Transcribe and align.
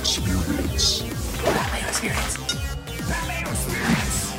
Experience. 0.00 1.02
Pat 1.42 1.72
Mayo 1.72 1.88
Experience. 1.88 2.36
Pat 3.08 3.26
Mayo 3.26 3.50
Experience. 3.50 4.32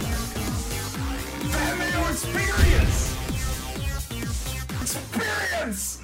Pat 1.51 1.77
Mayo 1.77 2.01
Experience. 2.09 3.15
Experience. 4.81 5.99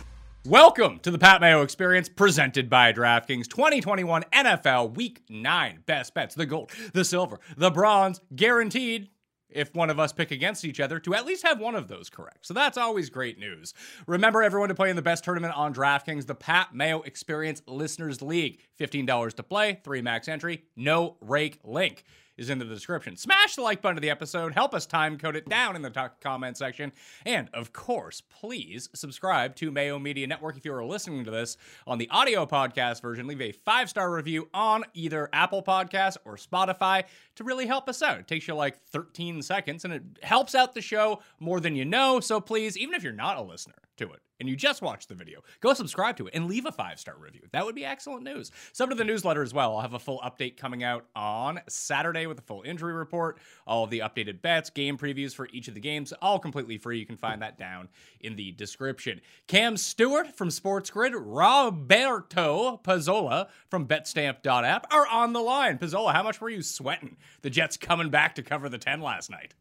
Welcome 0.45 0.99
to 0.99 1.09
the 1.09 1.17
Pat 1.17 1.39
Mayo 1.39 1.61
Experience 1.61 2.09
presented 2.09 2.69
by 2.69 2.91
DraftKings 2.91 3.47
2021 3.47 4.23
NFL 4.33 4.93
Week 4.95 5.23
9 5.29 5.83
best 5.85 6.13
bets. 6.13 6.35
The 6.35 6.45
gold, 6.45 6.71
the 6.93 7.05
silver, 7.05 7.39
the 7.55 7.71
bronze, 7.71 8.19
guaranteed 8.35 9.09
if 9.55 9.73
one 9.73 9.89
of 9.89 9.99
us 9.99 10.13
pick 10.13 10.31
against 10.31 10.65
each 10.65 10.79
other 10.79 10.99
to 10.99 11.15
at 11.15 11.25
least 11.25 11.47
have 11.47 11.59
one 11.59 11.75
of 11.75 11.87
those 11.87 12.09
correct. 12.09 12.45
So 12.45 12.53
that's 12.53 12.77
always 12.77 13.09
great 13.09 13.39
news. 13.39 13.73
Remember 14.05 14.43
everyone 14.43 14.69
to 14.69 14.75
play 14.75 14.89
in 14.89 14.95
the 14.95 15.01
best 15.01 15.23
tournament 15.23 15.55
on 15.55 15.73
DraftKings, 15.73 16.27
the 16.27 16.35
Pat 16.35 16.75
Mayo 16.75 17.01
Experience 17.01 17.61
Listeners 17.65 18.21
League. 18.21 18.59
$15 18.79 19.33
to 19.33 19.43
play, 19.43 19.79
3 19.83 20.01
max 20.01 20.27
entry, 20.27 20.63
no 20.75 21.17
rake 21.21 21.59
link 21.63 22.03
is 22.37 22.49
in 22.49 22.59
the 22.59 22.65
description. 22.65 23.15
Smash 23.15 23.55
the 23.55 23.61
like 23.61 23.81
button 23.81 23.95
to 23.95 24.01
the 24.01 24.09
episode. 24.09 24.53
Help 24.53 24.73
us 24.73 24.85
time 24.85 25.17
code 25.17 25.35
it 25.35 25.47
down 25.47 25.75
in 25.75 25.81
the 25.81 26.11
comment 26.21 26.57
section. 26.57 26.91
And 27.25 27.49
of 27.53 27.73
course, 27.73 28.21
please 28.21 28.89
subscribe 28.93 29.55
to 29.57 29.71
Mayo 29.71 29.99
Media 29.99 30.27
Network 30.27 30.57
if 30.57 30.65
you 30.65 30.73
are 30.73 30.83
listening 30.83 31.23
to 31.25 31.31
this 31.31 31.57
on 31.87 31.97
the 31.97 32.09
audio 32.09 32.45
podcast 32.45 33.01
version. 33.01 33.27
Leave 33.27 33.41
a 33.41 33.51
five 33.51 33.89
star 33.89 34.11
review 34.11 34.49
on 34.53 34.83
either 34.93 35.29
Apple 35.33 35.63
Podcasts 35.63 36.17
or 36.25 36.35
Spotify 36.35 37.03
to 37.35 37.43
really 37.43 37.65
help 37.65 37.89
us 37.89 38.01
out. 38.01 38.19
It 38.19 38.27
takes 38.27 38.47
you 38.47 38.55
like 38.55 38.77
13 38.87 39.41
seconds 39.41 39.85
and 39.85 39.93
it 39.93 40.03
helps 40.23 40.55
out 40.55 40.73
the 40.73 40.81
show 40.81 41.21
more 41.39 41.59
than 41.59 41.75
you 41.75 41.85
know. 41.85 42.19
So 42.19 42.39
please, 42.39 42.77
even 42.77 42.95
if 42.95 43.03
you're 43.03 43.13
not 43.13 43.37
a 43.37 43.41
listener 43.41 43.75
to 43.97 44.11
it, 44.11 44.21
and 44.39 44.49
you 44.49 44.55
just 44.55 44.81
watched 44.81 45.09
the 45.09 45.15
video, 45.15 45.41
go 45.61 45.73
subscribe 45.73 46.17
to 46.17 46.27
it 46.27 46.35
and 46.35 46.47
leave 46.47 46.65
a 46.65 46.71
five 46.71 46.99
star 46.99 47.15
review. 47.17 47.41
That 47.51 47.65
would 47.65 47.75
be 47.75 47.85
excellent 47.85 48.23
news. 48.23 48.51
Sub 48.73 48.89
to 48.89 48.95
the 48.95 49.03
newsletter 49.03 49.41
as 49.41 49.53
well. 49.53 49.75
I'll 49.75 49.81
have 49.81 49.93
a 49.93 49.99
full 49.99 50.19
update 50.19 50.57
coming 50.57 50.83
out 50.83 51.05
on 51.15 51.61
Saturday 51.67 52.27
with 52.27 52.39
a 52.39 52.43
full 52.43 52.63
injury 52.63 52.93
report, 52.93 53.37
all 53.65 53.83
of 53.83 53.89
the 53.89 53.99
updated 53.99 54.41
bets, 54.41 54.69
game 54.69 54.97
previews 54.97 55.33
for 55.33 55.47
each 55.51 55.67
of 55.67 55.73
the 55.73 55.79
games, 55.79 56.13
all 56.21 56.39
completely 56.39 56.77
free. 56.77 56.99
You 56.99 57.05
can 57.05 57.17
find 57.17 57.41
that 57.41 57.57
down 57.57 57.89
in 58.19 58.35
the 58.35 58.51
description. 58.51 59.21
Cam 59.47 59.77
Stewart 59.77 60.35
from 60.35 60.51
Sports 60.51 60.89
Grid, 60.89 61.13
Roberto 61.15 62.79
Pizzola 62.83 63.47
from 63.69 63.87
BetStamp.app 63.87 64.93
are 64.93 65.07
on 65.07 65.33
the 65.33 65.41
line. 65.41 65.77
Pizzola, 65.77 66.13
how 66.13 66.23
much 66.23 66.41
were 66.41 66.49
you 66.49 66.61
sweating? 66.61 67.17
The 67.41 67.49
Jets 67.49 67.77
coming 67.77 68.09
back 68.09 68.35
to 68.35 68.43
cover 68.43 68.69
the 68.69 68.77
10 68.77 69.01
last 69.01 69.29
night. 69.29 69.53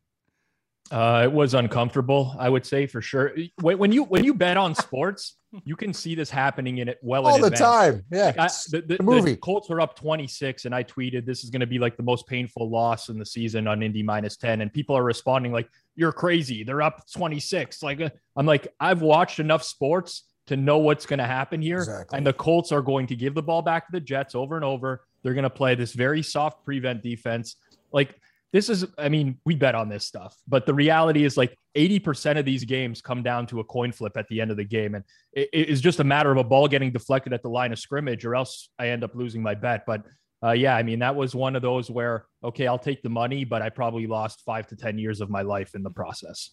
Uh, 0.90 1.22
it 1.24 1.32
was 1.32 1.54
uncomfortable, 1.54 2.34
I 2.38 2.48
would 2.48 2.66
say 2.66 2.86
for 2.86 3.00
sure. 3.00 3.34
When, 3.60 3.78
when 3.78 3.90
you 3.92 4.04
when 4.04 4.22
you 4.22 4.34
bet 4.34 4.58
on 4.58 4.74
sports, 4.74 5.36
you 5.64 5.76
can 5.76 5.94
see 5.94 6.14
this 6.14 6.28
happening 6.28 6.78
in 6.78 6.88
it 6.88 6.98
well 7.02 7.26
all 7.26 7.38
the 7.38 7.46
advance. 7.46 7.58
time. 7.60 8.04
Yeah, 8.12 8.26
Like 8.26 8.38
I, 8.38 8.44
it's 8.46 8.66
the, 8.70 8.82
the, 8.82 9.02
movie. 9.02 9.30
the 9.32 9.36
Colts 9.38 9.70
are 9.70 9.80
up 9.80 9.96
26, 9.96 10.66
and 10.66 10.74
I 10.74 10.84
tweeted 10.84 11.24
this 11.24 11.42
is 11.42 11.48
going 11.48 11.60
to 11.60 11.66
be 11.66 11.78
like 11.78 11.96
the 11.96 12.02
most 12.02 12.26
painful 12.26 12.68
loss 12.68 13.08
in 13.08 13.18
the 13.18 13.24
season 13.24 13.66
on 13.66 13.82
Indy 13.82 14.02
minus 14.02 14.36
10, 14.36 14.60
and 14.60 14.70
people 14.72 14.94
are 14.94 15.02
responding 15.02 15.52
like, 15.52 15.70
"You're 15.96 16.12
crazy. 16.12 16.64
They're 16.64 16.82
up 16.82 17.02
26." 17.10 17.82
Like 17.82 18.02
uh, 18.02 18.10
I'm 18.36 18.44
like, 18.46 18.68
I've 18.78 19.00
watched 19.00 19.40
enough 19.40 19.62
sports 19.62 20.24
to 20.48 20.56
know 20.58 20.76
what's 20.76 21.06
going 21.06 21.18
to 21.18 21.24
happen 21.26 21.62
here, 21.62 21.78
Exactly. 21.78 22.18
and 22.18 22.26
the 22.26 22.34
Colts 22.34 22.72
are 22.72 22.82
going 22.82 23.06
to 23.06 23.16
give 23.16 23.34
the 23.34 23.42
ball 23.42 23.62
back 23.62 23.86
to 23.86 23.92
the 23.92 24.00
Jets 24.00 24.34
over 24.34 24.54
and 24.56 24.64
over. 24.64 25.02
They're 25.22 25.32
going 25.34 25.44
to 25.44 25.50
play 25.50 25.74
this 25.76 25.94
very 25.94 26.22
soft 26.22 26.62
prevent 26.66 27.02
defense, 27.02 27.56
like. 27.90 28.14
This 28.54 28.68
is, 28.68 28.86
I 28.96 29.08
mean, 29.08 29.40
we 29.44 29.56
bet 29.56 29.74
on 29.74 29.88
this 29.88 30.06
stuff, 30.06 30.36
but 30.46 30.64
the 30.64 30.72
reality 30.72 31.24
is 31.24 31.36
like 31.36 31.58
80% 31.76 32.38
of 32.38 32.44
these 32.44 32.62
games 32.62 33.00
come 33.00 33.24
down 33.24 33.48
to 33.48 33.58
a 33.58 33.64
coin 33.64 33.90
flip 33.90 34.16
at 34.16 34.28
the 34.28 34.40
end 34.40 34.52
of 34.52 34.56
the 34.56 34.64
game. 34.64 34.94
And 34.94 35.02
it, 35.32 35.48
it 35.52 35.68
is 35.68 35.80
just 35.80 35.98
a 35.98 36.04
matter 36.04 36.30
of 36.30 36.38
a 36.38 36.44
ball 36.44 36.68
getting 36.68 36.92
deflected 36.92 37.32
at 37.32 37.42
the 37.42 37.48
line 37.48 37.72
of 37.72 37.80
scrimmage, 37.80 38.24
or 38.24 38.36
else 38.36 38.68
I 38.78 38.90
end 38.90 39.02
up 39.02 39.16
losing 39.16 39.42
my 39.42 39.56
bet. 39.56 39.84
But 39.84 40.04
uh, 40.40 40.52
yeah, 40.52 40.76
I 40.76 40.84
mean, 40.84 41.00
that 41.00 41.16
was 41.16 41.34
one 41.34 41.56
of 41.56 41.62
those 41.62 41.90
where, 41.90 42.26
okay, 42.44 42.68
I'll 42.68 42.78
take 42.78 43.02
the 43.02 43.08
money, 43.08 43.44
but 43.44 43.60
I 43.60 43.70
probably 43.70 44.06
lost 44.06 44.42
five 44.46 44.68
to 44.68 44.76
10 44.76 44.98
years 44.98 45.20
of 45.20 45.28
my 45.28 45.42
life 45.42 45.74
in 45.74 45.82
the 45.82 45.90
process. 45.90 46.50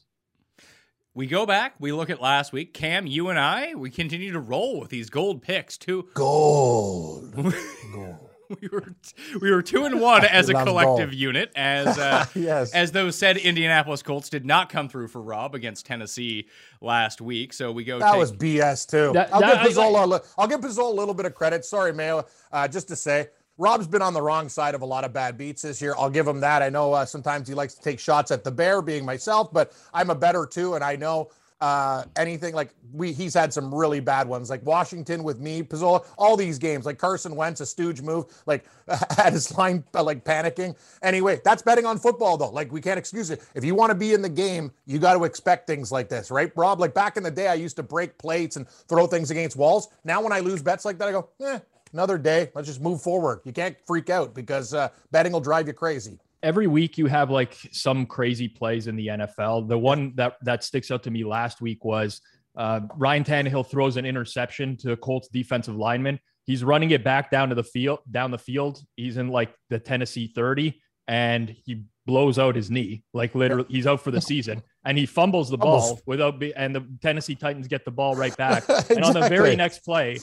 We 1.14 1.28
go 1.28 1.46
back, 1.46 1.76
we 1.78 1.92
look 1.92 2.10
at 2.10 2.20
last 2.20 2.52
week. 2.52 2.74
Cam, 2.74 3.06
you 3.06 3.30
and 3.30 3.38
I, 3.38 3.76
we 3.76 3.92
continue 3.92 4.32
to 4.32 4.40
roll 4.40 4.80
with 4.80 4.90
these 4.90 5.12
gold 5.12 5.44
picks 5.44 5.78
too. 5.78 6.10
gold. 6.16 7.36
gold. 7.94 8.31
we 8.62 8.68
were 8.72 8.94
we 9.42 9.52
were 9.52 9.62
two 9.62 9.86
and 9.86 10.00
one 10.02 10.26
as 10.26 10.50
a 10.50 10.54
collective 10.54 11.10
gold. 11.10 11.14
unit 11.14 11.52
as 11.56 11.98
uh, 11.98 12.26
Yes. 12.36 12.74
as 12.74 12.92
those 12.92 13.16
said 13.18 13.38
Indianapolis 13.38 14.02
Colts 14.04 14.30
did 14.30 14.46
not 14.46 14.70
come 14.70 14.90
through 14.90 15.08
for 15.10 15.22
Rob 15.22 15.56
against 15.56 15.86
Tennessee 15.86 16.48
last 16.82 17.22
week. 17.22 17.54
So 17.54 17.72
we 17.72 17.84
go. 17.84 18.00
That 18.00 18.12
take- 18.12 18.20
was 18.20 18.32
BS 18.32 18.90
too. 18.90 19.14
That- 19.14 19.34
I'll 19.34 19.42
that- 19.42 19.64
give 19.64 19.74
Pizzola. 19.74 20.04
a 20.04 20.08
li- 20.08 20.20
I'll 20.38 20.48
give 20.48 20.62
Pizzola 20.62 20.92
a 20.92 20.96
little 20.96 21.14
bit 21.14 21.26
of 21.26 21.34
credit. 21.36 21.64
Sorry, 21.66 21.94
Mayo. 21.94 22.26
Uh, 22.52 22.68
just 22.68 22.88
to 22.90 22.96
say, 22.96 23.28
Rob's 23.58 23.88
been 23.88 24.02
on 24.02 24.14
the 24.14 24.22
wrong 24.22 24.50
side 24.50 24.74
of 24.76 24.82
a 24.82 24.86
lot 24.86 25.04
of 25.04 25.14
bad 25.14 25.38
beats 25.38 25.62
this 25.62 25.82
year. 25.82 25.94
I'll 25.98 26.10
give 26.10 26.28
him 26.28 26.40
that. 26.40 26.62
I 26.62 26.70
know 26.70 26.94
uh, 26.94 27.06
sometimes 27.06 27.48
he 27.48 27.54
likes 27.54 27.76
to 27.76 27.82
take 27.82 28.00
shots 28.00 28.32
at 28.32 28.44
the 28.44 28.52
bear, 28.52 28.82
being 28.82 29.06
myself, 29.06 29.54
but 29.54 29.74
I'm 29.94 30.10
a 30.10 30.16
better 30.16 30.46
too, 30.46 30.74
and 30.76 30.84
I 30.84 30.96
know 30.96 31.30
uh, 31.62 32.04
anything 32.16 32.54
like 32.54 32.74
we. 32.92 33.14
He's 33.14 33.34
had 33.34 33.54
some 33.54 33.74
really 33.74 34.00
bad 34.00 34.28
ones, 34.28 34.50
like 34.50 34.66
Washington 34.66 35.24
with 35.24 35.40
me, 35.40 35.64
Pizzola. 35.64 36.06
All 36.18 36.36
these 36.36 36.58
games, 36.60 36.86
like 36.86 36.98
Carson 36.98 37.36
Wentz, 37.36 37.62
a 37.62 37.66
stooge 37.66 38.02
move, 38.02 38.26
like 38.46 38.66
had 39.18 39.34
his 39.34 39.56
line 39.58 39.84
uh, 39.94 40.04
like 40.04 40.26
panicking. 40.26 40.76
Anyway, 41.04 41.40
that's 41.46 41.62
betting 41.62 41.86
on 41.86 41.98
football 42.00 42.38
though. 42.38 42.50
Like 42.50 42.72
we 42.72 42.82
can't 42.82 43.00
excuse 43.00 43.30
it. 43.30 43.42
If 43.56 43.64
you 43.64 43.76
want 43.76 43.92
to 43.92 43.96
be 43.96 44.14
in 44.14 44.22
the 44.22 44.30
game, 44.30 44.72
you 44.86 45.00
got 45.00 45.14
to 45.14 45.24
expect 45.24 45.68
things 45.68 45.92
like 45.92 46.10
this, 46.10 46.32
right, 46.32 46.52
Rob? 46.56 46.80
Like 46.80 46.94
back 46.94 47.18
in 47.18 47.24
the 47.24 47.32
day, 47.32 47.48
I 47.48 47.54
used 47.54 47.76
to 47.78 47.84
break 47.84 48.18
plates 48.18 48.56
and 48.56 48.68
throw 48.68 49.08
things 49.08 49.32
against 49.32 49.56
walls. 49.56 49.90
Now 50.04 50.22
when 50.22 50.34
I 50.34 50.40
lose 50.40 50.62
bets 50.62 50.84
like 50.86 50.98
that, 50.98 51.08
I 51.08 51.12
go, 51.12 51.30
eh, 51.42 51.60
another 51.94 52.18
day. 52.18 52.50
Let's 52.56 52.68
just 52.68 52.82
move 52.82 53.02
forward. 53.02 53.42
You 53.44 53.54
can't 53.54 53.78
freak 53.86 54.10
out 54.10 54.34
because 54.34 54.74
uh, 54.74 54.90
betting 55.12 55.32
will 55.32 55.42
drive 55.42 55.68
you 55.68 55.74
crazy. 55.74 56.20
Every 56.44 56.68
week 56.68 56.98
you 56.98 57.06
have 57.06 57.30
like 57.30 57.56
some 57.72 58.06
crazy 58.06 58.48
plays 58.48 58.88
in 58.88 58.96
the 58.96 59.08
NFL. 59.08 59.68
The 59.68 59.78
one 59.78 60.14
that 60.16 60.38
that 60.44 60.64
sticks 60.64 60.90
out 60.92 61.04
to 61.04 61.12
me 61.12 61.24
last 61.24 61.62
week 61.62 61.86
was 61.86 62.22
uh, 62.56 62.82
Ryan 62.96 63.24
Tannehill 63.24 63.68
throws 63.68 63.98
an 63.98 64.06
interception 64.06 64.78
to 64.78 64.98
Colts 64.98 65.28
defensive 65.30 65.76
lineman. 65.76 66.20
He's 66.46 66.64
running 66.64 66.92
it 66.92 67.04
back 67.04 67.32
down 67.32 67.50
to 67.50 67.56
the 67.56 67.64
field, 67.64 68.00
down 68.10 68.32
the 68.32 68.38
field. 68.38 68.82
He's 68.96 69.18
in 69.18 69.30
like 69.30 69.54
the 69.70 69.80
Tennessee 69.80 70.32
30 70.34 70.82
and 71.08 71.56
he 71.66 71.84
blows 72.06 72.40
out 72.40 72.56
his 72.56 72.72
knee. 72.72 73.04
Like 73.14 73.36
literally 73.36 73.68
he's 73.70 73.88
out 73.88 74.02
for 74.02 74.12
the 74.12 74.22
season 74.32 74.64
and 74.84 74.98
he 74.98 75.06
fumbles 75.06 75.50
the 75.50 75.58
ball 75.58 76.00
without 76.06 76.40
be, 76.40 76.54
and 76.56 76.76
the 76.76 76.86
Tennessee 77.02 77.36
Titans 77.36 77.68
get 77.68 77.86
the 77.86 77.92
ball 77.92 78.16
right 78.16 78.36
back. 78.36 78.64
And 78.90 79.04
on 79.04 79.14
the 79.14 79.30
very 79.30 79.56
next 79.56 79.80
play, 79.80 80.18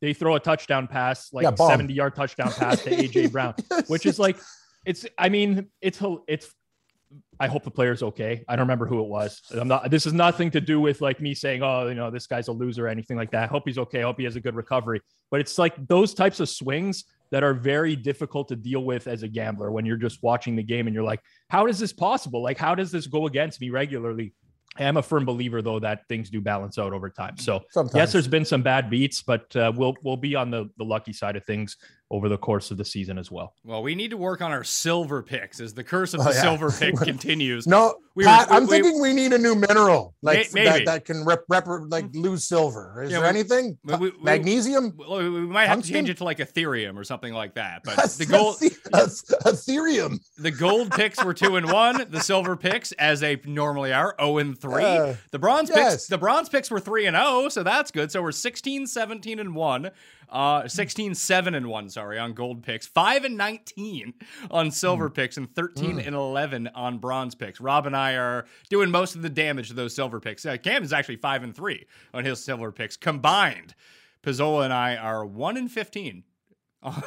they 0.00 0.12
throw 0.12 0.36
a 0.36 0.40
touchdown 0.40 0.86
pass, 0.86 1.32
like 1.32 1.44
Yeah, 1.44 1.54
70 1.54 1.92
yard 1.92 2.14
touchdown 2.14 2.52
pass 2.52 2.82
to 2.84 2.90
AJ 2.90 3.32
Brown, 3.32 3.54
which 3.88 4.06
is 4.06 4.18
like, 4.18 4.36
it's, 4.84 5.06
I 5.18 5.28
mean, 5.28 5.68
it's, 5.80 6.02
it's, 6.26 6.52
I 7.38 7.46
hope 7.46 7.64
the 7.64 7.70
player's 7.70 8.02
okay. 8.02 8.44
I 8.48 8.56
don't 8.56 8.64
remember 8.64 8.86
who 8.86 9.00
it 9.00 9.08
was. 9.08 9.40
I'm 9.52 9.68
not, 9.68 9.90
this 9.90 10.06
is 10.06 10.12
nothing 10.12 10.50
to 10.52 10.60
do 10.60 10.80
with 10.80 11.00
like 11.00 11.20
me 11.20 11.34
saying, 11.34 11.62
oh, 11.62 11.88
you 11.88 11.94
know, 11.94 12.10
this 12.10 12.26
guy's 12.26 12.48
a 12.48 12.52
loser 12.52 12.86
or 12.86 12.88
anything 12.88 13.16
like 13.16 13.30
that. 13.32 13.44
I 13.44 13.46
hope 13.46 13.64
he's 13.66 13.78
okay. 13.78 14.00
I 14.00 14.02
hope 14.02 14.18
he 14.18 14.24
has 14.24 14.36
a 14.36 14.40
good 14.40 14.54
recovery. 14.54 15.00
But 15.30 15.40
it's 15.40 15.58
like 15.58 15.74
those 15.86 16.14
types 16.14 16.40
of 16.40 16.48
swings 16.48 17.04
that 17.30 17.42
are 17.42 17.54
very 17.54 17.96
difficult 17.96 18.48
to 18.48 18.56
deal 18.56 18.84
with 18.84 19.06
as 19.06 19.22
a 19.22 19.28
gambler 19.28 19.70
when 19.70 19.84
you're 19.84 19.96
just 19.96 20.22
watching 20.22 20.54
the 20.56 20.62
game 20.62 20.86
and 20.86 20.94
you're 20.94 21.04
like, 21.04 21.20
how 21.48 21.66
is 21.66 21.78
this 21.78 21.92
possible? 21.92 22.42
Like, 22.42 22.58
how 22.58 22.74
does 22.74 22.92
this 22.92 23.06
go 23.06 23.26
against 23.26 23.60
me 23.60 23.70
regularly? 23.70 24.34
I 24.76 24.84
am 24.84 24.96
a 24.96 25.02
firm 25.02 25.24
believer 25.24 25.62
though 25.62 25.78
that 25.80 26.06
things 26.08 26.30
do 26.30 26.40
balance 26.40 26.78
out 26.78 26.92
over 26.92 27.08
time. 27.08 27.36
So 27.38 27.62
Sometimes. 27.70 27.94
yes, 27.94 28.12
there's 28.12 28.28
been 28.28 28.44
some 28.44 28.62
bad 28.62 28.90
beats, 28.90 29.22
but 29.22 29.54
uh, 29.54 29.72
we'll 29.74 29.94
we'll 30.02 30.16
be 30.16 30.34
on 30.34 30.50
the 30.50 30.68
the 30.78 30.84
lucky 30.84 31.12
side 31.12 31.36
of 31.36 31.44
things 31.44 31.76
over 32.14 32.28
the 32.28 32.38
course 32.38 32.70
of 32.70 32.76
the 32.76 32.84
season 32.84 33.18
as 33.18 33.28
well. 33.30 33.54
well, 33.64 33.82
we 33.82 33.96
need 33.96 34.10
to 34.10 34.16
work 34.16 34.40
on 34.40 34.52
our 34.52 34.62
silver 34.62 35.20
picks 35.20 35.58
as 35.58 35.74
the 35.74 35.82
curse 35.82 36.14
of 36.14 36.20
Oh, 36.20 36.24
the 36.24 36.30
yeah. 36.30 36.42
silver 36.42 36.70
pick 36.70 36.94
continues. 37.10 37.66
No, 37.66 37.96
We 38.14 38.22
Pat, 38.24 38.48
were- 38.48 38.54
I'm 38.54 38.62
we- 38.66 38.68
thinking 38.68 39.00
we 39.02 39.12
need 39.12 39.32
a 39.32 39.38
new 39.38 39.56
mineral 39.56 40.14
like 40.22 40.54
May- 40.54 40.64
that, 40.64 40.84
that 40.86 41.04
can 41.04 41.24
rep, 41.24 41.40
rep, 41.48 41.66
like 41.88 42.06
lose 42.14 42.44
silver. 42.44 43.02
Is 43.02 43.10
Yeah, 43.10 43.16
there 43.18 43.24
we- 43.32 43.38
anything? 43.40 43.76
we- 43.82 43.94
we- 43.96 44.10
we- 44.10 44.22
Magnesium? 44.22 44.96
We 44.96 45.28
we 45.28 45.40
might 45.40 45.62
have 45.66 45.70
to 45.70 45.74
Tungsten? 45.82 45.94
change 45.94 46.10
it 46.10 46.16
to 46.18 46.24
like 46.24 46.38
Ethereum 46.38 46.96
or 46.96 47.02
something 47.02 47.34
like 47.34 47.54
that. 47.56 47.82
But 47.84 47.96
the 48.18 48.26
gold, 48.26 48.58
Ethereum. 48.60 50.18
the 50.38 50.50
gold 50.50 50.92
picks 50.92 51.22
were 51.24 51.34
two 51.34 51.56
and 51.56 51.70
one. 51.70 52.06
The 52.10 52.20
silver 52.20 52.56
picks, 52.56 52.92
as 52.92 53.20
they 53.20 53.40
normally 53.44 53.92
are, 53.92 54.14
zero 54.20 54.38
and 54.38 54.58
three. 54.58 54.84
Uh, 54.84 55.14
the 55.30 55.38
bronze 55.38 55.70
picks, 55.70 56.06
the 56.06 56.18
bronze 56.18 56.48
picks 56.48 56.70
were 56.70 56.80
three 56.80 57.06
and 57.06 57.16
zero, 57.16 57.48
so 57.48 57.62
that's 57.62 57.90
good. 57.90 58.12
So 58.12 58.22
we're 58.22 58.32
16, 58.32 58.86
17 58.86 59.38
and 59.38 59.54
one. 59.54 59.90
Uh, 60.34 60.66
16, 60.66 61.14
7 61.14 61.54
and 61.54 61.68
1, 61.68 61.88
sorry, 61.90 62.18
on 62.18 62.32
gold 62.32 62.64
picks, 62.64 62.88
5 62.88 63.24
and 63.24 63.36
19 63.36 64.14
on 64.50 64.72
silver 64.72 65.06
Hmm. 65.06 65.14
picks, 65.14 65.36
and 65.36 65.54
13 65.54 66.00
and 66.00 66.16
11 66.16 66.66
on 66.74 66.98
bronze 66.98 67.36
picks. 67.36 67.60
Rob 67.60 67.86
and 67.86 67.96
I 67.96 68.14
are 68.16 68.44
doing 68.68 68.90
most 68.90 69.14
of 69.14 69.22
the 69.22 69.30
damage 69.30 69.68
to 69.68 69.74
those 69.74 69.94
silver 69.94 70.18
picks. 70.18 70.44
Uh, 70.44 70.56
Cam 70.56 70.82
is 70.82 70.92
actually 70.92 71.16
5 71.16 71.44
and 71.44 71.54
3 71.54 71.86
on 72.12 72.24
his 72.24 72.42
silver 72.44 72.72
picks 72.72 72.96
combined. 72.96 73.76
Pizzola 74.24 74.64
and 74.64 74.72
I 74.72 74.96
are 74.96 75.24
1 75.24 75.56
and 75.56 75.70
15 75.70 76.24
on 76.84 77.02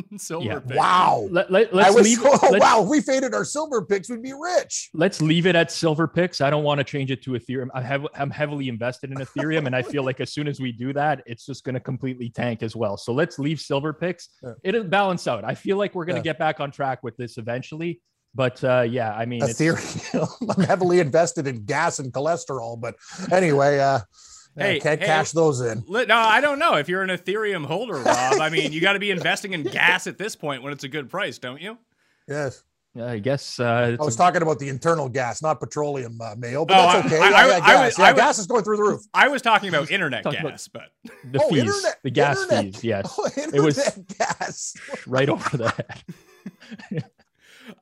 silver 0.16 0.46
Yeah. 0.46 0.58
picks. 0.60 0.76
Wow. 0.76 1.28
Let, 1.30 1.50
let, 1.50 1.74
let's 1.74 1.94
was, 1.94 2.04
leave. 2.04 2.18
oh, 2.22 2.38
let's, 2.50 2.60
wow. 2.64 2.82
If 2.82 2.88
we 2.88 3.00
faded 3.00 3.34
our 3.34 3.44
silver 3.44 3.84
picks, 3.84 4.08
we'd 4.10 4.22
be 4.22 4.32
rich. 4.32 4.90
let's 4.94 5.20
leave 5.20 5.46
it 5.46 5.54
at 5.54 5.70
silver 5.70 6.08
picks. 6.08 6.40
I 6.40 6.50
don't 6.50 6.64
want 6.64 6.78
to 6.78 6.84
change 6.84 7.10
it 7.10 7.22
to 7.24 7.32
Ethereum. 7.32 7.68
I 7.74 7.82
have 7.82 8.06
I'm 8.14 8.30
heavily 8.30 8.68
invested 8.68 9.10
in 9.10 9.18
Ethereum, 9.18 9.66
and 9.66 9.76
I 9.76 9.82
feel 9.82 10.02
like 10.04 10.20
as 10.20 10.32
soon 10.32 10.48
as 10.48 10.60
we 10.60 10.72
do 10.72 10.92
that, 10.94 11.22
it's 11.26 11.44
just 11.46 11.64
going 11.64 11.74
to 11.74 11.80
completely 11.80 12.30
tank 12.30 12.62
as 12.62 12.74
well. 12.74 12.96
So 12.96 13.12
let's 13.12 13.38
leave 13.38 13.60
silver 13.60 13.92
picks. 13.92 14.28
Yeah. 14.42 14.52
It'll 14.64 14.84
balance 14.84 15.26
out. 15.28 15.44
I 15.44 15.54
feel 15.54 15.76
like 15.76 15.94
we're 15.94 16.06
going 16.06 16.16
to 16.20 16.26
Yeah. 16.26 16.32
get 16.32 16.38
back 16.38 16.60
on 16.60 16.70
track 16.70 17.02
with 17.02 17.16
this 17.16 17.36
eventually. 17.38 18.00
But 18.32 18.62
uh, 18.62 18.82
yeah, 18.88 19.12
I 19.12 19.26
mean, 19.26 19.42
it's, 19.42 19.60
Ethereum. 19.60 20.54
I'm 20.56 20.64
heavily 20.64 21.00
invested 21.00 21.46
in 21.48 21.64
gas 21.64 21.98
and 21.98 22.12
cholesterol, 22.12 22.80
but 22.80 22.94
anyway, 23.32 23.80
uh, 23.80 23.98
Hey, 24.56 24.76
I 24.76 24.78
can't 24.80 25.00
hey. 25.00 25.06
cash 25.06 25.30
those 25.32 25.60
in. 25.60 25.84
Li- 25.86 26.06
No, 26.06 26.16
I 26.16 26.40
don't 26.40 26.58
know. 26.58 26.74
If 26.74 26.88
you're 26.88 27.02
an 27.02 27.10
Ethereum 27.10 27.64
holder, 27.64 27.94
Rob, 27.94 28.40
I 28.40 28.50
mean, 28.50 28.72
you 28.72 28.80
got 28.80 28.94
to 28.94 28.98
be 28.98 29.10
investing 29.10 29.52
in 29.52 29.62
gas 29.62 30.06
at 30.06 30.18
this 30.18 30.34
point 30.36 30.62
when 30.62 30.72
it's 30.72 30.84
a 30.84 30.88
good 30.88 31.08
price, 31.08 31.38
don't 31.38 31.60
you? 31.60 31.78
Yes. 32.28 32.62
I 33.00 33.20
guess 33.20 33.60
uh, 33.60 33.96
I 34.00 34.04
was 34.04 34.16
a- 34.16 34.18
talking 34.18 34.42
about 34.42 34.58
the 34.58 34.68
internal 34.68 35.08
gas, 35.08 35.40
not 35.42 35.60
petroleum 35.60 36.20
uh, 36.20 36.34
mail, 36.36 36.66
but 36.66 36.76
Oh, 36.76 36.92
that's 37.00 37.06
okay. 37.06 37.18
I- 37.22 37.26
I- 37.26 37.30
yeah, 37.30 37.46
yeah, 37.46 37.54
I 37.54 37.58
gas. 37.60 37.84
was- 37.84 37.98
yeah, 37.98 38.04
I 38.04 38.12
was- 38.12 38.20
gas 38.20 38.38
is 38.40 38.46
going 38.48 38.64
through 38.64 38.76
the 38.78 38.82
roof. 38.82 39.02
I 39.14 39.28
was 39.28 39.42
talking 39.42 39.68
about 39.68 39.92
internet 39.92 40.24
Talking 40.24 40.40
about- 40.40 40.50
gas, 40.54 40.66
but 40.68 40.82
the 41.30 41.40
Oh, 41.40 41.48
fees, 41.50 41.58
internet- 41.60 41.98
the 42.02 42.10
gas 42.10 42.42
internet- 42.42 42.64
fees. 42.74 42.84
Yes, 42.84 43.14
Oh, 43.18 43.28
It 43.36 43.60
was- 43.60 43.98
gas. 44.18 44.74
right 45.06 45.28
over 45.28 45.56
the 45.56 45.68
head. 46.90 47.04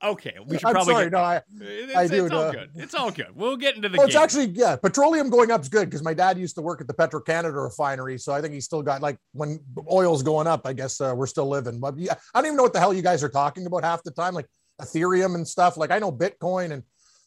okay, 0.03 0.35
we 0.45 0.57
should 0.57 0.65
I'm 0.67 0.73
probably. 0.73 0.93
sorry. 0.93 1.05
get- 1.05 1.11
No, 1.11 1.19
I, 1.19 1.41
it's, 1.59 1.95
I 1.95 2.07
do, 2.07 2.25
It's 2.25 2.33
all 2.33 2.41
uh, 2.41 2.51
good. 2.51 2.69
It's 2.75 2.93
all 2.95 3.11
good. 3.11 3.27
We'll 3.35 3.57
get 3.57 3.75
into 3.75 3.89
the 3.89 3.97
well, 3.97 4.07
game. 4.07 4.15
it's 4.15 4.23
actually 4.23 4.45
yeah. 4.47 4.75
Petroleum 4.75 5.29
going 5.29 5.51
up 5.51 5.61
is 5.61 5.69
good 5.69 5.85
because 5.85 6.03
my 6.03 6.13
dad 6.13 6.37
used 6.37 6.55
to 6.55 6.61
work 6.61 6.81
at 6.81 6.87
the 6.87 6.93
Petro 6.93 7.19
Canada 7.21 7.55
refinery, 7.55 8.17
so 8.17 8.33
I 8.33 8.41
think 8.41 8.53
he's 8.53 8.65
still 8.65 8.81
got 8.81 9.01
like 9.01 9.17
when 9.33 9.59
oil's 9.91 10.23
going 10.23 10.47
up. 10.47 10.61
I 10.65 10.73
guess 10.73 10.99
uh, 11.01 11.13
we're 11.15 11.27
still 11.27 11.47
living. 11.47 11.79
But 11.79 11.97
yeah, 11.97 12.15
I 12.33 12.39
don't 12.39 12.47
even 12.47 12.57
know 12.57 12.63
what 12.63 12.73
the 12.73 12.79
hell 12.79 12.93
you 12.93 13.01
guys 13.01 13.23
are 13.23 13.29
talking 13.29 13.65
about 13.65 13.83
half 13.83 14.03
the 14.03 14.11
time, 14.11 14.33
like 14.33 14.47
Ethereum 14.81 15.35
and 15.35 15.47
stuff. 15.47 15.77
Like 15.77 15.91
I 15.91 15.99
know 15.99 16.11
Bitcoin 16.11 16.71
and 16.71 16.83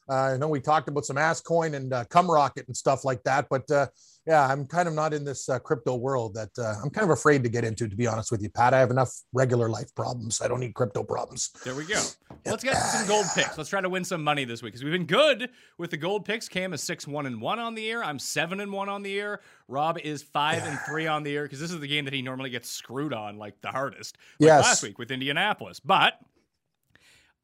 I 0.08 0.37
know 0.37 0.49
we 0.49 0.60
talked 0.60 0.88
about 0.88 1.04
some 1.04 1.16
ass 1.19 1.40
coin 1.40 1.75
and 1.75 1.93
uh, 1.93 2.04
cum 2.06 2.31
rocket 2.31 2.66
and 2.66 2.76
stuff 2.76 3.04
like 3.04 3.22
that. 3.25 3.46
But 3.49 3.70
uh, 3.70 3.87
yeah, 4.26 4.46
I'm 4.46 4.66
kind 4.66 4.87
of 4.87 4.94
not 4.94 5.12
in 5.12 5.25
this 5.25 5.49
uh, 5.49 5.58
crypto 5.58 5.96
world 5.96 6.34
that 6.34 6.50
uh, 6.58 6.75
I'm 6.82 6.90
kind 6.90 7.04
of 7.04 7.10
afraid 7.10 7.43
to 7.44 7.49
get 7.49 7.64
into. 7.64 7.88
To 7.88 7.96
be 7.96 8.06
honest 8.06 8.31
with 8.31 8.43
you, 8.43 8.50
Pat, 8.50 8.75
I 8.75 8.78
have 8.81 8.90
enough 8.90 9.12
regular 9.32 9.69
life 9.69 9.94
problems. 9.94 10.40
I 10.40 10.49
don't 10.49 10.60
need 10.60 10.75
crypto 10.75 11.02
problems. 11.02 11.50
There 11.64 11.75
we 11.75 11.84
go. 11.84 12.00
Let's 12.44 12.62
get 12.64 12.75
some 12.75 13.06
gold 13.06 13.26
picks. 13.34 13.56
Let's 13.56 13.70
try 13.70 13.81
to 13.81 13.88
win 13.88 14.04
some 14.04 14.22
money 14.22 14.44
this 14.44 14.62
week 14.62 14.72
because 14.72 14.84
we've 14.84 14.93
been 14.93 15.06
good 15.06 15.50
with 15.78 15.90
the 15.90 15.96
gold 15.96 16.25
picks. 16.25 16.49
Cam 16.49 16.72
is 16.72 16.82
six 16.82 17.06
one 17.06 17.26
and 17.26 17.40
one 17.40 17.58
on 17.58 17.75
the 17.75 17.82
year. 17.82 18.02
I'm 18.02 18.19
seven 18.19 18.60
and 18.60 18.72
one 18.72 18.88
on 18.88 19.02
the 19.02 19.10
year. 19.10 19.40
Rob 19.69 19.99
is 19.99 20.22
five 20.22 20.64
and 20.64 20.78
three 20.81 21.06
on 21.06 21.22
the 21.22 21.31
year 21.31 21.44
because 21.44 21.60
this 21.60 21.72
is 21.72 21.81
the 21.81 21.88
game 21.88 22.04
that 22.04 22.14
he 22.14 22.22
normally 22.22 22.50
gets 22.50 22.69
screwed 22.69 23.12
on 23.12 23.38
like 23.38 23.60
the 23.60 23.69
hardest. 23.69 24.19
Like 24.40 24.49
Yes. 24.49 24.62
last 24.64 24.82
week 24.82 24.99
with 24.99 25.10
Indianapolis, 25.10 25.81
but. 25.81 26.14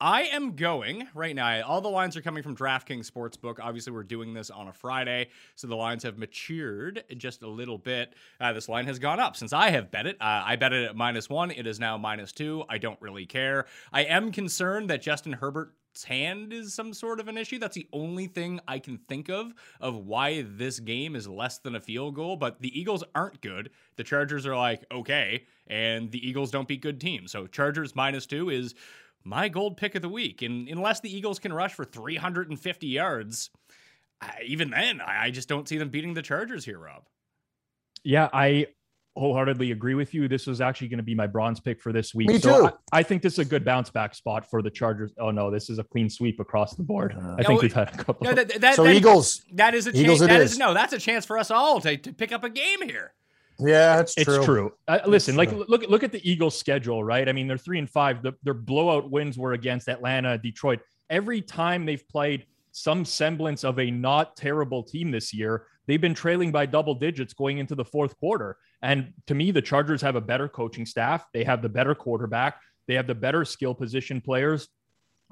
I 0.00 0.22
am 0.24 0.54
going 0.54 1.08
right 1.12 1.34
now. 1.34 1.60
All 1.62 1.80
the 1.80 1.88
lines 1.88 2.16
are 2.16 2.22
coming 2.22 2.44
from 2.44 2.54
DraftKings 2.54 3.10
Sportsbook. 3.10 3.58
Obviously, 3.60 3.92
we're 3.92 4.04
doing 4.04 4.32
this 4.32 4.48
on 4.48 4.68
a 4.68 4.72
Friday, 4.72 5.28
so 5.56 5.66
the 5.66 5.74
lines 5.74 6.04
have 6.04 6.18
matured 6.18 7.02
just 7.16 7.42
a 7.42 7.48
little 7.48 7.78
bit. 7.78 8.14
Uh, 8.40 8.52
this 8.52 8.68
line 8.68 8.86
has 8.86 9.00
gone 9.00 9.18
up 9.18 9.36
since 9.36 9.52
I 9.52 9.70
have 9.70 9.90
bet 9.90 10.06
it. 10.06 10.16
Uh, 10.20 10.42
I 10.46 10.54
bet 10.54 10.72
it 10.72 10.84
at 10.84 10.96
minus 10.96 11.28
one. 11.28 11.50
It 11.50 11.66
is 11.66 11.80
now 11.80 11.98
minus 11.98 12.30
two. 12.30 12.64
I 12.68 12.78
don't 12.78 13.00
really 13.00 13.26
care. 13.26 13.66
I 13.92 14.04
am 14.04 14.30
concerned 14.30 14.88
that 14.90 15.02
Justin 15.02 15.32
Herbert's 15.32 16.04
hand 16.04 16.52
is 16.52 16.72
some 16.72 16.94
sort 16.94 17.18
of 17.18 17.26
an 17.26 17.36
issue. 17.36 17.58
That's 17.58 17.74
the 17.74 17.88
only 17.92 18.28
thing 18.28 18.60
I 18.68 18.78
can 18.78 18.98
think 19.08 19.28
of 19.28 19.52
of 19.80 19.96
why 19.96 20.42
this 20.42 20.78
game 20.78 21.16
is 21.16 21.26
less 21.26 21.58
than 21.58 21.74
a 21.74 21.80
field 21.80 22.14
goal. 22.14 22.36
But 22.36 22.60
the 22.60 22.78
Eagles 22.78 23.02
aren't 23.16 23.40
good. 23.40 23.70
The 23.96 24.04
Chargers 24.04 24.46
are 24.46 24.56
like 24.56 24.84
okay, 24.92 25.46
and 25.66 26.08
the 26.12 26.24
Eagles 26.24 26.52
don't 26.52 26.68
beat 26.68 26.82
good 26.82 27.00
teams. 27.00 27.32
So 27.32 27.48
Chargers 27.48 27.96
minus 27.96 28.26
two 28.26 28.48
is 28.48 28.76
my 29.24 29.48
gold 29.48 29.76
pick 29.76 29.94
of 29.94 30.02
the 30.02 30.08
week. 30.08 30.42
And 30.42 30.68
unless 30.68 31.00
the 31.00 31.14
Eagles 31.14 31.38
can 31.38 31.52
rush 31.52 31.74
for 31.74 31.84
350 31.84 32.86
yards, 32.86 33.50
I, 34.20 34.42
even 34.46 34.70
then, 34.70 35.00
I, 35.00 35.26
I 35.26 35.30
just 35.30 35.48
don't 35.48 35.68
see 35.68 35.78
them 35.78 35.90
beating 35.90 36.14
the 36.14 36.22
Chargers 36.22 36.64
here, 36.64 36.78
Rob. 36.78 37.04
Yeah, 38.04 38.28
I 38.32 38.66
wholeheartedly 39.16 39.72
agree 39.72 39.94
with 39.94 40.14
you. 40.14 40.28
This 40.28 40.46
was 40.46 40.60
actually 40.60 40.88
going 40.88 40.98
to 40.98 41.04
be 41.04 41.14
my 41.14 41.26
bronze 41.26 41.60
pick 41.60 41.80
for 41.80 41.92
this 41.92 42.14
week. 42.14 42.28
Me 42.28 42.38
so 42.38 42.68
too. 42.68 42.74
I, 42.92 43.00
I 43.00 43.02
think 43.02 43.22
this 43.22 43.34
is 43.34 43.40
a 43.40 43.44
good 43.44 43.64
bounce 43.64 43.90
back 43.90 44.14
spot 44.14 44.48
for 44.48 44.62
the 44.62 44.70
Chargers. 44.70 45.12
Oh 45.18 45.30
no, 45.30 45.50
this 45.50 45.68
is 45.68 45.78
a 45.78 45.84
clean 45.84 46.08
sweep 46.08 46.40
across 46.40 46.74
the 46.74 46.82
board. 46.84 47.14
Uh-huh. 47.16 47.32
I 47.32 47.36
think 47.38 47.48
well- 47.48 47.58
we've 47.62 47.72
had 47.72 47.88
a 47.88 47.96
couple. 48.04 48.24
No, 48.26 48.32
that, 48.34 48.60
that, 48.60 48.76
So 48.76 48.84
that- 48.84 48.94
Eagles, 48.94 49.44
that 49.52 49.74
is 49.74 49.86
a 49.86 49.92
chance. 49.92 50.02
Eagles 50.04 50.22
it 50.22 50.28
That 50.28 50.40
is. 50.40 50.52
is. 50.52 50.58
no. 50.58 50.72
That's 50.74 50.92
a 50.92 50.98
chance 50.98 51.26
for 51.26 51.36
us 51.38 51.50
all 51.50 51.80
to, 51.80 51.96
to 51.96 52.12
pick 52.12 52.32
up 52.32 52.44
a 52.44 52.50
game 52.50 52.82
here. 52.82 53.12
Yeah, 53.58 54.00
it's 54.00 54.14
It's 54.16 54.24
true. 54.24 54.44
true. 54.44 54.72
Uh, 54.86 55.00
listen, 55.06 55.36
like 55.36 55.50
true. 55.50 55.64
look 55.68 55.82
look 55.88 56.02
at 56.02 56.12
the 56.12 56.28
Eagles' 56.28 56.58
schedule, 56.58 57.02
right? 57.02 57.28
I 57.28 57.32
mean, 57.32 57.48
they're 57.48 57.58
three 57.58 57.78
and 57.78 57.90
five. 57.90 58.22
The, 58.22 58.32
their 58.42 58.54
blowout 58.54 59.10
wins 59.10 59.36
were 59.36 59.52
against 59.52 59.88
Atlanta, 59.88 60.38
Detroit. 60.38 60.80
Every 61.10 61.40
time 61.40 61.84
they've 61.84 62.06
played 62.08 62.46
some 62.72 63.04
semblance 63.04 63.64
of 63.64 63.78
a 63.78 63.90
not 63.90 64.36
terrible 64.36 64.82
team 64.82 65.10
this 65.10 65.34
year, 65.34 65.66
they've 65.86 66.00
been 66.00 66.14
trailing 66.14 66.52
by 66.52 66.66
double 66.66 66.94
digits 66.94 67.34
going 67.34 67.58
into 67.58 67.74
the 67.74 67.84
fourth 67.84 68.18
quarter. 68.20 68.56
And 68.82 69.12
to 69.26 69.34
me, 69.34 69.50
the 69.50 69.62
Chargers 69.62 70.02
have 70.02 70.14
a 70.14 70.20
better 70.20 70.48
coaching 70.48 70.86
staff. 70.86 71.26
They 71.32 71.42
have 71.44 71.62
the 71.62 71.68
better 71.68 71.94
quarterback. 71.94 72.60
They 72.86 72.94
have 72.94 73.06
the 73.06 73.14
better 73.14 73.44
skill 73.44 73.74
position 73.74 74.20
players. 74.20 74.68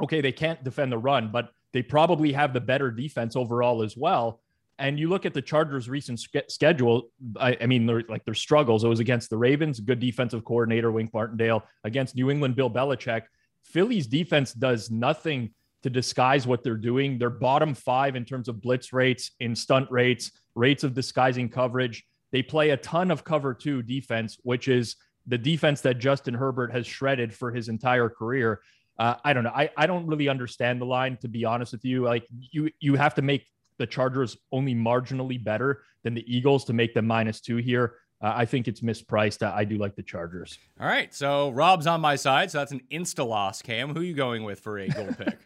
Okay, 0.03 0.21
they 0.21 0.33
can't 0.33 0.63
defend 0.65 0.91
the 0.91 0.99
run, 0.99 1.31
but 1.31 1.51
they 1.73 1.83
probably 1.83 2.33
have 2.33 2.53
the 2.53 2.61
better 2.61 2.91
defense 2.91 3.37
overall 3.37 3.83
as 3.83 3.97
well. 3.97 4.41
And 4.79 4.99
you 4.99 5.09
look 5.09 5.25
at 5.25 5.33
the 5.33 5.41
Chargers' 5.41 5.89
recent 5.89 6.21
schedule. 6.49 7.11
I, 7.41 7.57
I 7.61 7.67
mean, 7.67 7.87
like 8.09 8.25
their 8.25 8.35
struggles. 8.35 8.85
It 8.85 8.89
was 8.89 9.01
against 9.01 9.31
the 9.31 9.39
Ravens, 9.39 9.81
good 9.81 10.01
defensive 10.01 10.45
coordinator 10.45 10.93
Wink 10.93 11.15
Martindale. 11.15 11.65
Against 11.85 12.15
New 12.15 12.31
England, 12.31 12.57
Bill 12.57 12.71
Belichick. 12.71 13.23
Philly's 13.63 14.07
defense 14.07 14.53
does 14.53 14.91
nothing 14.91 15.55
to 15.83 15.91
disguise 15.91 16.47
what 16.47 16.63
they're 16.63 16.77
doing. 16.77 17.19
They're 17.19 17.31
bottom 17.31 17.75
five 17.75 18.17
in 18.17 18.25
terms 18.25 18.49
of 18.49 18.61
blitz 18.61 18.93
rates, 18.93 19.31
in 19.41 19.55
stunt 19.55 19.91
rates, 19.91 20.33
rates 20.55 20.85
of 20.85 20.95
disguising 20.95 21.49
coverage. 21.49 22.05
They 22.33 22.43
play 22.43 22.71
a 22.71 22.77
ton 22.77 23.11
of 23.11 23.25
cover 23.25 23.55
two 23.55 23.83
defense, 23.83 24.37
which 24.43 24.69
is 24.69 24.97
the 25.27 25.39
defense 25.39 25.81
that 25.83 25.99
Justin 25.99 26.35
Herbert 26.35 26.73
has 26.73 26.87
shredded 26.87 27.33
for 27.33 27.53
his 27.53 27.69
entire 27.69 28.09
career. 28.09 28.61
Uh, 28.99 29.15
I 29.25 29.33
don't 29.33 29.45
know. 29.45 29.53
I, 29.55 29.71
I 29.77 29.87
don't 29.87 30.07
really 30.07 30.29
understand 30.29 30.81
the 30.81 30.87
line, 30.87 31.19
to 31.19 31.29
be 31.29 31.45
honest 31.45 31.73
with 31.73 31.85
you. 31.85 32.05
Like 32.05 32.27
you 32.31 32.71
you 32.81 32.95
have 32.95 33.15
to 33.17 33.23
make 33.23 33.47
the 33.79 33.87
Chargers 33.87 34.37
only 34.53 34.75
marginally 34.75 35.43
better 35.43 35.83
than 36.03 36.15
the 36.15 36.25
Eagles 36.35 36.65
to 36.67 36.73
make 36.73 36.95
them 36.95 37.07
minus 37.07 37.41
two 37.41 37.57
here. 37.57 37.95
Uh, 38.23 38.33
I 38.35 38.45
think 38.47 38.67
it's 38.67 38.81
mispriced. 38.81 39.47
I, 39.47 39.59
I 39.59 39.65
do 39.65 39.77
like 39.77 39.95
the 39.95 40.03
Chargers. 40.03 40.59
All 40.81 40.87
right. 40.87 41.15
So 41.15 41.51
Rob's 41.51 41.87
on 41.87 42.01
my 42.01 42.17
side. 42.17 42.51
So 42.51 42.59
that's 42.59 42.73
an 42.73 42.81
insta 42.91 43.27
loss, 43.27 43.61
Cam. 43.61 43.93
Who 43.93 44.01
are 44.01 44.05
you 44.05 44.15
going 44.15 44.45
with 44.45 44.61
for 44.61 44.79
a 44.79 44.89
gold 44.89 45.19
pick? 45.19 45.37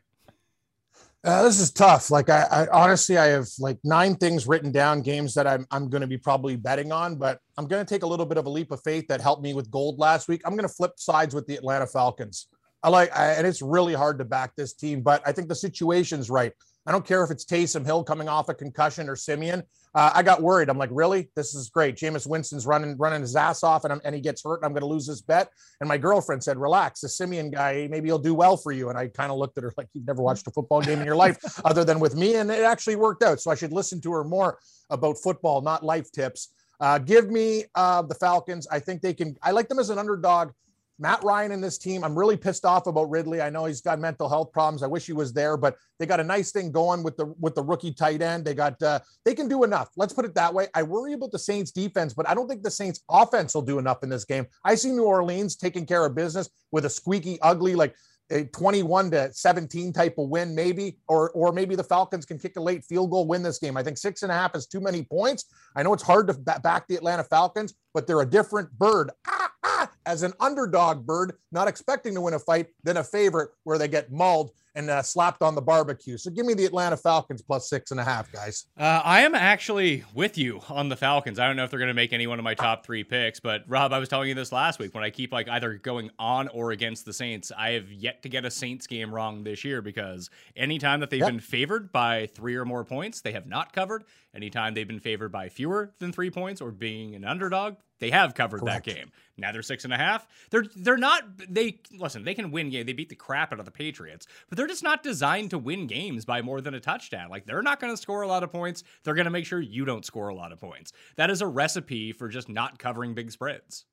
Uh, 1.23 1.43
this 1.43 1.61
is 1.61 1.71
tough. 1.71 2.11
Like 2.11 2.31
I, 2.31 2.47
I 2.51 2.67
honestly, 2.69 3.19
I 3.19 3.27
have 3.27 3.47
like 3.59 3.79
nine 3.85 4.17
things 4.17 4.47
written 4.47 4.73
down, 4.73 5.03
games 5.03 5.35
that 5.35 5.47
I'm 5.47 5.67
I'm 5.71 5.91
going 5.91 6.01
to 6.01 6.07
be 6.07 6.17
probably 6.17 6.57
betting 6.57 6.93
on, 6.93 7.17
but 7.17 7.41
I'm 7.59 7.67
going 7.67 7.85
to 7.85 7.95
take 7.95 8.05
a 8.05 8.07
little 8.07 8.25
bit 8.25 8.39
of 8.39 8.47
a 8.47 8.49
leap 8.49 8.71
of 8.71 8.83
faith 8.83 9.07
that 9.09 9.21
helped 9.21 9.43
me 9.43 9.53
with 9.53 9.71
gold 9.71 9.99
last 9.99 10.29
week. 10.29 10.41
I'm 10.47 10.53
going 10.53 10.67
to 10.67 10.75
flip 10.75 10.93
sides 10.97 11.35
with 11.35 11.47
the 11.47 11.57
Atlanta 11.57 11.87
Falcons. 11.87 12.47
I 12.83 12.89
like, 12.89 13.15
I, 13.15 13.33
and 13.33 13.47
it's 13.47 13.61
really 13.61 13.93
hard 13.93 14.19
to 14.19 14.25
back 14.25 14.57
this 14.57 14.73
team, 14.73 15.03
but 15.03 15.23
I 15.27 15.33
think 15.33 15.49
the 15.49 15.55
situation's 15.55 16.31
right. 16.31 16.53
I 16.87 16.93
don't 16.93 17.07
care 17.07 17.23
if 17.23 17.31
it's 17.31 17.45
Taysom 17.45 17.85
Hill 17.85 18.03
coming 18.05 18.29
off 18.29 18.49
a 18.49 18.55
concussion 18.55 19.09
or 19.09 19.17
Siemian. 19.17 19.63
Uh, 19.95 20.13
I 20.15 20.23
got 20.23 20.41
worried. 20.41 20.69
I'm 20.69 20.79
like, 20.79 20.91
really? 20.93 21.31
This 21.37 21.55
is 21.55 21.69
great. 21.69 21.97
Jameis 21.97 22.27
Winston's 22.27 22.65
running 22.65 22.97
running 22.97 23.21
his 23.21 23.37
ass 23.37 23.63
off, 23.63 23.85
and, 23.85 23.93
I'm, 23.93 24.01
and 24.05 24.15
he 24.15 24.21
gets 24.21 24.43
hurt, 24.43 24.57
and 24.57 24.65
I'm 24.65 24.73
going 24.73 24.83
to 24.83 24.87
lose 24.87 25.07
this 25.07 25.21
bet. 25.21 25.51
And 25.81 25.89
my 25.89 25.99
girlfriend 25.99 26.43
said, 26.43 26.57
"Relax, 26.57 27.01
the 27.01 27.09
Siemian 27.09 27.51
guy, 27.51 27.89
maybe 27.91 28.09
he'll 28.09 28.19
do 28.19 28.35
well 28.35 28.57
for 28.57 28.73
you." 28.73 28.89
And 28.89 28.97
I 28.97 29.09
kind 29.09 29.31
of 29.31 29.39
looked 29.39 29.59
at 29.59 29.65
her 29.65 29.73
like, 29.77 29.89
"You've 29.93 30.07
never 30.07 30.23
watched 30.23 30.47
a 30.47 30.53
football 30.53 30.81
game 30.81 31.01
in 31.01 31.07
your 31.07 31.17
life, 31.17 31.39
other 31.65 31.85
than 31.85 32.01
with 32.01 32.15
me." 32.15 32.37
And 32.37 32.51
it 32.51 32.63
actually 32.63 32.97
worked 32.97 33.23
out. 33.23 33.41
So 33.41 33.51
I 33.51 33.57
should 33.57 33.73
listen 33.73 34.01
to 34.03 34.13
her 34.13 34.25
more 34.25 34.59
about 34.89 35.19
football, 35.19 35.61
not 35.61 35.85
life 35.85 36.11
tips. 36.13 36.53
Uh, 36.81 36.99
give 36.99 37.31
me 37.31 37.65
uh, 37.75 38.03
the 38.03 38.15
Falcons. 38.15 38.67
I 38.71 38.79
think 38.79 39.03
they 39.03 39.13
can. 39.13 39.37
I 39.43 39.51
like 39.51 39.69
them 39.69 39.79
as 39.79 39.91
an 39.91 39.99
underdog. 39.99 40.53
Matt 41.01 41.25
Ryan 41.25 41.53
and 41.53 41.65
this 41.65 41.79
team. 41.79 42.05
I'm 42.05 42.17
really 42.17 42.37
pissed 42.37 42.67
off 42.67 42.87
about 42.87 43.09
Ridley. 43.09 43.41
I 43.41 43.49
know 43.49 43.65
he's 43.65 43.81
got 43.81 43.99
mental 43.99 44.29
health 44.29 44.53
problems. 44.53 44.83
I 44.83 44.87
wish 44.87 45.07
he 45.07 45.15
was 45.15 45.33
there, 45.33 45.57
but 45.57 45.77
they 45.99 46.07
got 46.07 46.21
a 46.21 46.25
nice 46.25 46.53
thing 46.53 46.71
going 46.71 47.03
with 47.03 47.17
the 47.17 47.35
with 47.41 47.55
the 47.55 47.63
rookie 47.63 47.93
tight 47.93 48.21
end. 48.21 48.45
They 48.45 48.55
got 48.55 48.81
uh, 48.83 49.01
they 49.25 49.35
can 49.35 49.49
do 49.49 49.65
enough. 49.65 49.89
Let's 49.97 50.13
put 50.13 50.27
it 50.27 50.35
that 50.35 50.53
way. 50.53 50.69
I 50.75 50.83
worry 50.83 51.15
about 51.15 51.33
the 51.33 51.39
Saints 51.39 51.71
defense, 51.71 52.13
but 52.13 52.29
I 52.29 52.35
don't 52.35 52.49
think 52.49 52.63
the 52.63 52.71
Saints 52.71 53.01
offense 53.09 53.55
will 53.55 53.63
do 53.63 53.79
enough 53.79 54.03
in 54.03 54.11
this 54.11 54.25
game. 54.25 54.47
I 54.65 54.75
see 54.75 54.91
New 54.91 55.05
Orleans 55.05 55.57
taking 55.57 55.87
care 55.87 56.05
of 56.05 56.15
business 56.15 56.51
with 56.71 56.85
a 56.85 56.91
squeaky, 56.91 57.41
ugly 57.41 57.75
like 57.75 57.95
a 58.31 58.45
21 58.45 59.11
to 59.11 59.33
17 59.33 59.93
type 59.93 60.15
of 60.19 60.29
win, 60.29 60.55
maybe, 60.55 60.99
or 61.09 61.31
or 61.31 61.53
maybe 61.53 61.75
the 61.75 61.85
Falcons 61.85 62.25
can 62.25 62.39
kick 62.39 62.57
a 62.57 62.61
late 62.61 62.85
field 62.85 63.11
goal, 63.11 63.27
win 63.27 63.43
this 63.43 63.59
game. 63.59 63.77
I 63.77 63.83
think 63.83 63.99
six 63.99 64.23
and 64.23 64.31
a 64.31 64.35
half 64.35 64.55
is 64.55 64.67
too 64.67 64.81
many 64.81 65.03
points. 65.03 65.47
I 65.75 65.83
know 65.83 65.93
it's 65.93 66.03
hard 66.03 66.27
to 66.29 66.35
back 66.35 66.87
the 66.89 66.97
Atlanta 66.97 67.25
Falcons, 67.25 67.75
but 67.95 68.07
they're 68.07 68.21
a 68.21 68.27
different 68.27 68.71
bird. 68.79 69.11
Ah, 69.27 69.51
ah, 69.65 69.80
as 70.11 70.25
an 70.25 70.33
underdog 70.41 71.07
bird, 71.07 71.35
not 71.53 71.69
expecting 71.69 72.15
to 72.15 72.21
win 72.21 72.35
a 72.35 72.39
fight, 72.39 72.67
than 72.83 72.97
a 72.97 73.05
favorite 73.05 73.51
where 73.63 73.79
they 73.79 73.87
get 73.87 74.11
mauled. 74.11 74.51
And 74.75 74.89
uh, 74.91 75.03
slapped 75.03 75.43
on 75.43 75.55
the 75.55 75.61
barbecue. 75.63 76.17
So 76.17 76.31
give 76.31 76.47
me 76.47 76.55
the 76.55 76.65
Atlanta 76.65 76.97
Falcons 76.97 77.43
plus 77.43 77.69
six 77.69 77.91
and 77.91 77.99
a 78.01 78.05
half, 78.05 78.31
guys. 78.33 78.67
Uh, 78.79 79.01
I 79.05 79.21
am 79.23 79.35
actually 79.35 80.05
with 80.15 80.39
you 80.39 80.61
on 80.69 80.89
the 80.89 80.97
Falcons. 80.97 81.39
I 81.39 81.47
don't 81.47 81.57
know 81.57 81.65
if 81.65 81.71
they're 81.71 81.79
going 81.79 81.89
to 81.89 81.95
make 81.95 82.13
any 82.13 82.27
one 82.27 82.39
of 82.39 82.45
my 82.45 82.55
top 82.55 82.85
three 82.87 83.03
picks, 83.05 83.41
but 83.41 83.65
Rob, 83.67 83.93
I 83.93 83.99
was 83.99 84.09
telling 84.09 84.29
you 84.29 84.35
this 84.35 84.53
last 84.53 84.79
week 84.79 84.95
when 84.95 85.03
I 85.05 85.11
keep 85.11 85.33
like 85.33 85.49
either 85.49 85.75
going 85.75 86.11
on 86.19 86.49
or 86.49 86.71
against 86.73 87.05
the 87.05 87.13
Saints. 87.13 87.51
I 87.57 87.71
have 87.73 87.91
yet 87.91 88.23
to 88.23 88.29
get 88.29 88.45
a 88.45 88.51
Saints 88.51 88.87
game 88.87 89.15
wrong 89.15 89.43
this 89.45 89.65
year 89.65 89.83
because 89.83 90.31
anytime 90.57 91.01
that 91.01 91.11
they've 91.11 91.21
Yep. 91.21 91.29
been 91.29 91.41
favored 91.41 91.93
by 91.93 92.27
three 92.35 92.55
or 92.57 92.65
more 92.65 92.85
points, 92.85 93.21
they 93.21 93.33
have 93.33 93.47
not 93.47 93.73
covered. 93.73 94.05
Anytime 94.35 94.75
they've 94.75 94.87
been 94.87 95.01
favored 95.01 95.33
by 95.33 95.49
fewer 95.49 95.93
than 95.99 96.13
three 96.13 96.31
points 96.31 96.61
or 96.61 96.71
being 96.71 97.15
an 97.17 97.25
underdog, 97.25 97.75
they 97.99 98.11
have 98.11 98.33
covered 98.35 98.61
Correct. 98.61 98.87
that 98.87 98.95
game. 98.95 99.11
Now 99.37 99.53
they're 99.53 99.63
six 99.63 99.85
and 99.85 99.93
a 99.93 99.97
half. 99.97 100.27
They're 100.51 100.65
they're 100.77 100.97
not. 100.97 101.25
They 101.49 101.81
listen. 101.99 102.25
They 102.25 102.35
can 102.35 102.51
win 102.51 102.71
game. 102.71 102.87
They 102.87 102.93
beat 102.93 103.09
the 103.09 103.15
crap 103.17 103.53
out 103.53 103.59
of 103.59 103.65
the 103.65 103.71
Patriots, 103.71 104.27
but 104.49 104.57
they're 104.61 104.67
just 104.67 104.83
not 104.83 105.03
designed 105.03 105.49
to 105.49 105.59
win 105.59 105.87
games 105.87 106.27
by 106.27 106.43
more 106.43 106.61
than 106.61 106.75
a 106.75 106.81
touchdown. 106.81 107.31
Like 107.31 107.47
they're 107.47 107.63
not 107.63 107.81
going 107.81 107.95
to 107.95 107.97
score 107.97 108.21
a 108.21 108.27
lot 108.27 108.43
of 108.43 108.53
points. 108.53 108.85
They're 109.05 109.15
going 109.15 109.25
to 109.25 109.31
make 109.31 109.47
sure 109.47 109.59
you 109.59 109.87
don't 109.87 110.05
score 110.05 110.29
a 110.29 110.35
lot 110.35 110.53
of 110.53 110.61
points. 110.61 110.93
That 111.17 111.31
is 111.31 111.41
a 111.41 111.47
recipe 111.47 112.13
for 112.13 112.29
just 112.29 112.51
not 112.51 112.79
covering 112.79 113.15
big 113.15 113.31
spreads. 113.31 113.87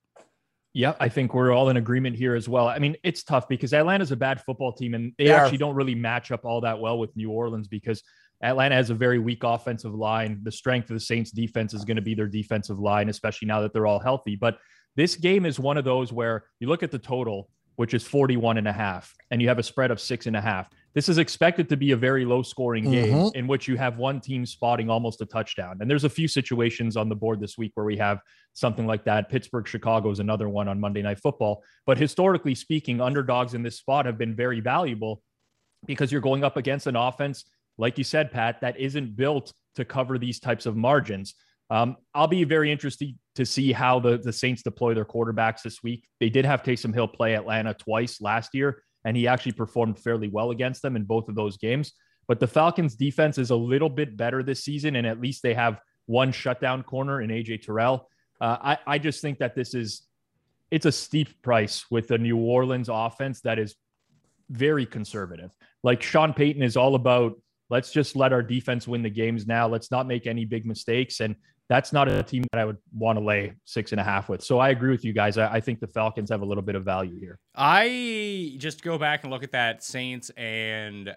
Yeah, 0.73 0.95
I 0.99 1.07
think 1.07 1.33
we're 1.33 1.53
all 1.53 1.69
in 1.69 1.77
agreement 1.77 2.17
here 2.17 2.35
as 2.35 2.49
well. 2.49 2.67
I 2.67 2.79
mean, 2.79 2.97
it's 3.01 3.23
tough 3.23 3.47
because 3.47 3.73
Atlanta's 3.73 4.11
a 4.11 4.17
bad 4.17 4.41
football 4.41 4.73
team 4.73 4.93
and 4.93 5.13
they 5.17 5.27
They 5.27 5.31
are. 5.31 5.39
actually 5.39 5.59
don't 5.59 5.73
really 5.73 5.95
match 5.95 6.33
up 6.33 6.43
all 6.43 6.59
that 6.59 6.77
well 6.77 6.99
with 6.99 7.15
New 7.15 7.31
Orleans 7.31 7.69
because 7.69 8.03
Atlanta 8.43 8.75
has 8.75 8.89
a 8.89 8.93
very 8.93 9.19
weak 9.19 9.45
offensive 9.45 9.95
line. 9.95 10.41
The 10.43 10.51
strength 10.51 10.89
of 10.89 10.95
the 10.95 10.99
Saints 10.99 11.31
defense 11.31 11.73
is 11.73 11.85
going 11.85 11.95
to 11.95 12.01
be 12.01 12.13
their 12.13 12.27
defensive 12.27 12.77
line, 12.77 13.07
especially 13.07 13.47
now 13.47 13.61
that 13.61 13.71
they're 13.71 13.87
all 13.87 13.99
healthy. 13.99 14.35
But 14.35 14.59
this 14.97 15.15
game 15.15 15.45
is 15.45 15.61
one 15.61 15.77
of 15.77 15.85
those 15.85 16.11
where 16.11 16.43
you 16.59 16.67
look 16.67 16.83
at 16.83 16.91
the 16.91 16.99
total, 16.99 17.49
which 17.77 17.93
is 17.93 18.03
41 18.03 18.57
and 18.57 18.67
a 18.67 18.73
half, 18.73 19.15
and 19.31 19.41
you 19.41 19.47
have 19.47 19.59
a 19.59 19.63
spread 19.63 19.91
of 19.91 20.01
six 20.01 20.25
and 20.25 20.35
a 20.35 20.41
half. 20.41 20.67
This 20.95 21.07
is 21.09 21.19
expected 21.19 21.69
to 21.69 21.77
be 21.77 21.91
a 21.91 21.95
very 21.95 22.25
low 22.25 22.41
scoring 22.41 22.89
game 22.89 23.13
Mhm. 23.13 23.35
in 23.35 23.47
which 23.47 23.67
you 23.67 23.77
have 23.77 23.99
one 23.99 24.19
team 24.19 24.47
spotting 24.47 24.89
almost 24.89 25.21
a 25.21 25.27
touchdown. 25.27 25.77
And 25.79 25.89
there's 25.89 26.03
a 26.03 26.09
few 26.09 26.27
situations 26.27 26.97
on 26.97 27.07
the 27.07 27.15
board 27.15 27.39
this 27.39 27.55
week 27.55 27.71
where 27.75 27.85
we 27.85 27.95
have 27.97 28.19
something 28.53 28.87
like 28.87 29.03
that. 29.05 29.29
Pittsburgh, 29.29 29.67
Chicago 29.67 30.09
is 30.09 30.19
another 30.19 30.49
one 30.49 30.67
on 30.67 30.79
Monday 30.79 31.03
Night 31.03 31.19
Football. 31.19 31.63
But 31.85 31.99
historically 31.99 32.55
speaking, 32.55 32.99
underdogs 32.99 33.53
in 33.53 33.61
this 33.61 33.77
spot 33.77 34.07
have 34.07 34.17
been 34.17 34.35
very 34.35 34.59
valuable 34.59 35.21
because 35.85 36.11
you're 36.11 36.19
going 36.21 36.43
up 36.43 36.57
against 36.57 36.87
an 36.87 36.95
offense, 36.95 37.45
like 37.77 37.99
you 37.99 38.03
said, 38.03 38.31
Pat, 38.31 38.59
that 38.61 38.79
isn't 38.79 39.15
built 39.15 39.53
to 39.75 39.85
cover 39.85 40.17
these 40.17 40.39
types 40.39 40.65
of 40.65 40.75
margins. 40.75 41.35
Um, 41.69 41.97
I'll 42.13 42.27
be 42.27 42.43
very 42.43 42.71
interested 42.71 43.15
to 43.35 43.45
see 43.45 43.71
how 43.71 43.99
the, 43.99 44.17
the 44.17 44.31
Saints 44.31 44.63
deploy 44.63 44.93
their 44.93 45.05
quarterbacks 45.05 45.61
this 45.61 45.83
week. 45.83 46.07
They 46.19 46.29
did 46.29 46.45
have 46.45 46.63
Taysom 46.63 46.93
Hill 46.93 47.07
play 47.07 47.35
Atlanta 47.35 47.73
twice 47.73 48.21
last 48.21 48.55
year, 48.55 48.83
and 49.03 49.17
he 49.17 49.27
actually 49.27 49.51
performed 49.51 49.99
fairly 49.99 50.29
well 50.29 50.51
against 50.51 50.81
them 50.81 50.95
in 50.95 51.03
both 51.03 51.27
of 51.27 51.35
those 51.35 51.57
games. 51.57 51.93
But 52.27 52.39
the 52.39 52.47
Falcons' 52.47 52.95
defense 52.95 53.37
is 53.37 53.49
a 53.49 53.55
little 53.55 53.89
bit 53.89 54.17
better 54.17 54.43
this 54.43 54.63
season, 54.63 54.95
and 54.95 55.05
at 55.05 55.21
least 55.21 55.43
they 55.43 55.53
have 55.53 55.79
one 56.05 56.31
shutdown 56.31 56.83
corner 56.83 57.21
in 57.21 57.29
AJ 57.29 57.63
Terrell. 57.63 58.09
Uh, 58.39 58.57
I, 58.61 58.77
I 58.87 58.97
just 58.97 59.21
think 59.21 59.39
that 59.39 59.55
this 59.55 59.73
is 59.73 60.03
it's 60.69 60.85
a 60.85 60.91
steep 60.91 61.41
price 61.41 61.85
with 61.89 62.07
the 62.07 62.17
New 62.17 62.37
Orleans 62.37 62.89
offense 62.91 63.41
that 63.41 63.57
is 63.57 63.75
very 64.49 64.85
conservative. 64.85 65.51
Like 65.83 66.01
Sean 66.01 66.33
Payton 66.33 66.61
is 66.61 66.75
all 66.75 66.95
about 66.95 67.39
let's 67.69 67.91
just 67.91 68.15
let 68.15 68.33
our 68.33 68.43
defense 68.43 68.87
win 68.87 69.03
the 69.03 69.09
games 69.09 69.47
now. 69.47 69.67
Let's 69.67 69.91
not 69.91 70.07
make 70.07 70.27
any 70.27 70.45
big 70.45 70.65
mistakes. 70.65 71.19
And 71.19 71.35
that's 71.69 71.91
not 71.91 72.07
a 72.07 72.23
team 72.23 72.43
that 72.53 72.59
I 72.61 72.65
would 72.65 72.77
want 72.93 73.19
to 73.19 73.23
lay 73.25 73.53
six 73.65 73.91
and 73.91 73.99
a 73.99 74.03
half 74.03 74.29
with. 74.29 74.41
So 74.43 74.59
I 74.59 74.69
agree 74.69 74.91
with 74.91 75.03
you 75.03 75.11
guys. 75.13 75.37
I, 75.37 75.53
I 75.55 75.59
think 75.59 75.79
the 75.79 75.87
Falcons 75.87 76.29
have 76.29 76.41
a 76.41 76.45
little 76.45 76.63
bit 76.63 76.75
of 76.75 76.85
value 76.85 77.19
here. 77.19 77.39
I 77.55 78.55
just 78.57 78.83
go 78.83 78.97
back 78.97 79.23
and 79.23 79.31
look 79.33 79.43
at 79.43 79.51
that 79.51 79.83
Saints 79.83 80.29
and 80.37 81.13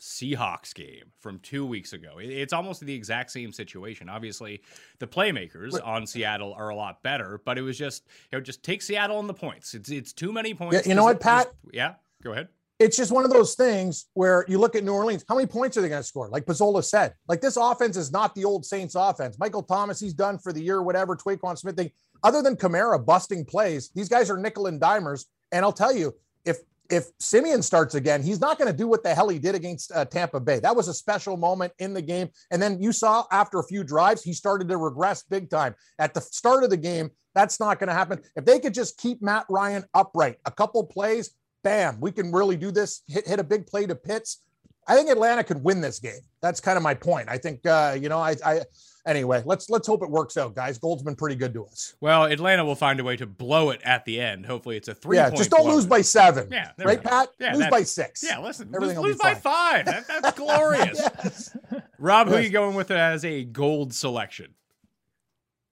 Seahawks 0.00 0.74
game 0.74 1.12
from 1.20 1.38
two 1.40 1.64
weeks 1.64 1.92
ago. 1.92 2.18
It- 2.18 2.30
It's 2.30 2.52
almost 2.52 2.80
the 2.84 2.92
exact 2.94 3.30
same 3.30 3.52
situation. 3.52 4.08
Obviously, 4.08 4.60
the 4.98 5.06
playmakers 5.06 5.78
on 5.86 6.06
Seattle 6.08 6.54
are 6.54 6.70
a 6.70 6.74
lot 6.74 7.02
better, 7.04 7.40
but 7.44 7.56
it 7.56 7.62
was 7.62 7.78
just 7.78 8.08
you 8.32 8.38
know 8.38 8.42
just 8.42 8.64
take 8.64 8.82
Seattle 8.82 9.18
on 9.18 9.28
the 9.28 9.34
points. 9.34 9.74
It's 9.74 9.90
it's 9.90 10.12
too 10.12 10.32
many 10.32 10.54
points. 10.54 10.86
you 10.88 10.94
know 10.94 11.04
what, 11.04 11.20
Pat? 11.20 11.44
just- 11.46 11.56
yeah, 11.74 11.94
go 12.24 12.32
ahead. 12.32 12.48
It's 12.82 12.96
just 12.96 13.12
one 13.12 13.24
of 13.24 13.30
those 13.30 13.54
things 13.54 14.06
where 14.14 14.44
you 14.48 14.58
look 14.58 14.74
at 14.74 14.82
New 14.82 14.92
Orleans, 14.92 15.24
how 15.28 15.36
many 15.36 15.46
points 15.46 15.76
are 15.76 15.82
they 15.82 15.88
going 15.88 16.02
to 16.02 16.06
score? 16.06 16.28
Like 16.28 16.46
Pizzola 16.46 16.82
said, 16.82 17.14
like 17.28 17.40
this 17.40 17.56
offense 17.56 17.96
is 17.96 18.10
not 18.10 18.34
the 18.34 18.44
old 18.44 18.66
Saints 18.66 18.96
offense. 18.96 19.38
Michael 19.38 19.62
Thomas, 19.62 20.00
he's 20.00 20.14
done 20.14 20.36
for 20.36 20.52
the 20.52 20.60
year, 20.60 20.82
whatever. 20.82 21.16
Tre'Quan 21.16 21.56
Smith, 21.56 21.76
they, 21.76 21.92
other 22.24 22.42
than 22.42 22.56
Kamara 22.56 23.04
busting 23.04 23.44
plays, 23.44 23.90
these 23.94 24.08
guys 24.08 24.28
are 24.30 24.36
nickel 24.36 24.66
and 24.66 24.80
dimers. 24.80 25.26
And 25.52 25.64
I'll 25.64 25.72
tell 25.72 25.94
you, 25.94 26.12
if 26.44 26.58
if 26.90 27.06
Siemian 27.20 27.62
starts 27.62 27.94
again, 27.94 28.20
he's 28.20 28.40
not 28.40 28.58
going 28.58 28.70
to 28.70 28.76
do 28.76 28.88
what 28.88 29.04
the 29.04 29.14
hell 29.14 29.28
he 29.28 29.38
did 29.38 29.54
against 29.54 29.92
uh, 29.92 30.04
Tampa 30.04 30.40
Bay. 30.40 30.58
That 30.58 30.74
was 30.74 30.88
a 30.88 30.94
special 30.94 31.36
moment 31.36 31.72
in 31.78 31.94
the 31.94 32.02
game. 32.02 32.30
And 32.50 32.60
then 32.60 32.82
you 32.82 32.90
saw 32.90 33.26
after 33.30 33.60
a 33.60 33.64
few 33.64 33.84
drives, 33.84 34.24
he 34.24 34.32
started 34.32 34.68
to 34.68 34.76
regress 34.76 35.22
big 35.22 35.50
time. 35.50 35.76
At 36.00 36.14
the 36.14 36.20
start 36.20 36.64
of 36.64 36.70
the 36.70 36.76
game, 36.76 37.12
that's 37.34 37.60
not 37.60 37.78
going 37.78 37.88
to 37.88 37.94
happen. 37.94 38.20
If 38.34 38.44
they 38.44 38.58
could 38.58 38.74
just 38.74 38.98
keep 38.98 39.22
Matt 39.22 39.46
Ryan 39.48 39.84
upright, 39.94 40.38
a 40.44 40.50
couple 40.50 40.84
plays, 40.84 41.30
bam, 41.62 42.00
we 42.00 42.12
can 42.12 42.32
really 42.32 42.56
do 42.56 42.70
this. 42.70 43.02
Hit, 43.08 43.26
hit 43.26 43.38
a 43.38 43.44
big 43.44 43.66
play 43.66 43.86
to 43.86 43.94
Pitts. 43.94 44.42
I 44.86 44.96
think 44.96 45.08
Atlanta 45.10 45.44
could 45.44 45.62
win 45.62 45.80
this 45.80 45.98
game. 45.98 46.20
That's 46.40 46.60
kind 46.60 46.76
of 46.76 46.82
my 46.82 46.94
point. 46.94 47.28
I 47.28 47.38
think, 47.38 47.64
uh, 47.66 47.96
you 48.00 48.08
know, 48.08 48.18
I, 48.18 48.34
I, 48.44 48.60
anyway, 49.06 49.40
let's 49.46 49.70
let's 49.70 49.86
hope 49.86 50.02
it 50.02 50.10
works 50.10 50.36
out, 50.36 50.56
guys. 50.56 50.76
Gold's 50.76 51.04
been 51.04 51.14
pretty 51.14 51.36
good 51.36 51.54
to 51.54 51.64
us. 51.64 51.94
Well, 52.00 52.24
Atlanta 52.24 52.64
will 52.64 52.74
find 52.74 52.98
a 52.98 53.04
way 53.04 53.16
to 53.16 53.26
blow 53.26 53.70
it 53.70 53.80
at 53.84 54.04
the 54.04 54.20
end. 54.20 54.44
Hopefully, 54.44 54.76
it's 54.76 54.88
a 54.88 54.94
three. 54.94 55.18
yeah, 55.18 55.26
point 55.26 55.38
just 55.38 55.50
don't 55.50 55.62
blow. 55.62 55.74
lose 55.74 55.86
by 55.86 56.00
seven. 56.00 56.48
Yeah, 56.50 56.72
right. 56.78 57.02
Pat. 57.02 57.28
Yeah, 57.38 57.54
lose 57.54 57.68
by 57.68 57.84
six. 57.84 58.24
Yeah, 58.24 58.40
listen, 58.40 58.72
Everything 58.74 58.96
lose, 58.96 59.06
lose 59.12 59.18
by 59.18 59.34
five. 59.36 59.86
That, 59.86 60.04
that's 60.08 60.36
glorious. 60.36 60.98
yes. 60.98 61.56
Rob, 61.98 62.26
who 62.26 62.34
are 62.34 62.40
you 62.40 62.50
going 62.50 62.74
with 62.74 62.90
as 62.90 63.24
a 63.24 63.44
gold 63.44 63.94
selection? 63.94 64.54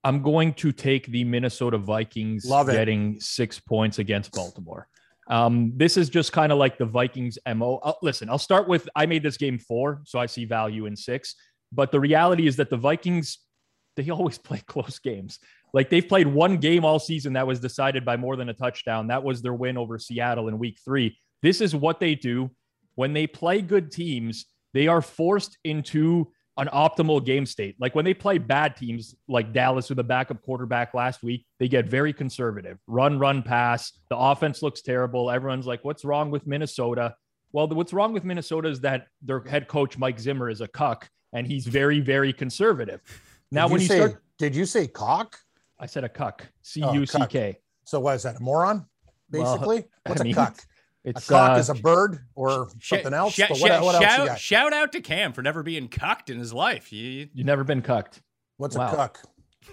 I'm 0.05 0.23
going 0.23 0.55
to 0.55 0.73
take 0.73 1.07
the 1.09 1.25
Minnesota 1.25 1.77
Vikings 1.79 2.47
Love 2.47 2.69
it. 2.69 2.73
getting 2.73 3.21
six 3.21 3.59
points 3.59 3.99
against 3.99 4.33
Baltimore. 4.33 4.89
Um, 5.31 5.73
this 5.77 5.97
is 5.97 6.11
just 6.11 6.33
kind 6.33 6.51
of 6.51 6.59
like 6.59 6.77
the 6.77 6.85
Vikings 6.85 7.39
MO. 7.55 7.77
Uh, 7.77 7.93
listen, 8.03 8.29
I'll 8.29 8.37
start 8.39 8.69
with 8.69 8.89
I 8.97 9.07
made 9.07 9.23
this 9.23 9.37
game 9.37 9.59
four, 9.59 10.03
so 10.05 10.19
I 10.19 10.27
see 10.27 10.45
value 10.45 10.87
in 10.87 10.97
six. 10.97 11.37
But 11.73 11.93
the 11.93 12.01
reality 12.01 12.49
is 12.49 12.57
that 12.57 12.69
the 12.69 12.77
Vikings, 12.77 13.39
they 13.97 14.11
always 14.11 14.39
play 14.39 14.61
close 14.67 14.99
games. 14.99 15.39
Like 15.73 15.89
they've 15.89 16.07
played 16.07 16.27
one 16.27 16.57
game 16.57 16.85
all 16.85 16.99
season 16.99 17.35
that 17.35 17.47
was 17.47 17.61
decided 17.61 18.05
by 18.05 18.17
more 18.17 18.35
than 18.35 18.49
a 18.49 18.55
touchdown. 18.55 19.07
That 19.07 19.23
was 19.23 19.41
their 19.41 19.55
win 19.55 19.79
over 19.79 19.99
Seattle 19.99 20.49
in 20.49 20.59
week 20.59 20.79
three. 20.85 21.17
This 21.43 21.61
is 21.61 21.77
what 21.77 22.01
they 22.01 22.17
do 22.17 22.51
when 22.97 23.13
they 23.13 23.29
play 23.29 23.63
good 23.63 23.93
teams. 23.93 24.47
They 24.75 24.89
are 24.89 25.01
forced 25.01 25.57
into 25.63 26.33
an 26.61 26.69
optimal 26.75 27.25
game 27.25 27.47
state. 27.47 27.75
Like 27.81 27.95
when 27.95 28.05
they 28.05 28.13
play 28.13 28.37
bad 28.37 28.77
teams 28.77 29.15
like 29.29 29.55
Dallas 29.55 29.89
with 29.89 29.99
a 29.99 30.05
backup 30.05 30.43
quarterback 30.43 30.93
last 30.93 31.23
week, 31.23 31.47
they 31.59 31.69
get 31.69 31.87
very 31.87 32.13
conservative. 32.13 32.79
Run, 32.87 33.19
run, 33.19 33.43
pass. 33.43 33.93
The 34.11 34.17
offense 34.17 34.63
looks 34.63 34.83
terrible. 34.83 35.31
Everyone's 35.31 35.67
like, 35.67 35.83
what's 35.87 36.05
wrong 36.05 36.31
with 36.31 36.47
Minnesota? 36.47 37.15
Well, 37.53 37.67
what's 37.69 37.95
wrong 37.95 38.13
with 38.13 38.25
Minnesota 38.25 38.69
is 38.69 38.81
that 38.81 39.07
their 39.23 39.41
head 39.41 39.69
coach, 39.69 39.97
Mike 39.97 40.21
Zimmer, 40.21 40.51
is 40.51 40.61
a 40.61 40.69
cuck 40.69 41.09
and 41.33 41.47
he's 41.47 41.67
very, 41.67 42.01
very 42.01 42.33
conservative. 42.33 43.01
Now, 43.51 43.67
Did 43.67 43.73
when 43.73 43.81
you 43.81 43.87
say, 43.87 43.97
start, 43.97 44.23
did 44.39 44.55
you 44.55 44.67
say 44.67 44.87
cock? 44.87 45.39
I 45.79 45.87
said 45.87 46.05
a 46.05 46.11
cuck, 46.11 46.47
C 46.61 46.83
Oh, 46.83 46.93
U 46.93 47.07
C 47.07 47.19
K. 47.27 47.57
So 47.87 48.01
what 48.01 48.17
is 48.17 48.25
that? 48.25 48.37
A 48.37 48.41
moron? 48.43 48.85
Well, 49.33 49.57
Basically, 49.57 49.85
what's 50.07 50.21
I 50.21 50.25
mean, 50.25 50.33
a 50.35 50.37
cuck? 50.37 50.61
It's 51.05 51.27
a 51.29 51.33
cock 51.33 51.57
uh, 51.57 51.61
is 51.61 51.71
a 51.71 51.75
bird 51.75 52.19
or 52.35 52.69
Sh- 52.79 52.91
something 52.91 53.15
else. 53.15 53.33
sh- 53.35 53.41
but 53.49 53.57
sh- 53.57 53.63
what, 53.63 53.83
what 53.83 53.95
else 53.95 54.05
shout, 54.05 54.27
got? 54.27 54.39
shout 54.41 54.73
out 54.75 54.93
to 54.93 55.01
Cam 55.01 55.33
for 55.33 55.43
never 55.43 55.63
being 55.63 55.89
cucked 55.89 56.29
in 56.31 56.39
his 56.39 56.53
life. 56.53 56.93
You, 56.93 57.29
you've 57.33 57.47
never 57.47 57.65
been 57.65 57.81
cucked. 57.83 58.21
What's 58.59 58.77
Wow. 58.77 58.93
a 58.93 58.97
cuck? 58.97 59.21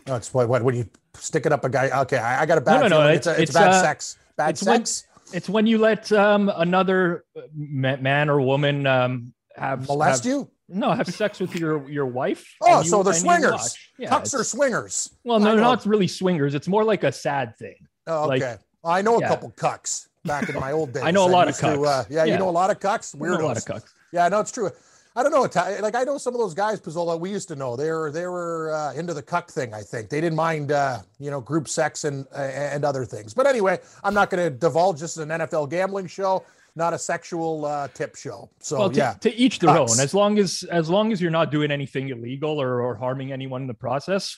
No, 0.07 0.15
it's 0.15 0.33
what? 0.33 0.47
What? 0.47 0.63
When 0.63 0.75
you 0.75 0.89
stick 1.15 1.45
it 1.45 1.51
up 1.51 1.65
a 1.65 1.69
guy? 1.69 1.89
Okay, 2.01 2.17
I, 2.17 2.43
I 2.43 2.45
got 2.45 2.57
a 2.57 2.61
bad. 2.61 2.79
no, 2.81 2.87
no, 2.87 2.97
feeling. 3.01 3.15
it's- 3.15 3.17
It's, 3.17 3.27
a, 3.27 3.31
it's, 3.31 3.41
it's, 3.49 3.53
bad 3.53 3.69
uh, 3.71 3.81
sex. 3.81 4.17
Bad 4.37 4.49
it's 4.51 4.63
when- 4.63 4.85
sex. 4.85 5.03
It's 5.33 5.49
when 5.49 5.67
you 5.67 5.77
let 5.77 6.09
um, 6.13 6.49
another 6.55 7.25
uh, 7.35 7.41
man 7.53 8.29
or 8.29 8.39
woman 8.39 8.87
um, 8.87 9.33
have 9.57 9.85
Molest 9.85 10.23
have- 10.23 10.31
you? 10.31 10.49
No, 10.69 10.91
have 10.93 11.07
sex 11.07 11.39
with 11.41 11.53
your 11.55 11.89
your 11.89 12.05
wife. 12.05 12.55
Oh, 12.61 12.77
and 12.77 12.85
you- 12.85 12.89
so 12.91 13.03
they're 13.03 13.13
swingers. 13.13 13.51
watch. 13.51 13.91
Yeah, 13.99 14.09
Cucks 14.09 14.33
are 14.33 14.43
swingers. 14.45 15.09
well, 15.25 15.37
I 15.41 15.43
no, 15.43 15.55
know. 15.55 15.61
not 15.61 15.85
really 15.85 16.07
swingers. 16.07 16.55
It's 16.55 16.67
more 16.69 16.85
like 16.85 17.03
a 17.03 17.11
sad 17.11 17.57
thing. 17.57 17.75
Oh, 18.05 18.31
okay. 18.31 18.51
like- 18.51 18.59
I 18.85 19.01
know 19.01 19.17
a 19.17 19.19
yeah. 19.19 19.27
couple 19.27 19.51
cucks 19.51 20.06
back 20.27 20.49
in 20.49 20.55
my 20.55 20.71
old 20.71 20.93
days. 20.93 21.03
I 21.03 21.11
know 21.11 21.25
a 21.25 21.29
lot 21.31 21.43
of 21.47 21.49
used 21.55 21.61
to, 21.61 21.81
uh, 21.81 22.03
cucks. 22.03 22.07
yeah, 22.11 22.25
you 22.25 22.37
know 22.37 22.49
a 22.49 22.51
lot 22.51 22.69
of 22.69 22.79
cucks. 22.79 23.15
Weirdos. 23.15 23.39
A 23.39 23.45
lot 23.45 23.57
of 23.57 23.65
cucks. 23.65 23.85
Yeah, 24.11 24.27
no, 24.29 24.39
it's 24.39 24.51
true. 24.51 24.69
I 25.15 25.23
don't 25.23 25.31
know. 25.31 25.41
Like 25.81 25.95
I 25.95 26.03
know 26.03 26.19
some 26.19 26.35
of 26.35 26.39
those 26.39 26.53
guys, 26.53 26.79
Pizzola. 26.79 27.19
We 27.19 27.31
used 27.31 27.47
to 27.47 27.55
know 27.55 27.75
they 27.75 27.89
were 27.91 28.11
they 28.11 28.27
were 28.27 28.71
uh, 28.71 28.93
into 28.93 29.15
the 29.15 29.23
cuck 29.23 29.49
thing. 29.49 29.73
I 29.73 29.81
think 29.81 30.09
they 30.09 30.21
didn't 30.21 30.35
mind 30.35 30.71
uh, 30.71 30.99
you 31.19 31.31
know 31.31 31.41
group 31.41 31.67
sex 31.67 32.03
and 32.03 32.27
uh, 32.35 32.39
and 32.39 32.85
other 32.85 33.03
things. 33.03 33.33
But 33.33 33.47
anyway, 33.47 33.79
I'm 34.03 34.13
not 34.13 34.29
going 34.29 34.43
to 34.43 34.55
divulge. 34.55 34.99
This 34.99 35.17
is 35.17 35.23
an 35.23 35.29
NFL 35.29 35.71
gambling 35.71 36.05
show, 36.05 36.43
not 36.75 36.93
a 36.93 36.99
sexual 36.99 37.65
uh, 37.65 37.87
tip 37.95 38.15
show. 38.15 38.47
So 38.59 38.77
Well, 38.77 38.89
to, 38.91 38.95
yeah, 38.95 39.13
to 39.13 39.33
each 39.35 39.57
their 39.57 39.71
Cucks. 39.71 39.97
own. 39.97 39.99
As 39.99 40.13
long 40.13 40.37
as 40.37 40.61
as 40.69 40.87
long 40.87 41.11
as 41.11 41.19
you're 41.19 41.31
not 41.31 41.49
doing 41.49 41.71
anything 41.71 42.09
illegal 42.09 42.61
or, 42.61 42.81
or 42.81 42.93
harming 42.93 43.31
anyone 43.31 43.61
in 43.61 43.67
the 43.67 43.73
process, 43.73 44.37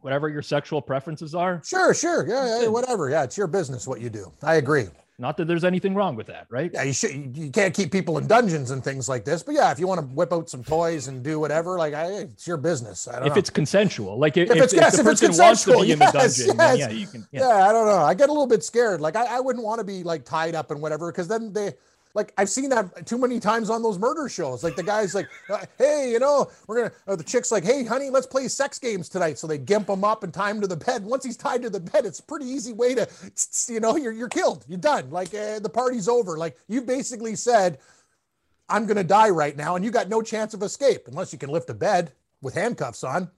whatever 0.00 0.30
your 0.30 0.40
sexual 0.42 0.80
preferences 0.80 1.34
are. 1.34 1.60
sure, 1.66 1.92
sure, 1.92 2.26
yeah, 2.26 2.62
yeah, 2.62 2.68
whatever. 2.68 3.10
Yeah, 3.10 3.24
it's 3.24 3.36
your 3.36 3.46
business 3.46 3.86
what 3.86 4.00
you 4.00 4.08
do. 4.08 4.32
I 4.42 4.54
agree. 4.54 4.86
Not 5.16 5.36
that 5.36 5.46
there's 5.46 5.62
anything 5.62 5.94
wrong 5.94 6.16
with 6.16 6.26
that, 6.26 6.46
right? 6.50 6.70
Yeah, 6.74 6.82
you 6.82 6.92
should. 6.92 7.36
You 7.36 7.50
can't 7.52 7.72
keep 7.72 7.92
people 7.92 8.18
in 8.18 8.26
dungeons 8.26 8.72
and 8.72 8.82
things 8.82 9.08
like 9.08 9.24
this. 9.24 9.44
But 9.44 9.54
yeah, 9.54 9.70
if 9.70 9.78
you 9.78 9.86
want 9.86 10.00
to 10.00 10.06
whip 10.06 10.32
out 10.32 10.50
some 10.50 10.64
toys 10.64 11.06
and 11.06 11.22
do 11.22 11.38
whatever, 11.38 11.78
like 11.78 11.94
I, 11.94 12.06
it's 12.12 12.48
your 12.48 12.56
business. 12.56 13.06
I 13.06 13.20
don't 13.20 13.28
If 13.28 13.34
know. 13.34 13.38
it's 13.38 13.50
consensual, 13.50 14.18
like 14.18 14.36
if, 14.36 14.50
If 14.50 14.56
it's- 14.56 14.72
if 14.72 14.80
yes, 14.80 14.96
the 14.96 15.02
if 15.02 15.06
it's 15.06 15.20
person 15.20 15.40
wants 15.44 15.64
to 15.64 15.80
be 15.80 15.92
in 15.92 16.00
the 16.00 16.06
dungeon, 16.06 16.56
yes. 16.58 16.78
yeah, 16.78 16.88
you 16.90 17.06
can. 17.06 17.26
yeah. 17.30 17.40
Yeah. 17.48 17.68
I 17.68 17.72
don't 17.72 17.86
know. 17.86 17.98
I 17.98 18.14
get 18.14 18.28
a 18.28 18.32
little 18.32 18.48
bit 18.48 18.64
scared. 18.64 19.00
Like 19.00 19.14
I, 19.14 19.36
I 19.36 19.40
wouldn't 19.40 19.64
want 19.64 19.78
to 19.78 19.84
be 19.84 20.02
like 20.02 20.24
tied 20.24 20.56
up 20.56 20.72
and 20.72 20.82
whatever, 20.82 21.12
because 21.12 21.28
then 21.28 21.52
they. 21.52 21.74
Like 22.14 22.32
I've 22.38 22.48
seen 22.48 22.68
that 22.70 23.06
too 23.06 23.18
many 23.18 23.40
times 23.40 23.70
on 23.70 23.82
those 23.82 23.98
murder 23.98 24.28
shows. 24.28 24.62
Like 24.62 24.76
the 24.76 24.84
guy's 24.84 25.14
like, 25.16 25.28
uh, 25.50 25.64
"Hey, 25.76 26.12
you 26.12 26.20
know, 26.20 26.48
we're 26.68 26.76
gonna." 26.76 26.92
Or 27.06 27.16
the 27.16 27.24
chick's 27.24 27.50
like, 27.50 27.64
"Hey, 27.64 27.84
honey, 27.84 28.08
let's 28.08 28.26
play 28.26 28.46
sex 28.46 28.78
games 28.78 29.08
tonight." 29.08 29.36
So 29.36 29.48
they 29.48 29.58
gimp 29.58 29.88
him 29.88 30.04
up 30.04 30.22
and 30.22 30.32
tie 30.32 30.50
him 30.50 30.60
to 30.60 30.68
the 30.68 30.76
bed. 30.76 31.04
Once 31.04 31.24
he's 31.24 31.36
tied 31.36 31.62
to 31.62 31.70
the 31.70 31.80
bed, 31.80 32.06
it's 32.06 32.20
a 32.20 32.22
pretty 32.22 32.46
easy 32.46 32.72
way 32.72 32.94
to, 32.94 33.08
you 33.68 33.80
know, 33.80 33.96
you're 33.96 34.12
you're 34.12 34.28
killed. 34.28 34.64
You're 34.68 34.78
done. 34.78 35.10
Like 35.10 35.34
uh, 35.34 35.58
the 35.58 35.68
party's 35.68 36.08
over. 36.08 36.38
Like 36.38 36.56
you've 36.68 36.86
basically 36.86 37.34
said, 37.34 37.78
I'm 38.68 38.86
going 38.86 38.96
to 38.96 39.04
die 39.04 39.30
right 39.30 39.56
now, 39.56 39.74
and 39.74 39.84
you 39.84 39.90
got 39.90 40.08
no 40.08 40.22
chance 40.22 40.54
of 40.54 40.62
escape 40.62 41.08
unless 41.08 41.32
you 41.32 41.38
can 41.38 41.50
lift 41.50 41.68
a 41.68 41.74
bed 41.74 42.12
with 42.40 42.54
handcuffs 42.54 43.02
on. 43.02 43.28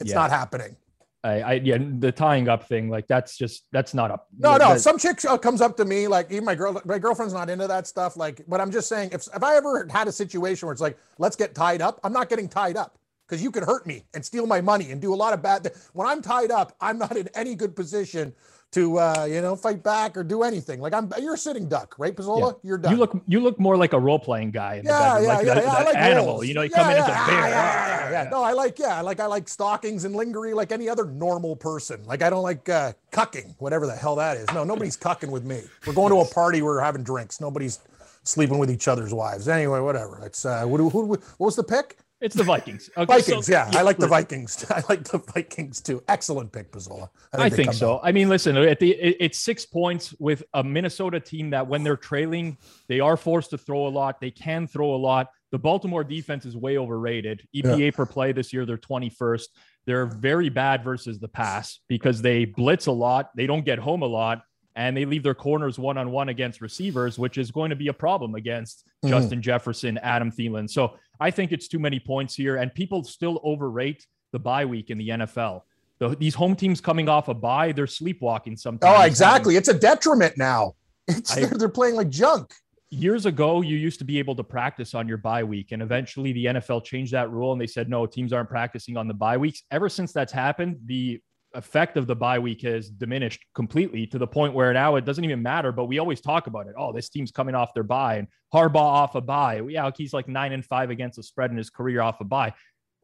It's 0.00 0.10
Yeah. 0.10 0.16
not 0.16 0.30
happening. 0.30 0.76
I, 1.24 1.40
I, 1.40 1.52
yeah, 1.54 1.78
the 1.98 2.12
tying 2.12 2.48
up 2.48 2.68
thing, 2.68 2.88
like 2.88 3.08
that's 3.08 3.36
just 3.36 3.66
that's 3.72 3.92
not 3.92 4.10
up. 4.10 4.28
No, 4.38 4.52
no. 4.52 4.74
that- 4.74 4.80
Some 4.80 4.98
chick 4.98 5.24
uh, 5.24 5.36
comes 5.36 5.60
up 5.60 5.76
to 5.78 5.84
me, 5.84 6.06
like 6.06 6.30
even 6.30 6.44
my 6.44 6.54
girl, 6.54 6.80
my 6.84 6.98
girlfriend's 6.98 7.34
not 7.34 7.50
into 7.50 7.66
that 7.66 7.86
stuff. 7.88 8.16
Like, 8.16 8.42
but 8.46 8.60
I'm 8.60 8.70
just 8.70 8.88
saying, 8.88 9.10
if 9.12 9.26
if 9.34 9.42
I 9.42 9.56
ever 9.56 9.88
had 9.90 10.06
a 10.06 10.12
situation 10.12 10.66
where 10.66 10.72
it's 10.72 10.80
like, 10.82 10.96
let's 11.18 11.34
get 11.36 11.54
tied 11.54 11.82
up, 11.82 11.98
I'm 12.04 12.12
not 12.12 12.28
getting 12.28 12.48
tied 12.48 12.76
up 12.76 12.98
because 13.28 13.42
you 13.42 13.50
can 13.50 13.64
hurt 13.64 13.86
me 13.86 14.04
and 14.14 14.24
steal 14.24 14.46
my 14.46 14.60
money 14.60 14.92
and 14.92 15.00
do 15.02 15.12
a 15.12 15.16
lot 15.16 15.34
of 15.34 15.42
bad. 15.42 15.72
When 15.92 16.06
I'm 16.06 16.22
tied 16.22 16.50
up, 16.52 16.74
I'm 16.80 16.98
not 16.98 17.16
in 17.16 17.28
any 17.34 17.56
good 17.56 17.74
position 17.74 18.32
to, 18.72 18.98
uh, 18.98 19.26
you 19.30 19.40
know, 19.40 19.56
fight 19.56 19.82
back 19.82 20.16
or 20.16 20.24
do 20.24 20.42
anything. 20.42 20.80
Like 20.80 20.92
I'm, 20.94 21.10
you're 21.20 21.34
a 21.34 21.38
sitting 21.38 21.68
duck, 21.68 21.94
right, 21.98 22.14
Pizzola? 22.14 22.56
You're 22.62 22.78
done. 22.78 22.92
You 22.92 22.98
look 22.98 23.22
you 23.26 23.40
look 23.40 23.58
more 23.58 23.76
like 23.76 23.92
a 23.94 24.00
role 24.00 24.18
playing 24.18 24.50
guy 24.52 24.76
in 24.76 24.84
the 24.84 24.90
yeah, 24.92 24.98
bedroom, 25.14 25.24
yeah, 25.24 25.34
like 25.34 25.46
yeah, 25.46 25.54
the, 25.54 25.60
yeah. 25.62 25.72
I 25.72 25.78
the 25.80 25.84
like 25.86 25.96
animal. 25.96 26.26
roles. 26.26 26.46
You 26.48 26.54
know, 26.54 26.62
you 26.62 26.70
Yeah, 26.70 26.76
come 26.76 26.90
in 26.90 26.96
yeah, 26.96 27.02
as 27.02 27.08
a 27.08 27.12
yeah, 27.12 27.26
bear. 27.26 27.48
Yeah, 27.48 28.10
yeah, 28.10 28.10
yeah. 28.24 28.28
No, 28.30 28.42
I 28.42 28.52
like 28.52 28.78
yeah, 28.78 28.96
I 28.98 29.00
like 29.02 29.20
I 29.20 29.26
like 29.26 29.48
stockings 29.48 30.04
and 30.04 30.14
lingerie 30.14 30.54
like 30.54 30.72
any 30.72 30.88
other 30.88 31.06
normal 31.06 31.56
person. 31.56 32.04
Like 32.06 32.22
I 32.22 32.30
don't 32.30 32.42
like 32.42 32.68
uh, 32.68 32.92
cucking, 33.12 33.54
whatever 33.58 33.86
the 33.86 33.96
hell 33.96 34.16
that 34.16 34.36
is. 34.36 34.46
No, 34.52 34.64
nobody's 34.64 34.96
cucking 35.08 35.30
with 35.30 35.44
me. 35.44 35.62
We're 35.86 35.94
going 35.94 36.10
to 36.10 36.20
a 36.20 36.26
party. 36.26 36.62
We're 36.62 36.80
having 36.80 37.04
drinks. 37.04 37.40
Nobody's 37.40 37.80
sleeping 38.24 38.58
with 38.58 38.70
each 38.70 38.88
other's 38.88 39.14
wives. 39.14 39.48
Anyway, 39.48 39.80
whatever. 39.80 40.20
It's 40.24 40.44
uh, 40.44 40.66
who, 40.66 40.76
who, 40.76 40.90
who 40.90 41.06
what 41.08 41.22
was 41.38 41.56
the 41.56 41.64
pick? 41.64 41.98
It's 42.20 42.34
the 42.34 42.42
Vikings. 42.42 42.90
Okay, 42.96 43.20
so- 43.20 43.30
Vikings. 43.32 43.48
yeah, 43.48 43.70
I 43.74 43.82
like 43.82 43.98
the 43.98 44.08
Vikings. 44.08 44.64
I 44.70 44.82
like 44.88 45.04
the 45.04 45.18
Vikings 45.18 45.80
too. 45.80 46.02
Excellent 46.08 46.52
pick, 46.52 46.72
Pizzola. 46.72 47.08
I 47.32 47.48
they 47.48 47.56
think 47.56 47.72
so. 47.72 47.94
out. 47.94 48.00
I 48.02 48.12
mean, 48.12 48.28
listen, 48.28 48.56
at 48.56 48.80
the 48.80 48.92
it, 48.92 49.16
it's 49.20 49.38
six 49.38 49.64
points 49.64 50.14
with 50.18 50.42
a 50.54 50.64
Minnesota 50.64 51.20
team 51.20 51.50
that 51.50 51.66
when 51.66 51.84
they're 51.84 51.96
trailing, 51.96 52.58
they 52.88 53.00
are 53.00 53.16
forced 53.16 53.50
to 53.50 53.58
throw 53.58 53.86
a 53.86 53.88
lot. 53.90 54.20
They 54.20 54.30
can 54.32 54.66
throw 54.66 54.94
a 54.94 54.96
lot. 54.96 55.28
The 55.50 55.58
Baltimore 55.58 56.04
defense 56.04 56.44
is 56.44 56.56
way 56.56 56.76
overrated. 56.76 57.46
EPA 57.54 57.94
per 57.94 58.04
play 58.04 58.32
this 58.32 58.52
year, 58.52 58.66
they're 58.66 58.76
21st. 58.76 59.44
They're 59.86 60.06
very 60.06 60.50
bad 60.50 60.84
versus 60.84 61.18
the 61.18 61.28
pass 61.28 61.80
because 61.88 62.20
they 62.20 62.44
blitz 62.44 62.86
a 62.86 62.92
lot. 62.92 63.30
They 63.34 63.46
don't 63.46 63.64
get 63.64 63.78
home 63.78 64.02
a 64.02 64.06
lot. 64.06 64.42
And 64.78 64.96
they 64.96 65.04
leave 65.04 65.24
their 65.24 65.34
corners 65.34 65.76
one 65.76 65.98
on 65.98 66.12
one 66.12 66.28
against 66.28 66.60
receivers, 66.60 67.18
which 67.18 67.36
is 67.36 67.50
going 67.50 67.70
to 67.70 67.76
be 67.76 67.88
a 67.88 67.92
problem 67.92 68.36
against 68.36 68.84
Mhm. 69.04 69.08
Justin 69.10 69.42
Jefferson, 69.42 69.98
Adam 69.98 70.30
Thielen. 70.30 70.70
So 70.70 70.94
I 71.20 71.32
think 71.32 71.50
it's 71.50 71.66
too 71.66 71.80
many 71.80 71.98
points 71.98 72.34
here. 72.36 72.56
And 72.56 72.72
people 72.72 73.02
still 73.02 73.40
overrate 73.42 74.06
the 74.32 74.38
bye 74.38 74.64
week 74.64 74.90
in 74.90 74.96
the 74.98 75.08
NFL. 75.08 75.62
The, 75.98 76.10
these 76.10 76.34
home 76.36 76.54
teams 76.54 76.80
coming 76.80 77.08
off 77.08 77.26
a 77.26 77.34
bye, 77.34 77.72
they're 77.72 77.88
sleepwalking 77.88 78.56
sometimes. 78.56 78.96
Oh, 78.98 79.02
exactly. 79.02 79.56
It's 79.56 79.68
a 79.68 79.74
detriment 79.74 80.38
now. 80.38 80.74
It's 81.08 81.36
I- 81.36 81.40
they're, 81.40 81.58
they're 81.58 81.68
playing 81.68 81.96
like 81.96 82.08
junk. 82.08 82.54
Years 82.90 83.26
ago, 83.26 83.60
you 83.62 83.76
used 83.76 83.98
to 83.98 84.04
be 84.04 84.18
able 84.20 84.36
to 84.36 84.44
practice 84.44 84.94
on 84.94 85.08
your 85.08 85.18
bye 85.18 85.42
week, 85.44 85.72
and 85.72 85.82
eventually 85.82 86.32
the 86.32 86.44
NFL 86.46 86.84
changed 86.84 87.12
that 87.12 87.30
rule 87.30 87.52
and 87.52 87.60
they 87.60 87.66
said 87.66 87.88
no, 87.90 88.06
teams 88.06 88.32
aren't 88.32 88.48
practicing 88.48 88.96
on 88.96 89.08
the 89.08 89.12
bye 89.14 89.36
weeks. 89.36 89.62
Ever 89.72 89.88
since 89.88 90.12
that's 90.12 90.32
happened, 90.32 90.76
the 90.86 91.20
effect 91.54 91.96
of 91.96 92.06
the 92.06 92.14
bye 92.14 92.38
week 92.38 92.62
has 92.62 92.90
diminished 92.90 93.44
completely 93.54 94.06
to 94.06 94.18
the 94.18 94.26
point 94.26 94.54
where 94.54 94.72
now 94.72 94.96
it 94.96 95.04
doesn't 95.04 95.24
even 95.24 95.42
matter. 95.42 95.72
But 95.72 95.86
we 95.86 95.98
always 95.98 96.20
talk 96.20 96.46
about 96.46 96.66
it. 96.66 96.74
Oh, 96.76 96.92
this 96.92 97.08
team's 97.08 97.30
coming 97.30 97.54
off 97.54 97.74
their 97.74 97.82
bye, 97.82 98.16
and 98.16 98.28
Harbaugh 98.52 98.76
off 98.76 99.14
a 99.14 99.20
bye. 99.20 99.60
Yeah, 99.68 99.90
he's 99.96 100.12
like 100.12 100.28
nine 100.28 100.52
and 100.52 100.64
five 100.64 100.90
against 100.90 101.16
the 101.16 101.22
spread 101.22 101.50
in 101.50 101.56
his 101.56 101.70
career 101.70 102.00
off 102.00 102.20
a 102.20 102.24
bye. 102.24 102.54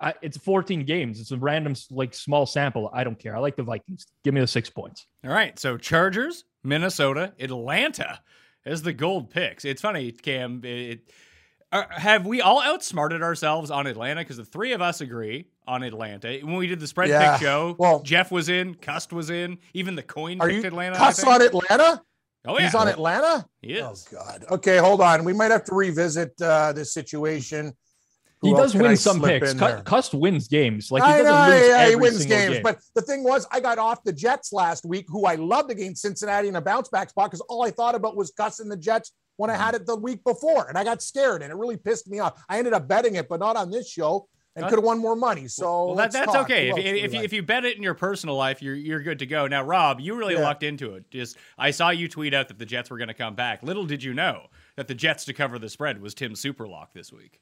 I, 0.01 0.15
it's 0.23 0.37
14 0.37 0.85
games. 0.85 1.21
It's 1.21 1.31
a 1.31 1.37
random, 1.37 1.75
like 1.91 2.15
small 2.15 2.47
sample. 2.47 2.91
I 2.93 3.05
don't 3.05 3.19
care. 3.19 3.37
I 3.37 3.39
like 3.39 3.57
the 3.57 3.63
Vikings. 3.63 4.07
Give 4.25 4.35
me 4.35 4.41
the 4.41 4.47
six 4.47 4.69
points. 4.69 5.07
All 5.25 5.31
right. 5.31 5.59
So 5.59 5.77
Chargers, 5.77 6.45
Minnesota, 6.65 7.33
Atlanta 7.39 8.21
as 8.67 8.83
the 8.83 8.93
gold 8.93 9.31
picks. 9.31 9.65
It's 9.65 9.83
funny, 9.83 10.11
Cam. 10.13 10.63
It, 10.65 11.11
uh, 11.75 11.85
have 11.91 12.27
we 12.27 12.41
all 12.41 12.63
outsmarted 12.63 13.23
ourselves 13.23 13.71
on 13.71 13.87
Atlanta? 13.87 14.21
Because 14.21 14.37
the 14.37 14.45
three 14.45 14.73
of 14.73 14.81
us 14.81 15.01
agree 15.01 15.47
on 15.67 15.83
Atlanta. 15.83 16.39
When 16.43 16.57
we 16.57 16.67
did 16.67 16.81
the 16.81 16.87
spread 16.87 17.09
Yeah, 17.11 17.33
pick 17.37 17.47
show, 17.47 17.75
well- 17.79 18.01
Jeff 18.03 18.31
was 18.31 18.49
in, 18.49 18.75
Cust 18.77 19.13
was 19.13 19.31
in, 19.31 19.59
even 19.75 19.95
the 19.97 20.03
coin 20.03 20.41
Are 20.41 20.49
picked 20.49 20.63
you 20.63 20.69
Atlanta. 20.69 20.97
I 20.97 20.99
cuss 20.99 21.25
on 21.25 21.43
Atlanta? 21.43 22.03
Oh 22.47 22.59
yeah, 22.59 22.65
He's 22.67 22.75
on 22.75 22.89
Atlanta? 22.89 23.47
He 23.63 23.73
is. 23.75 24.07
Oh. 24.13 24.17
God. 24.17 24.45
Okay, 24.51 24.77
hold 24.77 25.01
on. 25.01 25.25
We 25.25 25.33
might 25.33 25.51
have 25.51 25.65
to 25.65 25.75
revisit 25.75 26.33
uh, 26.43 26.73
this 26.75 26.93
situation. 26.93 27.73
Who 28.43 28.49
he 28.49 28.55
does 28.55 28.75
win 28.75 28.87
I 28.87 28.95
some 28.95 29.23
picks. 29.23 29.53
in 29.53 29.59
Cust 29.85 30.13
wins 30.13 30.49
games. 30.49 30.91
Like 30.91 31.03
he 31.03 31.09
I 31.09 31.23
doesn't 31.23 31.51
know, 31.51 31.57
lose 31.57 31.69
yeah, 31.69 31.89
he 31.89 31.97
wins 31.97 32.27
games. 32.27 32.55
game. 32.55 32.63
But 32.63 32.79
the 32.95 33.01
thing 33.01 33.25
was, 33.25 33.47
I 33.51 33.61
got 33.61 33.79
off 33.79 34.05
the 34.05 34.13
Jets 34.13 34.53
last 34.53 34.85
week, 34.85 35.07
who 35.09 35.25
I 35.25 35.37
loved 35.37 35.71
against 35.71 36.03
Cincinnati 36.03 36.49
in 36.49 36.57
a 36.57 36.61
bounce 36.61 36.91
back 36.91 37.09
spot 37.09 37.31
because 37.31 37.41
all 37.49 37.65
I 37.65 37.71
thought 37.71 37.95
about 37.95 38.15
was 38.17 38.31
Cust 38.33 38.61
and 38.61 38.71
the 38.71 38.77
Jets 38.77 39.13
when 39.37 39.51
I 39.51 39.55
mm-hmm. 39.55 39.63
had 39.63 39.75
it 39.75 39.87
the 39.87 39.97
week 39.97 40.23
before, 40.25 40.69
and 40.69 40.79
I 40.79 40.85
got 40.85 41.03
scared, 41.03 41.43
and 41.43 41.51
it 41.51 41.57
really 41.57 41.77
pissed 41.77 42.09
me 42.09 42.21
off. 42.21 42.43
I 42.49 42.59
ended 42.59 42.73
up 42.73 42.87
betting 42.89 43.17
it, 43.17 43.29
but 43.29 43.41
not 43.41 43.57
on 43.57 43.71
this 43.71 43.89
show, 43.89 44.29
and 44.57 44.67
could 44.67 44.79
have 44.79 44.85
won 44.85 44.99
more 44.99 45.17
money. 45.17 45.49
So 45.49 45.87
Well, 45.87 45.95
that, 45.97 46.13
that's 46.13 46.33
talk. 46.33 46.45
okay. 46.45 46.71
If, 46.71 46.79
if, 46.79 47.13
you, 47.13 47.19
like? 47.19 47.25
if 47.25 47.33
you 47.33 47.43
bet 47.43 47.65
it 47.65 47.77
in 47.77 47.83
your 47.83 47.95
personal 47.95 48.37
life, 48.37 48.63
you're 48.63 48.75
you're 48.75 49.03
good 49.03 49.19
to 49.19 49.27
go. 49.27 49.47
Now, 49.47 49.65
Rob, 49.65 50.01
you 50.01 50.15
really 50.15 50.35
Yeah. 50.35 50.43
lucked 50.43 50.63
into 50.63 50.95
it. 50.95 51.11
Just 51.11 51.37
I 51.59 51.71
saw 51.71 51.91
you 51.91 52.09
tweet 52.09 52.35
out 52.35 52.49
that 52.49 52.59
the 52.59 52.67
Jets 52.67 52.91
were 52.91 52.99
going 52.99 53.09
to 53.09 53.15
come 53.15 53.35
back. 53.35 53.63
Little 53.63 53.85
did 53.85 54.03
you 54.03 54.15
know 54.15 54.47
that 54.77 54.87
the 54.87 54.95
Jets 54.95 55.25
to 55.27 55.33
cover 55.33 55.59
the 55.59 55.69
spread 55.69 56.01
was 56.01 56.15
Tim 56.15 56.35
Superlock 56.35 56.89
this 56.95 57.13
week. 57.13 57.41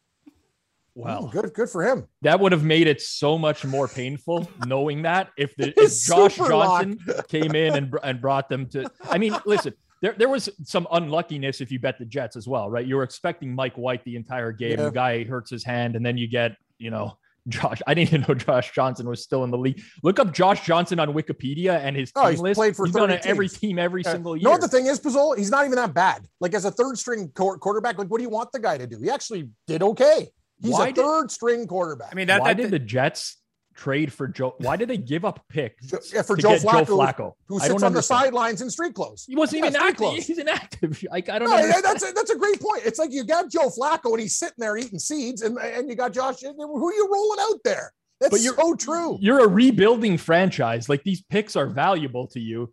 Wow. 0.95 1.31
good, 1.33 1.55
good 1.55 1.71
for 1.71 1.83
him. 1.83 2.07
That 2.21 2.39
would 2.41 2.53
have 2.53 2.65
made 2.65 2.87
it 2.87 3.01
so 3.01 3.39
much 3.39 3.65
more 3.65 3.89
painful 3.89 4.47
knowing 4.67 5.03
that 5.03 5.31
if 5.39 5.57
the 5.57 5.73
if 5.81 6.03
Josh 6.03 6.37
Johnson 6.37 6.99
came 7.29 7.55
in 7.55 7.77
and 7.77 7.95
and 8.03 8.21
brought 8.21 8.49
them 8.49 8.67
to 8.71 8.91
I 9.11 9.19
mean 9.19 9.35
listen 9.47 9.75
there, 10.03 10.15
there 10.19 10.29
was 10.29 10.49
some 10.65 10.87
unluckiness 10.93 11.61
if 11.63 11.73
you 11.73 11.79
bet 11.79 11.99
the 11.99 12.05
Jets 12.05 12.37
as 12.37 12.47
well 12.47 12.69
right 12.69 12.87
you 12.87 12.97
were 12.97 13.03
expecting 13.05 13.55
Mike 13.55 13.77
White 13.77 14.05
the 14.05 14.17
entire 14.17 14.53
game 14.53 14.73
Yeah. 14.79 14.85
the 14.85 14.91
guy 14.91 15.25
hurts 15.25 15.51
his 15.51 15.65
hand 15.65 15.97
and 15.97 16.05
then 16.05 16.19
you 16.19 16.29
get 16.29 16.57
you 16.79 16.91
know 16.91 17.17
Josh 17.49 17.81
I 17.89 17.95
didn't 17.95 18.13
even 18.13 18.25
know 18.29 18.35
Josh 18.35 18.71
Johnson 18.73 19.09
was 19.09 19.23
still 19.23 19.43
in 19.45 19.51
the 19.51 19.59
league 19.59 19.83
look 20.05 20.21
up 20.21 20.33
Josh 20.33 20.65
Johnson 20.65 21.01
on 21.01 21.13
Wikipedia 21.13 21.79
and 21.81 21.97
his 21.97 22.13
Oh, 22.15 22.23
team 22.23 22.31
he's 22.33 22.41
list 22.41 22.59
played 22.59 22.77
for 22.77 22.87
he's 22.87 22.95
been 22.95 23.03
on 23.11 23.19
every 23.25 23.49
team 23.49 23.79
every 23.79 24.03
Yeah. 24.05 24.13
single 24.13 24.37
You 24.37 24.43
year 24.43 24.45
know 24.45 24.51
what 24.53 24.61
the 24.61 24.69
thing 24.69 24.87
is, 24.87 25.01
Pizzola? 25.01 25.37
He's 25.39 25.51
not 25.51 25.65
even 25.65 25.75
that 25.77 25.93
bad. 25.95 26.27
Like 26.41 26.55
as 26.55 26.65
a 26.67 26.71
third 26.71 26.99
string 26.99 27.31
quar- 27.35 27.59
quarterback, 27.59 27.99
like 27.99 28.07
what 28.09 28.19
do 28.19 28.23
you 28.23 28.31
want 28.31 28.53
the 28.53 28.61
guy 28.61 28.79
to 28.79 28.87
do? 28.87 29.01
He 29.03 29.11
actually 29.11 29.49
did 29.67 29.83
okay. 29.83 30.29
He's 30.61 30.71
Why 30.73 30.89
a 30.89 30.93
did- 30.93 31.05
third 31.05 31.33
string 31.33 31.67
quarterback. 31.67 32.11
I 32.13 32.15
mean, 32.15 32.29
that, 32.29 32.41
why 32.43 32.55
that, 32.55 32.63
did 32.63 32.71
the 32.71 32.79
Jets 32.79 33.39
trade 33.75 34.13
for 34.13 34.29
Joe 34.29 34.55
why 34.59 34.77
did 34.77 34.89
they 34.89 34.97
give 35.13 35.25
up 35.25 35.45
picks 35.49 35.87
Jo- 35.87 35.99
yeah, 36.13 36.23
for 36.23 36.37
Joe 36.37 36.57
Flacco, 36.57 36.87
Joe 36.87 36.97
Flacco 36.97 37.33
who 37.47 37.59
sits 37.61 37.83
on 37.83 37.93
the 37.93 38.03
sidelines 38.03 38.63
in 38.63 38.71
street 38.71 38.95
clothes. 38.95 39.25
He 39.27 39.37
wasn't 39.37 39.63
Yeah, 39.63 39.69
even 39.71 39.81
active. 39.83 39.97
clothes. 39.97 40.27
He's 40.27 40.39
inactive. 40.39 41.03
Like 41.11 41.29
I 41.29 41.39
don't 41.39 41.51
know. 41.51 41.81
that's 41.83 42.09
a, 42.09 42.13
that's 42.13 42.31
a 42.31 42.37
great 42.39 42.61
point. 42.61 42.83
It's 42.85 42.99
like 42.99 43.13
you 43.13 43.25
got 43.25 43.51
Joe 43.51 43.69
Flacco 43.71 44.13
and 44.13 44.21
he's 44.21 44.37
sitting 44.37 44.55
there 44.59 44.77
eating 44.77 44.99
seeds, 44.99 45.43
and, 45.43 45.57
and 45.59 45.89
you 45.89 45.95
got 45.97 46.13
Josh. 46.13 46.41
Who 46.41 46.89
are 46.89 46.93
you 46.95 47.09
rolling 47.13 47.39
out 47.41 47.61
there? 47.65 47.93
That's 48.21 48.31
But 48.31 48.41
you're- 48.41 48.57
so 48.57 48.75
true. 48.77 49.19
You're 49.21 49.41
a 49.45 49.49
rebuilding 49.49 50.17
franchise. 50.17 50.89
Like 50.89 51.03
these 51.03 51.23
picks 51.23 51.57
are 51.57 51.67
valuable 51.67 52.27
to 52.29 52.41
you. 52.41 52.73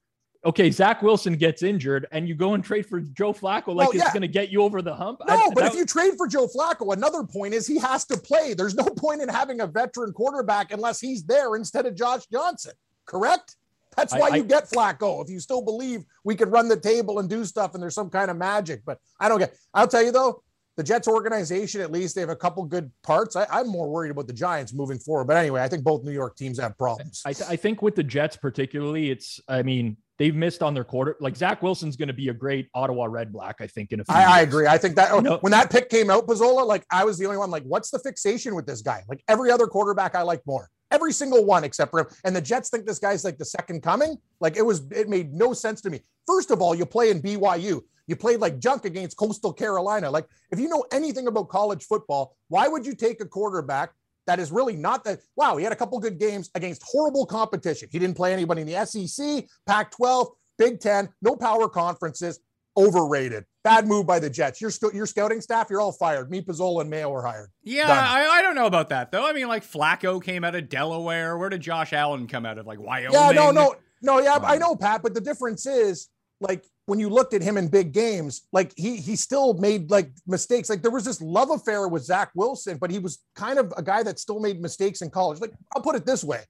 Okay, 0.49 0.71
Zach 0.71 1.03
Wilson 1.03 1.35
gets 1.35 1.61
injured, 1.61 2.07
and 2.11 2.27
you 2.27 2.33
go 2.33 2.55
and 2.55 2.63
trade 2.63 2.87
for 2.87 3.01
Joe 3.01 3.33
Flacco. 3.33 3.67
Like 3.75 3.89
Well, 3.89 3.91
it's 4.01 4.11
going 4.11 4.23
to 4.23 4.27
get 4.27 4.49
you 4.49 4.63
over 4.63 4.81
the 4.81 4.95
hump. 4.95 5.19
No, 5.27 5.35
I- 5.35 5.49
but 5.53 5.61
that- 5.61 5.73
if 5.73 5.77
you 5.77 5.85
trade 5.85 6.13
for 6.17 6.25
Joe 6.27 6.47
Flacco, 6.47 6.91
another 6.91 7.23
point 7.23 7.53
is 7.53 7.67
he 7.67 7.77
has 7.77 8.03
to 8.05 8.17
play. 8.17 8.55
There's 8.55 8.73
no 8.73 8.83
point 8.97 9.21
in 9.21 9.29
having 9.29 9.61
a 9.61 9.67
veteran 9.67 10.11
quarterback 10.11 10.71
unless 10.73 10.99
he's 10.99 11.23
there 11.23 11.55
instead 11.55 11.85
of 11.85 11.93
Josh 11.95 12.25
Johnson. 12.33 12.71
Correct? 13.05 13.57
That's 13.95 14.11
why 14.11 14.29
I- 14.31 14.37
you 14.37 14.43
get 14.43 14.69
Flacco. 14.71 15.23
If 15.23 15.29
you 15.29 15.39
still 15.39 15.61
believe 15.61 16.03
we 16.23 16.35
could 16.35 16.51
run 16.51 16.67
the 16.67 16.79
table 16.79 17.19
and 17.19 17.29
do 17.29 17.45
stuff 17.45 17.75
and 17.75 17.83
there's 17.83 17.93
some 17.93 18.09
kind 18.09 18.31
of 18.31 18.37
magic, 18.37 18.81
but 18.85 18.97
I 19.19 19.29
don't 19.29 19.37
get. 19.37 19.55
I'll 19.75 19.87
tell 19.87 20.01
you 20.03 20.11
though, 20.11 20.41
the 20.77 20.83
Jets 20.83 21.07
organization 21.07 21.81
at 21.81 21.91
least 21.91 22.15
they 22.15 22.21
have 22.21 22.29
a 22.31 22.35
couple 22.35 22.63
good 22.63 22.89
parts. 23.03 23.35
I, 23.35 23.45
I'm 23.51 23.67
more 23.67 23.87
worried 23.87 24.09
about 24.09 24.25
the 24.25 24.33
Giants 24.33 24.73
moving 24.73 24.97
forward. 24.97 25.25
But 25.25 25.37
anyway, 25.37 25.61
I 25.61 25.67
think 25.67 25.83
both 25.83 26.03
New 26.03 26.11
York 26.13 26.37
teams 26.37 26.57
have 26.59 26.75
problems. 26.77 27.21
I, 27.25 27.31
I 27.49 27.55
think 27.55 27.81
with 27.83 27.95
the 27.95 28.03
Jets 28.03 28.35
particularly, 28.37 29.11
it's. 29.11 29.39
I 29.47 29.61
mean, 29.61 29.97
they've 30.19 30.35
missed 30.35 30.61
on 30.61 30.73
their 30.73 30.83
quarter. 30.83 31.15
Like 31.19 31.35
Zach 31.35 31.63
Wilson's 31.63 31.95
going 31.95 32.09
to 32.09 32.13
be 32.13 32.27
a 32.29 32.33
great 32.33 32.69
Ottawa 32.75 33.05
Red 33.05 33.31
Black. 33.33 33.55
I 33.59 33.67
think 33.67 33.91
in 33.91 34.01
a 34.01 34.05
few. 34.05 34.13
I, 34.13 34.23
I 34.23 34.41
agree. 34.41 34.67
I 34.67 34.77
think 34.77 34.95
that 34.97 35.15
You 35.15 35.21
know- 35.21 35.37
when 35.41 35.51
that 35.51 35.71
pick 35.71 35.89
came 35.89 36.09
out, 36.11 36.27
Pizzola, 36.27 36.65
like 36.67 36.83
I 36.91 37.03
was 37.05 37.17
the 37.17 37.25
only 37.25 37.37
one. 37.37 37.49
Like, 37.49 37.63
what's 37.63 37.89
the 37.89 37.97
fixation 37.99 38.53
with 38.53 38.67
this 38.67 38.81
guy? 38.81 39.03
Like 39.09 39.23
every 39.27 39.49
other 39.49 39.65
quarterback, 39.65 40.13
I 40.13 40.21
like 40.21 40.41
more. 40.45 40.69
Every 40.91 41.13
single 41.13 41.45
one 41.45 41.63
except 41.63 41.91
for 41.91 42.01
him. 42.01 42.07
And 42.25 42.35
the 42.35 42.41
Jets 42.41 42.69
think 42.69 42.85
this 42.85 42.99
guy's 42.99 43.23
like 43.23 43.37
the 43.37 43.45
second 43.45 43.81
coming. 43.81 44.17
Like 44.39 44.57
it 44.57 44.65
was, 44.65 44.83
it 44.91 45.07
made 45.07 45.33
no 45.33 45.53
sense 45.53 45.81
to 45.81 45.89
me. 45.89 46.01
First 46.27 46.51
of 46.51 46.61
all, 46.61 46.75
you 46.75 46.85
play 46.85 47.09
in 47.11 47.21
BYU. 47.21 47.81
You 48.07 48.15
played 48.15 48.39
like 48.39 48.57
junk 48.57 48.85
against 48.85 49.15
Coastal 49.17 49.53
Carolina. 49.53 50.09
Like, 50.09 50.25
if 50.51 50.59
you 50.59 50.67
know 50.67 50.83
anything 50.91 51.27
about 51.27 51.47
college 51.49 51.83
football, 51.85 52.35
why 52.47 52.67
would 52.67 52.83
you 52.85 52.95
take 52.95 53.21
a 53.21 53.25
quarterback 53.25 53.91
that 54.29 54.39
is 54.39 54.51
really 54.51 54.75
not 54.75 55.03
that? 55.05 55.21
Wow, 55.35 55.57
he 55.57 55.63
had 55.63 55.73
a 55.73 55.75
couple 55.75 55.99
good 55.99 56.19
games 56.19 56.51
against 56.53 56.83
horrible 56.85 57.25
competition. 57.25 57.89
He 57.91 57.97
didn't 57.97 58.15
play 58.15 58.31
anybody 58.31 58.61
in 58.61 58.67
the 58.67 58.85
SEC, 58.85 59.45
Pac 59.65 59.89
12, 59.89 60.27
Big 60.59 60.79
10, 60.79 61.09
no 61.23 61.35
power 61.35 61.67
conferences. 61.67 62.39
Overrated. 62.77 63.45
Bad 63.63 63.87
move 63.87 64.05
by 64.05 64.19
the 64.19 64.29
Jets. 64.29 64.61
Your, 64.61 64.71
your 64.93 65.07
scouting 65.07 65.41
staff, 65.41 65.67
you're 65.69 65.81
all 65.81 65.91
fired. 65.91 66.29
Me, 66.29 66.41
Pizzola, 66.41 66.81
and 66.81 66.89
Mayo 66.91 67.09
were 67.09 67.25
hired. 67.25 67.49
Yeah, 67.63 67.89
I, 67.89 68.37
I 68.37 68.41
don't 68.43 68.55
know 68.55 68.67
about 68.67 68.89
that 68.89 69.11
though. 69.11 69.27
I 69.27 69.33
mean, 69.33 69.47
like 69.47 69.65
Flacco 69.65 70.23
came 70.23 70.43
out 70.43 70.53
of 70.53 70.69
Delaware. 70.69 71.37
Where 71.37 71.49
did 71.49 71.61
Josh 71.61 71.91
Allen 71.91 72.27
come 72.27 72.45
out 72.45 72.59
of? 72.59 72.67
Like 72.67 72.79
Wyoming? 72.79 73.13
Yeah, 73.13 73.31
no, 73.31 73.49
no, 73.51 73.75
no. 74.03 74.19
Yeah, 74.19 74.35
Come 74.35 74.45
I 74.45 74.57
know, 74.57 74.75
Pat. 74.75 75.01
But 75.01 75.15
the 75.15 75.21
difference 75.21 75.65
is, 75.65 76.07
like, 76.39 76.63
when 76.89 76.99
you 76.99 77.09
looked 77.09 77.33
at 77.33 77.41
him 77.41 77.57
in 77.57 77.67
big 77.67 77.91
games, 77.93 78.47
like 78.51 78.73
he 78.75 78.97
he 78.97 79.15
still 79.15 79.53
made 79.53 79.91
like 79.91 80.11
mistakes. 80.27 80.69
Like 80.69 80.81
there 80.81 80.91
was 80.91 81.05
this 81.05 81.21
love 81.21 81.51
affair 81.51 81.87
with 81.87 82.03
Zach 82.03 82.31
Wilson, 82.35 82.77
but 82.77 82.89
he 82.89 82.99
was 82.99 83.19
kind 83.35 83.59
of 83.59 83.71
a 83.77 83.83
guy 83.83 84.03
that 84.03 84.19
still 84.19 84.39
made 84.39 84.59
mistakes 84.59 85.01
in 85.01 85.09
college. 85.09 85.39
Like 85.39 85.53
I'll 85.75 85.83
put 85.83 85.95
it 85.95 86.05
this 86.05 86.23
way. 86.23 86.43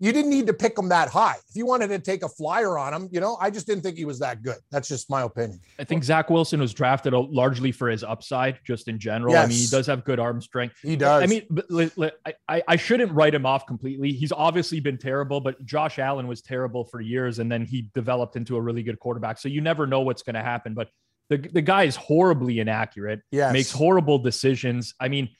You 0.00 0.12
didn't 0.12 0.30
need 0.30 0.48
to 0.48 0.52
pick 0.52 0.76
him 0.76 0.88
that 0.88 1.08
high. 1.08 1.36
If 1.48 1.54
you 1.54 1.66
wanted 1.66 1.88
to 1.88 1.98
take 2.00 2.24
a 2.24 2.28
flyer 2.28 2.76
on 2.78 2.92
him, 2.92 3.08
you 3.12 3.20
know, 3.20 3.36
I 3.40 3.48
just 3.50 3.66
didn't 3.66 3.82
think 3.84 3.96
he 3.96 4.04
was 4.04 4.18
that 4.18 4.42
good. 4.42 4.56
That's 4.70 4.88
just 4.88 5.08
my 5.08 5.22
opinion. 5.22 5.60
I 5.78 5.84
think 5.84 6.02
Zach 6.02 6.30
Wilson 6.30 6.60
was 6.60 6.74
drafted 6.74 7.12
largely 7.12 7.70
for 7.70 7.88
his 7.88 8.02
upside, 8.02 8.58
just 8.66 8.88
in 8.88 8.98
general. 8.98 9.36
I 9.36 9.46
mean, 9.46 9.56
he 9.56 9.66
does 9.68 9.86
have 9.86 10.04
good 10.04 10.18
arm 10.18 10.40
strength. 10.40 10.76
He 10.82 10.96
does. 10.96 11.22
I 11.22 11.26
mean, 11.26 11.42
but 11.48 11.70
li- 11.70 11.90
li- 11.96 12.10
I, 12.26 12.34
I- 12.48 12.62
I 12.68 12.76
shouldn't 12.76 13.12
write 13.12 13.34
him 13.34 13.46
off 13.46 13.66
completely. 13.66 14.12
He's 14.12 14.32
obviously 14.32 14.80
been 14.80 14.98
terrible, 14.98 15.40
but 15.40 15.64
Josh 15.64 15.98
Allen 16.00 16.26
was 16.26 16.42
terrible 16.42 16.84
for 16.84 17.00
years, 17.00 17.38
and 17.38 17.50
then 17.50 17.64
he 17.64 17.90
developed 17.94 18.34
into 18.36 18.56
a 18.56 18.60
really 18.60 18.82
good 18.82 18.98
quarterback. 18.98 19.38
So 19.38 19.48
you 19.48 19.60
never 19.60 19.86
know 19.86 20.00
what's 20.00 20.22
going 20.22 20.34
to 20.34 20.42
happen. 20.42 20.74
But 20.74 20.88
the 21.28 21.38
the 21.38 21.62
guy 21.62 21.84
is 21.84 21.94
horribly 21.96 22.58
inaccurate, 22.58 23.20
yes. 23.30 23.52
makes 23.52 23.70
horrible 23.70 24.18
decisions. 24.18 24.94
I 24.98 25.08
mean, 25.08 25.30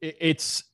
it, 0.00 0.16
it's 0.20 0.64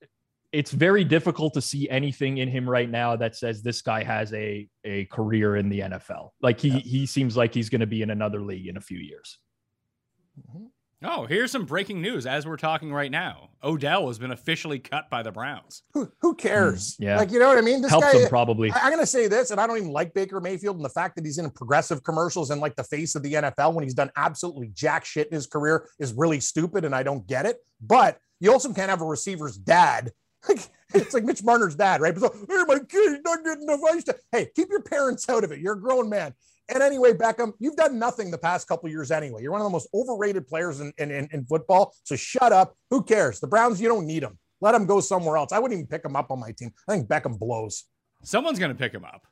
it's 0.52 0.72
very 0.72 1.04
difficult 1.04 1.54
to 1.54 1.60
see 1.60 1.88
anything 1.88 2.38
in 2.38 2.48
him 2.48 2.68
right 2.68 2.90
now 2.90 3.14
that 3.16 3.36
says 3.36 3.62
this 3.62 3.82
guy 3.82 4.02
has 4.02 4.32
a 4.34 4.68
a 4.84 5.04
career 5.06 5.56
in 5.56 5.68
the 5.68 5.80
NFL. 5.80 6.30
Like 6.42 6.58
he 6.60 6.68
Yeah. 6.70 6.78
he 6.78 7.06
seems 7.06 7.36
like 7.36 7.54
he's 7.54 7.68
going 7.68 7.80
to 7.80 7.86
be 7.86 8.02
in 8.02 8.10
another 8.10 8.40
league 8.42 8.66
in 8.66 8.76
a 8.76 8.80
few 8.80 8.98
years. 8.98 9.38
Oh, 11.02 11.24
here's 11.24 11.50
some 11.50 11.64
breaking 11.64 12.02
news 12.02 12.26
as 12.26 12.46
we're 12.46 12.58
talking 12.58 12.92
right 12.92 13.10
now. 13.10 13.48
Odell 13.64 14.08
has 14.08 14.18
been 14.18 14.32
officially 14.32 14.78
cut 14.78 15.08
by 15.08 15.22
the 15.22 15.32
Browns. 15.32 15.82
who, 15.94 16.12
who 16.20 16.34
cares? 16.34 16.96
Mm, 16.96 17.04
yeah. 17.04 17.16
Like 17.16 17.30
you 17.30 17.38
know 17.38 17.48
what 17.48 17.56
I 17.56 17.62
mean. 17.62 17.80
This 17.80 17.90
Helps 17.90 18.12
guy. 18.12 18.18
him 18.18 18.28
probably. 18.28 18.70
I, 18.70 18.80
am 18.80 18.90
going 18.90 19.00
to 19.00 19.06
say 19.06 19.26
this, 19.26 19.50
and 19.50 19.58
I 19.58 19.66
don't 19.66 19.78
even 19.78 19.92
like 19.92 20.12
Baker 20.12 20.40
Mayfield, 20.42 20.76
and 20.76 20.84
the 20.84 20.90
fact 20.90 21.16
that 21.16 21.24
he's 21.24 21.38
in 21.38 21.48
progressive 21.50 22.02
commercials 22.04 22.50
and 22.50 22.60
like 22.60 22.76
the 22.76 22.84
face 22.84 23.14
of 23.14 23.22
the 23.22 23.32
NFL 23.32 23.72
when 23.72 23.82
he's 23.84 23.94
done 23.94 24.10
absolutely 24.16 24.72
jack 24.74 25.06
shit 25.06 25.28
in 25.28 25.34
his 25.34 25.46
career 25.46 25.88
is 25.98 26.12
really 26.12 26.38
stupid, 26.40 26.84
and 26.84 26.94
I 26.94 27.02
don't 27.02 27.26
get 27.26 27.46
it. 27.46 27.56
But 27.80 28.18
you 28.38 28.52
also 28.52 28.70
can't 28.74 28.90
have 28.90 29.00
a 29.00 29.06
receiver's 29.06 29.56
dad. 29.56 30.12
it's 30.94 31.14
like 31.14 31.24
Mitch 31.24 31.42
Marner's 31.42 31.76
dad, 31.76 32.00
right? 32.00 32.16
So, 32.18 32.33
hey, 32.48 32.64
my 32.66 32.79
kid, 32.79 33.12
he's 33.12 33.22
not 33.24 33.44
getting 33.44 33.62
enough 33.62 33.81
ice. 33.92 34.05
time." 34.05 34.16
Hey, 34.33 34.48
keep 34.55 34.68
your 34.70 34.83
parents 34.83 35.29
out 35.29 35.44
of 35.44 35.53
it. 35.53 35.61
You're 35.61 35.74
a 35.74 35.81
grown 35.81 36.09
man. 36.09 36.35
And 36.72 36.83
anyway, 36.83 37.12
Beckham, 37.12 37.53
you've 37.59 37.76
done 37.76 37.98
nothing 37.98 38.31
the 38.31 38.38
past 38.38 38.68
couple 38.68 38.88
years 38.88 39.11
anyway. 39.11 39.42
You're 39.42 39.50
one 39.53 39.61
of 39.61 39.64
the 39.64 39.70
most 39.70 39.88
overrated 39.92 40.46
players 40.46 40.81
in, 40.81 40.92
in, 40.98 41.11
in, 41.11 41.29
in 41.33 41.44
football. 41.44 41.94
So 42.05 42.14
shut 42.14 42.53
up. 42.53 42.76
Who 42.90 43.03
cares? 43.03 43.40
The 43.40 43.48
Browns, 43.48 43.81
you 43.81 43.88
don't 43.88 44.07
need 44.07 44.22
them. 44.22 44.38
Let 44.61 44.72
them 44.72 44.87
go 44.87 45.00
somewhere 45.00 45.37
else. 45.37 45.53
I 45.53 45.59
wouldn't 45.59 45.79
even 45.79 45.88
pick 45.88 46.05
him 46.05 46.14
up 46.14 46.31
on 46.31 46.38
my 46.38 46.53
team. 46.53 46.70
I 46.88 46.92
think 46.92 47.09
Beckham 47.09 47.38
blows. 47.38 47.85
Someone's 48.22 48.59
going 48.59 48.70
to 48.70 48.79
pick 48.79 48.92
him 48.92 49.05
up. 49.05 49.26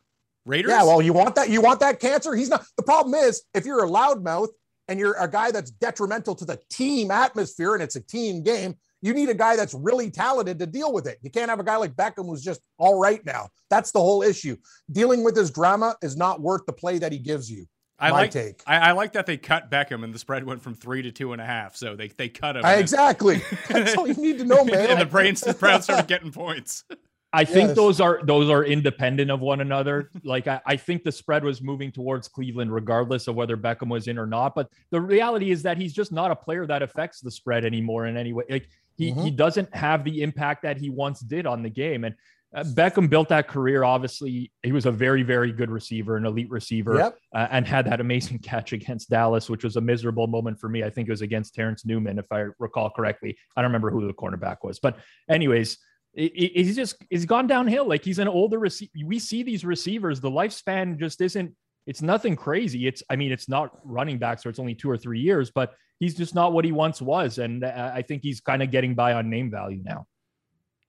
Raiders? 0.46 0.70
Yeah, 0.70 0.82
well, 0.84 1.02
you 1.02 1.12
want 1.12 1.34
that? 1.34 1.50
You 1.50 1.60
want 1.60 1.80
that 1.80 2.00
cancer? 2.00 2.34
He's 2.34 2.48
not. 2.48 2.64
The 2.76 2.82
problem 2.82 3.14
is, 3.14 3.42
if 3.54 3.66
you're 3.66 3.84
a 3.84 3.88
loudmouth 3.88 4.48
and 4.88 4.98
you're 4.98 5.14
a 5.20 5.30
guy 5.30 5.50
that's 5.50 5.70
detrimental 5.70 6.34
to 6.36 6.44
the 6.44 6.58
team 6.70 7.10
atmosphere 7.10 7.74
and 7.74 7.82
it's 7.82 7.96
a 7.96 8.00
team 8.00 8.42
game, 8.42 8.76
you 9.02 9.14
need 9.14 9.28
a 9.28 9.34
guy 9.34 9.56
that's 9.56 9.74
really 9.74 10.10
talented 10.10 10.58
to 10.58 10.66
deal 10.66 10.92
with 10.92 11.06
it. 11.06 11.18
You 11.22 11.30
can't 11.30 11.48
have 11.50 11.60
a 11.60 11.64
guy 11.64 11.76
like 11.76 11.94
Beckham 11.94 12.26
who's 12.26 12.42
just 12.42 12.60
all 12.78 12.98
right 12.98 13.24
now. 13.24 13.48
That's 13.70 13.92
the 13.92 14.00
whole 14.00 14.22
issue. 14.22 14.56
Dealing 14.90 15.22
with 15.24 15.36
his 15.36 15.50
drama 15.50 15.96
is 16.02 16.16
not 16.16 16.40
worth 16.40 16.66
the 16.66 16.72
play 16.72 16.98
that 16.98 17.12
he 17.12 17.18
gives 17.18 17.50
you. 17.50 17.66
I 18.00 18.10
my 18.10 18.16
like 18.18 18.30
take. 18.30 18.62
I, 18.66 18.76
I 18.78 18.92
like 18.92 19.12
that 19.14 19.26
they 19.26 19.36
cut 19.36 19.70
Beckham 19.72 20.04
and 20.04 20.14
the 20.14 20.18
spread 20.20 20.44
went 20.44 20.62
from 20.62 20.74
three 20.74 21.02
to 21.02 21.10
two 21.10 21.32
and 21.32 21.42
a 21.42 21.44
half. 21.44 21.74
So 21.76 21.96
they, 21.96 22.08
they 22.08 22.28
cut 22.28 22.56
him. 22.56 22.64
And- 22.64 22.80
exactly. 22.80 23.42
That's 23.68 23.96
all 23.96 24.06
you 24.06 24.14
need 24.14 24.38
to 24.38 24.44
know, 24.44 24.64
man. 24.66 24.90
and 24.90 25.00
the 25.00 25.06
Browns, 25.06 25.40
the 25.40 25.52
Browns 25.54 25.84
started 25.84 26.06
getting 26.06 26.30
points. 26.30 26.84
I 27.32 27.44
think 27.44 27.68
Yes. 27.68 27.76
those 27.76 28.00
are 28.00 28.20
those 28.24 28.48
are 28.48 28.64
independent 28.64 29.30
of 29.30 29.40
one 29.40 29.60
another. 29.60 30.10
Like 30.24 30.46
I, 30.46 30.60
I 30.64 30.76
think 30.76 31.04
the 31.04 31.12
spread 31.12 31.44
was 31.44 31.60
moving 31.60 31.92
towards 31.92 32.26
Cleveland, 32.26 32.72
regardless 32.72 33.28
of 33.28 33.34
whether 33.34 33.54
Beckham 33.56 33.90
was 33.90 34.08
in 34.08 34.18
or 34.18 34.26
not. 34.26 34.54
But 34.54 34.70
the 34.90 35.00
reality 35.00 35.50
is 35.50 35.62
that 35.64 35.76
he's 35.76 35.92
just 35.92 36.10
not 36.10 36.30
a 36.30 36.36
player 36.36 36.66
that 36.66 36.82
affects 36.82 37.20
the 37.20 37.30
spread 37.30 37.66
anymore 37.66 38.06
in 38.06 38.16
any 38.16 38.32
way. 38.32 38.44
Like 38.48 38.68
he 38.98 39.12
he 39.12 39.30
doesn't 39.30 39.74
have 39.74 40.04
the 40.04 40.22
impact 40.22 40.62
that 40.64 40.76
he 40.76 40.90
once 40.90 41.20
did 41.20 41.46
on 41.46 41.62
the 41.62 41.70
game. 41.70 42.04
And 42.04 42.14
uh, 42.54 42.64
Beckham 42.64 43.08
built 43.10 43.28
that 43.28 43.46
career. 43.46 43.84
Obviously, 43.84 44.50
he 44.62 44.72
was 44.72 44.86
a 44.86 44.92
very 44.92 45.22
very 45.22 45.52
good 45.52 45.70
receiver, 45.70 46.16
an 46.16 46.26
elite 46.26 46.50
receiver, 46.50 46.96
Yep. 46.96 47.18
uh, 47.34 47.46
and 47.50 47.66
had 47.66 47.86
that 47.86 48.00
amazing 48.00 48.38
catch 48.50 48.72
against 48.72 49.08
Dallas, 49.10 49.48
which 49.48 49.64
was 49.64 49.76
a 49.76 49.80
miserable 49.80 50.26
moment 50.26 50.58
for 50.60 50.68
me. 50.68 50.82
I 50.84 50.90
think 50.90 51.08
it 51.08 51.12
was 51.12 51.22
against 51.22 51.54
Terrence 51.54 51.86
Newman, 51.86 52.18
if 52.18 52.26
I 52.32 52.46
recall 52.58 52.90
correctly. 52.90 53.36
I 53.56 53.62
don't 53.62 53.70
remember 53.70 53.90
who 53.90 54.06
the 54.06 54.12
cornerback 54.14 54.58
was, 54.62 54.78
but 54.78 54.98
anyways 55.30 55.78
it, 56.14 56.32
it- 56.34 56.64
he's 56.64 56.74
just 56.76 56.96
he's 57.10 57.26
gone 57.26 57.46
downhill. 57.46 57.86
Like 57.86 58.02
he's 58.04 58.18
an 58.18 58.28
older 58.28 58.58
receiver. 58.58 58.90
We 59.04 59.18
see 59.18 59.42
these 59.42 59.64
receivers, 59.64 60.20
the 60.20 60.30
lifespan 60.30 60.98
just 60.98 61.20
isn't. 61.20 61.54
It's 61.88 62.02
nothing 62.02 62.36
crazy. 62.36 62.86
It's 62.86 63.02
I 63.08 63.16
mean, 63.16 63.32
it's 63.32 63.48
not 63.48 63.70
running 63.82 64.18
back, 64.18 64.40
so 64.40 64.50
it's 64.50 64.58
only 64.58 64.74
two 64.74 64.90
or 64.90 64.98
three 64.98 65.20
years, 65.20 65.50
but 65.50 65.72
he's 65.98 66.14
just 66.14 66.34
not 66.34 66.52
what 66.52 66.66
he 66.66 66.70
once 66.70 67.00
was, 67.00 67.38
and 67.38 67.64
uh, 67.64 67.92
I 67.94 68.02
think 68.02 68.22
he's 68.22 68.42
kind 68.42 68.62
of 68.62 68.70
getting 68.70 68.94
by 68.94 69.14
on 69.14 69.30
name 69.30 69.50
value 69.50 69.80
now. 69.82 70.06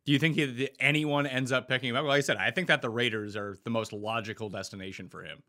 Do 0.06 0.12
you 0.12 0.20
think 0.20 0.36
he, 0.36 0.70
anyone 0.78 1.26
ends 1.26 1.54
up 1.54 1.70
picking 1.70 1.90
him 1.90 1.96
up? 1.96 2.04
Like 2.04 2.18
I 2.18 2.22
said, 2.22 2.36
I 2.36 2.52
think 2.52 2.68
that 2.68 2.82
the 2.82 2.90
Raiders 2.90 3.38
are 3.38 3.56
the 3.64 3.70
most 3.70 3.94
logical 3.94 4.50
destination 4.50 5.08
for 5.08 5.24
him. 5.24 5.42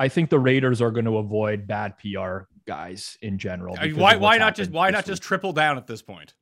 I 0.00 0.08
think 0.08 0.30
the 0.30 0.40
Raiders 0.40 0.82
are 0.82 0.90
going 0.90 1.04
to 1.04 1.18
avoid 1.18 1.68
bad 1.68 1.94
PR 1.98 2.48
guys 2.66 3.16
in 3.22 3.38
general. 3.38 3.76
I 3.78 3.86
mean, 3.86 3.96
why 3.96 4.16
why 4.16 4.36
not 4.36 4.56
just 4.56 4.72
why 4.72 4.90
not 4.90 5.04
week. 5.04 5.06
just 5.06 5.22
triple 5.22 5.52
down 5.52 5.78
at 5.78 5.86
this 5.86 6.02
point? 6.02 6.34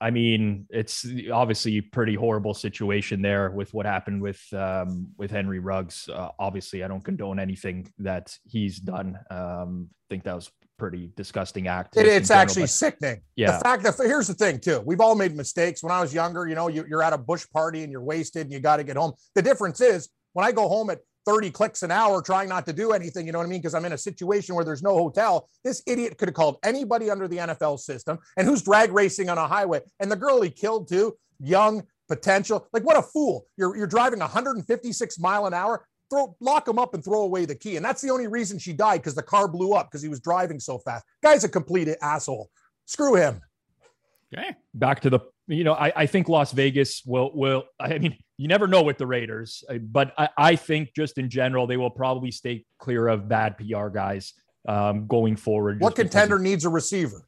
I 0.00 0.10
mean, 0.10 0.66
it's 0.70 1.06
obviously 1.32 1.78
a 1.78 1.82
pretty 1.82 2.14
horrible 2.14 2.54
situation 2.54 3.20
there 3.20 3.50
with 3.50 3.74
what 3.74 3.84
happened 3.86 4.22
with 4.22 4.40
um, 4.52 5.08
with 5.18 5.30
Henry 5.30 5.58
Ruggs. 5.58 6.08
Uh, 6.08 6.28
obviously, 6.38 6.84
I 6.84 6.88
don't 6.88 7.04
condone 7.04 7.40
anything 7.40 7.92
that 7.98 8.36
he's 8.46 8.78
done. 8.78 9.18
Um, 9.30 9.88
think 10.08 10.24
that 10.24 10.34
was 10.34 10.50
pretty 10.78 11.10
disgusting 11.16 11.68
act. 11.68 11.96
It, 11.96 12.06
it's 12.06 12.28
general, 12.28 12.42
actually 12.42 12.62
but- 12.62 12.70
sickening. 12.70 13.20
Yeah. 13.36 13.58
The 13.58 13.64
fact 13.64 13.82
that 13.82 13.96
here's 13.98 14.28
the 14.28 14.34
thing 14.34 14.60
too. 14.60 14.82
We've 14.86 15.00
all 15.00 15.14
made 15.14 15.34
mistakes. 15.34 15.82
When 15.82 15.92
I 15.92 16.00
was 16.00 16.14
younger, 16.14 16.48
you 16.48 16.54
know, 16.54 16.68
you, 16.68 16.84
you're 16.88 17.02
at 17.02 17.12
a 17.12 17.18
bush 17.18 17.46
party 17.52 17.82
and 17.82 17.92
you're 17.92 18.02
wasted 18.02 18.42
and 18.42 18.52
you 18.52 18.60
got 18.60 18.76
to 18.76 18.84
get 18.84 18.96
home. 18.96 19.12
The 19.34 19.42
difference 19.42 19.80
is 19.80 20.08
when 20.32 20.46
I 20.46 20.52
go 20.52 20.68
home 20.68 20.90
at 20.90 21.00
30 21.28 21.50
clicks 21.50 21.82
an 21.82 21.90
hour 21.90 22.22
trying 22.22 22.48
not 22.48 22.64
to 22.64 22.72
do 22.72 22.92
anything, 22.92 23.26
you 23.26 23.32
know 23.32 23.38
what 23.38 23.46
I 23.46 23.50
mean? 23.50 23.60
Because 23.60 23.74
I'm 23.74 23.84
in 23.84 23.92
a 23.92 23.98
situation 23.98 24.54
where 24.54 24.64
there's 24.64 24.82
no 24.82 24.94
hotel. 24.94 25.46
This 25.62 25.82
idiot 25.86 26.16
could 26.16 26.28
have 26.28 26.34
called 26.34 26.56
anybody 26.64 27.10
under 27.10 27.28
the 27.28 27.36
NFL 27.36 27.80
system 27.80 28.18
and 28.38 28.46
who's 28.46 28.62
drag 28.62 28.92
racing 28.92 29.28
on 29.28 29.36
a 29.36 29.46
highway. 29.46 29.82
And 30.00 30.10
the 30.10 30.16
girl 30.16 30.40
he 30.40 30.48
killed 30.48 30.88
too, 30.88 31.16
young, 31.38 31.82
potential. 32.08 32.66
Like 32.72 32.82
what 32.82 32.96
a 32.96 33.02
fool. 33.02 33.46
You're 33.58 33.76
you're 33.76 33.86
driving 33.86 34.20
156 34.20 35.18
mile 35.18 35.44
an 35.44 35.52
hour. 35.52 35.86
Throw 36.08 36.34
lock 36.40 36.66
him 36.66 36.78
up 36.78 36.94
and 36.94 37.04
throw 37.04 37.20
away 37.20 37.44
the 37.44 37.54
key. 37.54 37.76
And 37.76 37.84
that's 37.84 38.00
the 38.00 38.08
only 38.08 38.26
reason 38.26 38.58
she 38.58 38.72
died 38.72 39.02
because 39.02 39.14
the 39.14 39.22
car 39.22 39.46
blew 39.46 39.74
up 39.74 39.90
because 39.90 40.00
he 40.00 40.08
was 40.08 40.20
driving 40.20 40.58
so 40.58 40.78
fast. 40.78 41.04
Guy's 41.22 41.44
a 41.44 41.48
complete 41.50 41.94
asshole. 42.00 42.48
Screw 42.86 43.16
him. 43.16 43.42
Okay. 44.32 44.54
back 44.74 45.00
to 45.00 45.10
the 45.10 45.20
you 45.48 45.64
know 45.64 45.72
I, 45.74 45.92
I 45.96 46.06
think 46.06 46.28
las 46.28 46.52
vegas 46.52 47.02
will 47.06 47.30
will 47.34 47.64
i 47.80 47.98
mean 47.98 48.16
you 48.36 48.48
never 48.48 48.66
know 48.68 48.82
with 48.82 48.98
the 48.98 49.06
raiders 49.06 49.64
uh, 49.68 49.78
but 49.78 50.12
I, 50.18 50.28
I 50.36 50.56
think 50.56 50.90
just 50.94 51.18
in 51.18 51.28
general 51.30 51.66
they 51.66 51.76
will 51.76 51.90
probably 51.90 52.30
stay 52.30 52.64
clear 52.78 53.08
of 53.08 53.28
bad 53.28 53.56
pr 53.56 53.88
guys 53.88 54.34
um, 54.68 55.06
going 55.06 55.36
forward 55.36 55.80
What 55.80 55.94
contender 55.96 56.36
of 56.36 56.42
needs 56.42 56.64
a 56.64 56.68
receiver 56.68 57.26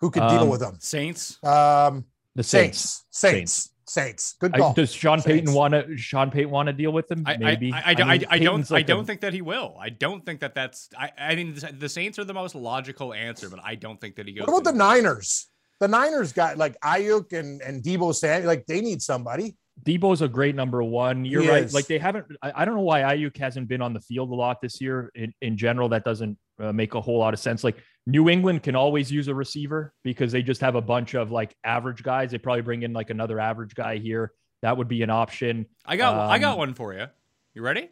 who 0.00 0.10
can 0.10 0.28
deal 0.28 0.40
Um, 0.42 0.48
with 0.50 0.60
them? 0.60 0.76
Saints. 0.78 1.42
Um, 1.42 2.04
the 2.34 2.42
saints, 2.42 3.04
Saints. 3.10 3.10
Saints. 3.10 3.70
Saints. 3.88 4.34
Good 4.40 4.54
I, 4.54 4.58
call. 4.58 4.74
does 4.74 4.92
sean 4.92 5.22
payton 5.22 5.54
want 5.54 5.72
to 5.72 5.96
sean 5.96 6.30
payton 6.30 6.50
want 6.50 6.66
to 6.66 6.72
deal 6.74 6.92
with 6.92 7.08
them 7.08 7.22
I, 7.24 7.34
I, 7.34 7.36
maybe 7.38 7.72
I, 7.72 7.82
I, 7.86 7.94
don't- 7.94 8.10
I, 8.10 8.18
mean, 8.18 8.26
I 8.28 8.38
don't 8.38 8.54
Payton's 8.56 8.72
I 8.72 8.82
don't 8.82 9.06
think 9.06 9.20
that 9.22 9.32
he 9.32 9.40
will. 9.42 9.76
I 9.80 9.88
don't 9.88 10.26
think 10.26 10.40
that 10.40 10.54
that's 10.54 10.90
I, 10.98 11.10
I 11.18 11.34
mean 11.36 11.54
the, 11.54 11.72
the 11.78 11.88
Saints 11.88 12.18
are 12.18 12.24
the 12.24 12.34
most 12.34 12.54
logical 12.54 13.14
answer, 13.14 13.48
but 13.48 13.60
I 13.64 13.74
don't 13.76 13.98
think 14.00 14.16
that 14.16 14.26
he 14.26 14.34
goes. 14.34 14.46
What 14.46 14.58
about 14.60 14.64
the 14.64 14.72
to- 14.72 14.76
Niners? 14.78 15.46
The 15.80 15.88
Niners 15.88 16.32
got 16.32 16.56
like 16.56 16.78
Aiyuk 16.80 17.32
and 17.32 17.60
and 17.62 17.82
Deebo 17.82 18.14
Samuel. 18.14 18.46
Like 18.48 18.66
they 18.66 18.80
need 18.80 19.02
somebody. 19.02 19.56
Deebo's 19.84 20.22
a 20.22 20.28
great 20.28 20.54
number 20.54 20.82
one. 20.82 21.24
You're 21.26 21.42
He 21.42 21.50
right. 21.50 21.64
is. 21.64 21.74
Like 21.74 21.86
they 21.86 21.98
haven't. 21.98 22.26
I, 22.42 22.62
I 22.62 22.64
don't 22.64 22.74
know 22.76 22.80
why 22.80 23.02
Aiyuk 23.02 23.36
hasn't 23.36 23.68
been 23.68 23.82
on 23.82 23.92
the 23.92 24.00
field 24.00 24.30
a 24.30 24.34
lot 24.34 24.60
this 24.62 24.80
year. 24.80 25.10
In, 25.14 25.34
in 25.42 25.56
general, 25.58 25.90
that 25.90 26.02
doesn't 26.04 26.38
uh, 26.58 26.72
make 26.72 26.94
a 26.94 27.00
whole 27.00 27.18
lot 27.18 27.34
of 27.34 27.40
sense. 27.40 27.62
Like 27.62 27.76
New 28.06 28.30
England 28.30 28.62
can 28.62 28.74
always 28.74 29.12
use 29.12 29.28
a 29.28 29.34
receiver 29.34 29.92
because 30.02 30.32
they 30.32 30.42
just 30.42 30.62
have 30.62 30.76
a 30.76 30.80
bunch 30.80 31.14
of 31.14 31.30
like 31.30 31.54
average 31.62 32.02
guys. 32.02 32.30
They 32.30 32.38
probably 32.38 32.62
bring 32.62 32.82
in 32.82 32.94
like 32.94 33.10
another 33.10 33.38
average 33.38 33.74
guy 33.74 33.98
here. 33.98 34.32
That 34.62 34.78
would 34.78 34.88
be 34.88 35.02
an 35.02 35.10
option. 35.10 35.66
I 35.84 35.96
got 35.98 36.16
I 36.16 36.38
got 36.38 36.52
um, 36.52 36.58
one 36.58 36.74
for 36.74 36.94
you. 36.94 37.06
You 37.52 37.60
ready? 37.62 37.90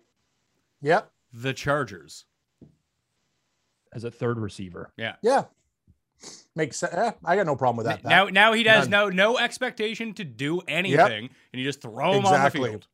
Yep. 0.80 1.10
The 1.34 1.52
Chargers. 1.52 2.24
as 3.94 4.04
a 4.04 4.10
third 4.10 4.38
receiver. 4.38 4.90
Yeah. 4.96 5.16
Yeah. 5.22 5.44
Makes 6.56 6.76
sense. 6.78 6.94
Eh, 6.94 7.10
I 7.24 7.36
got 7.36 7.46
no 7.46 7.56
problem 7.56 7.76
with 7.78 7.86
that. 7.86 8.02
Pat. 8.02 8.10
Now, 8.10 8.26
now 8.26 8.52
he 8.52 8.62
has 8.64 8.88
None. 8.88 9.16
no 9.16 9.32
no 9.32 9.38
expectation 9.38 10.14
to 10.14 10.24
do 10.24 10.60
anything, 10.68 11.28
and 11.52 11.60
you 11.60 11.64
just 11.64 11.82
throw 11.82 12.12
him 12.12 12.20
Exactly. 12.20 12.60
on 12.60 12.64
the 12.64 12.70
field. 12.70 12.86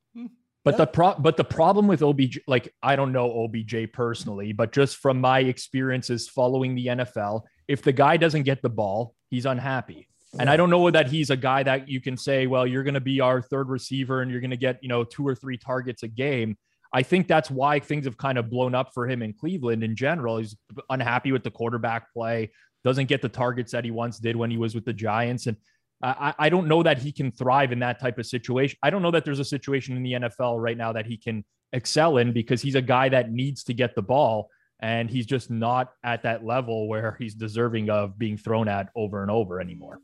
But 0.64 0.74
Yeah. 0.74 0.78
the 0.78 0.86
pro 0.88 1.14
but 1.18 1.36
the 1.36 1.44
problem 1.44 1.86
with 1.86 2.02
OBJ, 2.02 2.40
like 2.46 2.74
I 2.82 2.96
don't 2.96 3.12
know 3.12 3.30
OBJ 3.44 3.86
personally, 3.92 4.52
but 4.52 4.72
just 4.72 4.96
from 4.98 5.20
my 5.20 5.40
experiences 5.40 6.28
following 6.28 6.74
the 6.74 6.86
NFL, 6.88 7.44
if 7.68 7.82
the 7.82 7.92
guy 7.92 8.16
doesn't 8.16 8.42
get 8.42 8.60
the 8.62 8.68
ball, 8.70 9.14
he's 9.30 9.46
unhappy. 9.46 10.06
And 10.38 10.48
I 10.48 10.56
don't 10.56 10.70
know 10.70 10.88
that 10.92 11.08
he's 11.08 11.30
a 11.30 11.36
guy 11.36 11.62
that 11.64 11.88
you 11.88 12.00
can 12.00 12.16
say, 12.16 12.46
well, 12.46 12.64
you're 12.64 12.84
going 12.84 12.94
to 12.94 13.00
be 13.00 13.20
our 13.20 13.42
third 13.42 13.68
receiver 13.68 14.22
and 14.22 14.30
you're 14.30 14.40
going 14.40 14.52
to 14.52 14.56
get, 14.56 14.78
you 14.80 14.88
know, 14.88 15.02
two 15.02 15.26
or 15.26 15.34
three 15.34 15.56
targets 15.56 16.04
a 16.04 16.08
game. 16.08 16.56
I 16.92 17.02
think 17.02 17.26
that's 17.26 17.50
why 17.50 17.80
things 17.80 18.04
have 18.04 18.16
kind 18.16 18.38
of 18.38 18.48
blown 18.48 18.72
up 18.74 18.94
for 18.94 19.08
him 19.08 19.22
in 19.22 19.32
Cleveland 19.32 19.82
in 19.82 19.96
general. 19.96 20.36
He's 20.38 20.56
unhappy 20.88 21.32
with 21.32 21.42
the 21.42 21.50
quarterback 21.50 22.12
play, 22.12 22.52
doesn't 22.84 23.06
get 23.06 23.22
the 23.22 23.28
targets 23.28 23.72
that 23.72 23.84
he 23.84 23.90
once 23.90 24.18
did 24.18 24.36
when 24.36 24.50
he 24.50 24.56
was 24.56 24.74
with 24.74 24.84
the 24.84 24.92
Giants. 24.92 25.46
And 25.46 25.56
I, 26.02 26.34
I 26.38 26.48
don't 26.48 26.66
know 26.66 26.82
that 26.82 26.98
he 26.98 27.12
can 27.12 27.30
thrive 27.30 27.72
in 27.72 27.78
that 27.80 28.00
type 28.00 28.18
of 28.18 28.26
situation. 28.26 28.78
I 28.82 28.90
don't 28.90 29.02
know 29.02 29.10
that 29.10 29.24
there's 29.24 29.38
a 29.38 29.44
situation 29.44 29.96
in 29.96 30.02
the 30.02 30.12
NFL 30.12 30.60
right 30.62 30.76
now 30.76 30.92
that 30.92 31.06
he 31.06 31.16
can 31.16 31.44
excel 31.72 32.16
in 32.16 32.32
because 32.32 32.62
he's 32.62 32.74
a 32.74 32.82
guy 32.82 33.08
that 33.10 33.30
needs 33.30 33.64
to 33.64 33.74
get 33.74 33.94
the 33.94 34.02
ball 34.02 34.50
and 34.80 35.10
he's 35.10 35.26
just 35.26 35.50
not 35.50 35.92
at 36.02 36.22
that 36.22 36.44
level 36.44 36.88
where 36.88 37.16
he's 37.18 37.34
deserving 37.34 37.90
of 37.90 38.18
being 38.18 38.36
thrown 38.36 38.66
at 38.66 38.88
over 38.96 39.22
and 39.22 39.30
over 39.30 39.60
anymore. 39.60 40.00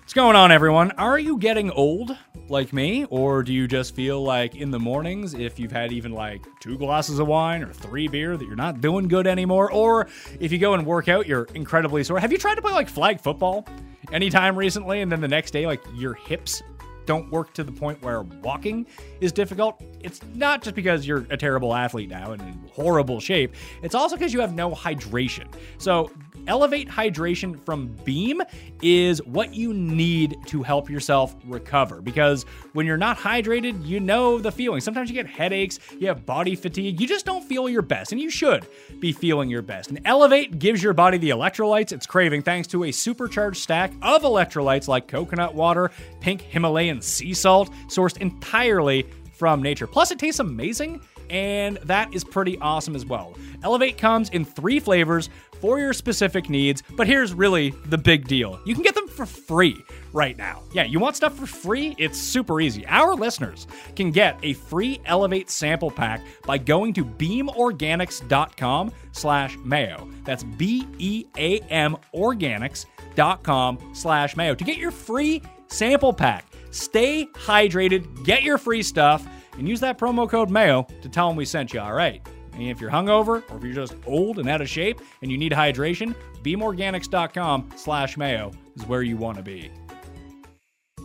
What's 0.00 0.12
going 0.12 0.36
on, 0.36 0.52
everyone? 0.52 0.90
Are 0.92 1.18
you 1.18 1.38
getting 1.38 1.70
old 1.70 2.16
like 2.48 2.72
me, 2.72 3.06
or 3.06 3.42
do 3.42 3.52
you 3.52 3.66
just 3.66 3.94
feel 3.94 4.22
like 4.22 4.54
in 4.54 4.70
the 4.70 4.78
mornings, 4.78 5.34
if 5.34 5.58
you've 5.58 5.72
had 5.72 5.92
even 5.92 6.12
like 6.12 6.46
two 6.60 6.76
glasses 6.76 7.18
of 7.18 7.26
wine 7.26 7.62
or 7.62 7.72
three 7.72 8.08
beer, 8.08 8.36
that 8.36 8.46
you're 8.46 8.56
not 8.56 8.80
doing 8.80 9.08
good 9.08 9.26
anymore? 9.26 9.72
Or 9.72 10.08
if 10.40 10.52
you 10.52 10.58
go 10.58 10.74
and 10.74 10.86
work 10.86 11.08
out, 11.08 11.26
you're 11.26 11.48
incredibly 11.54 12.04
sore. 12.04 12.18
Have 12.18 12.32
you 12.32 12.38
tried 12.38 12.56
to 12.56 12.62
play 12.62 12.72
like 12.72 12.88
flag 12.88 13.20
football 13.20 13.66
anytime 14.12 14.56
recently, 14.56 15.00
and 15.00 15.10
then 15.10 15.20
the 15.20 15.28
next 15.28 15.52
day, 15.52 15.66
like 15.66 15.82
your 15.94 16.14
hips 16.14 16.62
don't 17.06 17.30
work 17.30 17.52
to 17.52 17.62
the 17.62 17.72
point 17.72 18.00
where 18.02 18.22
walking 18.22 18.86
is 19.20 19.32
difficult? 19.32 19.82
It's 20.00 20.20
not 20.34 20.62
just 20.62 20.76
because 20.76 21.06
you're 21.06 21.26
a 21.30 21.36
terrible 21.36 21.74
athlete 21.74 22.08
now 22.08 22.32
and 22.32 22.42
in 22.42 22.68
horrible 22.72 23.20
shape, 23.20 23.54
it's 23.82 23.94
also 23.94 24.16
because 24.16 24.32
you 24.32 24.40
have 24.40 24.54
no 24.54 24.70
hydration. 24.70 25.46
So, 25.78 26.10
Elevate 26.46 26.88
Hydration 26.88 27.64
from 27.64 27.88
Beam 28.04 28.42
is 28.82 29.22
what 29.24 29.54
you 29.54 29.72
need 29.72 30.36
to 30.46 30.62
help 30.62 30.90
yourself 30.90 31.34
recover 31.44 32.00
because 32.00 32.44
when 32.72 32.86
you're 32.86 32.96
not 32.96 33.16
hydrated, 33.16 33.84
you 33.86 34.00
know 34.00 34.38
the 34.38 34.52
feeling. 34.52 34.80
Sometimes 34.80 35.08
you 35.08 35.14
get 35.14 35.26
headaches, 35.26 35.78
you 35.98 36.06
have 36.08 36.26
body 36.26 36.54
fatigue, 36.54 37.00
you 37.00 37.06
just 37.06 37.24
don't 37.24 37.44
feel 37.44 37.68
your 37.68 37.82
best, 37.82 38.12
and 38.12 38.20
you 38.20 38.30
should 38.30 38.66
be 39.00 39.12
feeling 39.12 39.48
your 39.48 39.62
best. 39.62 39.88
And 39.88 40.00
Elevate 40.04 40.58
gives 40.58 40.82
your 40.82 40.92
body 40.92 41.18
the 41.18 41.30
electrolytes 41.30 41.92
it's 41.92 42.06
craving 42.06 42.42
thanks 42.42 42.68
to 42.68 42.84
a 42.84 42.92
supercharged 42.92 43.60
stack 43.60 43.92
of 44.02 44.22
electrolytes 44.22 44.88
like 44.88 45.08
coconut 45.08 45.54
water, 45.54 45.90
pink 46.20 46.42
Himalayan 46.42 47.00
sea 47.00 47.34
salt, 47.34 47.70
sourced 47.86 48.18
entirely 48.18 49.06
from 49.32 49.62
nature. 49.62 49.86
Plus, 49.86 50.10
it 50.10 50.18
tastes 50.18 50.40
amazing 50.40 51.00
and 51.30 51.78
that 51.78 52.12
is 52.14 52.24
pretty 52.24 52.58
awesome 52.58 52.94
as 52.94 53.06
well. 53.06 53.34
Elevate 53.62 53.98
comes 53.98 54.30
in 54.30 54.44
three 54.44 54.78
flavors 54.78 55.30
for 55.64 55.80
your 55.80 55.94
specific 55.94 56.50
needs, 56.50 56.82
but 56.94 57.06
here's 57.06 57.32
really 57.32 57.70
the 57.86 57.96
big 57.96 58.28
deal. 58.28 58.60
You 58.66 58.74
can 58.74 58.82
get 58.82 58.94
them 58.94 59.08
for 59.08 59.24
free 59.24 59.82
right 60.12 60.36
now. 60.36 60.62
Yeah, 60.74 60.82
you 60.84 61.00
want 61.00 61.16
stuff 61.16 61.34
for 61.34 61.46
free? 61.46 61.94
It's 61.96 62.20
super 62.20 62.60
easy. 62.60 62.84
Our 62.86 63.14
listeners 63.14 63.66
can 63.96 64.10
get 64.10 64.38
a 64.42 64.52
free 64.52 65.00
Elevate 65.06 65.48
sample 65.48 65.90
pack 65.90 66.20
by 66.44 66.58
going 66.58 66.92
to 66.92 67.02
beamorganics.com 67.02 68.92
slash 69.12 69.56
mayo. 69.64 70.06
That's 70.24 70.44
B-E-A-M 70.44 71.96
organics.com 72.14 73.78
slash 73.94 74.36
mayo 74.36 74.54
to 74.54 74.64
get 74.64 74.76
your 74.76 74.90
free 74.90 75.40
sample 75.68 76.12
pack. 76.12 76.44
Stay 76.72 77.24
hydrated, 77.32 78.22
get 78.22 78.42
your 78.42 78.58
free 78.58 78.82
stuff, 78.82 79.26
and 79.56 79.66
use 79.66 79.80
that 79.80 79.96
promo 79.96 80.28
code 80.28 80.50
MAYO 80.50 80.86
to 81.00 81.08
tell 81.08 81.28
them 81.28 81.38
we 81.38 81.46
sent 81.46 81.72
you, 81.72 81.80
all 81.80 81.94
right? 81.94 82.20
And 82.54 82.62
if 82.62 82.80
you're 82.80 82.90
hungover 82.90 83.42
or 83.50 83.56
if 83.56 83.64
you're 83.64 83.74
just 83.74 83.94
old 84.06 84.38
and 84.38 84.48
out 84.48 84.60
of 84.60 84.68
shape 84.68 85.00
and 85.22 85.30
you 85.30 85.38
need 85.38 85.52
hydration, 85.52 86.14
beamorganics.com 86.42 87.70
slash 87.76 88.16
mayo 88.16 88.52
is 88.76 88.86
where 88.86 89.02
you 89.02 89.16
want 89.16 89.36
to 89.36 89.42
be. 89.42 89.70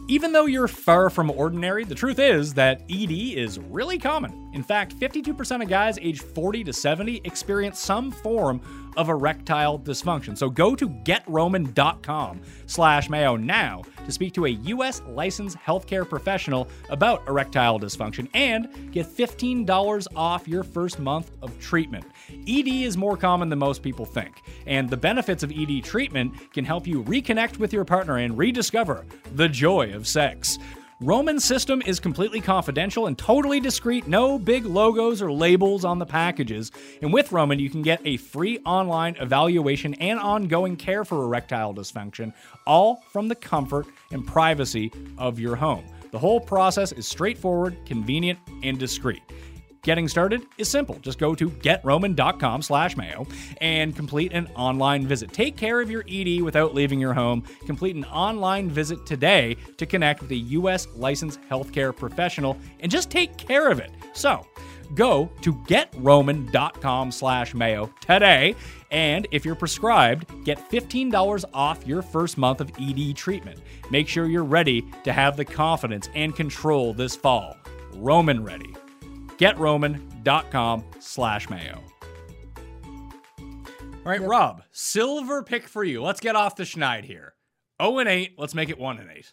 Even 0.10 0.32
though 0.32 0.48
you're 0.48 0.68
far 0.68 1.12
from 1.12 1.30
ordinary, 1.30 1.84
the 1.84 1.94
truth 1.94 2.18
is 2.18 2.56
that 2.56 2.82
ED 2.90 3.12
is 3.12 3.60
really 3.60 4.00
common. 4.00 4.50
In 4.56 4.64
fact, 4.64 4.96
52% 4.96 5.62
of 5.62 5.70
guys 5.70 6.00
aged 6.02 6.24
40 6.24 6.64
to 6.64 6.74
70 6.74 7.22
experience 7.26 7.80
some 7.80 8.10
form 8.10 8.60
of 8.98 9.10
erectile 9.10 9.80
dysfunction. 9.80 10.38
So 10.38 10.50
go 10.50 10.76
to 10.76 10.90
getroman.com 10.90 12.42
slash 12.66 13.10
mayo 13.10 13.36
now 13.36 13.84
to 14.06 14.12
speak 14.12 14.34
to 14.34 14.46
a 14.46 14.50
U.S. 14.50 15.02
licensed 15.08 15.58
healthcare 15.58 16.08
professional 16.08 16.68
about 16.90 17.28
erectile 17.28 17.80
dysfunction 17.80 18.28
and 18.34 18.92
get 18.92 19.06
$15 19.06 20.08
off 20.16 20.48
your 20.48 20.64
first 20.64 21.00
month 21.00 21.32
of 21.42 21.58
treatment. 21.60 22.06
ED 22.48 22.68
is 22.68 22.98
more 22.98 23.18
common 23.18 23.50
than 23.50 23.60
most 23.60 23.84
people 23.84 24.06
think, 24.06 24.42
and 24.66 24.90
the 24.90 24.98
benefits 24.98 25.44
of 25.44 25.52
ED 25.52 25.84
treatment 25.84 26.34
can 26.54 26.66
help 26.66 26.88
you 26.88 27.04
reconnect 27.04 27.58
with 27.58 27.74
your 27.74 27.86
partner 27.86 28.18
and 28.18 28.38
rediscover 28.38 29.06
the 29.36 29.48
joy 29.48 29.94
of 29.94 30.08
sex. 30.08 30.58
Roman's 31.02 31.46
system 31.46 31.82
is 31.86 31.98
completely 31.98 32.42
confidential 32.42 33.08
and 33.08 33.18
totally 33.18 33.62
discreet, 33.62 34.06
no 34.06 34.38
big 34.38 34.66
logos 34.66 35.22
or 35.22 35.32
labels 35.32 35.86
on 35.86 35.98
the 35.98 36.06
packages. 36.06 36.74
And 37.02 37.14
with 37.14 37.32
Roman, 37.32 37.58
you 37.58 37.70
can 37.70 37.82
get 37.82 38.02
a 38.04 38.18
free 38.18 38.60
online 38.66 39.16
evaluation 39.16 39.94
and 39.94 40.20
ongoing 40.20 40.76
care 40.76 41.06
for 41.06 41.24
erectile 41.24 41.74
dysfunction, 41.74 42.34
all 42.68 42.98
from 43.14 43.30
the 43.30 43.36
comfort 43.36 43.88
and 44.12 44.28
privacy 44.28 44.92
of 45.18 45.40
your 45.40 45.56
home. 45.56 45.86
The 46.12 46.20
whole 46.20 46.42
process 46.42 46.92
is 46.92 47.08
straightforward, 47.08 47.78
convenient, 47.86 48.38
and 48.64 48.78
discreet. 48.78 49.22
Getting 49.82 50.08
started 50.10 50.46
is 50.58 50.70
simple. 50.70 51.00
Just 51.02 51.20
go 51.20 51.34
to 51.36 51.50
getroman.com 51.50 52.62
slash 52.62 52.98
mayo 52.98 53.26
and 53.62 53.96
complete 53.96 54.34
an 54.34 54.48
online 54.56 55.08
visit. 55.08 55.32
Take 55.32 55.56
care 55.56 55.80
of 55.80 55.90
your 55.90 56.04
ED 56.10 56.42
without 56.42 56.76
leaving 56.76 57.00
your 57.00 57.14
home. 57.14 57.44
Complete 57.66 57.96
an 57.96 58.06
online 58.06 58.70
visit 58.70 59.06
today 59.06 59.56
to 59.78 59.86
connect 59.86 60.22
with 60.22 60.32
a 60.32 60.36
U.S. 60.36 60.88
licensed 60.96 61.42
healthcare 61.50 61.96
professional 61.96 62.58
and 62.82 62.92
just 62.92 63.10
take 63.10 63.38
care 63.38 63.72
of 63.72 63.80
it. 63.80 63.92
So, 64.14 64.46
go 64.96 65.30
to 65.42 65.54
getroman.com 65.54 67.12
slash 67.12 67.54
mayo 67.54 67.94
today 68.02 68.56
and 68.92 69.28
if 69.30 69.46
you're 69.46 69.54
prescribed 69.56 70.44
get 70.44 70.58
$15 70.72 71.46
off 71.54 71.86
your 71.86 72.02
first 72.02 72.40
month 72.40 72.60
of 72.60 72.72
ed 72.80 73.16
treatment 73.16 73.60
make 73.92 74.08
sure 74.08 74.26
you're 74.26 74.44
ready 74.44 74.84
to 75.04 75.14
have 75.14 75.38
the 75.38 75.46
confidence 75.46 76.10
and 76.16 76.36
control 76.36 76.92
this 76.94 77.16
fall 77.16 77.56
roman 77.98 78.44
ready 78.44 78.74
getroman.com 79.40 80.84
slash 81.00 81.50
mayo 81.50 81.82
all 83.40 84.06
right 84.06 84.22
rob 84.22 84.62
silver 84.72 85.44
pick 85.44 85.68
for 85.68 85.84
you 85.84 86.02
let's 86.02 86.20
get 86.20 86.36
off 86.36 86.56
the 86.56 86.64
schneid 86.64 87.04
here 87.04 87.34
0 87.82 88.00
and 88.00 88.10
8 88.10 88.34
let's 88.38 88.54
make 88.56 88.70
it 88.70 88.78
1 88.78 88.98
and 89.00 89.10
8 89.12 89.32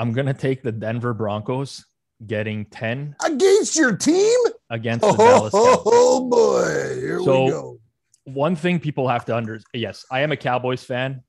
I'm 0.00 0.12
going 0.12 0.26
to 0.28 0.34
take 0.34 0.62
the 0.62 0.70
Denver 0.70 1.12
Broncos 1.12 1.84
getting 2.24 2.66
10 2.66 3.16
Against 3.24 3.74
your 3.74 3.96
team? 3.96 4.38
against 4.70 5.00
the 5.04 5.08
Oh, 5.08 5.16
Dallas 5.16 5.52
oh, 5.56 5.74
Cowboys. 5.76 5.92
oh, 5.92 6.28
boy. 6.28 7.00
Here 7.00 7.20
So- 7.20 7.44
we 7.46 7.50
go. 7.50 7.78
one 8.24 8.54
thing 8.54 8.78
people 8.78 9.08
have 9.08 9.24
to 9.24 9.36
under 9.36 9.58
yes, 9.74 10.06
I 10.08 10.20
am 10.20 10.30
a 10.30 10.36
Cowboys 10.36 10.84
fan. 10.84 11.24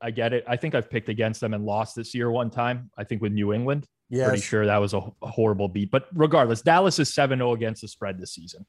I 0.00 0.12
get 0.12 0.32
it. 0.32 0.44
I 0.46 0.54
think 0.56 0.76
I've 0.76 0.88
picked 0.88 1.08
against 1.08 1.40
them 1.40 1.52
and 1.52 1.64
lost 1.64 1.96
this 1.96 2.14
year 2.14 2.30
one 2.30 2.48
time. 2.48 2.90
I 2.96 3.02
think 3.02 3.22
with 3.22 3.32
New 3.32 3.52
England. 3.52 3.88
Pretty 4.28 4.42
sure 4.42 4.66
that 4.66 4.78
was 4.78 4.94
a, 4.94 5.00
a 5.22 5.26
horrible 5.28 5.68
beat. 5.68 5.90
But 5.90 6.06
regardless, 6.14 6.62
Dallas 6.62 6.98
is 6.98 7.10
7-0 7.10 7.54
against 7.54 7.82
the 7.82 7.88
spread 7.88 8.18
this 8.18 8.34
season. 8.34 8.64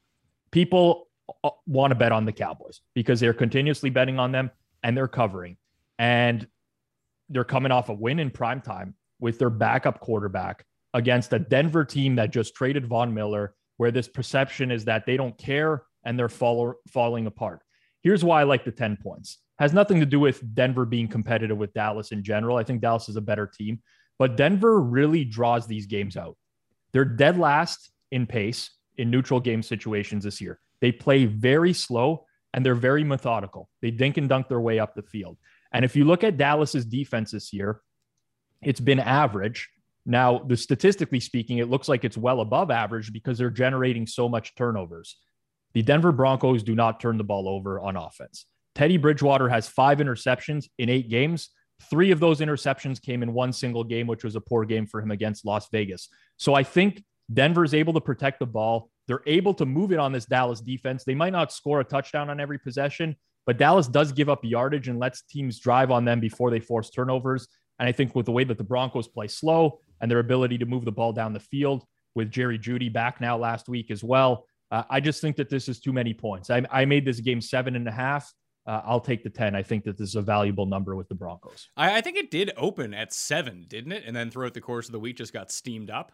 People 0.50 1.08
uh, 1.44 1.50
want 1.66 1.90
to 1.92 1.94
bet 1.94 2.12
on 2.12 2.24
the 2.24 2.32
Cowboys 2.32 2.80
because 2.94 3.20
they're 3.20 3.34
continuously 3.34 3.90
betting 3.90 4.18
on 4.18 4.32
them 4.32 4.50
and 4.82 4.96
they're 4.96 5.08
covering. 5.08 5.56
And 5.98 6.46
they're 7.28 7.44
coming 7.44 7.72
off 7.72 7.88
a 7.88 7.94
win 7.94 8.18
in 8.18 8.30
prime 8.30 8.60
time 8.60 8.94
with 9.20 9.38
their 9.38 9.50
backup 9.50 10.00
quarterback 10.00 10.64
against 10.94 11.32
a 11.32 11.38
Denver 11.38 11.84
team 11.84 12.16
that 12.16 12.30
just 12.30 12.54
traded 12.54 12.86
Von 12.86 13.12
Miller, 13.12 13.54
where 13.76 13.90
this 13.90 14.08
perception 14.08 14.70
is 14.70 14.84
that 14.86 15.06
they 15.06 15.16
don't 15.16 15.36
care 15.36 15.82
and 16.04 16.18
they're 16.18 16.28
fall- 16.28 16.74
falling 16.88 17.26
apart. 17.26 17.60
Here's 18.02 18.24
why 18.24 18.40
I 18.40 18.44
like 18.44 18.64
the 18.64 18.70
10 18.70 18.96
points. 19.02 19.38
Has 19.58 19.72
nothing 19.72 20.00
to 20.00 20.06
do 20.06 20.20
with 20.20 20.54
Denver 20.54 20.84
being 20.84 21.08
competitive 21.08 21.58
with 21.58 21.74
Dallas 21.74 22.12
in 22.12 22.22
general. 22.22 22.56
I 22.56 22.62
think 22.62 22.80
Dallas 22.80 23.08
is 23.08 23.16
a 23.16 23.20
better 23.20 23.46
team, 23.46 23.80
but 24.18 24.36
Denver 24.36 24.80
really 24.80 25.24
draws 25.24 25.66
these 25.66 25.86
games 25.86 26.16
out. 26.16 26.36
They're 26.92 27.04
dead 27.04 27.38
last 27.38 27.90
in 28.10 28.26
pace 28.26 28.70
in 28.96 29.10
neutral 29.10 29.40
game 29.40 29.62
situations 29.62 30.24
this 30.24 30.40
year. 30.40 30.58
They 30.80 30.92
play 30.92 31.24
very 31.26 31.72
slow 31.72 32.26
and 32.52 32.64
they're 32.64 32.74
very 32.74 33.04
methodical. 33.04 33.68
They 33.82 33.90
dink 33.90 34.16
and 34.16 34.28
dunk 34.28 34.48
their 34.48 34.60
way 34.60 34.78
up 34.78 34.94
the 34.94 35.02
field. 35.02 35.36
And 35.72 35.84
if 35.84 35.94
you 35.94 36.04
look 36.04 36.24
at 36.24 36.36
Dallas's 36.36 36.84
defense 36.84 37.32
this 37.32 37.52
year, 37.52 37.80
it's 38.62 38.80
been 38.80 39.00
average. 39.00 39.68
Now, 40.06 40.38
the 40.38 40.56
statistically 40.56 41.20
speaking, 41.20 41.58
it 41.58 41.68
looks 41.68 41.88
like 41.88 42.04
it's 42.04 42.16
well 42.16 42.40
above 42.40 42.70
average 42.70 43.12
because 43.12 43.38
they're 43.38 43.50
generating 43.50 44.06
so 44.06 44.28
much 44.28 44.54
turnovers. 44.54 45.16
The 45.74 45.82
Denver 45.82 46.12
Broncos 46.12 46.62
do 46.62 46.74
not 46.74 46.98
turn 46.98 47.18
the 47.18 47.24
ball 47.24 47.48
over 47.48 47.78
on 47.78 47.96
offense. 47.96 48.46
Teddy 48.74 48.96
Bridgewater 48.96 49.48
has 49.48 49.68
five 49.68 49.98
interceptions 49.98 50.68
in 50.78 50.88
eight 50.88 51.10
games. 51.10 51.50
Three 51.90 52.10
of 52.10 52.20
those 52.20 52.40
interceptions 52.40 53.00
came 53.00 53.22
in 53.22 53.32
one 53.32 53.52
single 53.52 53.84
game, 53.84 54.06
which 54.06 54.24
was 54.24 54.36
a 54.36 54.40
poor 54.40 54.64
game 54.64 54.86
for 54.86 55.00
him 55.00 55.10
against 55.10 55.44
Las 55.44 55.68
Vegas. 55.70 56.08
So 56.36 56.54
I 56.54 56.62
think 56.62 57.04
Denver 57.32 57.64
is 57.64 57.74
able 57.74 57.92
to 57.94 58.00
protect 58.00 58.40
the 58.40 58.46
ball. 58.46 58.90
They're 59.06 59.22
able 59.26 59.54
to 59.54 59.66
move 59.66 59.92
it 59.92 59.98
on 59.98 60.12
this 60.12 60.26
Dallas 60.26 60.60
defense. 60.60 61.04
They 61.04 61.14
might 61.14 61.32
not 61.32 61.52
score 61.52 61.80
a 61.80 61.84
touchdown 61.84 62.30
on 62.30 62.40
every 62.40 62.58
possession, 62.58 63.16
but 63.46 63.58
Dallas 63.58 63.86
does 63.86 64.12
give 64.12 64.28
up 64.28 64.44
yardage 64.44 64.88
and 64.88 64.98
lets 64.98 65.22
teams 65.22 65.58
drive 65.60 65.90
on 65.90 66.04
them 66.04 66.20
before 66.20 66.50
they 66.50 66.60
force 66.60 66.90
turnovers. 66.90 67.48
And 67.78 67.88
I 67.88 67.92
think 67.92 68.14
with 68.14 68.26
the 68.26 68.32
way 68.32 68.44
that 68.44 68.58
the 68.58 68.64
Broncos 68.64 69.08
play 69.08 69.28
slow 69.28 69.80
and 70.00 70.10
their 70.10 70.18
ability 70.18 70.58
to 70.58 70.66
move 70.66 70.84
the 70.84 70.92
ball 70.92 71.12
down 71.12 71.32
the 71.32 71.40
field, 71.40 71.84
with 72.18 72.30
Jerry 72.30 72.58
Jeudy 72.58 72.92
back 72.92 73.20
now 73.20 73.38
last 73.38 73.68
week 73.68 73.90
as 73.90 74.02
well, 74.02 74.44
uh, 74.70 74.82
I 74.90 75.00
just 75.00 75.20
think 75.20 75.36
that 75.36 75.48
this 75.48 75.68
is 75.68 75.80
too 75.80 75.92
many 75.92 76.12
points. 76.12 76.50
I, 76.50 76.62
I 76.70 76.84
made 76.84 77.04
this 77.04 77.20
game 77.20 77.40
seven 77.40 77.76
and 77.76 77.88
a 77.88 77.92
half. 77.92 78.30
Uh, 78.68 78.82
I'll 78.84 79.00
take 79.00 79.24
the 79.24 79.30
10. 79.30 79.54
I 79.56 79.62
think 79.62 79.84
that 79.84 79.96
this 79.96 80.10
is 80.10 80.14
a 80.14 80.20
valuable 80.20 80.66
number 80.66 80.94
with 80.94 81.08
the 81.08 81.14
Broncos. 81.14 81.68
I, 81.74 81.96
I 81.96 82.00
think 82.02 82.18
it 82.18 82.30
did 82.30 82.52
open 82.58 82.92
at 82.92 83.14
seven, 83.14 83.64
didn't 83.66 83.92
it? 83.92 84.04
And 84.06 84.14
then 84.14 84.30
throughout 84.30 84.52
the 84.52 84.60
course 84.60 84.86
of 84.86 84.92
the 84.92 85.00
week, 85.00 85.16
just 85.16 85.32
got 85.32 85.50
steamed 85.50 85.88
up. 85.88 86.12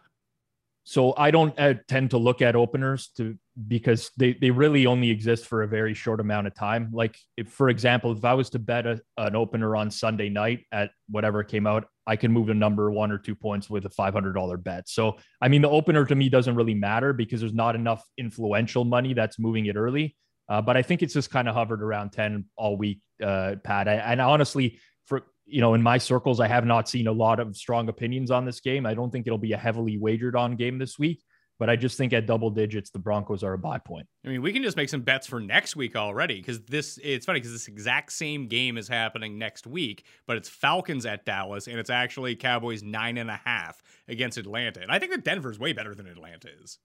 So 0.85 1.13
I 1.17 1.31
don't 1.31 1.59
uh, 1.59 1.73
tend 1.87 2.11
to 2.11 2.17
look 2.17 2.41
at 2.41 2.55
openers 2.55 3.09
to 3.17 3.37
because 3.67 4.11
they, 4.17 4.33
they 4.33 4.51
really 4.51 4.85
only 4.85 5.09
exist 5.09 5.47
for 5.47 5.63
a 5.63 5.67
very 5.67 5.93
short 5.93 6.19
amount 6.19 6.47
of 6.47 6.53
time. 6.53 6.91
Like 6.93 7.17
if, 7.35 7.49
for 7.49 7.69
example, 7.69 8.15
if 8.15 8.23
I 8.23 8.35
was 8.35 8.51
to 8.51 8.59
bet 8.59 8.85
a, 8.85 9.01
an 9.17 9.35
opener 9.35 9.75
on 9.75 9.91
Sunday 9.91 10.29
night 10.29 10.61
at 10.71 10.91
whatever 11.09 11.43
came 11.43 11.67
out, 11.67 11.87
I 12.07 12.15
can 12.15 12.31
move 12.31 12.49
a 12.49 12.53
number 12.53 12.89
one 12.91 13.11
or 13.11 13.17
two 13.17 13.35
points 13.35 13.69
with 13.69 13.85
a 13.85 13.89
$500 13.89 14.63
bet. 14.63 14.87
So, 14.87 15.17
I 15.41 15.47
mean, 15.49 15.63
the 15.63 15.69
opener 15.69 16.05
to 16.05 16.15
me 16.15 16.29
doesn't 16.29 16.55
really 16.55 16.75
matter 16.75 17.11
because 17.11 17.41
there's 17.41 17.53
not 17.53 17.75
enough 17.75 18.03
influential 18.17 18.85
money 18.85 19.13
that's 19.13 19.39
moving 19.39 19.65
it 19.65 19.75
early. 19.75 20.15
Uh, 20.47 20.61
but 20.61 20.77
I 20.77 20.81
think 20.81 21.01
it's 21.01 21.13
just 21.13 21.31
kind 21.31 21.47
of 21.49 21.55
hovered 21.55 21.81
around 21.81 22.11
10 22.11 22.45
all 22.55 22.77
week, 22.77 23.01
uh, 23.23 23.55
Pat. 23.63 23.87
I, 23.87 23.95
and 23.95 24.21
honestly, 24.21 24.79
for 25.05 25.23
you 25.45 25.61
know, 25.61 25.73
in 25.73 25.81
my 25.81 25.97
circles, 25.97 26.39
I 26.39 26.47
have 26.47 26.65
not 26.65 26.89
seen 26.89 27.07
a 27.07 27.11
lot 27.11 27.39
of 27.39 27.55
strong 27.55 27.87
opinions 27.89 28.31
on 28.31 28.45
this 28.45 28.59
game. 28.59 28.85
I 28.85 28.93
don't 28.93 29.11
think 29.11 29.27
it'll 29.27 29.37
be 29.37 29.53
a 29.53 29.57
heavily 29.57 29.97
wagered 29.97 30.35
on 30.35 30.55
game 30.55 30.79
this 30.79 30.97
week, 30.97 31.23
but 31.59 31.69
I 31.69 31.75
just 31.75 31.97
think 31.97 32.13
at 32.13 32.25
double 32.25 32.49
digits, 32.49 32.89
the 32.89 32.99
Broncos 32.99 33.43
are 33.43 33.53
a 33.53 33.57
buy 33.57 33.77
point. 33.77 34.07
I 34.25 34.29
mean, 34.29 34.41
we 34.41 34.51
can 34.51 34.63
just 34.63 34.75
make 34.75 34.89
some 34.89 35.01
bets 35.01 35.27
for 35.27 35.39
next 35.39 35.75
week 35.75 35.95
already 35.95 36.37
because 36.37 36.61
this, 36.61 36.99
it's 37.03 37.25
funny 37.25 37.39
because 37.39 37.53
this 37.53 37.67
exact 37.67 38.11
same 38.11 38.47
game 38.47 38.77
is 38.77 38.87
happening 38.87 39.37
next 39.37 39.67
week, 39.67 40.05
but 40.25 40.35
it's 40.35 40.49
Falcons 40.49 41.05
at 41.05 41.25
Dallas 41.25 41.67
and 41.67 41.77
it's 41.77 41.91
actually 41.91 42.35
Cowboys 42.35 42.81
nine 42.81 43.17
and 43.17 43.29
a 43.29 43.39
half 43.45 43.81
against 44.07 44.37
Atlanta. 44.39 44.81
And 44.81 44.91
I 44.91 44.97
think 44.97 45.11
that 45.11 45.23
Denver's 45.23 45.59
way 45.59 45.73
better 45.73 45.93
than 45.93 46.07
Atlanta 46.07 46.49
is. 46.63 46.79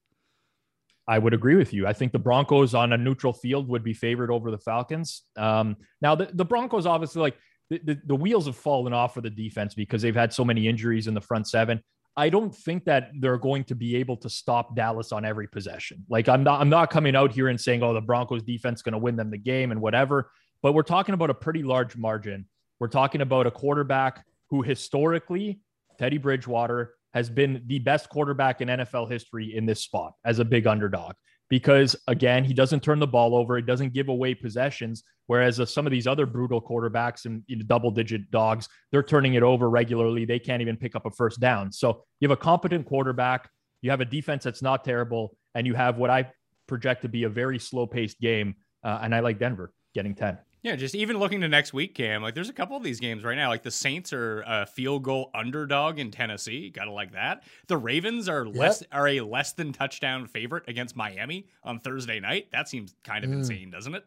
I 1.08 1.18
would 1.18 1.34
agree 1.34 1.56
with 1.56 1.72
you. 1.72 1.86
I 1.86 1.92
think 1.92 2.12
the 2.12 2.18
Broncos 2.18 2.74
on 2.74 2.92
a 2.92 2.98
neutral 2.98 3.32
field 3.32 3.68
would 3.68 3.82
be 3.82 3.94
favored 3.94 4.30
over 4.30 4.50
the 4.50 4.58
Falcons. 4.58 5.22
Um, 5.36 5.76
now, 6.00 6.14
the, 6.14 6.30
the 6.32 6.44
Broncos 6.44 6.86
obviously 6.86 7.22
like 7.22 7.36
the, 7.68 7.80
the, 7.84 8.00
the 8.06 8.14
wheels 8.14 8.46
have 8.46 8.56
fallen 8.56 8.92
off 8.92 9.14
for 9.14 9.20
the 9.20 9.30
defense 9.30 9.74
because 9.74 10.02
they've 10.02 10.14
had 10.14 10.32
so 10.32 10.44
many 10.44 10.68
injuries 10.68 11.06
in 11.06 11.14
the 11.14 11.20
front 11.20 11.48
seven. 11.48 11.82
I 12.16 12.28
don't 12.28 12.54
think 12.54 12.84
that 12.84 13.10
they're 13.18 13.38
going 13.38 13.64
to 13.64 13.74
be 13.74 13.96
able 13.96 14.16
to 14.18 14.28
stop 14.28 14.76
Dallas 14.76 15.12
on 15.12 15.24
every 15.24 15.46
possession. 15.46 16.04
Like 16.08 16.28
I'm 16.28 16.42
not 16.42 16.60
I'm 16.60 16.68
not 16.68 16.90
coming 16.90 17.14
out 17.16 17.32
here 17.32 17.48
and 17.48 17.60
saying, 17.60 17.82
oh, 17.82 17.94
the 17.94 18.00
Broncos 18.00 18.42
defense 18.42 18.82
going 18.82 18.92
to 18.92 18.98
win 18.98 19.16
them 19.16 19.30
the 19.30 19.38
game 19.38 19.70
and 19.70 19.80
whatever. 19.80 20.30
But 20.62 20.72
we're 20.72 20.82
talking 20.82 21.14
about 21.14 21.30
a 21.30 21.34
pretty 21.34 21.62
large 21.62 21.96
margin. 21.96 22.46
We're 22.78 22.88
talking 22.88 23.20
about 23.20 23.46
a 23.46 23.50
quarterback 23.50 24.24
who 24.50 24.62
historically, 24.62 25.60
Teddy 25.98 26.18
Bridgewater, 26.18 26.94
has 27.14 27.28
been 27.28 27.62
the 27.66 27.78
best 27.78 28.08
quarterback 28.08 28.60
in 28.60 28.68
NFL 28.68 29.10
history 29.10 29.56
in 29.56 29.66
this 29.66 29.82
spot 29.82 30.12
as 30.24 30.38
a 30.38 30.44
big 30.44 30.66
underdog 30.66 31.14
because 31.50 31.96
again, 32.06 32.44
he 32.44 32.54
doesn't 32.54 32.82
turn 32.82 32.98
the 32.98 33.06
ball 33.06 33.34
over. 33.34 33.56
He 33.56 33.62
doesn't 33.62 33.92
give 33.92 34.08
away 34.08 34.34
possessions. 34.34 35.02
Whereas 35.26 35.60
uh, 35.60 35.66
some 35.66 35.86
of 35.86 35.90
these 35.90 36.06
other 36.06 36.24
brutal 36.24 36.62
quarterbacks 36.62 37.26
and 37.26 37.42
you 37.46 37.56
know, 37.56 37.64
double 37.66 37.90
digit 37.90 38.30
dogs, 38.30 38.68
they're 38.90 39.02
turning 39.02 39.34
it 39.34 39.42
over 39.42 39.68
regularly. 39.68 40.24
They 40.24 40.38
can't 40.38 40.62
even 40.62 40.76
pick 40.76 40.96
up 40.96 41.06
a 41.06 41.10
first 41.10 41.40
down. 41.40 41.70
So 41.72 42.04
you 42.20 42.28
have 42.28 42.36
a 42.36 42.40
competent 42.40 42.86
quarterback. 42.86 43.50
You 43.82 43.90
have 43.90 44.00
a 44.00 44.04
defense 44.04 44.44
that's 44.44 44.62
not 44.62 44.84
terrible. 44.84 45.36
And 45.54 45.66
you 45.66 45.74
have 45.74 45.98
what 45.98 46.10
I 46.10 46.30
project 46.68 47.02
to 47.02 47.08
be 47.08 47.24
a 47.24 47.28
very 47.28 47.58
slow 47.58 47.86
paced 47.86 48.20
game. 48.20 48.54
Uh, 48.84 49.00
and 49.02 49.14
I 49.14 49.20
like 49.20 49.38
Denver 49.38 49.72
getting 49.94 50.14
10. 50.14 50.38
Yeah, 50.62 50.76
just 50.76 50.94
even 50.94 51.16
looking 51.16 51.40
to 51.40 51.48
next 51.48 51.72
week, 51.72 51.94
Cam, 51.94 52.22
like 52.22 52.34
there's 52.34 52.50
a 52.50 52.52
couple 52.52 52.76
of 52.76 52.82
these 52.82 53.00
games 53.00 53.24
right 53.24 53.36
now. 53.36 53.48
Like 53.48 53.62
the 53.62 53.70
Saints 53.70 54.12
are 54.12 54.42
a 54.46 54.66
field 54.66 55.02
goal 55.02 55.30
underdog 55.34 55.98
in 55.98 56.10
Tennessee. 56.10 56.68
Gotta 56.68 56.90
like 56.90 57.12
that. 57.12 57.44
The 57.66 57.78
Ravens 57.78 58.28
are 58.28 58.44
yep. 58.44 58.54
less 58.54 58.82
are 58.92 59.08
a 59.08 59.20
less 59.22 59.52
than 59.52 59.72
touchdown 59.72 60.26
favorite 60.26 60.64
against 60.68 60.96
Miami 60.96 61.46
on 61.64 61.80
Thursday 61.80 62.20
night. 62.20 62.48
That 62.52 62.68
seems 62.68 62.94
kind 63.04 63.24
of 63.24 63.30
mm. 63.30 63.34
insane, 63.34 63.70
doesn't 63.70 63.94
it? 63.94 64.04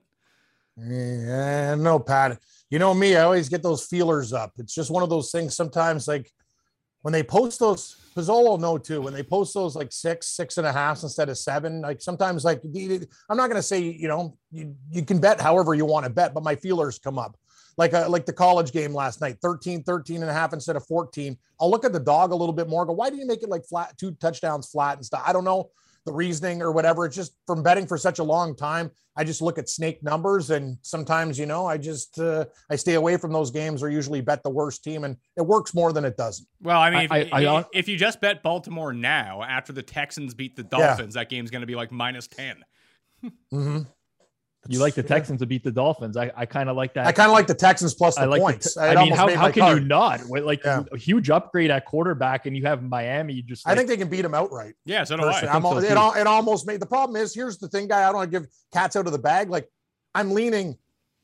Yeah, 0.77 1.75
no, 1.75 1.99
Pat. 1.99 2.39
You 2.69 2.77
know 2.79 2.93
me, 2.93 3.15
I 3.15 3.23
always 3.23 3.49
get 3.49 3.63
those 3.63 3.85
feelers 3.85 4.31
up. 4.31 4.53
It's 4.57 4.75
just 4.75 4.91
one 4.91 5.03
of 5.03 5.09
those 5.09 5.31
things 5.31 5.55
sometimes 5.55 6.07
like 6.07 6.31
when 7.01 7.11
they 7.11 7.23
post 7.23 7.59
those 7.59 7.97
Pizzola 8.13 8.59
know 8.59 8.77
too 8.77 9.01
when 9.01 9.13
they 9.13 9.23
post 9.23 9.53
those 9.53 9.75
like 9.75 9.91
six, 9.91 10.27
six 10.27 10.57
and 10.57 10.67
a 10.67 10.71
half 10.71 11.01
instead 11.03 11.29
of 11.29 11.37
seven. 11.37 11.81
Like 11.81 12.01
sometimes, 12.01 12.43
like 12.45 12.61
I'm 12.63 13.37
not 13.37 13.47
going 13.47 13.55
to 13.55 13.63
say 13.63 13.79
you 13.79 14.07
know 14.07 14.37
you, 14.51 14.75
you 14.91 15.03
can 15.03 15.19
bet 15.19 15.41
however 15.41 15.73
you 15.73 15.85
want 15.85 16.05
to 16.05 16.09
bet, 16.09 16.33
but 16.33 16.43
my 16.43 16.55
feelers 16.55 16.99
come 16.99 17.17
up. 17.19 17.37
Like 17.77 17.93
uh, 17.93 18.07
like 18.07 18.25
the 18.25 18.33
college 18.33 18.71
game 18.71 18.93
last 18.93 19.19
night 19.19 19.37
13 19.41 19.83
13 19.83 20.21
and 20.21 20.29
a 20.29 20.33
half 20.33 20.53
instead 20.53 20.75
of 20.75 20.85
14 20.85 21.35
i'll 21.59 21.71
look 21.71 21.83
at 21.83 21.91
the 21.91 21.99
dog 21.99 22.31
a 22.31 22.35
little 22.35 22.53
bit 22.53 22.69
more 22.69 22.85
go 22.85 22.93
why 22.93 23.09
do 23.09 23.15
you 23.15 23.25
make 23.25 23.41
it 23.41 23.49
like 23.49 23.65
flat 23.65 23.97
two 23.97 24.11
touchdowns 24.11 24.69
flat 24.69 24.97
and 24.97 25.03
stuff? 25.03 25.23
I 25.25 25.33
don't 25.33 25.43
know 25.43 25.71
the 26.05 26.13
reasoning 26.13 26.61
or 26.61 26.71
whatever. 26.71 27.05
It's 27.05 27.15
just 27.15 27.33
from 27.47 27.63
betting 27.63 27.87
for 27.87 27.97
such 27.97 28.19
a 28.19 28.23
long 28.23 28.55
time. 28.55 28.91
I 29.15 29.23
just 29.23 29.41
look 29.41 29.57
at 29.57 29.69
snake 29.69 30.01
numbers, 30.03 30.49
and 30.49 30.77
sometimes, 30.81 31.37
you 31.37 31.45
know, 31.45 31.65
I 31.65 31.77
just 31.77 32.19
uh, 32.19 32.45
I 32.69 32.75
stay 32.75 32.95
away 32.95 33.17
from 33.17 33.31
those 33.31 33.51
games 33.51 33.83
or 33.83 33.89
usually 33.89 34.21
bet 34.21 34.41
the 34.43 34.49
worst 34.49 34.83
team, 34.83 35.03
and 35.03 35.17
it 35.37 35.41
works 35.41 35.73
more 35.73 35.93
than 35.93 36.03
it 36.03 36.17
doesn't. 36.17 36.47
Well, 36.61 36.79
I 36.79 36.89
mean, 36.89 37.07
I, 37.11 37.17
if, 37.19 37.33
I, 37.33 37.45
I, 37.45 37.65
if, 37.73 37.87
you 37.87 37.97
just 37.97 38.21
bet 38.21 38.41
Baltimore 38.41 38.91
now 38.91 39.43
after 39.43 39.71
the 39.71 39.83
Texans 39.83 40.33
beat 40.33 40.55
the 40.55 40.63
Dolphins, 40.63 41.15
yeah. 41.15 41.21
that 41.21 41.29
game's 41.29 41.51
going 41.51 41.61
to 41.61 41.67
be 41.67 41.75
like 41.75 41.91
minus 41.91 42.27
ten. 42.27 42.63
mm-hmm. 43.23 43.81
You 44.67 44.79
like 44.79 44.93
the 44.93 45.03
Texans 45.03 45.41
to 45.41 45.45
beat 45.45 45.63
the 45.63 45.71
Dolphins. 45.71 46.15
I, 46.15 46.31
I 46.35 46.45
kind 46.45 46.69
of 46.69 46.77
like 46.77 46.93
that. 46.93 47.05
I 47.05 47.11
kind 47.11 47.27
of 47.27 47.33
like 47.33 47.47
the 47.47 47.53
Texans 47.53 47.93
plus 47.93 48.15
the 48.15 48.21
I 48.21 48.25
like 48.25 48.41
points. 48.41 48.75
The, 48.75 48.81
I 48.81 49.03
mean, 49.03 49.11
how, 49.11 49.27
how 49.35 49.51
can 49.51 49.61
card. 49.61 49.81
you 49.81 49.87
not? 49.87 50.25
Like 50.29 50.63
yeah. 50.63 50.83
a 50.91 50.97
huge 50.97 51.29
upgrade 51.29 51.69
at 51.69 51.85
quarterback, 51.85 52.45
and 52.45 52.55
you 52.55 52.63
have 52.63 52.81
Miami. 52.81 53.33
You 53.33 53.43
Just 53.43 53.65
like, 53.65 53.73
I 53.73 53.75
think 53.75 53.89
they 53.89 53.97
can 53.97 54.07
beat 54.07 54.21
them 54.21 54.33
outright. 54.33 54.75
Yeah, 54.85 55.03
so 55.03 55.17
do 55.17 55.23
I. 55.23 55.27
I 55.27 55.59
so 55.59 55.77
it, 55.79 55.91
it 55.91 56.27
almost 56.27 56.65
made 56.65 56.79
the 56.79 56.85
problem 56.85 57.21
is 57.21 57.35
here's 57.35 57.57
the 57.57 57.67
thing, 57.67 57.87
guy. 57.87 58.03
I 58.03 58.05
don't 58.05 58.15
want 58.15 58.31
to 58.31 58.39
give 58.39 58.49
cats 58.71 58.95
out 58.95 59.05
of 59.05 59.11
the 59.11 59.19
bag. 59.19 59.49
Like 59.49 59.69
I'm 60.15 60.31
leaning 60.31 60.77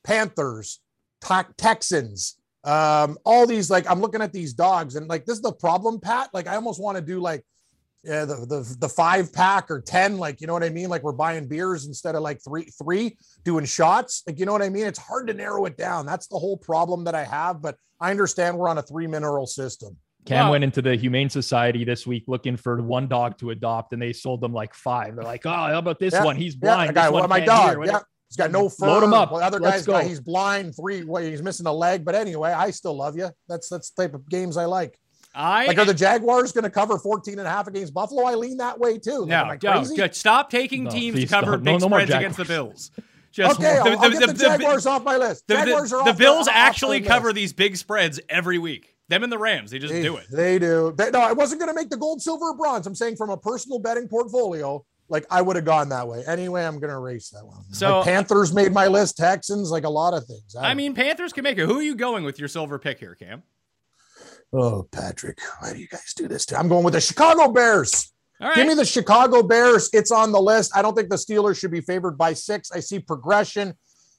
Panthers, 0.04 0.82
te- 1.22 1.54
Texans, 1.58 2.38
um, 2.66 3.18
all 3.24 3.48
these. 3.48 3.70
Like 3.70 3.90
I'm 3.90 4.02
looking 4.02 4.22
at 4.22 4.34
these 4.34 4.54
dogs, 4.54 4.96
and 4.96 5.08
like 5.08 5.26
this 5.26 5.38
is 5.38 5.42
the 5.42 5.54
problem, 5.54 6.02
Pat. 6.02 6.30
Like 6.34 6.48
I 6.48 6.56
almost 6.56 6.82
want 6.82 6.98
to 6.98 7.02
do 7.02 7.22
like 7.22 7.46
yeah, 8.04 8.24
the, 8.24 8.36
the 8.36 8.76
the 8.80 8.90
five 8.90 9.34
pack 9.34 9.70
or 9.70 9.82
ten, 9.82 10.18
like 10.18 10.40
you 10.40 10.48
know 10.48 10.54
what 10.54 10.64
I 10.64 10.70
mean. 10.70 10.90
Like 10.90 11.04
we're 11.04 11.12
buying 11.12 11.48
beers 11.48 11.86
instead 11.86 12.16
of 12.16 12.22
like 12.22 12.40
three 12.42 12.72
three 12.82 13.18
doing 13.44 13.66
shots. 13.66 14.24
Like 14.26 14.40
you 14.40 14.46
know 14.46 14.54
what 14.54 14.62
I 14.62 14.70
mean. 14.70 14.86
It's 14.86 15.00
hard 15.00 15.28
to 15.28 15.34
narrow 15.34 15.66
it 15.66 15.78
down. 15.78 16.06
That's 16.06 16.28
the 16.28 16.40
whole 16.40 16.56
problem 16.56 17.04
that 17.06 17.16
I 17.16 17.26
have. 17.26 17.62
But 17.62 17.76
I 18.00 18.12
understand 18.12 18.58
we're 18.58 18.70
on 18.70 18.78
a 18.78 18.82
three 18.82 19.08
mineral 19.08 19.48
system. 19.48 19.98
Cam 20.26 20.46
wow. 20.46 20.52
went 20.52 20.64
into 20.64 20.82
the 20.82 20.96
Humane 20.96 21.30
Society 21.30 21.84
this 21.84 22.06
week 22.06 22.24
looking 22.28 22.56
for 22.56 22.82
one 22.82 23.08
dog 23.08 23.38
to 23.40 23.50
adopt, 23.50 23.94
and 23.94 24.02
they 24.02 24.14
sold 24.14 24.42
them 24.42 24.54
like 24.54 24.74
five. 24.74 25.16
They're 25.16 25.24
like, 25.24 25.46
"Oh, 25.46 25.50
how 25.50 25.80
about 25.80 26.00
this 26.00 26.14
yeah, 26.14 26.24
one? 26.24 26.38
He's 26.38 26.56
blind. 26.56 26.90
Yeah, 26.90 27.04
guy, 27.04 27.10
well, 27.10 27.28
my 27.28 27.40
dog. 27.42 27.86
Yeah, 27.86 28.00
he's 28.30 28.38
got 28.38 28.52
no 28.52 28.70
fur. 28.70 28.88
Load 28.88 29.04
him 29.04 29.14
up. 29.14 29.32
Well, 29.32 29.42
other 29.42 29.60
guys, 29.60 29.86
got, 29.86 30.06
he's 30.06 30.22
blind. 30.22 30.76
Three, 30.76 31.04
well, 31.04 31.24
he's 31.24 31.42
missing 31.42 31.66
a 31.66 31.74
leg. 31.74 32.06
But 32.06 32.16
anyway, 32.16 32.52
I 32.52 32.72
still 32.72 32.96
love 32.96 33.18
you. 33.18 33.30
That's 33.50 33.68
that's 33.68 33.92
the 33.92 34.04
type 34.04 34.14
of 34.14 34.30
games 34.30 34.56
I 34.56 34.66
like. 34.66 34.98
I 35.34 35.68
like 35.68 35.78
are 35.78 35.86
the 35.86 35.94
Jaguars 35.94 36.52
going 36.52 36.64
to 36.64 36.70
cover 36.70 36.98
14 36.98 37.38
and 37.38 37.48
a 37.48 37.50
half 37.50 37.68
against 37.68 37.94
Buffalo? 37.94 38.26
I 38.26 38.34
lean 38.36 38.58
that 38.58 38.80
way 38.80 38.98
too. 38.98 39.26
Like, 39.26 39.62
no, 39.62 39.84
no, 39.84 40.08
stop 40.12 40.50
taking 40.50 40.86
no, 40.86 40.90
teams 40.90 41.20
to 41.20 41.28
cover 41.28 41.52
don't. 41.52 41.64
big 41.64 41.80
no, 41.80 41.88
no 41.88 41.88
spreads 41.88 42.12
against 42.12 42.38
the 42.38 42.46
Bills. 42.46 42.92
Just 43.32 43.60
okay, 43.60 43.76
the, 43.76 43.92
I'll, 43.92 44.00
I'll 44.00 44.12
get 44.12 44.22
the, 44.22 44.34
the 44.34 44.44
Jaguars 44.44 44.86
off 44.88 45.04
my 45.04 45.18
list. 45.18 45.48
The, 45.48 45.56
Jaguars 45.56 45.94
are 45.94 46.04
the 46.04 46.14
Bills 46.14 46.48
actually 46.48 47.02
cover 47.02 47.32
these 47.32 47.54
big 47.54 47.78
spreads 47.78 48.20
every 48.28 48.58
week. 48.58 48.96
Them 49.08 49.24
and 49.24 49.32
the 49.32 49.38
Rams, 49.38 49.72
they 49.72 49.80
just 49.80 49.94
they, 49.94 50.04
do 50.04 50.18
it. 50.18 50.28
They 50.32 50.60
do. 50.60 50.94
They, 50.96 51.10
no, 51.10 51.20
I 51.20 51.34
wasn't 51.34 51.60
going 51.60 51.72
to 51.72 51.76
make 51.76 51.90
the 51.90 51.98
gold, 51.98 52.22
silver, 52.22 52.46
or 52.46 52.56
bronze. 52.56 52.86
I'm 52.86 52.96
saying 52.96 53.16
from 53.16 53.32
a 53.32 53.38
personal 53.38 53.80
betting 53.80 54.08
portfolio, 54.08 54.86
like 55.10 55.26
I 55.32 55.42
would 55.42 55.56
have 55.56 55.66
gone 55.66 55.90
that 55.90 56.08
way. 56.08 56.24
Anyway, 56.28 56.64
I'm 56.64 56.80
going 56.80 56.92
to 56.92 56.96
erase 56.96 57.30
that 57.30 57.46
one. 57.46 57.64
So 57.72 57.98
like 57.98 58.06
Panthers 58.06 58.54
made 58.54 58.72
my 58.72 58.88
list. 58.88 59.18
Texans, 59.18 59.72
like 59.72 59.84
a 59.84 59.90
lot 59.90 60.14
of 60.14 60.26
things. 60.26 60.56
I, 60.56 60.72
I 60.72 60.74
mean, 60.76 60.94
Panthers 60.94 61.34
can 61.34 61.44
make 61.44 61.58
it. 61.58 61.66
Who 61.66 61.80
are 61.80 61.84
you 61.84 61.96
going 61.96 62.24
with 62.24 62.40
your 62.40 62.48
silver 62.48 62.78
pick 62.78 63.00
here, 63.00 63.16
Cam? 63.16 63.44
Oh, 64.52 64.88
Patrick, 64.92 65.40
why 65.60 65.74
do 65.74 65.80
you 65.80 65.88
guys 65.88 66.14
do 66.16 66.28
this? 66.28 66.46
To 66.48 66.58
I'm 66.58 66.68
going 66.68 66.84
with 66.84 66.94
the 66.94 67.02
Chicago 67.02 67.52
Bears. 67.52 68.12
Give 68.56 68.68
me 68.68 68.74
the 68.74 68.86
Chicago 68.86 69.44
Bears. 69.44 69.90
It's 69.92 70.12
on 70.12 70.32
the 70.32 70.42
list. 70.42 70.72
I 70.76 70.82
don't 70.82 70.96
think 70.96 71.10
the 71.10 71.18
Steelers 71.18 71.60
should 71.60 71.72
be 71.72 71.82
favored 71.82 72.18
by 72.18 72.34
six. 72.34 72.72
I 72.72 72.80
see 72.80 73.00
progression 73.00 73.74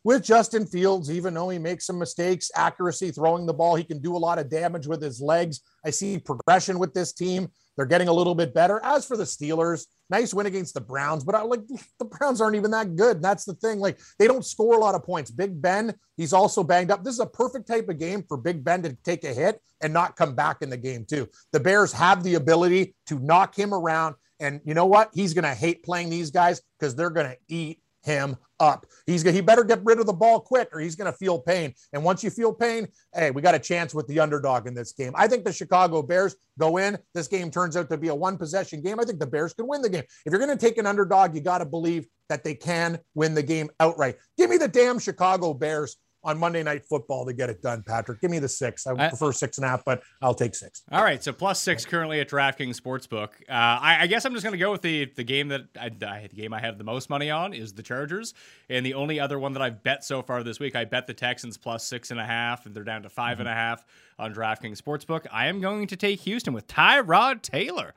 with 0.05 0.23
Justin 0.23 0.67
Fields, 0.67 1.11
even 1.11 1.35
though 1.35 1.49
he 1.49 1.59
makes 1.59 1.87
some 1.87 1.99
mistakes, 1.99 2.51
accuracy, 2.55 3.11
throwing 3.11 3.47
the 3.47 3.55
ball, 3.55 3.77
he 3.77 3.85
can 3.85 3.99
do 3.99 4.17
a 4.17 4.19
lot 4.19 4.39
of 4.39 4.49
damage 4.49 4.87
with 4.87 5.03
his 5.03 5.21
legs. 5.21 5.61
I 5.85 5.91
see 5.91 6.19
progression 6.19 6.79
with 6.79 6.95
this 6.95 7.13
team. 7.13 7.49
They're 7.81 7.87
getting 7.87 8.09
a 8.09 8.13
little 8.13 8.35
bit 8.35 8.53
better. 8.53 8.79
As 8.85 9.07
for 9.07 9.17
the 9.17 9.25
Steelers, 9.25 9.87
nice 10.11 10.35
win 10.35 10.45
against 10.45 10.75
the 10.75 10.83
Browns, 10.83 11.25
but 11.25 11.35
I 11.35 11.41
like 11.41 11.63
the 11.99 12.05
Browns 12.05 12.39
aren't 12.39 12.57
even 12.57 12.73
that 12.73 12.95
good. 12.95 13.23
That's 13.23 13.47
the 13.47 13.55
thing. 13.55 13.81
Like 13.81 13.99
they 14.19 14.27
don't 14.27 14.45
score 14.45 14.75
a 14.75 14.79
lot 14.79 14.95
of 14.95 15.03
points. 15.03 15.31
Big 15.31 15.63
Ben, 15.63 15.95
he's 16.19 16.35
also 16.35 16.63
banged 16.63 16.91
up. 16.91 17.03
This 17.03 17.15
is 17.15 17.21
a 17.21 17.27
perfect 17.27 17.67
type 17.67 17.89
of 17.89 17.99
game 17.99 18.23
for 18.29 18.37
Big 18.37 18.63
Ben 18.63 18.83
to 18.83 18.95
take 19.03 19.25
a 19.25 19.33
hit 19.33 19.63
and 19.81 19.95
not 19.95 20.15
come 20.15 20.35
back 20.35 20.59
in 20.61 20.69
the 20.69 20.77
game, 20.77 21.07
too. 21.07 21.27
The 21.53 21.61
Bears 21.61 21.91
have 21.95 22.23
the 22.23 22.35
ability 22.35 22.95
to 23.07 23.19
knock 23.19 23.59
him 23.59 23.73
around. 23.73 24.15
And 24.41 24.61
you 24.67 24.75
know 24.75 24.85
what? 24.85 25.09
He's 25.15 25.33
going 25.33 25.45
to 25.45 25.55
hate 25.55 25.83
playing 25.83 26.11
these 26.11 26.31
guys 26.31 26.61
because 26.79 26.95
they're 26.95 27.09
going 27.09 27.31
to 27.31 27.39
eat 27.49 27.81
him 28.03 28.37
up. 28.59 28.87
He's 29.07 29.23
he 29.23 29.41
better 29.41 29.65
get 29.65 29.81
rid 29.85 29.99
of 29.99 30.07
the 30.07 30.13
ball 30.13 30.41
quick 30.41 30.69
or 30.73 30.81
he's 30.81 30.97
going 30.97 31.11
to 31.11 31.17
feel 31.17 31.39
pain. 31.39 31.75
And 31.93 32.05
once 32.05 32.23
you 32.23 32.31
feel 32.31 32.53
pain, 32.53 32.89
hey, 33.15 33.31
we 33.31 33.43
got 33.43 33.55
a 33.55 33.59
chance 33.59 33.95
with 33.95 34.07
the 34.07 34.21
underdog 34.21 34.67
in 34.67 34.75
this 34.75 34.93
game. 34.93 35.13
I 35.17 35.27
think 35.27 35.45
the 35.45 35.53
Chicago 35.53 36.03
Bears 36.03 36.37
go 36.59 36.77
in. 36.77 36.99
This 37.15 37.29
game 37.29 37.51
turns 37.51 37.77
out 37.77 37.89
to 37.91 37.97
be 37.97 38.09
a 38.09 38.15
one 38.15 38.37
possession 38.37 38.83
game. 38.83 39.01
I 39.01 39.05
think 39.05 39.19
the 39.19 39.27
Bears 39.27 39.55
can 39.55 39.67
win 39.67 39.83
the 39.83 39.89
game. 39.89 40.05
If 40.27 40.33
you're 40.33 40.45
going 40.45 40.57
to 40.57 40.67
take 40.67 40.79
an 40.79 40.87
underdog, 40.87 41.35
you 41.35 41.41
got 41.41 41.59
to 41.59 41.67
believe 41.67 42.07
that 42.29 42.45
they 42.45 42.55
can 42.55 42.99
win 43.15 43.35
the 43.35 43.43
game 43.43 43.71
outright. 43.81 44.17
Give 44.37 44.51
me 44.51 44.57
the 44.57 44.69
damn 44.69 44.99
Chicago 44.99 45.55
Bears 45.55 45.97
on 46.23 46.39
Monday 46.39 46.63
Night 46.63 46.85
Football 46.85 47.27
to 47.27 47.33
get 47.33 47.51
it 47.51 47.63
done, 47.63 47.83
Patrick. 47.87 48.21
Give 48.21 48.31
me 48.31 48.39
the 48.39 48.49
six. 48.49 48.87
I, 48.87 48.93
I 48.93 49.09
prefer 49.09 49.33
six 49.33 49.59
and 49.59 49.65
a 49.65 49.69
half, 49.69 49.85
but 49.85 50.03
I'll 50.23 50.35
take 50.35 50.55
six. 50.55 50.83
All 50.93 51.03
right, 51.03 51.23
so 51.23 51.33
plus 51.33 51.61
six 51.61 51.85
currently 51.85 52.21
at 52.21 52.29
DraftKings 52.29 52.81
Sportsbook. 52.81 53.29
Uh, 53.49 53.53
I, 53.53 53.99
I, 54.03 54.07
guess 54.07 54.25
I'm 54.25 54.33
just 54.33 54.45
going 54.45 54.53
to 54.53 54.59
go 54.59 54.71
with 54.71 54.83
the 54.83 55.11
the 55.17 55.25
game 55.25 55.49
that 55.49 55.63
I, 55.79 55.87
I, 55.87 56.29
the 56.29 56.37
game 56.37 56.53
I 56.53 56.61
have 56.61 56.79
the 56.79 56.85
most 56.85 57.11
money 57.11 57.31
on 57.31 57.55
is 57.55 57.73
the 57.73 57.83
Chargers, 57.83 58.35
and 58.69 58.85
the 58.85 58.95
only 58.95 59.19
other 59.19 59.39
one 59.39 59.53
that 59.55 59.63
I've 59.63 59.83
bet 59.83 60.05
so 60.05 60.23
far 60.23 60.43
this 60.43 60.61
week, 60.61 60.77
I 60.77 60.85
bet 60.85 61.07
the 61.07 61.15
Texans 61.15 61.57
plus 61.57 61.85
six 61.85 62.11
and 62.11 62.21
a 62.21 62.25
half, 62.25 62.67
and 62.67 62.75
they're 62.75 62.85
down 62.85 63.03
to 63.03 63.09
5 63.09 63.33
mm-hmm. 63.33 63.41
and 63.41 63.49
a 63.49 63.55
half 63.55 63.85
on 64.19 64.35
DraftKings 64.35 64.81
Sportsbook. 64.81 65.27
I 65.33 65.47
am 65.47 65.61
going 65.61 65.87
to 65.89 65.97
take 65.97 66.21
Houston 66.21 66.53
with 66.53 66.67
Tyrod 66.67 67.43
Taylor. 67.43 67.95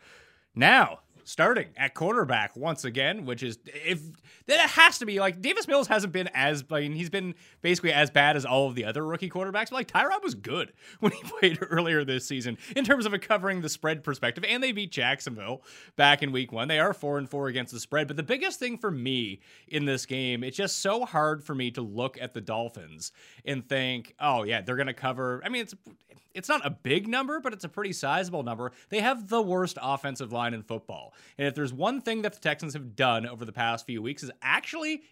Now, 0.55 0.99
starting 1.23 1.67
at 1.77 1.93
quarterback 1.93 2.55
once 2.55 2.85
again, 2.85 3.25
which 3.25 3.43
is 3.43 3.57
if 3.65 4.01
that 4.47 4.59
has 4.71 4.99
to 4.99 5.05
be 5.05 5.19
like 5.19 5.41
Davis 5.41 5.67
Mills 5.67 5.87
hasn't 5.87 6.13
been 6.13 6.29
as 6.33 6.63
I 6.69 6.81
mean 6.81 6.93
he's 6.93 7.09
been 7.09 7.35
basically 7.61 7.93
as 7.93 8.09
bad 8.09 8.35
as 8.35 8.45
all 8.45 8.67
of 8.67 8.75
the 8.75 8.85
other 8.85 9.05
rookie 9.05 9.29
quarterbacks. 9.29 9.69
But 9.69 9.73
like 9.73 9.87
Tyrod 9.87 10.23
was 10.23 10.35
good 10.35 10.73
when 10.99 11.11
he 11.11 11.23
played 11.23 11.59
earlier 11.61 12.03
this 12.03 12.25
season 12.25 12.57
in 12.75 12.83
terms 12.83 13.05
of 13.05 13.13
a 13.13 13.19
covering 13.19 13.61
the 13.61 13.69
spread 13.69 14.03
perspective, 14.03 14.43
and 14.47 14.61
they 14.63 14.71
beat 14.71 14.91
Jacksonville 14.91 15.61
back 15.95 16.23
in 16.23 16.31
week 16.31 16.51
one. 16.51 16.67
They 16.67 16.79
are 16.79 16.93
four 16.93 17.17
and 17.17 17.29
four 17.29 17.47
against 17.47 17.73
the 17.73 17.79
spread. 17.79 18.07
But 18.07 18.17
the 18.17 18.23
biggest 18.23 18.59
thing 18.59 18.77
for 18.77 18.91
me 18.91 19.39
in 19.67 19.85
this 19.85 20.05
game, 20.05 20.43
it's 20.43 20.57
just 20.57 20.79
so 20.79 21.05
hard 21.05 21.43
for 21.43 21.55
me 21.55 21.71
to 21.71 21.81
look 21.81 22.17
at 22.19 22.33
the 22.33 22.41
Dolphins 22.41 23.11
and 23.45 23.67
think, 23.67 24.13
oh 24.19 24.43
yeah, 24.43 24.61
they're 24.61 24.75
gonna 24.75 24.93
cover. 24.93 25.41
I 25.45 25.49
mean, 25.49 25.63
it's 25.63 25.75
it's 26.33 26.49
not 26.49 26.65
a 26.65 26.69
big 26.69 27.07
number, 27.07 27.39
but 27.39 27.53
it's 27.53 27.63
a 27.63 27.69
pretty 27.69 27.93
sizable 27.93 28.43
number. 28.43 28.71
They 28.89 29.01
have 29.01 29.27
the 29.27 29.41
worst 29.41 29.77
offensive 29.81 30.31
line 30.31 30.53
in 30.53 30.63
football. 30.63 31.13
And 31.37 31.47
if 31.47 31.55
there's 31.55 31.73
one 31.73 32.01
thing 32.01 32.23
that 32.23 32.33
the 32.33 32.39
Texans 32.39 32.73
have 32.73 32.95
done 32.95 33.25
over 33.25 33.45
the 33.45 33.51
past 33.51 33.85
few 33.85 34.01
weeks 34.01 34.23
is 34.23 34.31
actually 34.41 35.03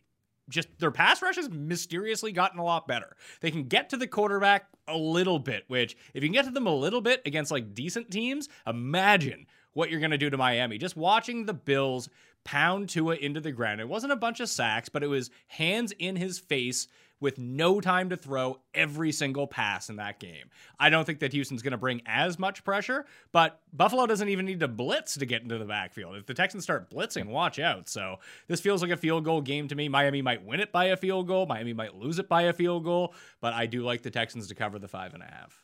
just 0.50 0.68
their 0.80 0.92
pass 0.92 1.22
rush 1.22 1.38
has 1.38 1.50
mysteriously 1.50 2.32
gotten 2.32 2.60
a 2.60 2.64
lot 2.64 2.88
better. 2.88 3.16
They 3.40 3.52
can 3.52 3.64
get 3.64 3.90
to 3.90 3.98
the 3.98 4.08
quarterback 4.08 4.68
a 4.88 4.98
little 4.98 5.40
bit, 5.40 5.64
which 5.68 5.96
if 6.14 6.24
you 6.24 6.30
can 6.30 6.34
get 6.34 6.46
to 6.46 6.52
them 6.52 6.68
a 6.68 6.76
little 6.76 7.02
bit 7.02 7.22
against 7.26 7.52
like 7.52 7.74
decent 7.74 8.12
teams, 8.12 8.50
imagine 8.68 9.46
what 9.74 9.90
you're 9.90 10.00
going 10.00 10.12
to 10.12 10.18
do 10.18 10.30
to 10.30 10.38
Miami. 10.38 10.78
Just 10.78 10.98
watching 10.98 11.46
the 11.46 11.54
Bills 11.54 12.10
pound 12.44 12.90
Tua 12.90 13.16
into 13.16 13.40
the 13.40 13.52
ground. 13.52 13.82
It 13.82 13.88
wasn't 13.88 14.14
a 14.14 14.18
bunch 14.18 14.40
of 14.40 14.50
sacks, 14.50 14.90
but 14.90 15.04
it 15.04 15.08
was 15.08 15.30
hands 15.48 15.94
in 15.98 16.16
his 16.16 16.40
face 16.40 16.88
with 17.22 17.38
no 17.38 17.80
time 17.80 18.10
to 18.10 18.18
throw 18.18 18.60
every 18.74 19.14
single 19.14 19.48
pass 19.48 19.90
in 19.90 19.96
that 19.96 20.20
game. 20.20 20.50
I 20.78 20.90
don't 20.90 21.06
think 21.06 21.20
that 21.20 21.32
Houston's 21.32 21.62
going 21.62 21.72
to 21.72 21.78
bring 21.78 22.02
as 22.06 22.38
much 22.38 22.66
pressure, 22.66 23.06
but 23.32 23.62
Buffalo 23.72 24.06
doesn't 24.08 24.28
even 24.28 24.46
need 24.46 24.60
to 24.60 24.68
blitz 24.68 25.16
to 25.16 25.26
get 25.26 25.44
into 25.44 25.58
the 25.58 25.66
backfield. 25.66 26.18
If 26.18 26.26
the 26.26 26.34
Texans 26.34 26.64
start 26.64 26.92
blitzing, 26.92 27.28
watch 27.28 27.60
out. 27.60 27.88
So 27.88 28.18
this 28.48 28.60
feels 28.60 28.82
like 28.82 28.92
a 28.92 28.98
field 28.98 29.24
goal 29.24 29.40
game 29.42 29.70
to 29.70 29.76
me. 29.76 29.88
Miami 29.88 30.22
might 30.22 30.44
win 30.44 30.60
it 30.60 30.72
by 30.74 30.86
a 30.86 30.98
field 30.98 31.28
goal, 31.28 31.46
Miami 31.46 31.74
might 31.74 31.96
lose 31.96 32.20
it 32.20 32.28
by 32.28 32.44
a 32.44 32.54
field 32.54 32.84
goal, 32.84 33.14
but 33.40 33.54
I 33.54 33.68
do 33.68 33.84
like 33.84 34.02
the 34.02 34.12
Texans 34.12 34.48
to 34.48 34.56
cover 34.56 34.80
the 34.80 34.88
five 34.88 35.14
and 35.14 35.24
a 35.24 35.28
half. 35.28 35.64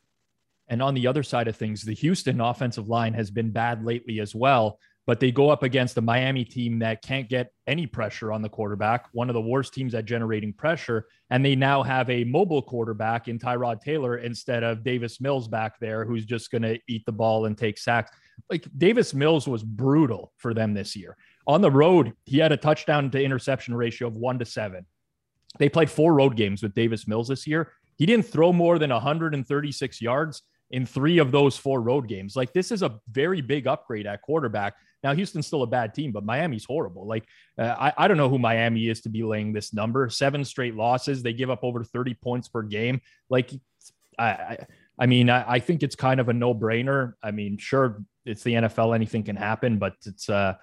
And 0.68 0.82
on 0.82 0.94
the 0.94 1.08
other 1.08 1.24
side 1.24 1.48
of 1.48 1.56
things, 1.56 1.82
the 1.82 1.94
Houston 1.94 2.42
offensive 2.42 2.88
line 2.88 3.14
has 3.14 3.32
been 3.32 3.52
bad 3.52 3.84
lately 3.84 4.20
as 4.20 4.36
well 4.36 4.80
but 5.08 5.22
they 5.22 5.32
go 5.32 5.50
up 5.50 5.64
against 5.64 5.98
a 5.98 6.02
Miami 6.02 6.44
team 6.44 6.80
that 6.80 7.02
can't 7.02 7.30
get 7.30 7.54
any 7.66 7.88
pressure 7.88 8.34
on 8.34 8.42
the 8.42 8.50
quarterback, 8.50 9.08
one 9.14 9.30
of 9.30 9.34
the 9.34 9.42
worst 9.42 9.74
teams 9.74 9.96
at 9.96 10.04
generating 10.04 10.52
pressure. 10.52 11.08
And 11.30 11.44
they 11.44 11.56
now 11.56 11.82
have 11.82 12.10
a 12.10 12.26
mobile 12.26 12.62
quarterback 12.62 13.30
in 13.30 13.40
Tyrod 13.40 13.80
Taylor 13.80 14.18
instead 14.18 14.64
of 14.64 14.84
Davis 14.84 15.22
Mills 15.22 15.48
back 15.48 15.80
there, 15.80 16.04
who's 16.04 16.26
just 16.26 16.52
going 16.52 16.64
to 16.64 16.78
eat 16.90 17.06
the 17.06 17.14
ball 17.14 17.46
and 17.46 17.58
take 17.58 17.78
sacks. 17.78 18.12
Like 18.50 18.68
Davis 18.78 19.14
Mills 19.14 19.48
was 19.48 19.64
brutal 19.64 20.34
for 20.36 20.54
them 20.54 20.74
this 20.74 20.94
year. 20.94 21.16
On 21.48 21.62
the 21.62 21.72
road, 21.72 22.12
he 22.26 22.38
had 22.40 22.52
a 22.52 22.58
touchdown 22.58 23.10
to 23.12 23.24
interception 23.24 23.74
ratio 23.74 24.10
of 24.10 24.18
one 24.18 24.38
to 24.40 24.46
seven. 24.46 24.86
They 25.58 25.70
played 25.70 25.90
four 25.90 26.16
road 26.16 26.36
games 26.36 26.62
with 26.62 26.76
Davis 26.76 27.08
Mills 27.08 27.30
this 27.30 27.48
year. 27.48 27.72
He 27.96 28.06
didn't 28.06 28.26
throw 28.26 28.52
more 28.52 28.78
than 28.78 28.90
136 28.90 30.02
yards 30.02 30.44
in 30.72 30.86
three 30.86 31.18
of 31.18 31.32
those 31.32 31.58
four 31.58 31.82
road 31.82 32.10
games. 32.10 32.36
Like 32.36 32.52
this 32.52 32.72
is 32.72 32.84
a 32.84 33.00
very 33.10 33.40
big 33.40 33.68
upgrade 33.68 34.06
at 34.06 34.22
quarterback. 34.22 34.76
Now 35.04 35.14
Houston's 35.14 35.48
still 35.48 35.64
a 35.64 35.68
bad 35.68 35.94
team, 35.94 36.12
but 36.12 36.26
Miami's 36.26 36.66
horrible. 36.66 37.08
Like 37.08 37.26
uh, 37.58 37.76
I, 37.80 37.94
I 37.98 38.08
don't 38.08 38.18
know 38.18 38.30
who 38.30 38.40
Miami 38.40 38.88
is 38.88 39.02
to 39.02 39.10
be 39.10 39.24
laying 39.24 39.54
this 39.54 39.74
number. 39.74 40.10
Seven 40.10 40.44
straight 40.44 40.76
losses. 40.76 41.24
They 41.24 41.34
give 41.34 41.50
up 41.50 41.64
over 41.64 41.84
30 41.84 42.16
points 42.16 42.48
per 42.48 42.64
game. 42.64 43.02
Like 43.30 43.52
I, 44.18 44.26
I, 44.26 44.58
I 45.00 45.06
mean, 45.06 45.30
I, 45.30 45.54
I 45.54 45.60
think 45.60 45.84
it's 45.84 45.96
kind 45.96 46.20
of 46.20 46.30
a 46.30 46.34
no 46.34 46.56
brainer. 46.56 47.14
I 47.22 47.32
mean, 47.32 47.58
sure, 47.58 48.04
it's 48.26 48.44
the 48.44 48.54
NFL, 48.54 48.96
anything 48.96 49.24
can 49.24 49.36
happen, 49.36 49.78
but 49.78 49.94
it's 50.06 50.30
uh, 50.30 50.56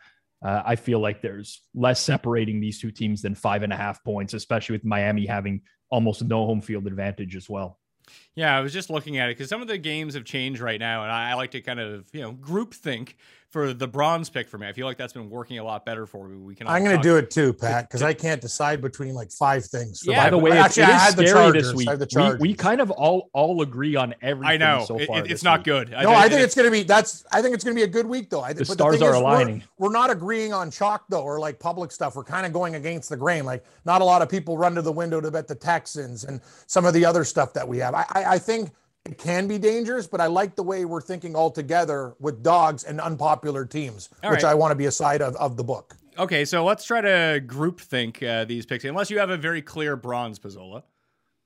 uh, 0.45 0.63
I 0.65 0.77
feel 0.77 0.99
like 0.99 1.23
there's 1.23 1.63
less 1.75 2.01
separating 2.01 2.61
these 2.61 2.79
two 2.79 2.91
teams 2.91 3.23
than 3.23 3.35
five 3.35 3.63
and 3.63 3.73
a 3.73 3.77
half 3.77 4.05
points, 4.05 4.35
especially 4.35 4.75
with 4.75 4.85
Miami 4.85 5.27
having 5.27 5.63
almost 5.91 6.23
no 6.25 6.45
home 6.45 6.61
field 6.61 6.87
advantage 6.87 7.37
as 7.37 7.49
well. 7.49 7.79
Yeah, 8.35 8.55
I 8.57 8.61
was 8.61 8.73
just 8.73 8.91
looking 8.91 9.17
at 9.17 9.31
it 9.31 9.39
because 9.39 9.49
some 9.49 9.63
of 9.63 9.69
the 9.69 9.79
games 9.79 10.15
have 10.15 10.25
changed 10.25 10.61
right 10.61 10.79
now, 10.79 11.05
and 11.05 11.11
I, 11.11 11.31
I, 11.31 11.35
like 11.35 11.53
to 11.53 11.63
kind 11.63 11.81
of 11.81 12.07
you 12.13 12.21
know 12.21 12.33
group 12.33 12.75
think 12.75 13.17
for 13.55 13.73
the 13.73 13.87
bronze 13.87 14.29
pick 14.29 14.49
for 14.49 14.59
me. 14.59 14.67
I 14.67 14.73
feel 14.73 14.85
like 14.85 14.99
that's 14.99 15.13
been 15.13 15.31
working 15.31 15.61
a 15.61 15.65
lot 15.65 15.87
better 15.87 16.07
for 16.07 16.27
me. 16.29 16.37
We 16.37 16.57
can. 16.57 16.67
I'm 16.67 16.83
going 16.83 16.97
to 16.97 17.03
do 17.03 17.17
it 17.17 17.31
too, 17.31 17.53
Pat, 17.53 17.89
because 17.89 18.03
I 18.03 18.13
can't 18.13 18.41
decide 18.41 18.83
between 18.83 19.15
like 19.15 19.31
five 19.31 19.65
things. 19.65 20.03
Yeah, 20.05 20.25
by 20.25 20.31
the 20.31 20.39
way, 20.39 20.59
actually, 20.59 20.83
it 20.87 21.21
is 21.21 21.31
scary 21.31 21.53
this 21.53 21.73
week. 21.73 21.89
We, 22.41 22.49
we, 22.49 22.55
kind 22.55 22.81
of 22.81 22.91
all 22.91 23.31
all 23.33 23.63
agree 23.63 23.95
on 23.95 24.13
everything. 24.23 24.55
I 24.55 24.57
know 24.57 24.85
so 24.85 24.99
far 24.99 25.21
it, 25.21 25.31
it's 25.31 25.45
not 25.45 25.61
week. 25.61 25.67
good. 25.67 25.91
No, 25.93 26.11
I, 26.11 26.25
I 26.25 26.29
think 26.29 26.43
it's 26.43 26.57
going 26.57 26.67
to 26.67 26.73
be 26.73 26.83
that's. 26.83 27.25
I 27.31 27.41
think 27.41 27.55
it's 27.55 27.63
going 27.63 27.77
to 27.77 27.79
be 27.79 27.85
a 27.85 27.89
good 27.89 28.07
week 28.07 28.29
though. 28.29 28.41
I, 28.41 28.55
the 28.55 28.65
stars 28.65 28.99
the 28.99 29.07
are 29.07 29.15
is, 29.15 29.21
aligning. 29.21 29.63
We're, 29.79 29.87
we're, 29.87 29.93
not 29.93 30.11
agreeing 30.11 30.53
on 30.53 30.73
chalk 30.73 31.05
though, 31.09 31.23
or 31.23 31.39
like 31.39 31.61
public 31.61 31.93
stuff. 31.93 32.17
We're 32.17 32.25
kind 32.25 32.47
of 32.47 32.53
going 32.53 32.75
against 32.75 33.09
the 33.09 33.17
grain. 33.17 33.45
Like 33.45 33.65
not 33.85 34.03
a 34.03 34.05
lot 34.05 34.21
of 34.21 34.29
people 34.29 34.59
run 34.59 34.75
to 34.75 34.83
the 34.83 34.91
window 34.91 35.21
to 35.21 35.31
bet 35.31 35.47
the 35.47 35.55
Texans 35.55 36.25
and 36.25 36.41
some 36.67 36.87
of 36.87 36.93
the 36.93 37.05
other 37.05 37.23
stuff 37.23 37.53
that 37.53 37.69
we 37.69 37.79
have. 37.79 37.95
I, 37.95 38.05
I, 38.11 38.25
I 38.25 38.39
think 38.41 38.73
it 39.05 39.19
can 39.19 39.47
be 39.47 39.59
dangerous, 39.59 40.07
but 40.07 40.21
I 40.21 40.27
like 40.27 40.57
the 40.57 40.63
way 40.63 40.85
we're 40.85 41.01
thinking 41.01 41.37
all 41.37 41.51
together 41.51 42.15
with 42.21 42.43
dogs 42.43 42.85
and 42.85 43.01
unpopular 43.01 43.67
teams, 43.67 44.09
all 44.23 44.31
which 44.31 44.43
right. 44.43 44.51
I 44.51 44.55
want 44.55 44.71
to 44.71 44.77
be 44.77 44.87
a 44.87 44.93
side 44.93 45.21
of, 45.21 45.37
of 45.37 45.57
the 45.57 45.65
book. 45.65 45.97
Okay, 46.19 46.45
so 46.45 46.65
let's 46.65 46.85
try 46.85 47.01
to 47.01 47.41
group 47.45 47.81
think 47.81 48.23
uh, 48.23 48.45
these 48.45 48.65
picks, 48.65 48.85
unless 48.85 49.11
you 49.11 49.19
have 49.19 49.31
a 49.31 49.37
very 49.37 49.61
clear 49.61 49.97
bronze, 49.97 50.39
Pizzola. 50.39 50.85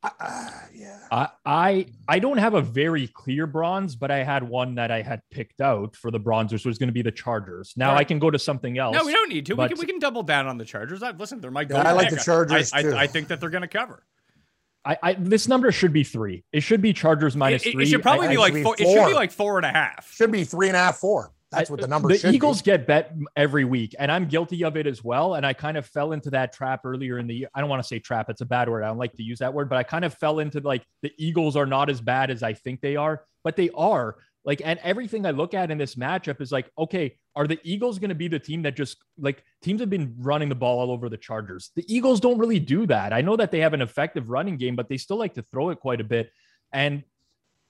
Uh, 0.01 0.51
yeah. 0.73 1.01
I, 1.11 1.29
I 1.45 1.87
I 2.07 2.19
don't 2.21 2.39
have 2.39 2.55
a 2.55 2.63
very 2.63 3.09
clear 3.09 3.49
bronze, 3.49 3.97
but 3.97 4.13
I 4.13 4.23
had 4.23 4.45
one 4.45 4.77
that 4.77 4.93
I 4.93 5.03
had 5.03 5.23
picked 5.33 5.61
out 5.61 5.97
for 5.97 6.13
the 6.13 6.21
bronzers 6.21 6.53
which 6.53 6.67
was 6.67 6.79
going 6.79 6.89
to 6.89 6.93
be 6.93 7.03
the 7.03 7.11
Chargers. 7.11 7.75
Now 7.77 7.91
right. 7.91 7.99
I 7.99 8.05
can 8.05 8.21
go 8.21 8.31
to 8.31 8.39
something 8.39 8.79
else. 8.79 8.95
No, 8.95 9.05
we 9.05 9.13
don't 9.13 9.29
need 9.29 9.47
to. 9.47 9.57
But... 9.57 9.71
We, 9.71 9.75
can, 9.75 9.81
we 9.81 9.87
can 9.87 9.99
double 9.99 10.23
down 10.23 10.47
on 10.47 10.57
the 10.57 10.65
Chargers. 10.65 11.03
I, 11.03 11.11
listen, 11.11 11.41
they're 11.41 11.51
my. 11.51 11.67
Yeah, 11.69 11.83
I 11.83 11.93
like 11.93 12.11
the 12.11 12.17
Chargers 12.17 12.73
I, 12.73 12.83
I, 12.83 13.01
I, 13.01 13.07
think 13.09 13.27
that 13.29 13.41
they're 13.41 13.51
going 13.51 13.63
to 13.63 13.69
cover. 13.69 14.05
I, 14.89 14.99
I, 15.03 15.13
this 15.15 15.47
number 15.49 15.71
should 15.71 15.93
be 15.93 16.03
three. 16.03 16.45
It 16.51 16.63
should 16.63 16.81
be 16.81 16.95
Chargers 16.95 17.37
minus 17.37 17.67
it, 17.67 17.73
three. 17.73 17.85
It 17.85 17.89
should 17.89 18.03
probably 18.03 18.29
I, 18.29 18.31
be 18.31 18.39
like 18.39 18.55
four, 18.55 18.63
four. 18.63 18.75
It 18.79 18.91
should 18.91 19.07
be 19.07 19.15
like 19.15 19.31
four 19.31 19.59
and 19.59 19.67
a 19.67 19.71
half. 19.71 20.11
Should 20.15 20.33
be 20.33 20.45
three 20.45 20.69
and 20.69 20.77
a 20.77 20.81
half, 20.81 20.97
four. 20.97 21.31
That's 21.51 21.71
what 21.71 21.81
the 21.81 21.87
number. 21.87 22.09
The 22.09 22.31
Eagles 22.31 22.63
be. 22.63 22.67
get 22.67 22.87
bet 22.87 23.15
every 23.37 23.65
week, 23.65 23.95
and 23.99 24.11
I'm 24.11 24.27
guilty 24.27 24.65
of 24.65 24.77
it 24.77 24.87
as 24.87 25.05
well. 25.05 25.35
And 25.35 25.45
I 25.47 25.53
kind 25.53 25.77
of 25.77 25.87
fell 25.87 26.13
into 26.13 26.31
that 26.31 26.55
trap 26.55 26.83
earlier 26.85 27.19
in 27.19 27.27
the 27.27 27.35
year. 27.35 27.49
I 27.55 27.61
don't 27.61 27.69
want 27.69 27.83
to 27.83 27.87
say 27.87 27.99
trap; 27.99 28.31
it's 28.31 28.41
a 28.41 28.47
bad 28.47 28.69
word. 28.69 28.83
I 28.83 28.89
don't 28.89 28.99
like 28.99 29.13
to 29.15 29.23
use 29.23 29.39
that 29.41 29.53
word, 29.53 29.69
but 29.69 29.77
I 29.77 29.83
kind 29.83 30.05
of 30.05 30.15
fell 30.15 30.39
into 30.39 30.61
like 30.61 30.85
the 31.03 31.13
Eagles 31.19 31.55
are 31.57 31.67
not 31.67 31.91
as 31.91 32.01
bad 32.01 32.31
as 32.31 32.43
I 32.43 32.55
think 32.55 32.81
they 32.81 32.97
are, 32.97 33.25
but 33.45 33.57
they 33.57 33.71
are. 33.75 34.17
Like, 34.45 34.63
and 34.65 34.79
everything 34.83 35.27
I 35.27 35.33
look 35.33 35.53
at 35.53 35.71
in 35.71 35.79
this 35.79 35.97
matchup 35.97 36.41
is 36.41 36.51
like, 36.51 36.71
okay, 36.79 37.17
are 37.37 37.47
the 37.47 37.59
Eagles 37.63 37.99
going 37.99 38.09
to 38.09 38.15
be 38.15 38.29
the 38.29 38.39
team 38.39 38.63
that 38.63 38.77
just 38.77 38.97
like 39.19 39.43
teams 39.63 39.81
have 39.81 39.91
been 39.91 40.15
running 40.19 40.49
the 40.49 40.55
ball 40.55 40.81
all 40.81 40.91
over 40.91 41.09
the 41.09 41.17
Chargers? 41.17 41.71
The 41.77 41.85
Eagles 41.93 42.21
don't 42.21 42.39
really 42.39 42.61
do 42.61 42.87
that. 42.87 43.13
I 43.13 43.21
know 43.21 43.37
that 43.37 43.51
they 43.51 43.61
have 43.61 43.75
an 43.75 43.83
effective 43.83 44.31
running 44.31 44.57
game, 44.57 44.77
but 44.77 44.89
they 44.89 44.97
still 44.97 45.19
like 45.19 45.35
to 45.35 45.43
throw 45.43 45.71
it 45.71 45.81
quite 45.81 46.01
a 46.01 46.05
bit. 46.05 46.31
And 46.73 47.05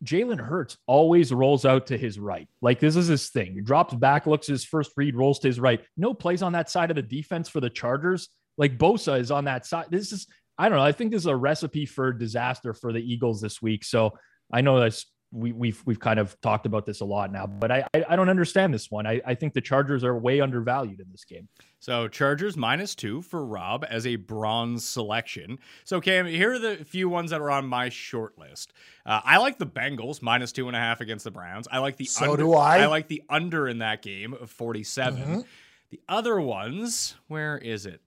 Jalen 0.04 0.38
Hurts 0.38 0.76
always 0.86 1.32
rolls 1.32 1.64
out 1.64 1.88
to 1.88 1.98
his 1.98 2.18
right. 2.18 2.48
Like 2.62 2.78
this 2.78 2.96
is 2.96 3.08
his 3.08 3.30
thing. 3.30 3.54
He 3.54 3.60
drops 3.60 3.94
back, 3.94 4.26
looks 4.26 4.46
his 4.46 4.64
first 4.64 4.92
read, 4.96 5.16
rolls 5.16 5.40
to 5.40 5.48
his 5.48 5.58
right. 5.58 5.80
No 5.96 6.14
plays 6.14 6.42
on 6.42 6.52
that 6.52 6.70
side 6.70 6.90
of 6.90 6.96
the 6.96 7.02
defense 7.02 7.48
for 7.48 7.60
the 7.60 7.70
Chargers. 7.70 8.28
Like 8.56 8.78
Bosa 8.78 9.18
is 9.18 9.30
on 9.30 9.44
that 9.44 9.66
side. 9.66 9.86
This 9.90 10.12
is, 10.12 10.26
I 10.56 10.68
don't 10.68 10.78
know. 10.78 10.84
I 10.84 10.92
think 10.92 11.10
this 11.10 11.22
is 11.22 11.26
a 11.26 11.34
recipe 11.34 11.86
for 11.86 12.12
disaster 12.12 12.74
for 12.74 12.92
the 12.92 13.00
Eagles 13.00 13.40
this 13.40 13.60
week. 13.60 13.84
So 13.84 14.16
I 14.52 14.60
know 14.60 14.78
that's 14.80 15.06
we, 15.30 15.52
we've 15.52 15.82
we've 15.84 16.00
kind 16.00 16.18
of 16.18 16.40
talked 16.40 16.64
about 16.64 16.86
this 16.86 17.00
a 17.00 17.04
lot 17.04 17.30
now, 17.30 17.46
but 17.46 17.70
I 17.70 17.84
I, 17.94 18.04
I 18.10 18.16
don't 18.16 18.28
understand 18.28 18.72
this 18.72 18.90
one. 18.90 19.06
I, 19.06 19.20
I 19.26 19.34
think 19.34 19.52
the 19.52 19.60
Chargers 19.60 20.02
are 20.04 20.16
way 20.16 20.40
undervalued 20.40 21.00
in 21.00 21.06
this 21.10 21.24
game. 21.24 21.48
So 21.80 22.08
Chargers 22.08 22.56
minus 22.56 22.94
two 22.94 23.22
for 23.22 23.44
Rob 23.44 23.84
as 23.88 24.06
a 24.06 24.16
bronze 24.16 24.84
selection. 24.84 25.58
So 25.84 26.00
Cam, 26.00 26.26
here 26.26 26.52
are 26.52 26.58
the 26.58 26.76
few 26.84 27.08
ones 27.08 27.30
that 27.30 27.40
are 27.40 27.50
on 27.50 27.66
my 27.66 27.88
short 27.88 28.38
list. 28.38 28.72
Uh, 29.04 29.20
I 29.24 29.38
like 29.38 29.58
the 29.58 29.66
Bengals 29.66 30.22
minus 30.22 30.50
two 30.52 30.66
and 30.66 30.76
a 30.76 30.80
half 30.80 31.00
against 31.00 31.24
the 31.24 31.30
Browns. 31.30 31.68
I 31.70 31.78
like 31.78 31.96
the 31.96 32.04
So 32.06 32.32
under, 32.32 32.44
do 32.44 32.54
I. 32.54 32.78
I 32.78 32.86
like 32.86 33.08
the 33.08 33.22
under 33.28 33.68
in 33.68 33.78
that 33.78 34.02
game 34.02 34.32
of 34.32 34.50
47. 34.50 35.22
Mhm. 35.22 35.44
The 35.90 36.00
other 36.08 36.40
ones, 36.40 37.14
where 37.28 37.56
is 37.56 37.86
it? 37.86 38.00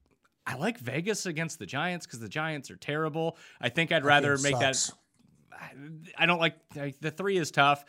I 0.45 0.55
like 0.55 0.79
Vegas 0.79 1.25
against 1.25 1.59
the 1.59 1.65
Giants 1.65 2.05
because 2.05 2.19
the 2.19 2.29
Giants 2.29 2.69
are 2.71 2.75
terrible. 2.75 3.37
I 3.59 3.69
think 3.69 3.91
I'd 3.91 4.03
rather 4.03 4.37
make 4.37 4.55
sucks. 4.57 4.87
that. 4.87 4.97
I 6.17 6.25
don't 6.25 6.39
like 6.39 6.55
like, 6.75 6.99
the 6.99 7.11
three 7.11 7.37
is 7.37 7.51
tough. 7.51 7.83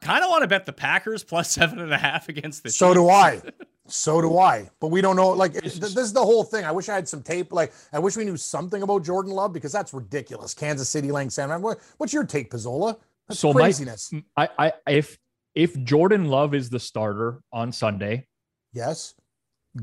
Kind 0.00 0.24
of 0.24 0.30
want 0.30 0.42
to 0.42 0.48
bet 0.48 0.66
the 0.66 0.72
Packers 0.72 1.22
plus 1.22 1.50
seven 1.50 1.78
and 1.78 1.92
a 1.92 1.98
half 1.98 2.28
against 2.28 2.62
the. 2.62 2.70
So 2.70 2.92
do 2.92 3.08
I. 3.08 3.40
So 3.86 4.20
do 4.20 4.38
I. 4.38 4.68
But 4.80 4.88
we 4.88 5.00
don't 5.00 5.16
know. 5.16 5.30
Like 5.30 5.52
th- 5.52 5.74
this 5.74 5.96
is 5.96 6.12
the 6.12 6.24
whole 6.24 6.44
thing. 6.44 6.64
I 6.64 6.72
wish 6.72 6.88
I 6.88 6.94
had 6.94 7.08
some 7.08 7.22
tape. 7.22 7.52
Like 7.52 7.72
I 7.92 7.98
wish 7.98 8.16
we 8.16 8.24
knew 8.24 8.36
something 8.36 8.82
about 8.82 9.04
Jordan 9.04 9.32
Love 9.32 9.52
because 9.52 9.70
that's 9.72 9.92
ridiculous. 9.94 10.54
Kansas 10.54 10.88
City 10.88 11.10
laying 11.12 11.30
San. 11.30 11.62
What, 11.62 11.78
what's 11.98 12.12
your 12.12 12.24
take, 12.24 12.50
Pizzola? 12.50 12.96
That's 13.28 13.38
So 13.40 13.52
my- 13.52 13.60
craziness. 13.60 14.12
I, 14.36 14.48
I 14.58 14.72
if 14.88 15.18
if 15.54 15.80
Jordan 15.84 16.26
Love 16.26 16.54
is 16.54 16.70
the 16.70 16.80
starter 16.80 17.42
on 17.52 17.70
Sunday, 17.72 18.26
yes. 18.72 19.14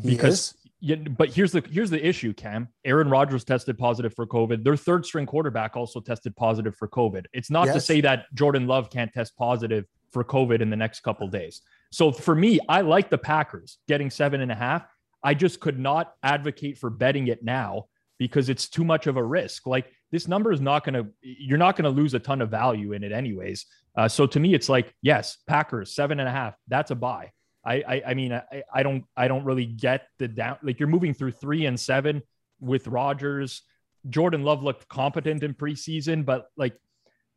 He 0.01 0.11
because 0.11 0.39
is. 0.39 0.53
Yeah, 0.81 0.95
but 0.95 1.29
here's 1.29 1.51
the 1.51 1.63
here's 1.69 1.89
the 1.89 2.05
issue, 2.05 2.33
Cam. 2.33 2.69
Aaron 2.85 3.09
Rodgers 3.09 3.43
tested 3.43 3.77
positive 3.77 4.13
for 4.13 4.25
COVID. 4.25 4.63
Their 4.63 4.77
third 4.77 5.05
string 5.05 5.25
quarterback 5.25 5.75
also 5.75 5.99
tested 5.99 6.35
positive 6.35 6.75
for 6.75 6.87
COVID. 6.87 7.25
It's 7.33 7.49
not 7.49 7.65
to 7.65 7.81
say 7.81 8.01
that 8.01 8.25
Jordan 8.33 8.65
Love 8.65 8.89
can't 8.89 9.11
test 9.11 9.35
positive 9.37 9.85
for 10.11 10.23
COVID 10.23 10.61
in 10.61 10.69
the 10.69 10.77
next 10.77 11.01
couple 11.01 11.27
days. 11.27 11.61
So 11.91 12.11
for 12.11 12.35
me, 12.35 12.59
I 12.69 12.81
like 12.81 13.09
the 13.09 13.17
Packers 13.17 13.77
getting 13.87 14.09
seven 14.09 14.41
and 14.41 14.51
a 14.51 14.55
half. 14.55 14.85
I 15.23 15.33
just 15.33 15.59
could 15.59 15.77
not 15.77 16.13
advocate 16.23 16.77
for 16.77 16.89
betting 16.89 17.27
it 17.27 17.43
now 17.43 17.87
because 18.17 18.49
it's 18.49 18.69
too 18.69 18.83
much 18.83 19.07
of 19.07 19.17
a 19.17 19.23
risk. 19.23 19.67
Like 19.67 19.91
this 20.11 20.27
number 20.27 20.51
is 20.51 20.61
not 20.61 20.85
going 20.85 20.93
to, 20.93 21.09
you're 21.21 21.57
not 21.57 21.75
going 21.75 21.83
to 21.93 22.01
lose 22.01 22.13
a 22.13 22.19
ton 22.19 22.41
of 22.41 22.49
value 22.49 22.93
in 22.93 23.03
it 23.03 23.11
anyways. 23.11 23.65
Uh, 23.95 24.07
so 24.07 24.25
to 24.27 24.39
me, 24.39 24.53
it's 24.53 24.69
like, 24.69 24.93
yes, 25.01 25.37
Packers 25.47 25.93
seven 25.93 26.19
and 26.19 26.29
a 26.29 26.31
half. 26.31 26.55
That's 26.67 26.91
a 26.91 26.95
buy. 26.95 27.31
I, 27.65 27.75
I, 27.75 28.03
I 28.07 28.13
mean, 28.13 28.33
I, 28.33 28.63
I 28.73 28.83
don't, 28.83 29.03
I 29.17 29.27
don't 29.27 29.43
really 29.43 29.65
get 29.65 30.07
the 30.17 30.27
down. 30.27 30.57
Like 30.63 30.79
you're 30.79 30.89
moving 30.89 31.13
through 31.13 31.31
three 31.31 31.65
and 31.65 31.79
seven 31.79 32.21
with 32.59 32.87
Rodgers. 32.87 33.63
Jordan 34.09 34.43
Love 34.43 34.63
looked 34.63 34.87
competent 34.87 35.43
in 35.43 35.53
preseason, 35.53 36.25
but 36.25 36.47
like, 36.55 36.73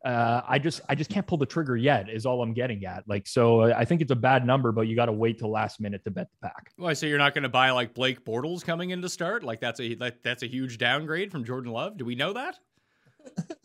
uh, 0.05 0.41
I 0.45 0.59
just, 0.59 0.81
I 0.89 0.95
just 0.95 1.09
can't 1.09 1.25
pull 1.25 1.37
the 1.37 1.45
trigger 1.45 1.77
yet. 1.77 2.09
Is 2.09 2.25
all 2.25 2.41
I'm 2.41 2.53
getting 2.53 2.83
at. 2.85 3.03
Like, 3.07 3.25
so 3.25 3.63
I 3.63 3.85
think 3.85 4.01
it's 4.01 4.11
a 4.11 4.15
bad 4.17 4.45
number, 4.45 4.73
but 4.73 4.81
you 4.81 4.95
got 4.95 5.05
to 5.05 5.13
wait 5.13 5.39
till 5.39 5.49
last 5.49 5.79
minute 5.79 6.03
to 6.03 6.11
bet 6.11 6.27
the 6.29 6.47
pack. 6.47 6.71
Why? 6.75 6.91
So 6.91 7.05
you're 7.05 7.17
not 7.17 7.33
going 7.33 7.43
to 7.43 7.49
buy 7.49 7.71
like 7.71 7.93
Blake 7.93 8.25
Bortles 8.25 8.65
coming 8.65 8.89
in 8.89 9.01
to 9.01 9.07
start? 9.09 9.43
Like 9.43 9.61
that's 9.61 9.79
a 9.79 9.95
like, 9.95 10.21
that's 10.21 10.43
a 10.43 10.47
huge 10.47 10.77
downgrade 10.77 11.31
from 11.31 11.45
Jordan 11.45 11.71
Love. 11.71 11.97
Do 11.97 12.03
we 12.03 12.15
know 12.15 12.33
that? 12.33 12.59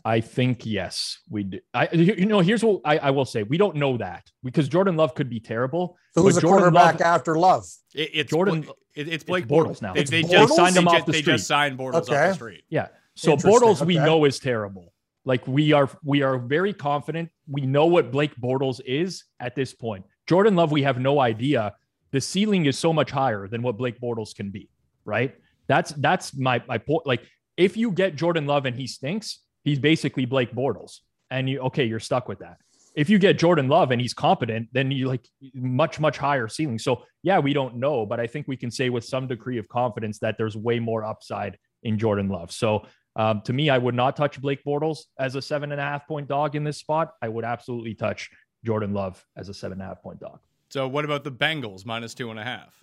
I 0.05 0.21
think 0.21 0.65
yes, 0.65 1.19
we 1.29 1.43
do. 1.45 1.61
I, 1.75 1.89
you 1.93 2.27
know, 2.27 2.41
here's 2.41 2.65
what 2.65 2.81
I, 2.85 2.99
I 2.99 3.11
will 3.11 3.25
say: 3.25 3.43
we 3.43 3.59
don't 3.59 3.77
know 3.77 3.97
that 3.99 4.25
because 4.43 4.69
Jordan 4.69 4.97
Love 4.97 5.15
could 5.15 5.29
be 5.29 5.41
terrible. 5.41 5.97
So 6.15 6.23
who's 6.23 6.35
but 6.35 6.41
the 6.41 6.47
Jordan 6.47 6.59
quarterback 6.73 6.95
Love- 7.01 7.03
after 7.03 7.37
Love? 7.39 7.65
It, 7.95 8.11
it's 8.15 8.31
Jordan- 8.31 8.67
it- 8.95 9.09
it's 9.09 9.25
Blake 9.25 9.47
Bortles 9.47 9.79
Bortles 9.79 9.83
now. 9.83 9.93
They, 9.95 10.01
It's 10.01 10.11
they 10.11 10.23
Bortles? 10.23 10.31
just 10.31 10.57
Signed 10.57 10.77
him 10.77 10.85
they 10.85 10.91
off 10.91 10.95
just, 10.97 11.07
the 11.07 11.13
They 11.13 11.23
just 11.23 11.47
signed 11.47 11.79
Bortles 11.79 11.95
off 11.95 12.07
the 12.07 12.35
street. 12.35 12.65
Yeah. 12.69 12.89
So 13.15 13.33
Interesting, 13.33 13.61
Bortles, 13.69 13.85
we 13.87 13.97
know 13.97 14.25
is 14.25 14.39
terrible. 14.39 14.93
Like 15.25 15.47
we 15.47 15.73
are, 15.73 15.91
we 16.03 16.23
are 16.23 16.39
very 16.39 16.73
confident. 16.73 17.29
We 17.49 17.63
know 17.63 17.87
what 17.87 18.11
Blake 18.11 18.35
Bortles 18.37 18.81
is 18.87 19.25
at 19.41 19.55
this 19.55 19.75
point. 19.75 20.05
Jordan 20.27 20.57
Love, 20.57 20.73
we 20.73 20.83
have 20.83 20.99
no 20.99 21.21
idea. 21.21 21.75
The 22.13 22.21
ceiling 22.21 22.65
is 22.67 22.79
so 22.79 22.93
much 22.93 23.11
higher 23.11 23.47
than 23.47 23.61
what 23.63 23.77
Blake 23.77 24.01
Bortles 24.01 24.35
can 24.35 24.51
be. 24.51 24.71
Right. 25.05 25.35
That's 25.67 25.91
that's 25.93 26.35
my 26.35 26.63
my 26.67 26.79
point. 26.79 27.07
Like 27.07 27.23
if 27.57 27.77
you 27.77 27.91
get 27.91 28.17
Jordan 28.17 28.47
Love 28.47 28.65
and 28.67 28.75
he 28.75 28.87
stinks, 28.87 29.41
he's 29.69 29.79
basically 29.79 30.25
Blake 30.25 30.53
Bortles, 30.53 30.99
and 31.31 31.49
you 31.49 31.61
okay, 31.61 31.85
you're 31.85 32.01
stuck 32.01 32.29
with 32.29 32.41
that. 32.41 32.59
If 32.95 33.09
you 33.09 33.19
get 33.19 33.39
Jordan 33.39 33.69
Love 33.69 33.93
and 33.93 34.01
he's 34.01 34.15
competent, 34.15 34.69
then 34.73 34.91
you 34.91 35.07
like 35.07 35.25
much 35.55 36.01
much 36.01 36.19
higher 36.19 36.49
ceiling. 36.49 36.79
So 36.79 37.05
yeah, 37.23 37.39
we 37.39 37.53
don't 37.53 37.77
know, 37.77 38.07
but 38.07 38.19
I 38.19 38.27
think 38.27 38.49
we 38.49 38.57
can 38.57 38.71
say 38.71 38.91
with 38.91 39.05
some 39.05 39.27
degree 39.29 39.59
of 39.59 39.69
confidence 39.69 40.19
that 40.21 40.37
there's 40.39 40.57
way 40.57 40.81
more 40.81 41.05
upside 41.05 41.59
in 41.83 41.99
Jordan 41.99 42.29
Love. 42.29 42.51
So 42.51 42.87
um, 43.15 43.43
to 43.43 43.53
me, 43.53 43.69
I 43.69 43.79
would 43.79 43.95
not 43.95 44.17
touch 44.17 44.41
Blake 44.41 44.65
Bortles 44.65 45.01
as 45.19 45.35
a 45.35 45.43
seven 45.43 45.73
and 45.73 45.81
a 45.81 45.85
half 45.85 46.07
point 46.07 46.29
dog 46.29 46.57
in 46.57 46.65
this 46.65 46.79
spot. 46.79 47.13
I 47.21 47.29
would 47.29 47.45
absolutely 47.45 47.95
touch 47.95 48.31
Jordan 48.65 48.95
Love 48.95 49.25
as 49.37 49.49
a 49.49 49.55
seven 49.55 49.81
and 49.81 49.83
a 49.83 49.87
half 49.87 50.03
point 50.03 50.21
dog. 50.21 50.41
So 50.71 50.87
what 50.89 51.05
about 51.05 51.25
the 51.25 51.33
Bengals 51.33 51.87
minus 51.87 52.15
two 52.15 52.31
and 52.31 52.39
a 52.39 52.45
half? 52.45 52.75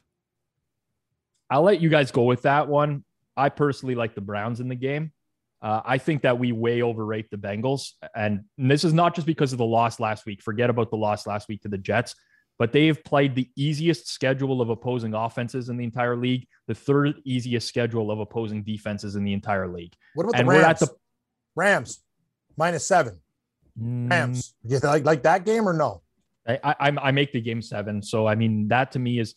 I'll 1.50 1.62
let 1.62 1.82
you 1.82 1.90
guys 1.90 2.12
go 2.12 2.24
with 2.24 2.44
that 2.44 2.68
one. 2.68 3.04
I 3.38 3.50
personally 3.50 3.96
like 3.96 4.16
the 4.16 4.22
Browns 4.22 4.60
in 4.60 4.68
the 4.68 4.76
game. 4.76 5.12
Uh, 5.66 5.82
I 5.84 5.98
think 5.98 6.22
that 6.22 6.38
we 6.38 6.52
way 6.52 6.84
overrate 6.84 7.32
the 7.32 7.38
Bengals. 7.38 7.94
And 8.16 8.44
this 8.56 8.84
is 8.84 8.94
not 8.94 9.16
just 9.16 9.26
because 9.26 9.52
of 9.52 9.58
the 9.58 9.66
loss 9.66 10.00
last 10.00 10.28
week. 10.28 10.44
Forget 10.44 10.70
about 10.70 10.92
the 10.92 10.96
loss 10.98 11.26
last 11.26 11.48
week 11.50 11.64
to 11.64 11.68
the 11.68 11.78
Jets, 11.80 12.14
but 12.60 12.72
they 12.72 12.86
have 12.86 13.04
played 13.04 13.34
the 13.34 13.50
easiest 13.56 14.08
schedule 14.08 14.62
of 14.62 14.70
opposing 14.70 15.16
offenses 15.16 15.70
in 15.70 15.78
the 15.78 15.84
entire 15.84 16.16
league, 16.16 16.46
the 16.68 16.76
third 16.76 17.16
easiest 17.26 17.68
schedule 17.68 18.12
of 18.12 18.20
opposing 18.20 18.62
defenses 18.62 19.16
in 19.16 19.24
the 19.24 19.34
entire 19.34 19.68
league. 19.68 19.94
What 20.14 20.26
about 20.28 20.40
And 20.40 20.48
the 20.48 20.54
we're 20.54 20.62
Rams? 20.62 20.82
at 20.84 20.88
the- 20.90 20.96
Rams 21.56 22.04
minus 22.56 22.86
seven. 22.86 23.20
Mm, 23.82 24.12
Rams. 24.12 24.54
You 24.68 24.78
like 24.80 25.04
like 25.04 25.24
that 25.24 25.46
game 25.46 25.68
or 25.68 25.74
no? 25.74 26.04
I, 26.48 26.60
I, 26.64 26.76
I'm- 26.92 27.16
make 27.16 27.32
the 27.32 27.42
game 27.42 27.64
seven. 27.64 28.04
So, 28.04 28.28
I 28.28 28.36
mean, 28.36 28.68
that 28.68 28.92
to 28.92 29.00
me 29.00 29.18
is, 29.18 29.34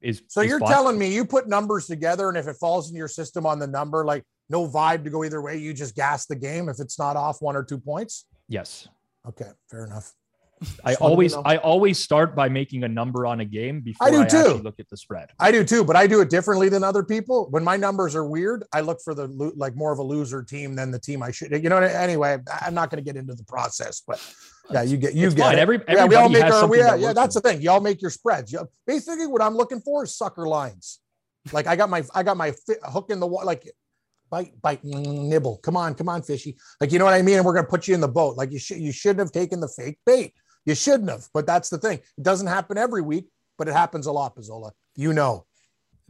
is, 0.00 0.22
So 0.28 0.40
is 0.40 0.48
you're 0.48 0.60
fine. 0.60 0.70
telling 0.70 0.98
me 0.98 1.14
you 1.14 1.26
put 1.26 1.46
numbers 1.46 1.86
together, 1.86 2.30
and 2.30 2.38
if 2.38 2.46
it 2.48 2.56
falls 2.56 2.88
in 2.88 2.96
your 2.96 3.06
system 3.08 3.44
on 3.44 3.58
the 3.58 3.66
number, 3.66 4.02
like 4.06 4.24
no 4.50 4.66
vibe 4.68 5.04
to 5.04 5.10
go 5.10 5.24
either 5.24 5.40
way, 5.42 5.56
you 5.58 5.72
just 5.74 5.94
gas 5.94 6.26
the 6.26 6.36
game 6.36 6.68
if 6.68 6.80
it's 6.80 6.98
not 6.98 7.16
off 7.16 7.40
one 7.42 7.56
or 7.56 7.62
two 7.64 7.78
points. 7.78 8.26
yes. 8.48 8.88
Okay, 9.26 9.50
fair 9.70 9.84
enough. 9.84 10.14
I 10.84 10.90
Just 10.92 11.00
wanted 11.02 11.12
always. 11.12 11.34
I 11.34 11.56
always 11.58 11.98
start 12.02 12.34
by 12.34 12.48
making 12.48 12.82
a 12.84 12.88
number 12.88 13.26
on 13.26 13.40
a 13.40 13.44
game 13.44 13.80
before 13.80 14.08
I 14.08 14.10
do 14.10 14.22
actually 14.22 14.42
too. 14.58 14.62
look 14.62 14.80
at 14.80 14.88
the 14.88 14.96
spread. 14.96 15.28
I 15.38 15.52
do 15.52 15.62
too, 15.64 15.84
but 15.84 15.94
I 15.96 16.06
do 16.06 16.20
it 16.20 16.30
differently 16.30 16.68
than 16.68 16.82
other 16.82 17.02
people. 17.04 17.46
When 17.50 17.62
my 17.62 17.76
numbers 17.76 18.16
are 18.16 18.24
weird, 18.24 18.64
I 18.72 18.80
look 18.80 19.00
for 19.04 19.14
the 19.14 19.26
lo- 19.28 19.52
like 19.54 19.76
more 19.76 19.92
of 19.92 19.98
a 19.98 20.02
loser 20.02 20.42
team 20.42 20.74
than 20.74 20.90
the 20.90 20.98
team 20.98 21.22
I 21.22 21.30
should. 21.30 21.52
You 21.52 21.68
know. 21.68 21.76
Anyway, 21.76 22.38
I'm 22.62 22.74
not 22.74 22.90
going 22.90 23.04
to 23.04 23.08
get 23.08 23.16
into 23.16 23.34
the 23.34 23.44
process, 23.44 24.02
but 24.06 24.18
yeah, 24.70 24.82
you 24.82 24.96
get 24.96 25.14
you 25.14 25.26
It's 25.26 25.34
get 25.36 25.54
it. 25.54 25.58
Every, 25.60 25.80
yeah, 25.88 26.06
we 26.06 26.14
all 26.16 26.28
make 26.28 26.42
our 26.44 26.52
something 26.52 26.78
yeah, 26.80 26.90
that 26.92 27.00
yeah. 27.00 27.12
That's 27.12 27.34
the 27.34 27.40
thing. 27.40 27.60
Y'all 27.60 27.80
make 27.80 28.00
your 28.02 28.10
spreads. 28.10 28.50
You- 28.50 28.66
Basically, 28.86 29.26
what 29.26 29.42
I'm 29.42 29.56
looking 29.56 29.80
for 29.80 30.02
is 30.04 30.16
sucker 30.16 30.48
lines. 30.48 30.98
Like 31.52 31.66
I 31.68 31.76
got 31.76 31.88
my 31.90 32.02
I 32.14 32.22
got 32.24 32.36
my 32.36 32.50
fi- 32.52 32.80
hook 32.84 33.10
in 33.10 33.20
the 33.20 33.26
water. 33.28 33.46
Like 33.46 33.70
bite 34.30 34.60
bite 34.62 34.84
nibble. 34.84 35.58
Come 35.58 35.76
on, 35.76 35.94
come 35.94 36.08
on, 36.08 36.22
fishy. 36.22 36.56
Like 36.80 36.92
you 36.92 36.98
know 36.98 37.04
what 37.04 37.14
I 37.14 37.22
mean. 37.22 37.36
And 37.36 37.44
we're 37.44 37.54
gonna 37.54 37.66
put 37.66 37.88
you 37.88 37.94
in 37.94 38.00
the 38.00 38.08
boat. 38.08 38.36
Like 38.36 38.50
you 38.52 38.58
should 38.58 38.78
you 38.78 38.92
shouldn't 38.92 39.20
have 39.20 39.32
taken 39.32 39.60
the 39.60 39.68
fake 39.68 39.98
bait. 40.06 40.34
You 40.66 40.74
shouldn't 40.74 41.08
have. 41.10 41.26
But 41.32 41.46
that's 41.46 41.68
the 41.70 41.78
thing. 41.78 41.98
It 42.16 42.22
doesn't 42.24 42.46
happen 42.46 42.76
every 42.78 43.02
week, 43.02 43.26
but 43.56 43.68
it 43.68 43.72
happens 43.74 44.06
a 44.06 44.12
lot, 44.12 44.36
Pizzola. 44.36 44.72
You 44.96 45.12
know. 45.12 45.44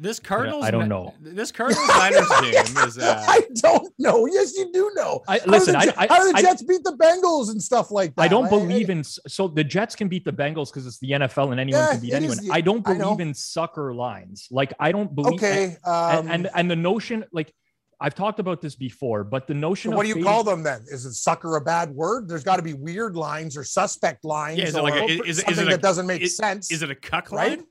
This 0.00 0.20
Cardinals. 0.20 0.64
I 0.64 0.70
don't 0.70 0.82
Ni- 0.84 0.88
know. 0.90 1.12
This 1.20 1.50
Cardinals 1.50 1.88
Niners 1.88 2.28
game 2.40 2.76
is. 2.86 2.98
Uh, 2.98 3.24
I 3.28 3.40
don't 3.56 3.92
know. 3.98 4.26
Yes, 4.26 4.56
you 4.56 4.70
do 4.72 4.92
know. 4.94 5.22
I, 5.26 5.38
How 5.40 5.44
do 5.44 5.50
listen, 5.50 5.72
the 5.72 6.00
I, 6.00 6.06
how 6.06 6.22
do 6.22 6.30
the 6.30 6.38
I- 6.38 6.42
Jets 6.42 6.62
beat 6.62 6.84
the 6.84 6.92
Bengals 6.92 7.50
and 7.50 7.60
stuff 7.60 7.90
like 7.90 8.14
that? 8.14 8.22
I 8.22 8.28
don't 8.28 8.42
Like, 8.42 8.50
believe 8.50 8.90
in 8.90 9.02
so 9.02 9.48
the 9.48 9.64
Jets 9.64 9.96
can 9.96 10.06
beat 10.06 10.24
the 10.24 10.32
Bengals 10.32 10.68
because 10.70 10.86
it's 10.86 11.00
the 11.00 11.10
NFL 11.10 11.50
and 11.50 11.58
anyone 11.58 11.80
Yeah, 11.82 11.90
can 11.90 12.00
beat 12.00 12.12
anyone. 12.12 12.38
is 12.38 12.44
the- 12.46 12.52
I 12.52 12.60
don't 12.60 12.86
I 12.86 12.96
believe 12.96 13.18
in 13.18 13.34
sucker 13.34 13.92
lines. 13.92 14.46
Like 14.52 14.72
I 14.78 14.92
don't 14.92 15.12
believe. 15.12 15.34
Okay. 15.34 15.76
And, 15.84 16.18
Um, 16.18 16.28
and 16.30 16.50
and 16.54 16.70
the 16.70 16.76
notion, 16.76 17.24
like 17.32 17.52
I've 18.00 18.14
talked 18.14 18.38
about 18.38 18.60
this 18.60 18.76
before, 18.76 19.24
but 19.24 19.46
the 19.48 19.54
notion 19.54 19.90
so 19.90 19.94
of 19.94 19.96
what 19.96 20.02
do 20.04 20.08
you 20.08 20.14
fading- 20.14 20.28
call 20.28 20.44
them 20.44 20.62
then? 20.62 20.84
Is 20.88 21.04
it 21.04 21.14
sucker 21.14 21.56
a 21.56 21.60
bad 21.60 21.90
word? 21.90 22.28
There's 22.28 22.44
got 22.44 22.56
to 22.56 22.62
be 22.62 22.74
weird 22.74 23.16
lines 23.16 23.56
or 23.56 23.64
suspect 23.64 24.24
lines 24.24 24.58
Yeah, 24.58 24.66
is 24.66 24.76
it 24.76 24.82
like 24.82 24.94
a- 24.94 25.04
is- 25.04 25.20
is 25.26 25.38
it 25.40 25.44
something 25.46 25.66
a- 25.66 25.70
that 25.70 25.82
doesn't 25.82 26.06
make 26.06 26.22
is- 26.22 26.36
sense. 26.36 26.70
is 26.70 26.82
it 26.82 26.90
a 26.90 26.94
cuck 26.94 27.32
Right? 27.32 27.58
line? 27.58 27.66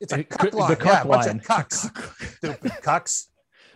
It's 0.00 0.12
a 0.12 0.20
It 0.20 0.28
cuck 0.28 0.40
could- 0.40 0.52
the 0.52 0.76
cuck 0.76 0.84
yeah, 0.84 1.04
bunch 1.04 1.26
line. 1.26 1.36
of 1.38 1.42
cucks. 1.44 2.36
Stupid 2.38 2.72
cucks. 2.82 3.24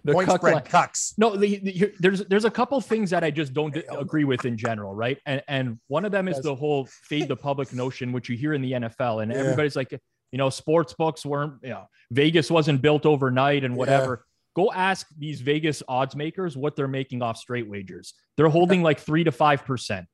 the 0.05 0.13
Point 0.13 0.29
cuck 0.29 0.41
spread 0.41 0.55
line. 0.55 0.63
cucks. 0.63 1.15
No, 1.19 1.35
the, 1.37 1.57
the, 1.59 1.93
there's 1.99 2.25
there's 2.27 2.45
a 2.45 2.51
couple 2.51 2.81
things 2.81 3.11
that 3.11 3.25
I 3.25 3.33
just 3.33 3.53
don't 3.53 3.77
agree 3.91 4.23
with 4.23 4.45
in 4.45 4.57
general, 4.57 4.95
right? 4.95 5.19
And 5.27 5.43
and 5.49 5.81
one 5.89 6.05
of 6.05 6.13
them 6.13 6.29
is 6.29 6.39
the 6.41 6.55
whole 6.55 6.87
fade 6.87 7.27
the 7.27 7.35
public 7.35 7.73
notion, 7.73 8.13
which 8.13 8.29
you 8.29 8.37
hear 8.37 8.55
in 8.55 8.63
the 8.63 8.71
NFL, 8.73 9.23
and 9.25 9.33
Yeah. 9.33 9.39
everybody's 9.39 9.75
like, 9.75 9.91
you 9.91 10.39
know, 10.39 10.49
sports 10.49 10.93
books 10.93 11.27
weren't, 11.27 11.55
you 11.65 11.71
know, 11.71 11.89
Vegas 12.13 12.53
wasn't 12.53 12.83
built 12.83 13.05
overnight 13.05 13.65
and 13.65 13.75
Yeah. 13.75 13.79
whatever. 13.79 14.26
Go 14.57 14.73
ask 14.73 15.07
these 15.19 15.43
Vegas 15.43 15.83
odds 15.87 16.17
makers 16.17 16.57
what 16.57 16.77
they're 16.77 16.89
making 16.89 17.21
off 17.21 17.37
straight 17.37 17.69
wagers. 17.69 18.15
They're 18.39 18.49
holding 18.49 18.83
like 18.83 18.99
three 18.99 19.23
to 19.23 19.31
five 19.31 19.67
percent. 19.67 20.07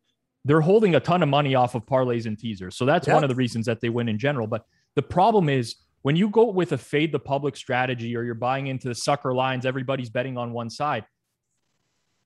They're 0.45 0.61
holding 0.61 0.97
a 0.97 1.01
ton 1.01 1.23
of 1.23 1.29
money 1.29 1.55
off 1.55 1.77
of 1.77 1.87
parlays 1.87 2.27
and 2.27 2.37
teasers. 2.37 2.75
So 2.77 2.85
that's 2.85 3.07
Yeah. 3.07 3.15
one 3.15 3.23
of 3.23 3.29
the 3.29 3.37
reasons 3.37 3.67
that 3.67 3.81
they 3.81 3.89
win 3.89 4.09
in 4.09 4.19
general. 4.19 4.49
But 4.49 4.67
the 4.97 5.03
problem 5.03 5.49
is 5.49 5.77
when 6.03 6.17
you 6.17 6.29
go 6.29 6.51
with 6.51 6.73
a 6.73 6.79
fade 6.79 7.13
the 7.13 7.21
public 7.21 7.55
strategy 7.57 8.17
or 8.17 8.25
you're 8.25 8.35
buying 8.35 8.67
into 8.67 8.89
the 8.89 8.97
sucker 8.97 9.33
lines, 9.33 9.65
everybody's 9.65 10.11
betting 10.11 10.37
on 10.37 10.53
one 10.53 10.69
side. 10.71 11.05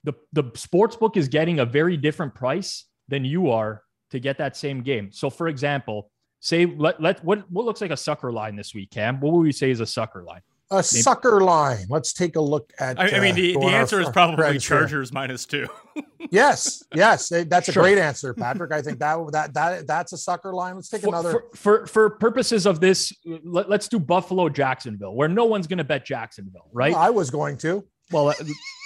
The 0.04 0.14
the 0.32 0.44
sports 0.54 0.96
book 0.96 1.18
is 1.18 1.28
getting 1.28 1.58
a 1.58 1.66
very 1.66 1.98
different 1.98 2.34
price 2.34 2.86
than 3.08 3.26
you 3.26 3.50
are 3.50 3.82
to 4.10 4.18
get 4.18 4.38
that 4.38 4.56
same 4.56 4.82
game. 4.82 5.12
So, 5.12 5.28
for 5.28 5.48
example, 5.48 6.10
say 6.40 6.64
let 6.64 6.98
let 7.02 7.22
what 7.22 7.50
what 7.50 7.66
looks 7.66 7.82
like 7.82 7.90
a 7.90 7.96
sucker 7.98 8.32
line 8.32 8.56
this 8.56 8.72
week, 8.74 8.90
Cam? 8.90 9.20
What 9.20 9.34
would 9.34 9.40
we 9.40 9.52
say 9.52 9.70
is 9.70 9.80
a 9.80 9.86
sucker 9.86 10.22
line? 10.22 10.40
A 10.70 10.82
sucker 10.82 11.40
line. 11.42 11.86
Let's 11.88 12.12
take 12.12 12.34
a 12.34 12.40
look 12.40 12.72
at. 12.80 12.98
I, 12.98 13.18
I 13.18 13.20
mean, 13.20 13.32
uh, 13.32 13.36
the, 13.36 13.54
go 13.54 13.60
the 13.60 13.66
answer 13.66 14.00
is 14.00 14.06
fr- 14.08 14.12
probably 14.12 14.36
friends 14.36 14.66
here. 14.66 14.78
Chargers 14.78 15.12
minus 15.12 15.46
two. 15.46 15.66
Yes, 16.30 16.82
yes, 16.92 17.28
that's 17.46 17.68
a 17.68 17.72
Sure. 17.72 17.84
great 17.84 17.98
answer, 17.98 18.34
Patrick. 18.34 18.72
I 18.72 18.82
think 18.82 18.98
that 18.98 19.16
that 19.30 19.54
that 19.54 19.86
that's 19.86 20.12
a 20.12 20.18
sucker 20.18 20.52
line. 20.52 20.74
Let's 20.74 20.88
take 20.88 21.02
For, 21.02 21.08
another. 21.08 21.30
for, 21.30 21.44
for 21.54 21.86
for 21.86 22.10
purposes 22.10 22.66
of 22.66 22.80
this, 22.80 23.12
let, 23.44 23.70
us 23.70 23.86
do 23.86 24.00
Buffalo 24.00 24.48
Jacksonville, 24.48 25.14
where 25.14 25.28
no 25.28 25.44
one's 25.44 25.68
going 25.68 25.78
to 25.78 25.84
bet 25.84 26.04
Jacksonville, 26.04 26.68
right? 26.72 26.92
I 26.94 27.10
was 27.10 27.30
going 27.30 27.56
to. 27.58 27.84
Well, 28.12 28.28
uh, 28.28 28.34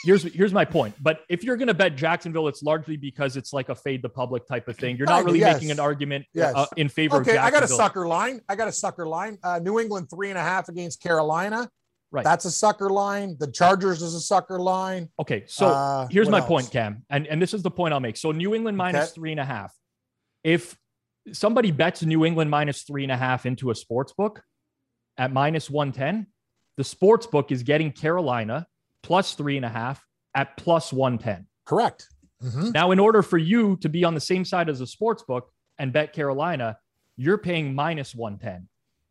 here's 0.05 0.23
here's 0.23 0.53
my 0.53 0.65
point. 0.65 0.95
But 1.01 1.21
if 1.29 1.45
you're 1.45 1.57
going 1.57 1.69
to 1.69 1.75
bet 1.75 1.95
Jacksonville, 1.97 2.49
it's 2.49 2.63
largely 2.63 2.97
because 2.97 3.37
it's 3.37 3.53
like 3.53 3.69
a 3.69 3.75
fade 3.75 4.03
the 4.03 4.09
public 4.09 4.47
type 4.47 4.67
of 4.69 4.77
thing. 4.77 4.97
You're 4.97 5.07
not 5.07 5.25
really 5.25 5.41
yes. 5.41 5.55
making 5.57 5.71
an 5.71 5.79
argument 5.81 6.25
Yes. 6.33 6.55
uh, 6.57 6.67
in 6.77 6.89
favor 6.89 7.17
Okay, 7.21 7.37
I 7.37 7.51
got 7.51 7.63
a 7.63 7.69
sucker 7.69 8.07
line. 8.07 8.41
I 8.49 8.57
got 8.57 8.69
a 8.69 8.73
sucker 8.73 9.07
line. 9.07 9.39
Uh, 9.43 9.59
New 9.59 9.79
England 9.79 10.09
three 10.09 10.31
and 10.31 10.39
a 10.39 10.43
half 10.43 10.69
against 10.69 11.03
Carolina. 11.03 11.69
Right. 12.13 12.25
That's 12.25 12.45
a 12.45 12.51
sucker 12.51 12.91
line. 12.91 13.37
The 13.39 13.53
Chargers 13.53 14.03
is 14.03 14.15
a 14.15 14.21
sucker 14.21 14.59
line. 14.59 15.11
Okay, 15.21 15.45
so 15.47 15.67
Uh, 15.69 16.09
here's 16.11 16.29
my 16.29 16.39
else? 16.39 16.49
point, 16.49 16.71
Cam, 16.71 17.05
and 17.11 17.27
and 17.27 17.41
this 17.41 17.53
is 17.55 17.63
the 17.63 17.71
point 17.71 17.93
I'll 17.95 18.01
make. 18.01 18.17
So 18.17 18.33
New 18.33 18.55
England 18.55 18.77
minus 18.77 19.09
Okay. 19.11 19.15
three 19.15 19.31
and 19.33 19.39
a 19.41 19.45
half. 19.45 19.73
If 20.43 20.77
somebody 21.33 21.71
bets 21.71 22.03
New 22.03 22.25
England 22.25 22.51
minus 22.51 22.83
three 22.83 23.03
and 23.03 23.13
a 23.13 23.17
half 23.17 23.45
into 23.45 23.71
a 23.71 23.75
sports 23.75 24.13
book 24.15 24.43
at 25.19 25.31
minus 25.31 25.69
one 25.69 25.93
ten, 25.93 26.27
the 26.79 26.85
sports 26.85 27.27
book 27.27 27.53
is 27.53 27.63
getting 27.63 27.93
Carolina 27.93 28.67
plus 29.03 29.35
three 29.35 29.57
and 29.57 29.65
a 29.65 29.69
half 29.69 30.05
at 30.35 30.57
plus 30.57 30.93
one 30.93 31.19
ten. 31.19 31.47
Correct. 31.65 32.09
Mhm. 32.43 32.73
Now, 32.73 32.91
in 32.91 32.99
order 32.99 33.23
for 33.23 33.39
you 33.39 33.77
to 33.79 33.89
be 33.89 34.05
on 34.05 34.15
the 34.15 34.21
same 34.21 34.45
side 34.45 34.69
as 34.69 34.81
a 34.81 34.87
sports 34.87 35.23
book 35.23 35.53
and 35.79 35.93
bet 35.93 36.13
Carolina, 36.13 36.79
you're 37.17 37.39
paying 37.39 37.75
minus 37.75 38.15
110. 38.15 38.67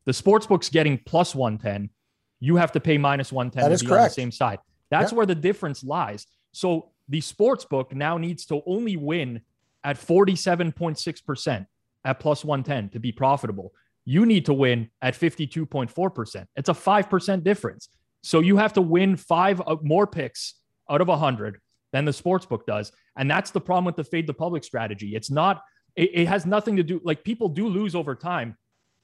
The 0.06 0.14
sports 0.14 0.48
book's 0.48 0.70
getting 0.70 0.98
plus 1.06 1.36
110. 1.36 1.90
You 2.40 2.56
have 2.56 2.72
to 2.72 2.80
pay 2.80 2.98
minus 2.98 3.32
110 3.32 3.62
That 3.64 3.68
to 3.70 3.74
is 3.76 3.82
be 3.84 3.92
on 3.92 4.04
the 4.04 4.10
same 4.10 4.32
side. 4.32 4.60
That's 4.90 5.12
Yeah. 5.12 5.18
where 5.18 5.26
the 5.28 5.36
difference 5.36 5.84
lies. 5.84 6.26
So 6.54 6.90
the 7.08 7.22
sports 7.22 7.66
book 7.66 7.94
now 7.94 8.18
needs 8.18 8.46
to 8.48 8.64
only 8.66 8.98
win 8.98 9.42
at 9.84 9.98
47.6% 9.98 11.68
at 12.06 12.20
plus 12.20 12.44
110 12.44 12.90
to 12.90 13.00
be 13.00 13.12
profitable. 13.12 13.74
You 14.06 14.26
need 14.26 14.46
to 14.46 14.54
win 14.54 14.90
at 15.02 15.14
52.4%. 15.16 16.48
It's 16.56 16.70
a 16.70 16.74
5% 16.74 17.44
difference. 17.44 17.90
So 18.22 18.39
you 18.39 18.57
have 18.57 18.74
to 18.74 18.82
win 18.82 19.15
five 19.15 19.61
uh, 19.65 19.78
more 19.82 20.07
picks 20.07 20.55
out 20.89 21.01
of 21.01 21.07
100 21.07 21.59
than 21.91 22.05
the 22.05 22.13
sports 22.13 22.45
book 22.45 22.65
does. 22.65 22.91
And 23.17 23.30
that's 23.30 23.51
the 23.51 23.61
problem 23.61 23.86
with 23.86 23.95
the 23.95 24.03
fade 24.03 24.28
the 24.28 24.34
public 24.34 24.63
strategy. 24.63 25.15
It's 25.15 25.32
not, 25.32 25.61
it, 25.95 26.11
it 26.13 26.28
has 26.28 26.45
nothing 26.45 26.76
to 26.78 26.84
do, 26.84 27.01
like 27.03 27.24
people 27.24 27.49
do 27.49 27.67
lose 27.67 27.95
over 27.95 28.15
time 28.15 28.57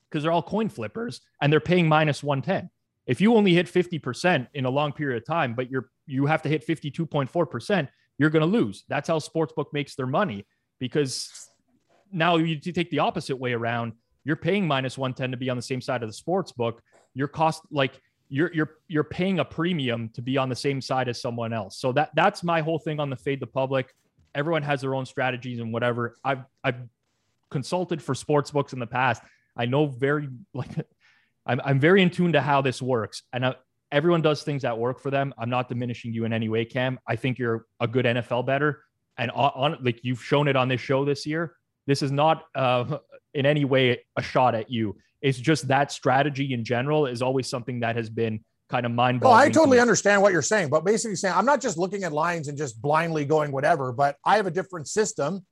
because 0.09 0.23
they're 0.23 0.31
all 0.31 0.43
coin 0.43 0.69
flippers 0.69 1.21
and 1.41 1.51
they're 1.51 1.59
paying 1.59 1.87
minus 1.87 2.23
110. 2.23 2.69
If 3.07 3.21
you 3.21 3.35
only 3.35 3.53
hit 3.53 3.67
50% 3.67 4.47
in 4.53 4.65
a 4.65 4.69
long 4.69 4.91
period 4.91 5.21
of 5.21 5.27
time, 5.27 5.53
but 5.53 5.69
you're, 5.69 5.89
you 6.07 6.25
have 6.25 6.41
to 6.43 6.49
hit 6.49 6.65
52.4%, 6.65 7.87
you're 8.17 8.29
going 8.29 8.41
to 8.41 8.47
lose. 8.47 8.83
That's 8.87 9.07
how 9.07 9.19
sportsbook 9.19 9.65
makes 9.73 9.95
their 9.95 10.07
money 10.07 10.45
because 10.79 11.49
now 12.11 12.37
you 12.37 12.57
take 12.59 12.89
the 12.89 12.99
opposite 12.99 13.35
way 13.35 13.53
around. 13.53 13.93
You're 14.23 14.35
paying 14.35 14.67
minus 14.67 14.97
110 14.97 15.31
to 15.31 15.37
be 15.37 15.49
on 15.49 15.57
the 15.57 15.63
same 15.63 15.81
side 15.81 16.01
of 16.01 16.09
the 16.09 16.13
sports 16.13 16.51
book. 16.51 16.81
Your 17.13 17.27
cost, 17.27 17.61
like 17.71 17.99
you're 18.29 18.51
you're 18.53 18.71
you're 18.87 19.03
paying 19.03 19.39
a 19.39 19.45
premium 19.45 20.09
to 20.09 20.21
be 20.21 20.37
on 20.37 20.49
the 20.49 20.55
same 20.55 20.81
side 20.81 21.07
as 21.07 21.21
someone 21.21 21.53
else. 21.53 21.77
So 21.77 21.91
that 21.93 22.11
that's 22.15 22.43
my 22.43 22.61
whole 22.61 22.79
thing 22.79 22.99
on 22.99 23.09
the 23.09 23.15
fade 23.15 23.39
the 23.39 23.47
public. 23.47 23.93
Everyone 24.33 24.63
has 24.63 24.81
their 24.81 24.95
own 24.95 25.05
strategies 25.05 25.59
and 25.59 25.71
whatever. 25.71 26.15
I've 26.23 26.43
I've 26.63 26.81
consulted 27.49 28.01
for 28.01 28.15
sports 28.15 28.51
books 28.51 28.73
in 28.73 28.79
the 28.79 28.87
past. 28.87 29.21
I 29.55 29.65
know 29.65 29.87
very 29.87 30.29
like 30.53 30.69
I'm 31.45 31.61
I'm 31.63 31.79
very 31.79 32.01
in 32.01 32.09
tune 32.09 32.33
to 32.33 32.41
how 32.41 32.61
this 32.61 32.81
works, 32.81 33.23
and 33.33 33.45
I, 33.45 33.55
everyone 33.91 34.21
does 34.21 34.43
things 34.43 34.63
that 34.63 34.77
work 34.77 34.99
for 34.99 35.11
them. 35.11 35.33
I'm 35.37 35.49
not 35.49 35.69
diminishing 35.69 36.13
you 36.13 36.25
in 36.25 36.33
any 36.33 36.49
way, 36.49 36.65
Cam. 36.65 36.99
I 37.07 37.15
think 37.15 37.37
you're 37.37 37.65
a 37.79 37.87
good 37.87 38.05
NFL 38.05 38.45
better, 38.45 38.83
and 39.17 39.29
on, 39.31 39.51
on 39.55 39.77
like 39.83 40.03
you've 40.03 40.23
shown 40.23 40.47
it 40.47 40.55
on 40.55 40.67
this 40.67 40.81
show 40.81 41.05
this 41.05 41.25
year. 41.25 41.55
This 41.85 42.01
is 42.01 42.11
not 42.11 42.45
uh, 42.55 42.97
in 43.35 43.45
any 43.45 43.65
way 43.65 44.03
a 44.17 44.23
shot 44.23 44.55
at 44.55 44.71
you. 44.71 44.97
It's 45.21 45.37
just 45.37 45.67
that 45.67 45.91
strategy 45.91 46.53
in 46.53 46.63
general 46.63 47.05
is 47.05 47.21
always 47.21 47.47
something 47.47 47.81
that 47.81 47.95
has 47.95 48.09
been 48.09 48.43
kind 48.69 48.85
of 48.85 48.91
mind 48.91 49.21
No, 49.21 49.29
boggling. 49.29 49.49
I 49.49 49.51
totally 49.51 49.79
understand 49.79 50.21
what 50.21 50.31
you're 50.31 50.41
saying, 50.41 50.69
but 50.69 50.83
basically 50.83 51.15
saying 51.15 51.35
I'm 51.35 51.45
not 51.45 51.61
just 51.61 51.77
looking 51.77 52.03
at 52.03 52.13
lines 52.13 52.47
and 52.47 52.57
just 52.57 52.81
blindly 52.81 53.25
going 53.25 53.51
whatever, 53.51 53.91
but 53.91 54.15
I 54.25 54.37
have 54.37 54.47
a 54.47 54.51
different 54.51 54.87
system. 54.87 55.45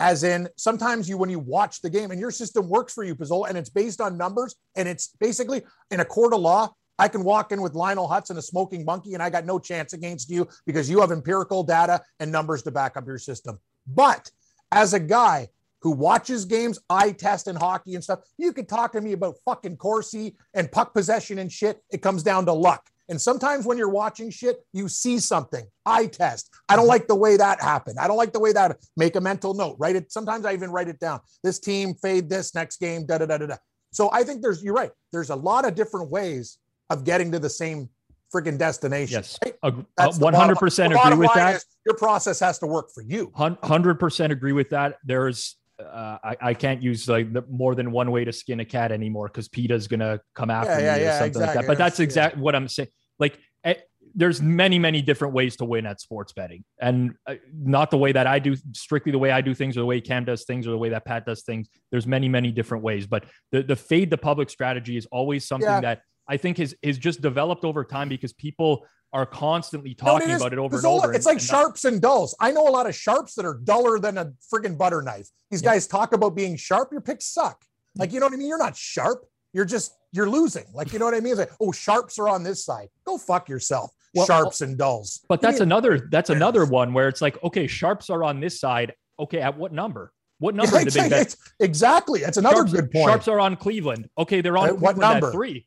As 0.00 0.22
in, 0.22 0.48
sometimes 0.56 1.08
you 1.08 1.18
when 1.18 1.28
you 1.28 1.40
watch 1.40 1.80
the 1.80 1.90
game 1.90 2.12
and 2.12 2.20
your 2.20 2.30
system 2.30 2.68
works 2.68 2.94
for 2.94 3.02
you, 3.02 3.16
Pizzol, 3.16 3.48
and 3.48 3.58
it's 3.58 3.70
based 3.70 4.00
on 4.00 4.16
numbers, 4.16 4.54
and 4.76 4.88
it's 4.88 5.08
basically 5.20 5.62
in 5.90 6.00
a 6.00 6.04
court 6.04 6.32
of 6.32 6.40
law. 6.40 6.72
I 7.00 7.08
can 7.08 7.22
walk 7.22 7.52
in 7.52 7.62
with 7.62 7.74
Lionel 7.74 8.08
Hutz 8.08 8.30
and 8.30 8.38
a 8.38 8.42
smoking 8.42 8.84
monkey, 8.84 9.14
and 9.14 9.22
I 9.22 9.30
got 9.30 9.44
no 9.44 9.58
chance 9.58 9.92
against 9.92 10.30
you 10.30 10.48
because 10.66 10.88
you 10.88 11.00
have 11.00 11.12
empirical 11.12 11.62
data 11.62 12.00
and 12.20 12.30
numbers 12.30 12.62
to 12.64 12.70
back 12.70 12.96
up 12.96 13.06
your 13.06 13.18
system. 13.18 13.58
But 13.86 14.30
as 14.72 14.94
a 14.94 15.00
guy 15.00 15.48
who 15.82 15.92
watches 15.92 16.44
games, 16.44 16.78
eye 16.90 17.12
test 17.12 17.46
and 17.46 17.58
hockey 17.58 17.94
and 17.94 18.02
stuff, 18.02 18.20
you 18.36 18.52
could 18.52 18.68
talk 18.68 18.92
to 18.92 19.00
me 19.00 19.12
about 19.12 19.36
fucking 19.44 19.76
Corsi 19.76 20.36
and 20.54 20.70
puck 20.70 20.92
possession 20.94 21.38
and 21.38 21.52
shit. 21.52 21.80
It 21.90 22.02
comes 22.02 22.22
down 22.22 22.46
to 22.46 22.52
luck. 22.52 22.84
And 23.10 23.18
sometimes 23.18 23.64
when 23.64 23.78
you're 23.78 23.88
watching 23.88 24.28
shit, 24.30 24.58
you 24.74 24.86
see 24.86 25.18
something. 25.18 25.64
Eye 25.86 26.06
test. 26.06 26.50
I 26.68 26.76
don't 26.76 26.86
like 26.86 27.08
the 27.08 27.14
way 27.14 27.38
that 27.38 27.58
happened. 27.60 27.98
I 27.98 28.06
don't 28.06 28.18
like 28.18 28.34
the 28.34 28.40
way 28.40 28.52
that 28.52 28.76
make 28.98 29.16
a 29.16 29.20
mental 29.20 29.54
note. 29.54 29.76
Write 29.78 29.96
it. 29.96 30.12
Sometimes 30.12 30.44
I 30.44 30.52
even 30.52 30.70
write 30.70 30.88
it 30.88 31.00
down. 31.00 31.20
This 31.42 31.58
team 31.58 31.94
fade 31.94 32.28
this 32.28 32.54
next 32.54 32.80
game. 32.80 33.06
Da 33.06 33.16
da 33.16 33.24
da 33.24 33.38
da 33.38 33.46
da. 33.46 33.56
So 33.92 34.10
I 34.12 34.24
think 34.24 34.42
there's. 34.42 34.62
You're 34.62 34.74
right. 34.74 34.90
There's 35.10 35.30
a 35.30 35.36
lot 35.36 35.66
of 35.66 35.74
different 35.74 36.10
ways 36.10 36.58
of 36.90 37.04
getting 37.04 37.32
to 37.32 37.38
the 37.38 37.48
same 37.48 37.88
freaking 38.34 38.58
destination. 38.58 39.14
Yes, 39.14 39.38
right? 39.42 39.54
Ag- 39.64 39.74
uh, 39.78 39.82
That's 39.96 40.18
the 40.18 40.24
one 40.24 40.34
hundred 40.34 40.58
percent 40.58 40.92
agree 40.92 41.16
with 41.16 41.32
that. 41.32 41.64
Your 41.86 41.96
process 41.96 42.38
has 42.40 42.58
to 42.58 42.66
work 42.66 42.90
for 42.92 43.02
you. 43.02 43.32
Hundred 43.34 43.94
percent 43.94 44.34
agree 44.34 44.52
with 44.52 44.68
that. 44.68 44.96
There's, 45.02 45.56
uh, 45.80 46.18
I, 46.24 46.36
I 46.40 46.54
can't 46.54 46.82
use 46.82 47.08
like 47.08 47.32
the, 47.32 47.42
more 47.48 47.74
than 47.74 47.90
one 47.92 48.10
way 48.10 48.24
to 48.24 48.32
skin 48.32 48.60
a 48.60 48.64
cat 48.64 48.92
anymore 48.92 49.28
because 49.28 49.48
PETA's 49.48 49.86
gonna 49.86 50.20
come 50.34 50.50
after 50.50 50.72
Yeah, 50.72 50.78
yeah, 50.78 50.94
me 50.96 51.00
or 51.00 51.04
yeah, 51.04 51.18
something 51.18 51.42
like 51.42 51.54
that. 51.54 51.66
But 51.66 51.78
that's 51.78 51.98
yeah. 51.98 52.04
exactly 52.04 52.42
what 52.42 52.54
I'm 52.54 52.68
saying. 52.68 52.88
Like, 53.18 53.38
eh, 53.64 53.74
there's 54.14 54.40
many, 54.42 54.78
many 54.78 55.02
different 55.02 55.34
ways 55.34 55.56
to 55.56 55.64
win 55.64 55.86
at 55.86 56.00
sports 56.00 56.32
betting, 56.32 56.64
and 56.80 57.14
uh, 57.26 57.34
not 57.52 57.90
the 57.90 57.98
way 57.98 58.12
that 58.12 58.26
I 58.26 58.38
do, 58.38 58.56
strictly 58.72 59.12
the 59.12 59.18
way 59.18 59.30
I 59.30 59.40
do 59.40 59.54
things, 59.54 59.76
or 59.76 59.80
the 59.80 59.86
way 59.86 60.00
Cam 60.00 60.24
does 60.24 60.44
things, 60.44 60.66
or 60.66 60.70
the 60.70 60.78
way 60.78 60.88
that 60.88 61.04
Pat 61.04 61.26
does 61.26 61.42
things. 61.42 61.68
There's 61.90 62.06
many, 62.06 62.28
many 62.28 62.50
different 62.50 62.82
ways. 62.82 63.06
But 63.06 63.24
the 63.52 63.62
the 63.62 63.76
fade 63.76 64.10
the 64.10 64.18
public 64.18 64.50
strategy 64.50 64.96
is 64.96 65.06
always 65.06 65.46
something 65.46 65.68
Yeah. 65.68 65.80
that 65.80 66.00
I 66.28 66.36
think 66.36 66.58
is 66.60 66.76
is 66.82 66.98
just 66.98 67.20
developed 67.20 67.64
over 67.64 67.84
time 67.84 68.08
because 68.08 68.32
people 68.32 68.84
are 69.12 69.24
constantly 69.24 69.96
No, 70.02 70.12
talking 70.12 70.30
is. 70.30 70.40
about 70.40 70.52
it 70.52 70.58
over 70.58 70.76
and 70.76 70.84
over. 70.86 71.12
It's 71.14 71.24
and- 71.24 71.26
like 71.26 71.38
and 71.40 71.42
sharps 71.42 71.84
and 71.86 72.00
dulls. 72.00 72.34
I 72.40 72.50
know 72.52 72.68
a 72.68 72.70
lot 72.70 72.86
of 72.86 72.94
sharps 72.94 73.34
that 73.36 73.46
are 73.46 73.54
duller 73.64 73.98
than 73.98 74.18
a 74.18 74.32
friggin' 74.52 74.76
butter 74.76 75.00
knife. 75.00 75.28
These 75.50 75.62
Yeah. 75.62 75.70
guys 75.72 75.86
talk 75.86 76.12
about 76.12 76.34
being 76.34 76.56
sharp. 76.56 76.92
Your 76.92 77.00
picks 77.00 77.24
suck. 77.26 77.62
Mm. 77.96 78.00
Like, 78.00 78.12
you 78.12 78.20
know 78.20 78.26
what 78.26 78.34
I 78.34 78.36
mean? 78.36 78.48
You're 78.48 78.58
not 78.58 78.76
sharp. 78.76 79.24
You're 79.54 79.64
just, 79.64 79.92
you're 80.12 80.28
losing. 80.28 80.66
Like, 80.74 80.92
you 80.92 80.98
know 80.98 81.06
what 81.06 81.14
I 81.14 81.20
mean? 81.20 81.32
It's 81.32 81.38
like, 81.38 81.52
oh, 81.58 81.72
sharps 81.72 82.18
are 82.18 82.28
on 82.28 82.42
this 82.42 82.62
side. 82.66 82.88
Go 83.04 83.16
fuck 83.16 83.48
yourself. 83.48 83.90
Well, 84.14 84.26
sharps 84.26 84.60
and 84.60 84.76
dulls. 84.76 85.20
But 85.28 85.40
that's 85.40 85.60
another 85.60 86.08
that's 86.10 86.28
another 86.30 86.64
one 86.66 86.92
where 86.92 87.08
it's 87.08 87.20
like, 87.22 87.42
okay, 87.44 87.66
sharps 87.66 88.10
are 88.10 88.22
on 88.24 88.40
this 88.40 88.60
side. 88.60 88.92
Okay, 89.18 89.40
at 89.40 89.56
what 89.56 89.72
number? 89.72 90.12
What 90.38 90.54
number 90.54 90.72
Yeah, 90.78 90.84
did 90.84 90.92
they 90.92 91.00
exactly. 91.06 91.10
bet? 91.10 91.20
It's- 91.22 91.36
exactly. 91.60 92.20
That's 92.20 92.36
another 92.36 92.56
Sharps, 92.56 92.72
good 92.72 92.90
point. 92.90 93.06
Sharps 93.08 93.28
are 93.28 93.40
on 93.40 93.56
Cleveland. 93.56 94.08
Okay, 94.18 94.40
they're 94.42 94.56
on 94.58 94.68
At 94.68 94.78
what 94.78 94.94
Cleveland 94.96 95.14
number? 95.14 95.26
at 95.28 95.32
three. 95.32 95.66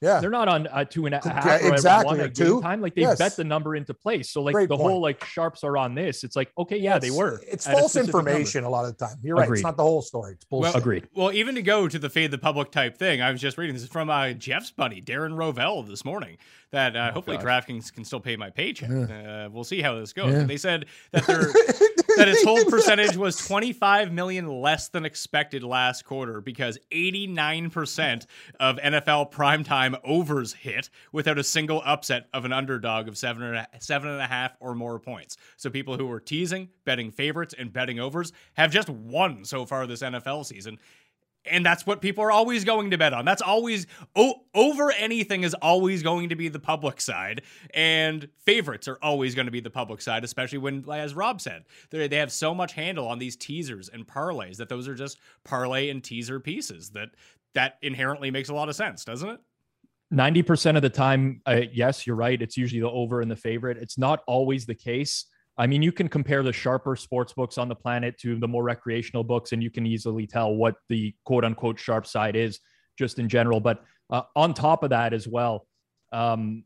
Yeah. 0.00 0.20
They're 0.20 0.30
not 0.30 0.48
on 0.48 0.66
uh, 0.68 0.84
two 0.84 1.06
and 1.06 1.14
a 1.14 1.20
Yeah, 1.24 1.32
half 1.42 1.62
or 1.62 1.72
exactly, 1.72 2.06
one 2.06 2.20
or 2.20 2.28
game 2.28 2.32
two. 2.46 2.60
time. 2.62 2.80
Like 2.80 2.94
they 2.94 3.00
Yes. 3.02 3.18
bet 3.18 3.36
the 3.36 3.44
number 3.44 3.74
into 3.76 3.94
place. 3.94 4.30
So 4.30 4.42
like 4.42 4.54
Great 4.54 4.68
the 4.68 4.76
point. 4.76 4.90
whole 4.90 5.00
like 5.00 5.24
sharps 5.24 5.64
are 5.64 5.76
on 5.76 5.94
this. 5.94 6.24
It's 6.24 6.36
like 6.36 6.50
okay, 6.56 6.78
yeah, 6.78 6.98
they 6.98 7.10
were. 7.10 7.40
It's 7.46 7.66
at 7.66 7.74
a 7.74 7.78
false 7.78 7.94
number. 7.96 8.08
information 8.18 8.64
a 8.64 8.68
lot 8.70 8.84
of 8.84 8.96
the 8.96 9.06
time. 9.06 9.16
You're 9.22 9.36
right. 9.36 9.50
It's 9.50 9.62
not 9.62 9.76
the 9.76 9.82
whole 9.82 10.02
story. 10.02 10.34
It's 10.34 10.44
bullshit. 10.44 10.72
Well, 10.74 10.80
Agreed. 10.80 11.08
Well, 11.14 11.32
even 11.32 11.54
to 11.56 11.62
go 11.62 11.88
to 11.88 11.98
the 11.98 12.08
fade 12.10 12.30
the 12.30 12.38
public 12.38 12.70
type 12.70 12.96
thing, 12.96 13.20
I 13.22 13.30
was 13.32 13.40
just 13.40 13.58
reading 13.58 13.74
this 13.74 13.82
is 13.82 13.88
from 13.88 14.08
uh, 14.10 14.32
Jeff's 14.32 14.70
buddy 14.70 15.00
Darren 15.02 15.36
Rovell 15.36 15.82
this 15.86 16.04
morning. 16.04 16.38
That 16.70 16.94
uh, 16.96 17.12
hopefully 17.12 17.38
God. 17.38 17.46
DraftKings 17.46 17.92
can 17.92 18.04
still 18.04 18.20
pay 18.20 18.36
my 18.36 18.50
paycheck. 18.50 18.90
Yeah. 18.90 19.46
Uh, 19.46 19.48
we'll 19.50 19.64
see 19.64 19.80
how 19.80 19.98
this 19.98 20.12
goes. 20.12 20.34
Yeah. 20.34 20.42
They 20.44 20.58
said 20.58 20.84
that 21.12 21.26
their 21.26 21.40
that 22.18 22.28
its 22.28 22.44
hold 22.44 22.66
percentage 22.68 23.16
was 23.16 23.36
25 23.36 24.12
million 24.12 24.46
less 24.46 24.88
than 24.88 25.04
expected 25.04 25.62
last 25.62 26.04
quarter 26.04 26.40
because 26.40 26.76
89% 26.90 28.26
of 28.58 28.76
NFL 28.76 29.30
primetime 29.30 29.98
overs 30.04 30.52
hit 30.52 30.90
without 31.12 31.38
a 31.38 31.44
single 31.44 31.80
upset 31.84 32.28
of 32.34 32.44
an 32.44 32.52
underdog 32.52 33.06
of 33.06 33.16
seven 33.16 33.44
and 33.44 33.56
a, 33.56 33.68
seven 33.78 34.10
and 34.10 34.20
a 34.20 34.26
half 34.26 34.56
or 34.58 34.74
more 34.74 34.98
points. 34.98 35.36
So 35.56 35.70
people 35.70 35.96
who 35.96 36.06
were 36.06 36.20
teasing, 36.20 36.68
betting 36.84 37.12
favorites, 37.12 37.54
and 37.56 37.72
betting 37.72 38.00
overs 38.00 38.32
have 38.54 38.72
just 38.72 38.88
won 38.88 39.44
so 39.44 39.64
far 39.64 39.86
this 39.86 40.02
NFL 40.02 40.44
season. 40.44 40.78
And 41.44 41.64
that's 41.64 41.86
what 41.86 42.00
people 42.00 42.24
are 42.24 42.30
always 42.30 42.64
going 42.64 42.90
to 42.90 42.98
bet 42.98 43.12
on. 43.12 43.24
That's 43.24 43.42
always 43.42 43.86
o- 44.16 44.42
over 44.54 44.90
anything 44.92 45.44
is 45.44 45.54
always 45.54 46.02
going 46.02 46.28
to 46.28 46.36
be 46.36 46.48
the 46.48 46.58
public 46.58 47.00
side, 47.00 47.42
and 47.72 48.28
favorites 48.38 48.88
are 48.88 48.98
always 49.02 49.34
going 49.34 49.46
to 49.46 49.52
be 49.52 49.60
the 49.60 49.70
public 49.70 50.00
side, 50.00 50.24
especially 50.24 50.58
when, 50.58 50.84
as 50.90 51.14
Rob 51.14 51.40
said, 51.40 51.64
they 51.90 52.08
have 52.16 52.32
so 52.32 52.54
much 52.54 52.72
handle 52.72 53.06
on 53.06 53.18
these 53.18 53.36
teasers 53.36 53.88
and 53.88 54.06
parlays 54.06 54.56
that 54.56 54.68
those 54.68 54.88
are 54.88 54.94
just 54.94 55.18
parlay 55.44 55.90
and 55.90 56.02
teaser 56.02 56.40
pieces 56.40 56.90
that 56.90 57.10
that 57.54 57.78
inherently 57.82 58.30
makes 58.30 58.50
a 58.50 58.54
lot 58.54 58.68
of 58.68 58.76
sense, 58.76 59.04
doesn't 59.04 59.28
it? 59.28 59.40
90% 60.12 60.76
of 60.76 60.82
the 60.82 60.88
time, 60.88 61.42
uh, 61.46 61.60
yes, 61.72 62.06
you're 62.06 62.16
right. 62.16 62.40
It's 62.40 62.56
usually 62.56 62.80
the 62.80 62.90
over 62.90 63.20
and 63.20 63.30
the 63.30 63.36
favorite. 63.36 63.76
It's 63.76 63.98
not 63.98 64.22
always 64.26 64.64
the 64.64 64.74
case. 64.74 65.26
I 65.58 65.66
mean, 65.66 65.82
you 65.82 65.90
can 65.90 66.08
compare 66.08 66.44
the 66.44 66.52
sharper 66.52 66.94
sports 66.94 67.32
books 67.32 67.58
on 67.58 67.68
the 67.68 67.74
planet 67.74 68.16
to 68.20 68.38
the 68.38 68.46
more 68.46 68.62
recreational 68.62 69.24
books, 69.24 69.52
and 69.52 69.62
you 69.62 69.70
can 69.70 69.84
easily 69.84 70.26
tell 70.26 70.54
what 70.54 70.76
the 70.88 71.14
quote 71.24 71.44
unquote 71.44 71.78
sharp 71.78 72.06
side 72.06 72.36
is 72.36 72.60
just 72.96 73.18
in 73.18 73.28
general. 73.28 73.58
But 73.58 73.82
uh, 74.08 74.22
on 74.36 74.54
top 74.54 74.84
of 74.84 74.90
that, 74.90 75.12
as 75.12 75.26
well, 75.26 75.66
um, 76.12 76.62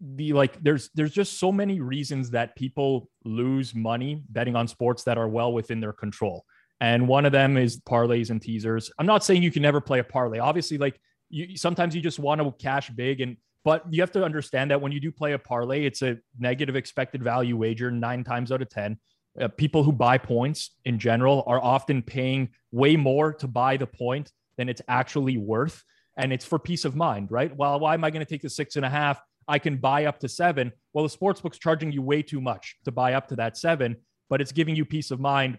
the 0.00 0.32
like 0.32 0.62
there's 0.62 0.90
there's 0.94 1.12
just 1.12 1.38
so 1.38 1.52
many 1.52 1.80
reasons 1.80 2.30
that 2.30 2.56
people 2.56 3.10
lose 3.24 3.74
money 3.74 4.22
betting 4.30 4.56
on 4.56 4.66
sports 4.66 5.04
that 5.04 5.18
are 5.18 5.28
well 5.28 5.52
within 5.52 5.80
their 5.80 5.92
control. 5.92 6.44
And 6.80 7.08
one 7.08 7.24
of 7.24 7.32
them 7.32 7.56
is 7.56 7.80
parlays 7.80 8.30
and 8.30 8.40
teasers. 8.40 8.90
I'm 8.98 9.06
not 9.06 9.24
saying 9.24 9.42
you 9.42 9.50
can 9.50 9.62
never 9.62 9.80
play 9.80 9.98
a 9.98 10.04
parlay. 10.04 10.38
Obviously, 10.38 10.78
like 10.78 10.98
you 11.28 11.56
sometimes 11.56 11.94
you 11.94 12.00
just 12.00 12.18
want 12.18 12.40
to 12.40 12.52
cash 12.52 12.90
big 12.90 13.20
and 13.20 13.36
but 13.66 13.82
you 13.90 14.00
have 14.00 14.12
to 14.12 14.24
understand 14.24 14.70
that 14.70 14.80
when 14.80 14.92
you 14.92 15.00
do 15.00 15.10
play 15.10 15.32
a 15.32 15.38
parlay 15.38 15.84
it's 15.84 16.00
a 16.00 16.16
negative 16.38 16.76
expected 16.76 17.20
value 17.20 17.56
wager 17.56 17.90
nine 17.90 18.22
times 18.22 18.52
out 18.52 18.62
of 18.62 18.70
ten. 18.70 18.96
Uh, 19.38 19.48
people 19.48 19.82
who 19.82 19.90
buy 19.90 20.16
points 20.16 20.70
in 20.84 21.00
general 21.00 21.42
are 21.48 21.60
often 21.60 22.00
paying 22.00 22.48
way 22.70 22.94
more 22.96 23.34
to 23.34 23.48
buy 23.48 23.76
the 23.76 23.86
point 23.86 24.30
than 24.56 24.68
it's 24.68 24.80
actually 24.86 25.36
worth. 25.36 25.82
And 26.16 26.32
it's 26.32 26.44
for 26.46 26.60
peace 26.60 26.84
of 26.84 26.94
mind 26.94 27.32
right? 27.32 27.54
Well 27.54 27.80
why 27.80 27.94
am 27.94 28.04
i 28.04 28.10
going 28.10 28.24
to 28.24 28.30
take 28.32 28.42
the 28.42 28.48
six 28.48 28.76
and 28.76 28.84
a 28.84 28.88
half? 28.88 29.20
I 29.48 29.58
can 29.58 29.78
buy 29.78 30.04
up 30.04 30.20
to 30.20 30.28
seven. 30.28 30.70
Well 30.92 31.02
the 31.02 31.10
sports 31.10 31.40
book's 31.40 31.58
charging 31.58 31.90
you 31.90 32.02
way 32.02 32.22
too 32.22 32.40
much 32.40 32.76
to 32.84 32.92
buy 32.92 33.14
up 33.14 33.26
to 33.28 33.36
that 33.36 33.56
seven 33.56 33.96
but 34.30 34.40
it's 34.40 34.52
giving 34.52 34.76
you 34.76 34.84
peace 34.84 35.10
of 35.10 35.18
mind. 35.18 35.58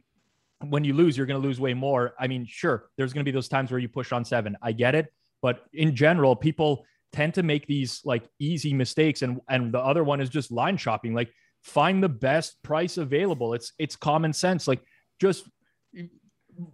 When 0.70 0.86
you 0.86 0.94
lose 0.94 1.18
you're 1.18 1.28
going 1.28 1.42
to 1.42 1.46
lose 1.46 1.60
way 1.60 1.74
more. 1.74 2.14
I 2.18 2.28
mean 2.28 2.46
sure 2.48 2.90
there's 2.96 3.12
going 3.12 3.26
to 3.26 3.30
be 3.30 3.36
those 3.36 3.50
times 3.50 3.70
where 3.70 3.82
you 3.82 3.90
push 3.90 4.14
on 4.14 4.24
seven. 4.24 4.56
I 4.62 4.72
get 4.72 4.96
it. 4.96 5.08
But 5.42 5.66
in 5.74 5.96
general, 5.96 6.36
people 6.36 6.86
tend 7.14 7.34
to 7.36 7.44
make 7.44 7.68
these 7.68 8.02
like 8.04 8.28
easy 8.40 8.74
mistakes. 8.74 9.22
And 9.22 9.42
and 9.50 9.74
the 9.74 9.80
other 9.80 10.04
one 10.04 10.22
is 10.22 10.30
just 10.30 10.52
line 10.52 10.78
shopping. 10.78 11.14
Like 11.14 11.32
find 11.64 12.04
the 12.04 12.10
best 12.10 12.62
price 12.64 12.98
available. 12.98 13.54
It's 13.54 13.74
it's 13.78 13.96
common 13.96 14.34
sense. 14.34 14.68
Like 14.68 14.82
just 15.20 15.48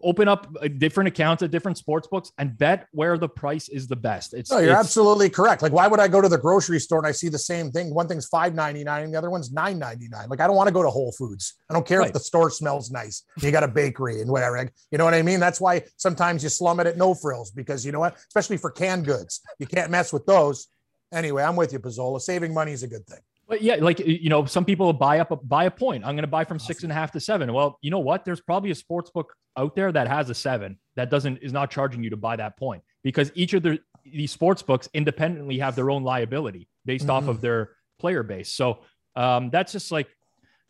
open 0.01 0.27
up 0.27 0.47
uh, 0.61 0.67
different 0.67 1.07
accounts 1.07 1.43
at 1.43 1.51
different 1.51 1.77
sports 1.77 2.07
books 2.07 2.31
and 2.37 2.57
bet 2.57 2.87
where 2.91 3.17
the 3.17 3.27
price 3.27 3.69
is 3.69 3.87
the 3.87 3.95
best. 3.95 4.33
It's 4.33 4.51
no, 4.51 4.59
you're 4.59 4.71
it's, 4.71 4.79
absolutely 4.79 5.29
correct. 5.29 5.61
Like, 5.61 5.73
why 5.73 5.87
would 5.87 5.99
I 5.99 6.07
go 6.07 6.21
to 6.21 6.29
the 6.29 6.37
grocery 6.37 6.79
store 6.79 6.99
and 6.99 7.07
I 7.07 7.11
see 7.11 7.29
the 7.29 7.39
same 7.39 7.71
thing? 7.71 7.93
One 7.93 8.07
thing's 8.07 8.27
five 8.27 8.53
ninety 8.53 8.83
nine, 8.83 9.03
and 9.03 9.13
the 9.13 9.17
other 9.17 9.29
one's 9.29 9.51
nine 9.51 9.79
ninety 9.79 10.07
nine. 10.07 10.29
Like, 10.29 10.39
I 10.39 10.47
don't 10.47 10.55
want 10.55 10.67
to 10.67 10.73
go 10.73 10.83
to 10.83 10.89
Whole 10.89 11.11
Foods. 11.11 11.55
I 11.69 11.73
don't 11.73 11.85
care 11.85 11.99
Right. 11.99 12.07
if 12.07 12.13
the 12.13 12.19
store 12.19 12.49
smells 12.49 12.91
nice. 12.91 13.23
You 13.41 13.51
got 13.51 13.63
a 13.63 13.67
bakery 13.67 14.21
and 14.21 14.31
whatever. 14.31 14.57
Like, 14.57 14.73
You 14.91 14.97
know 14.97 15.05
what 15.05 15.13
I 15.13 15.21
mean? 15.21 15.39
That's 15.39 15.59
why 15.61 15.83
sometimes 15.97 16.43
you 16.43 16.49
slum 16.49 16.79
it 16.79 16.87
at 16.87 16.97
No 16.97 17.13
Frills 17.13 17.51
because 17.51 17.85
you 17.85 17.91
know 17.91 17.99
what? 17.99 18.15
Especially 18.15 18.57
for 18.57 18.71
canned 18.71 19.05
goods, 19.05 19.41
you 19.59 19.67
can't 19.67 19.91
mess 19.91 20.13
with 20.13 20.25
those. 20.25 20.67
Anyway, 21.11 21.43
I'm 21.43 21.55
with 21.55 21.71
you, 21.73 21.79
Pizzola. 21.79 22.19
Saving 22.19 22.53
money 22.53 22.71
is 22.71 22.83
a 22.83 22.87
good 22.87 23.05
thing. 23.05 23.19
But 23.53 23.61
yeah, 23.61 23.75
like 23.75 23.99
you 23.99 24.29
know, 24.29 24.45
some 24.45 24.65
people 24.65 24.91
buy 24.93 25.19
up 25.19 25.29
a, 25.29 25.35
buy 25.35 25.65
a 25.65 25.69
point. 25.71 26.03
I'm 26.03 26.15
going 26.15 26.23
to 26.23 26.27
buy 26.27 26.43
from 26.43 26.57
six 26.57 26.81
and 26.81 26.91
a 26.91 26.95
half 26.95 27.11
to 27.11 27.19
seven. 27.19 27.53
Well, 27.53 27.77
you 27.83 27.91
know 27.91 27.99
what? 27.99 28.25
There's 28.25 28.41
probably 28.41 28.71
a 28.71 28.75
sports 28.75 29.11
book 29.11 29.31
out 29.55 29.75
there 29.75 29.91
that 29.91 30.07
has 30.07 30.31
a 30.31 30.33
seven 30.33 30.79
that 30.95 31.11
doesn't 31.11 31.37
is 31.37 31.53
not 31.53 31.69
charging 31.69 32.03
you 32.03 32.09
to 32.09 32.17
buy 32.17 32.35
that 32.35 32.57
point 32.57 32.81
because 33.03 33.31
each 33.35 33.53
of 33.53 33.61
the 33.61 33.77
these 34.03 34.31
sports 34.31 34.63
books 34.63 34.89
independently 34.95 35.59
have 35.59 35.75
their 35.75 35.91
own 35.91 36.01
liability 36.03 36.67
based 36.83 37.11
off 37.11 37.25
Mhm. 37.25 37.29
of 37.29 37.41
their 37.41 37.69
player 37.99 38.23
base. 38.23 38.51
So 38.51 38.79
um, 39.15 39.51
that's 39.51 39.71
just 39.71 39.91
like 39.91 40.07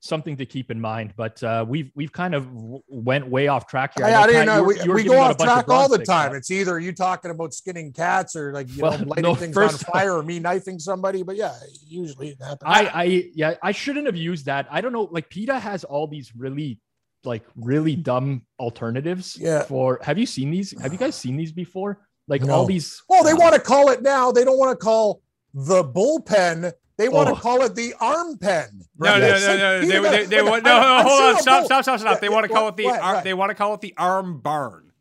something 0.04 0.36
to 0.36 0.46
keep 0.46 0.70
in 0.70 0.80
mind. 0.82 1.14
But 1.16 1.42
uh, 1.42 1.66
we've 1.68 1.90
we've 1.96 2.12
kind 2.12 2.36
of 2.36 2.46
went 2.88 3.26
way 3.28 3.48
off 3.48 3.68
track 3.68 3.94
here. 3.96 4.06
I, 4.06 4.14
I 4.24 4.28
didn't 4.28 4.46
know. 4.48 4.58
you 4.58 4.64
were- 4.90 4.96
We, 4.96 5.04
we 5.04 5.04
go 5.06 5.18
off 5.20 5.38
track 5.38 5.70
all 5.70 5.88
the 5.88 6.00
time. 6.00 6.30
Pat. 6.32 6.38
It's 6.38 6.52
either 6.52 6.78
you 6.80 6.92
talking 6.92 7.32
about 7.32 7.54
skinning 7.54 7.94
cats 7.94 8.36
or 8.36 8.52
like 8.54 8.68
you 8.76 8.84
Well, 8.84 8.98
know 9.00 9.06
lighting 9.06 9.24
no, 9.24 9.36
things 9.36 9.56
on 9.58 9.70
fire 9.70 10.14
or 10.18 10.22
me 10.24 10.40
knifing 10.40 10.78
somebody. 10.78 11.24
But 11.24 11.38
yeah, 11.38 11.56
usually 11.88 12.30
it 12.30 12.38
happens. 12.42 12.62
I, 12.66 12.86
I, 12.94 13.04
yeah, 13.34 13.56
I 13.64 13.72
shouldn't 13.72 14.06
have 14.06 14.18
used 14.18 14.46
that. 14.48 14.68
I 14.70 14.82
don't 14.82 14.92
know. 14.92 15.08
Like 15.10 15.30
PETA 15.30 15.58
has 15.58 15.86
all 15.86 16.06
these 16.08 16.36
really, 16.36 16.80
like, 17.24 17.44
really 17.56 17.96
dumb 17.96 18.42
alternatives. 18.60 19.38
Yeah. 19.40 19.64
For 19.64 20.00
have 20.04 20.18
you 20.18 20.26
seen 20.26 20.52
these? 20.52 20.78
Have 20.82 20.92
you 20.92 21.00
guys 21.00 21.16
seen 21.16 21.38
these 21.38 21.54
before? 21.54 22.02
Like 22.28 22.42
No. 22.42 22.54
all 22.56 22.66
these. 22.66 23.02
Well, 23.08 23.24
they 23.24 23.32
uh, 23.32 23.38
want 23.38 23.56
to 23.56 23.62
call 23.62 23.90
it 23.90 24.02
now. 24.02 24.32
They 24.34 24.44
don't 24.44 24.58
want 24.58 24.78
to 24.78 24.84
call 24.84 25.22
the 25.54 25.84
bullpen. 25.84 26.74
They 26.98 27.10
want 27.10 27.30
Oh. 27.30 27.36
to 27.36 27.42
call 27.42 27.62
it 27.64 27.76
the 27.76 27.94
arm 28.00 28.38
pen. 28.38 28.82
No, 29.00 29.18
no, 29.18 29.28
no, 29.40 29.58
no. 29.58 29.82
They, 29.88 29.88
they, 29.88 30.26
they 30.26 30.42
like, 30.42 30.52
want 30.52 30.64
no. 30.66 30.78
I- 30.78 31.02
hold 31.04 31.22
on. 31.36 31.42
Stop, 31.42 31.66
stop, 31.66 31.84
stop, 31.84 32.00
stop. 32.00 32.20
They 32.22 32.30
want 32.30 32.46
to 32.46 32.54
call 32.54 32.68
it 32.68 32.78
the. 32.78 32.86
what, 32.86 33.00
ar- 33.02 33.14
what? 33.16 33.24
They 33.24 33.34
want 33.34 33.50
to 33.50 33.56
call 33.56 33.74
it 33.74 33.82
the 33.82 33.94
arm 33.98 34.40
barn. 34.40 34.92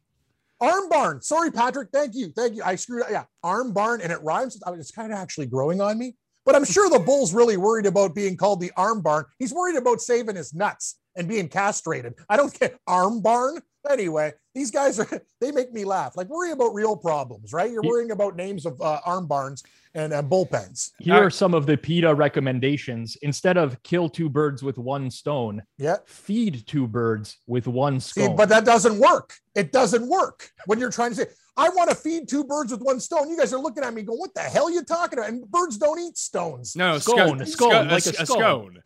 Arm 0.61 0.89
barn. 0.89 1.21
Sorry, 1.23 1.51
Patrick. 1.51 1.89
Thank 1.93 2.15
you. 2.15 2.33
Thank 2.35 2.55
you. 2.55 2.63
I 2.65 2.77
screwed 2.77 3.03
up. 3.03 3.09
Yeah. 3.11 3.25
Arm 3.43 3.73
barn. 3.73 4.01
And 4.01 4.13
it 4.13 4.23
rhymes. 4.23 4.59
It's 4.67 4.91
kind 4.93 5.13
of 5.13 5.19
actually 5.19 5.47
growing 5.47 5.81
on 5.81 5.99
me. 5.99 6.15
But 6.45 6.55
I'm 6.57 6.65
sure 6.65 6.89
the 6.89 6.99
bull's 6.99 7.35
really 7.35 7.57
worried 7.57 7.87
about 7.87 8.15
being 8.15 8.37
called 8.37 8.61
the 8.61 8.73
arm 8.77 9.01
barn. 9.01 9.25
He's 9.39 9.53
worried 9.53 9.77
about 9.77 10.01
saving 10.01 10.37
his 10.37 10.55
nuts 10.55 10.97
and 11.17 11.29
being 11.29 11.49
castrated. 11.49 12.15
I 12.29 12.37
don't 12.37 12.59
get 12.59 12.79
arm 12.87 13.21
barn. 13.21 13.61
Anyway, 13.91 14.33
these 14.55 14.71
guys 14.71 14.99
are, 14.99 15.09
they 15.41 15.51
make 15.53 15.73
me 15.73 15.85
laugh. 15.85 16.17
Like, 16.17 16.29
worry 16.29 16.53
about 16.53 16.75
real 16.75 16.97
problems, 16.97 17.53
right? 17.53 17.71
You're 17.71 17.83
worrying 17.83 18.11
about 18.13 18.35
names 18.37 18.65
of 18.67 18.81
uh, 18.81 19.01
arm 19.05 19.27
barns 19.27 19.63
and 19.95 20.13
uh, 20.13 20.23
bullpens. 20.23 20.91
Here 20.99 21.15
are 21.15 21.31
some 21.31 21.55
of 21.55 21.67
the 21.67 21.77
PETA 21.77 22.15
recommendations. 22.15 23.17
Instead 23.23 23.57
of 23.57 23.83
kill 23.83 24.09
two 24.09 24.29
birds 24.29 24.63
with 24.63 24.79
one 24.79 25.11
stone, 25.11 25.63
Yeah. 25.79 25.97
feed 26.07 26.67
two 26.67 26.87
birds 26.87 27.37
with 27.47 27.67
one 27.67 28.01
See, 28.01 28.23
stone. 28.23 28.37
but 28.37 28.49
that 28.49 28.65
doesn't 28.65 28.99
work. 28.99 29.35
It 29.55 29.73
doesn't 29.73 30.09
work 30.09 30.51
when 30.67 30.79
you're 30.79 30.91
trying 30.91 31.11
to 31.11 31.17
say, 31.17 31.27
I 31.57 31.69
want 31.69 31.91
to 31.91 31.95
feed 31.97 32.29
two 32.29 32.45
birds 32.45 32.73
with 32.73 32.81
one 32.81 32.99
stone. 33.01 33.29
You 33.29 33.37
guys 33.37 33.53
are 33.53 33.61
looking 33.61 33.85
at 33.85 33.93
me 33.93 34.03
going, 34.03 34.19
what 34.19 34.33
the 34.35 34.41
hell 34.41 34.69
are 34.69 34.71
you 34.71 34.83
talking 34.83 35.19
about? 35.19 35.29
And 35.31 35.45
birds 35.51 35.77
don't 35.77 35.99
eat 36.01 36.17
stones. 36.17 36.75
No, 36.75 36.99
Scone, 36.99 37.45
scone, 37.45 37.47
scone, 37.47 37.89
like 37.89 38.07
a 38.07 38.11
a 38.11 38.13
scone. 38.13 38.27
scone. 38.27 38.83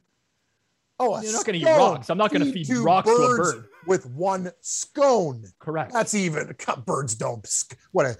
Oh, 0.98 1.14
a 1.14 1.22
You're 1.22 1.32
not 1.34 1.44
gonna 1.44 1.58
eat 1.58 1.64
rocks. 1.66 2.10
I'm 2.10 2.18
not 2.18 2.32
gonna 2.32 2.46
feed 2.50 2.66
two 2.66 2.82
rocks 2.82 3.06
to 3.08 3.14
a 3.14 3.36
bird. 3.36 3.64
With 3.86 4.06
one 4.06 4.50
scone. 4.60 5.44
Correct. 5.58 5.92
That's 5.92 6.14
even 6.14 6.54
birds 6.86 7.14
don't. 7.14 7.46
What 7.92 8.06
a, 8.06 8.16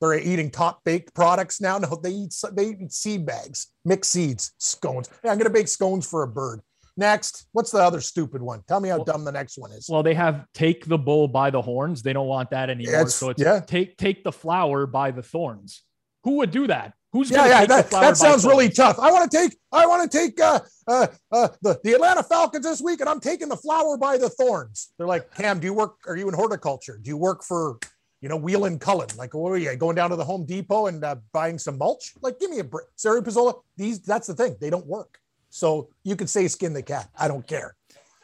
they're 0.00 0.18
eating 0.18 0.50
top 0.50 0.82
baked 0.84 1.14
products 1.14 1.60
now. 1.60 1.78
No, 1.78 1.98
they 2.02 2.10
eat 2.10 2.34
they 2.52 2.68
eat 2.68 2.92
seed 2.92 3.26
bags, 3.26 3.68
mixed 3.84 4.12
seeds, 4.12 4.52
scones. 4.58 5.08
Yeah, 5.24 5.32
I'm 5.32 5.38
gonna 5.38 5.50
bake 5.50 5.68
scones 5.68 6.08
for 6.08 6.22
a 6.22 6.28
bird. 6.28 6.60
Next, 6.96 7.46
what's 7.52 7.70
the 7.70 7.78
other 7.78 8.00
stupid 8.00 8.42
one? 8.42 8.62
Tell 8.68 8.80
me 8.80 8.88
how 8.88 8.96
Well- 8.96 9.04
dumb 9.04 9.24
the 9.24 9.32
next 9.32 9.56
one 9.58 9.72
is. 9.72 9.88
Well, 9.88 10.02
they 10.02 10.14
have 10.14 10.44
take 10.54 10.84
the 10.86 10.98
bull 10.98 11.28
by 11.28 11.50
the 11.50 11.62
horns. 11.62 12.02
They 12.02 12.12
don't 12.12 12.26
want 12.28 12.50
that 12.50 12.68
anymore. 12.70 12.94
It's- 12.94 13.14
so 13.14 13.30
it's 13.30 13.42
yeah. 13.42 13.60
take 13.60 13.96
take 13.96 14.24
the 14.24 14.32
flower 14.32 14.86
by 14.86 15.10
the 15.10 15.22
thorns. 15.22 15.82
Who 16.24 16.36
would 16.36 16.50
do 16.50 16.66
that? 16.66 16.94
Who's 17.12 17.30
yeah, 17.30 17.46
yeah, 17.48 17.66
that, 17.66 17.90
that 17.90 18.16
sounds 18.16 18.44
really 18.44 18.68
tough. 18.70 18.98
I 19.00 19.10
want 19.10 19.28
to 19.28 19.36
take, 19.36 19.56
I 19.72 19.84
want 19.84 20.08
to 20.10 20.16
take 20.18 20.40
uh, 20.40 20.60
uh, 20.86 21.08
uh, 21.32 21.48
the 21.60 21.80
the 21.82 21.94
Atlanta 21.94 22.22
Falcons 22.22 22.64
this 22.64 22.80
week, 22.80 23.00
and 23.00 23.08
I'm 23.08 23.18
taking 23.18 23.48
the 23.48 23.56
flower 23.56 23.96
by 23.98 24.16
the 24.16 24.28
thorns. 24.28 24.92
They're 24.96 25.08
like, 25.08 25.34
Cam, 25.34 25.58
do 25.58 25.66
you 25.66 25.74
work? 25.74 25.96
Are 26.06 26.16
you 26.16 26.28
in 26.28 26.34
horticulture? 26.34 27.00
Do 27.02 27.08
you 27.08 27.16
work 27.16 27.42
for, 27.42 27.78
you 28.20 28.28
know, 28.28 28.36
Weall 28.38 28.66
and 28.66 28.80
Cullen? 28.80 29.08
Like, 29.16 29.34
what 29.34 29.50
are 29.50 29.56
you 29.58 29.74
going 29.74 29.96
down 29.96 30.10
to 30.10 30.16
the 30.16 30.24
Home 30.24 30.46
Depot 30.46 30.86
and 30.86 31.04
uh, 31.04 31.16
buying 31.32 31.58
some 31.58 31.78
mulch? 31.78 32.12
Like, 32.22 32.38
give 32.38 32.48
me 32.48 32.60
a 32.60 32.64
break, 32.64 32.86
Sari 32.94 33.22
Pizzola. 33.22 33.60
These, 33.76 34.02
that's 34.02 34.28
the 34.28 34.34
thing, 34.34 34.56
they 34.60 34.70
don't 34.70 34.86
work. 34.86 35.18
So 35.48 35.88
you 36.04 36.14
could 36.14 36.30
say 36.30 36.46
skin 36.46 36.72
the 36.72 36.82
cat. 36.82 37.08
I 37.18 37.26
don't 37.26 37.44
care. 37.44 37.74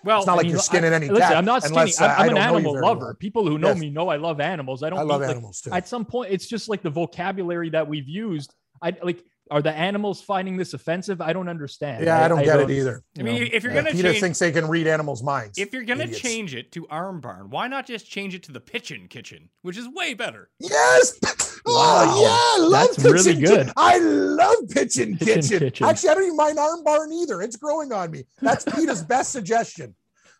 Well, 0.04 0.18
It's 0.18 0.26
not 0.28 0.36
like 0.36 0.44
mean, 0.44 0.52
you're 0.52 0.60
skinning 0.62 0.92
I- 0.92 0.96
any 0.96 1.08
listen, 1.08 1.22
cat. 1.22 1.36
I'm 1.36 1.44
not 1.44 1.64
skinny. 1.64 1.80
unless, 1.80 2.00
uh, 2.00 2.04
I'm, 2.04 2.10
I 2.10 2.14
an 2.14 2.26
don't 2.26 2.34
know 2.36 2.40
you 2.40 2.56
animal 2.58 2.80
lover. 2.80 3.04
well. 3.06 3.14
People 3.14 3.48
who 3.48 3.58
know 3.58 3.70
Yes. 3.70 3.78
me 3.80 3.90
know 3.90 4.08
I 4.08 4.16
love 4.16 4.38
animals. 4.38 4.84
I 4.84 4.90
don't. 4.90 5.00
I 5.00 5.02
love 5.02 5.22
like, 5.22 5.30
animals 5.30 5.60
too. 5.60 5.72
At 5.72 5.88
some 5.88 6.04
point, 6.04 6.30
it's 6.32 6.46
just 6.46 6.68
like 6.68 6.82
the 6.82 6.90
vocabulary 6.90 7.70
that 7.70 7.88
we've 7.88 8.08
used. 8.08 8.54
I 8.82 8.94
like. 9.02 9.24
Are 9.48 9.62
the 9.62 9.70
animals 9.70 10.20
finding 10.20 10.56
this 10.56 10.74
offensive? 10.74 11.20
I 11.20 11.32
don't 11.32 11.48
understand. 11.48 12.04
yeah, 12.04 12.24
I 12.24 12.26
don't 12.26 12.42
get 12.42 12.58
it 12.58 12.68
either. 12.68 13.04
I 13.16 13.22
mean, 13.22 13.36
know, 13.36 13.48
if 13.52 13.62
you're 13.62 13.72
Yeah, 13.72 13.82
gonna 13.82 13.92
PETA 13.92 14.08
change, 14.08 14.20
thinks 14.20 14.38
they 14.40 14.50
can 14.50 14.66
read 14.66 14.88
animals' 14.88 15.22
minds. 15.22 15.56
if 15.56 15.72
you're 15.72 15.84
gonna 15.84 16.02
Idiots. 16.02 16.20
change 16.20 16.52
it 16.56 16.72
to 16.72 16.84
arm 16.88 17.20
barn, 17.20 17.48
why 17.50 17.68
not 17.68 17.86
just 17.86 18.10
change 18.10 18.34
it 18.34 18.42
to 18.44 18.52
the 18.52 18.58
pitchin' 18.58 19.06
kitchen, 19.06 19.48
which 19.62 19.76
is 19.76 19.86
way 19.88 20.14
better? 20.14 20.50
Yes. 20.58 21.18
Oh, 21.68 21.74
wow. 21.74 22.04
Oh, 22.14 22.22
yeah. 22.22 22.64
I 22.64 22.68
love 22.68 22.96
That's 22.96 23.04
really 23.26 23.40
good. 23.40 23.66
Ki- 23.66 23.72
I 23.76 23.98
love 23.98 24.54
pitching 24.70 25.16
Pitchin' 25.16 25.42
kitchen. 25.42 25.58
Kitchen. 25.58 25.86
Actually, 25.88 26.08
I 26.10 26.14
don't 26.14 26.22
even 26.24 26.36
mind 26.36 26.58
arm 26.60 26.84
barn 26.84 27.12
either. 27.12 27.42
It's 27.42 27.56
growing 27.56 27.92
on 27.92 28.12
me. 28.12 28.22
That's 28.40 28.64
PETA's 28.64 29.02
best 29.08 29.32
suggestion. 29.32 29.96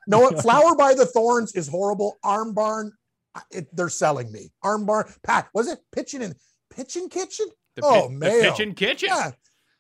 No, 0.07 0.21
what? 0.21 0.41
Flower 0.43 0.77
by 0.77 0.95
the 0.95 1.05
Thorns 1.05 1.53
is 1.57 1.67
horrible. 1.67 2.17
Arm 2.23 2.55
barn, 2.55 2.93
it, 3.51 3.67
they're 3.75 3.89
selling 3.89 4.31
me. 4.31 4.53
Arm 4.63 4.87
barn, 4.87 5.13
Pat, 5.25 5.49
was 5.53 5.67
it 5.67 5.81
pitching 5.91 6.23
in 6.23 6.33
pitching 6.71 7.09
kitchen? 7.09 7.47
The, 7.77 7.83
Oh, 7.85 8.09
pit- 8.09 8.11
the 8.11 8.17
Mayo. 8.27 8.43
pitchin' 8.51 8.75
kitchen. 8.75 9.09
Yeah. 9.11 9.31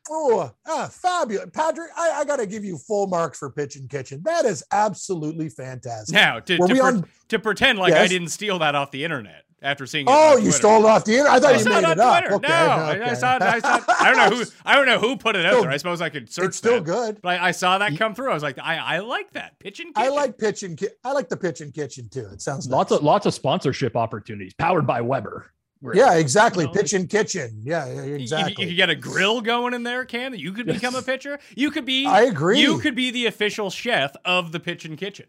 Oh, 0.08 0.52
ah, 0.68 0.88
fabulous. 0.92 1.48
Patrick, 1.52 1.90
I, 1.96 2.20
I 2.20 2.24
got 2.24 2.36
to 2.36 2.46
give 2.46 2.64
you 2.64 2.78
full 2.78 3.08
marks 3.08 3.38
for 3.38 3.50
Pitch 3.50 3.74
and 3.74 3.90
kitchen. 3.90 4.22
That 4.24 4.44
is 4.44 4.62
absolutely 4.70 5.48
fantastic. 5.48 6.14
Now, 6.14 6.38
to, 6.38 6.56
to, 6.58 6.62
we 6.62 6.68
pre- 6.68 6.80
on- 6.80 7.04
to 7.28 7.38
pretend 7.40 7.80
like 7.80 7.92
I 7.94 8.06
didn't 8.06 8.28
steal 8.28 8.60
that 8.60 8.76
off 8.76 8.92
the 8.92 9.02
internet. 9.02 9.42
after 9.62 9.84
seeing 9.84 10.06
it. 10.06 10.10
Oh, 10.12 10.36
you 10.36 10.52
stole 10.52 10.84
it 10.84 10.88
off 10.88 11.04
the 11.04 11.12
internet. 11.16 11.32
I 11.32 11.40
thought 11.40 11.54
I 11.54 11.56
you 11.56 11.64
saw 11.64 11.70
made 11.70 11.78
it 11.78 11.84
on 11.86 11.90
it 11.92 11.98
up. 12.00 12.18
Twitter. 12.20 12.34
Okay, 12.36 12.48
no, 12.48 12.54
I- 12.54 12.90
I 12.92 12.96
okay. 13.00 13.14
saw. 13.16 13.38
I 13.40 13.58
saw. 13.58 13.80
I 14.00 14.12
don't 14.14 14.30
know 14.30 14.36
who. 14.36 14.44
I 14.64 14.76
don't 14.76 14.86
know 14.86 14.98
who 15.00 15.16
put 15.16 15.34
it 15.34 15.44
out 15.44 15.60
there. 15.62 15.70
I 15.72 15.76
suppose 15.76 16.00
I 16.00 16.08
could 16.08 16.32
search. 16.32 16.44
It's 16.44 16.56
still 16.58 16.74
that. 16.74 16.84
good. 16.84 17.20
But 17.20 17.40
I, 17.40 17.48
I 17.48 17.50
saw 17.50 17.78
that 17.78 17.98
come 17.98 18.14
through. 18.14 18.30
I 18.30 18.34
was 18.34 18.44
like, 18.44 18.58
I, 18.60 18.76
I 18.76 18.98
like 19.00 19.32
that 19.32 19.58
pitch 19.58 19.80
and 19.80 19.92
kitchen. 19.92 20.06
I 20.12 20.14
like 20.14 20.38
pitch 20.38 20.62
and 20.62 20.78
ki- 20.78 20.88
I 21.02 21.10
like 21.14 21.28
the 21.28 21.36
pitch 21.36 21.62
and 21.62 21.74
kitchen 21.74 22.08
too. 22.08 22.28
It 22.32 22.40
sounds 22.42 22.68
Lots 22.68 22.92
nice. 22.92 22.98
of 23.00 23.04
lots 23.04 23.26
of 23.26 23.34
sponsorship 23.34 23.96
opportunities 23.96 24.54
powered 24.54 24.86
by 24.86 25.00
Weber. 25.00 25.50
Where- 25.86 25.96
yeah, 25.96 26.14
exactly. 26.14 26.64
You 26.64 26.68
know, 26.68 26.72
pitch 26.74 26.92
and 26.94 27.08
kitchen. 27.08 27.60
Yeah, 27.62 27.86
yeah, 27.86 27.94
You- 28.02 28.08
You, 28.10 28.14
exactly. 28.16 28.64
you 28.64 28.68
could 28.70 28.76
get 28.76 28.90
a 28.90 28.94
grill 28.96 29.40
going 29.40 29.72
in 29.72 29.84
there, 29.84 30.04
Cam. 30.04 30.32
That 30.32 30.40
you 30.40 30.52
could 30.52 30.66
become 30.66 30.94
a 30.96 31.02
pitcher. 31.12 31.38
You 31.54 31.70
could 31.70 31.84
be. 31.84 32.06
I 32.06 32.22
agree. 32.22 32.60
You 32.60 32.78
could 32.78 32.96
be 32.96 33.10
the 33.12 33.26
official 33.26 33.70
chef 33.70 34.14
of 34.24 34.50
the 34.52 34.58
pitch 34.60 34.84
and 34.84 34.98
kitchen. 34.98 35.26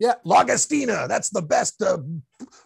Yeah, 0.00 0.14
Lagostina. 0.26 1.06
That's 1.06 1.28
the 1.28 1.42
best 1.42 1.82
uh, 1.82 1.98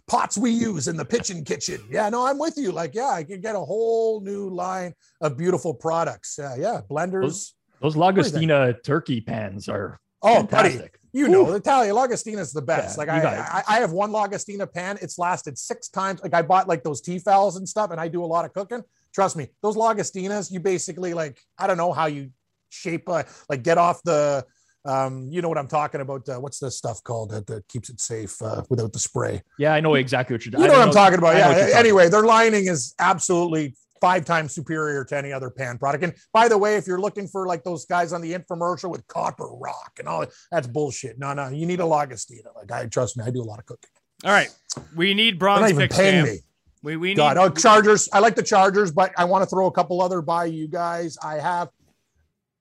pots 0.07 0.39
we 0.39 0.51
use 0.51 0.87
in 0.89 0.97
the 0.97 1.05
kitchen 1.05 1.45
kitchen. 1.45 1.81
Yeah, 1.91 2.09
no, 2.09 2.25
I'm 2.27 2.39
with 2.39 2.57
you. 2.57 2.71
Like, 2.73 2.95
yeah, 2.95 3.09
I 3.11 3.25
could 3.25 3.43
get 3.43 3.55
a 3.57 3.61
whole 3.61 4.21
new 4.21 4.49
line 4.49 4.95
of 5.21 5.37
beautiful 5.37 5.75
products. 5.75 6.37
Yeah, 6.39 6.55
yeah, 6.57 6.81
blenders. 6.89 7.51
Those 7.83 7.97
Lagostina 7.97 8.83
turkey 8.83 9.21
pans 9.21 9.69
are 9.69 9.99
Oh, 10.23 10.45
buddy, 10.45 10.71
fantastic. 10.71 10.99
You 11.15 11.29
know, 11.29 11.53
Italia 11.53 11.93
Lagostina 11.93 12.41
is 12.41 12.53
the 12.53 12.61
best. 12.61 12.99
Yeah, 12.99 13.05
like, 13.05 13.09
I. 13.09 13.63
I, 13.69 13.77
I 13.77 13.81
have 13.81 13.93
one 13.93 14.11
Lagostina 14.11 14.71
pan. 14.71 14.99
It's 15.01 15.17
lasted 15.17 15.57
six 15.57 15.89
times. 15.89 16.21
Like, 16.23 16.35
I 16.35 16.43
bought 16.43 16.67
like 16.67 16.83
those 16.83 17.01
T-fals 17.01 17.57
and 17.57 17.69
stuff, 17.69 17.93
and 17.93 18.01
I 18.01 18.09
do 18.09 18.25
a 18.25 18.27
lot 18.27 18.45
of 18.45 18.53
cooking. 18.53 18.83
Trust 19.15 19.37
me, 19.37 19.49
those 19.63 19.77
Lagostinas, 19.77 20.51
you 20.51 20.59
basically 20.59 21.15
like, 21.15 21.39
I 21.57 21.69
don't 21.69 21.77
know 21.77 21.93
how 21.93 22.07
you 22.07 22.31
shape, 22.69 23.09
uh, 23.09 23.23
like, 23.49 23.63
get 23.63 23.79
off 23.79 24.03
the. 24.03 24.45
Um, 24.87 25.29
you 25.31 25.41
know 25.41 25.49
what 25.49 25.57
I'm 25.57 25.69
talking 25.69 26.03
about? 26.03 26.29
Uh, 26.29 26.39
what's 26.41 26.59
the 26.59 26.71
stuff 26.71 27.03
called 27.05 27.31
that, 27.31 27.47
that 27.47 27.67
keeps 27.69 27.89
it 27.89 28.01
safe 28.01 28.43
uh, 28.43 28.63
without 28.69 28.93
the 28.93 28.99
spray? 28.99 29.41
Yeah, 29.59 29.73
I 29.73 29.81
know 29.81 29.95
exactly 29.95 30.35
what 30.35 30.45
you're. 30.45 30.61
You 30.61 30.67
know 30.67 30.75
what 30.75 30.83
I'm 30.83 30.93
talking 30.93 31.19
about. 31.19 31.37
Yeah. 31.37 31.53
you're 31.53 31.61
talking 31.61 31.77
Anyway, 31.77 32.11
their 32.11 32.25
lining 32.25 32.67
is 32.67 32.95
absolutely 32.99 33.77
five 34.05 34.27
times 34.27 34.55
superior 34.55 35.03
to 35.03 35.17
any 35.17 35.33
other 35.33 35.49
pan 35.49 35.79
product. 35.79 36.05
And 36.05 36.13
by 36.35 36.47
the 36.47 36.59
way, 36.59 36.77
if 36.77 36.87
you're 36.87 37.01
looking 37.01 37.27
for 37.27 37.47
like 37.47 37.65
those 37.65 37.87
guys 37.87 38.13
on 38.13 38.21
the 38.21 38.35
infomercial 38.35 38.91
with 38.91 39.07
copper 39.07 39.47
rock 39.47 39.93
and 39.99 40.07
all, 40.07 40.21
that, 40.21 40.31
that's 40.53 40.67
bullshit. 40.67 41.19
No, 41.19 41.33
no, 41.33 41.49
you 41.49 41.65
need 41.65 41.81
a 41.81 41.85
Lagostina. 41.85 42.55
Like 42.55 42.71
I 42.71 42.85
trust 42.85 43.17
me, 43.17 43.25
I 43.25 43.31
do 43.31 43.41
a 43.41 43.49
lot 43.49 43.61
of 43.61 43.65
cooking. 43.65 43.89
All 44.23 44.31
right, 44.31 44.55
we 44.95 45.15
need 45.15 45.35
They're 45.35 45.39
bronze 45.39 45.61
not 45.63 45.71
even 45.71 45.89
paying 45.89 46.25
me. 46.25 46.41
We 46.83 46.99
we 46.99 47.09
need. 47.09 47.17
God, 47.17 47.39
oh, 47.39 47.49
Chargers. 47.49 48.11
I 48.13 48.19
like 48.19 48.35
the 48.35 48.43
Chargers, 48.43 48.93
but 48.93 49.11
I 49.17 49.25
want 49.25 49.43
to 49.43 49.49
throw 49.49 49.69
a 49.69 49.73
couple 49.73 50.03
other 50.03 50.21
by 50.21 50.45
you 50.45 50.69
guys. 50.69 51.17
I 51.25 51.37
have 51.37 51.71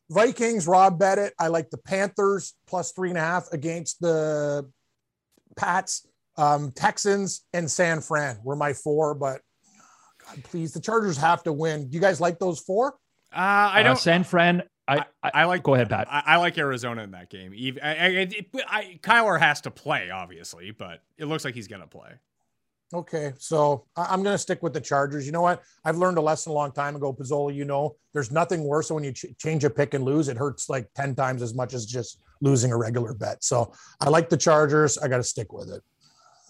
Vikings. 0.09 0.65
Rob 0.65 0.97
bet 0.97 1.17
it. 1.17 1.33
I 1.37 1.47
like 1.47 1.69
the 1.71 1.77
Panthers 1.77 2.53
plus 2.67 2.93
three 2.93 3.09
and 3.09 3.17
a 3.17 3.21
half 3.21 3.51
against 3.51 3.99
the 3.99 4.69
Pats. 5.57 6.07
Um, 6.37 6.71
Texans 6.71 7.45
and 7.51 7.69
San 7.69 7.99
Fran 7.99 8.39
were 8.43 8.55
my 8.55 8.71
four, 8.71 9.13
but 9.13 9.41
God, 10.27 10.43
please, 10.43 10.73
the 10.73 10.79
Chargers 10.79 11.17
have 11.17 11.43
to 11.43 11.53
win. 11.53 11.89
Do 11.89 11.95
you 11.95 12.01
guys 12.01 12.19
like 12.21 12.39
those 12.39 12.59
four? 12.59 12.93
Uh, 13.33 13.37
I 13.37 13.81
Uh, 13.81 13.83
don't. 13.83 13.99
San 13.99 14.23
Fran. 14.23 14.63
I, 14.87 15.05
I, 15.23 15.31
I 15.33 15.43
like. 15.45 15.63
go 15.63 15.75
ahead, 15.75 15.89
Pat. 15.89 16.07
I, 16.11 16.23
I 16.25 16.35
like 16.37 16.57
Arizona 16.57 17.03
in 17.03 17.11
that 17.11 17.29
game. 17.29 17.53
Even, 17.55 17.81
I, 17.81 17.89
I, 17.89 18.07
it, 18.19 18.45
I, 18.67 18.99
Kyler 19.01 19.39
has 19.39 19.61
to 19.61 19.71
play, 19.71 20.09
obviously, 20.09 20.71
but 20.71 21.01
it 21.17 21.25
looks 21.25 21.45
like 21.45 21.55
he's 21.55 21.69
gonna 21.69 21.87
play. 21.87 22.09
Okay, 22.93 23.33
so 23.39 23.85
I- 23.95 24.07
I'm 24.11 24.21
going 24.21 24.35
to 24.35 24.37
stick 24.37 24.61
with 24.61 24.71
the 24.73 24.81
Chargers. 24.81 25.25
You 25.25 25.31
know 25.31 25.41
what? 25.41 25.63
I've 25.83 25.97
learned 25.97 26.19
a 26.19 26.21
lesson 26.21 26.51
a 26.51 26.53
long 26.53 26.71
time 26.71 26.95
ago, 26.95 27.11
Pizzola. 27.11 27.51
You 27.55 27.65
know, 27.65 27.95
there's 28.13 28.29
nothing 28.29 28.63
worse 28.65 28.89
than 28.89 28.95
when 28.95 29.03
you 29.03 29.11
ch- 29.11 29.25
change 29.39 29.63
a 29.63 29.69
pick 29.71 29.95
and 29.95 30.03
lose. 30.05 30.27
It 30.27 30.37
hurts 30.37 30.69
like 30.69 30.93
10 30.93 31.15
times 31.15 31.41
as 31.41 31.55
much 31.55 31.73
as 31.73 31.87
just 31.87 32.19
losing 32.41 32.71
a 32.71 32.77
regular 32.77 33.15
bet. 33.15 33.43
So 33.43 33.73
I 33.99 34.09
like 34.09 34.29
the 34.29 34.37
Chargers. 34.37 34.99
I 34.99 35.07
got 35.07 35.17
to 35.17 35.23
stick 35.23 35.51
with 35.51 35.71
it. 35.71 35.81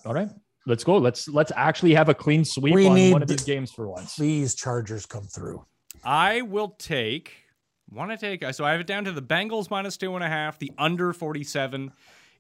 All 0.06 0.14
right, 0.14 0.28
let's 0.66 0.84
go. 0.84 0.98
Let's 0.98 1.28
let's 1.28 1.52
actually 1.56 1.94
have 1.94 2.10
a 2.10 2.14
clean 2.14 2.46
sweep 2.46 2.74
We 2.74 2.88
on 2.88 2.96
need 2.96 3.14
one 3.14 3.22
of 3.22 3.28
these 3.28 3.44
games 3.44 3.72
for 3.72 3.88
once. 3.88 4.16
Please, 4.16 4.56
Chargers 4.56 5.06
come 5.06 5.24
through. 5.26 5.66
I 6.04 6.42
will 6.42 6.70
take. 6.80 7.34
Want 7.90 8.12
to 8.12 8.18
take? 8.18 8.44
Uh, 8.44 8.52
so 8.52 8.66
I 8.66 8.72
have 8.72 8.82
it 8.82 8.88
down 8.88 9.06
to 9.06 9.12
the 9.12 9.22
Bengals 9.22 9.70
minus 9.70 9.98
two 9.98 10.16
and 10.16 10.24
a 10.24 10.28
half, 10.28 10.58
the 10.58 10.72
under 10.78 11.14
forty-seven 11.14 11.92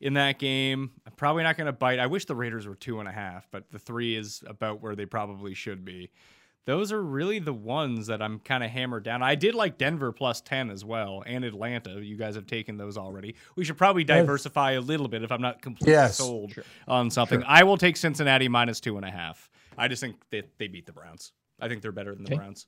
in 0.01 0.13
that 0.15 0.39
game. 0.39 0.91
I'm 1.05 1.13
probably 1.13 1.43
not 1.43 1.57
going 1.57 1.67
to 1.67 1.74
bite. 1.74 1.99
I 1.99 2.07
wish 2.07 2.26
the 2.26 2.36
Raiders 2.36 2.67
were 2.67 2.76
two 2.76 2.99
and 2.99 3.07
a 3.07 3.11
half, 3.11 3.47
but 3.51 3.69
the 3.71 3.80
three 3.80 4.15
is 4.15 4.43
about 4.47 4.82
where 4.82 4.95
they 4.95 5.05
probably 5.05 5.53
should 5.53 5.86
be. 5.86 6.11
Those 6.66 6.91
are 6.93 7.01
really 7.03 7.39
the 7.39 7.53
ones 7.53 8.07
that 8.07 8.22
I'm 8.22 8.39
kind 8.39 8.64
of 8.64 8.70
hammered 8.70 9.03
down. 9.03 9.22
I 9.22 9.36
did 9.36 9.53
like 9.53 9.78
Denver 9.78 10.11
plus 10.14 10.39
10 10.39 10.70
as 10.70 10.86
well 10.86 11.22
and 11.26 11.43
Atlanta. 11.43 11.99
You 12.01 12.16
guys 12.16 12.36
have 12.36 12.47
taken 12.47 12.78
those 12.78 12.97
already. 12.97 13.36
We 13.57 13.66
should 13.66 13.78
probably 13.78 14.05
diversify 14.05 14.72
a 14.74 14.82
little 14.82 15.09
bit 15.09 15.24
if 15.24 15.32
I'm 15.32 15.41
not 15.41 15.61
completely 15.61 15.91
Yes. 15.93 16.18
sold 16.18 16.53
on 16.88 17.09
something. 17.11 17.43
I 17.45 17.64
will 17.64 17.78
take 17.78 17.97
Cincinnati 17.97 18.47
minus 18.47 18.80
two 18.80 18.95
and 18.95 19.05
a 19.05 19.11
half. 19.11 19.49
I 19.78 19.88
just 19.89 19.99
think 20.01 20.16
that 20.30 20.57
they 20.57 20.68
beat 20.68 20.86
the 20.86 20.93
Browns. 20.93 21.34
I 21.59 21.68
think 21.68 21.82
they're 21.82 21.91
better 21.91 22.16
than 22.16 22.24
the 22.24 22.30
Okay. 22.32 22.38
Browns. 22.38 22.68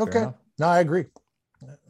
Okay. 0.00 0.26
No, 0.58 0.66
I 0.68 0.80
agree. 0.80 1.04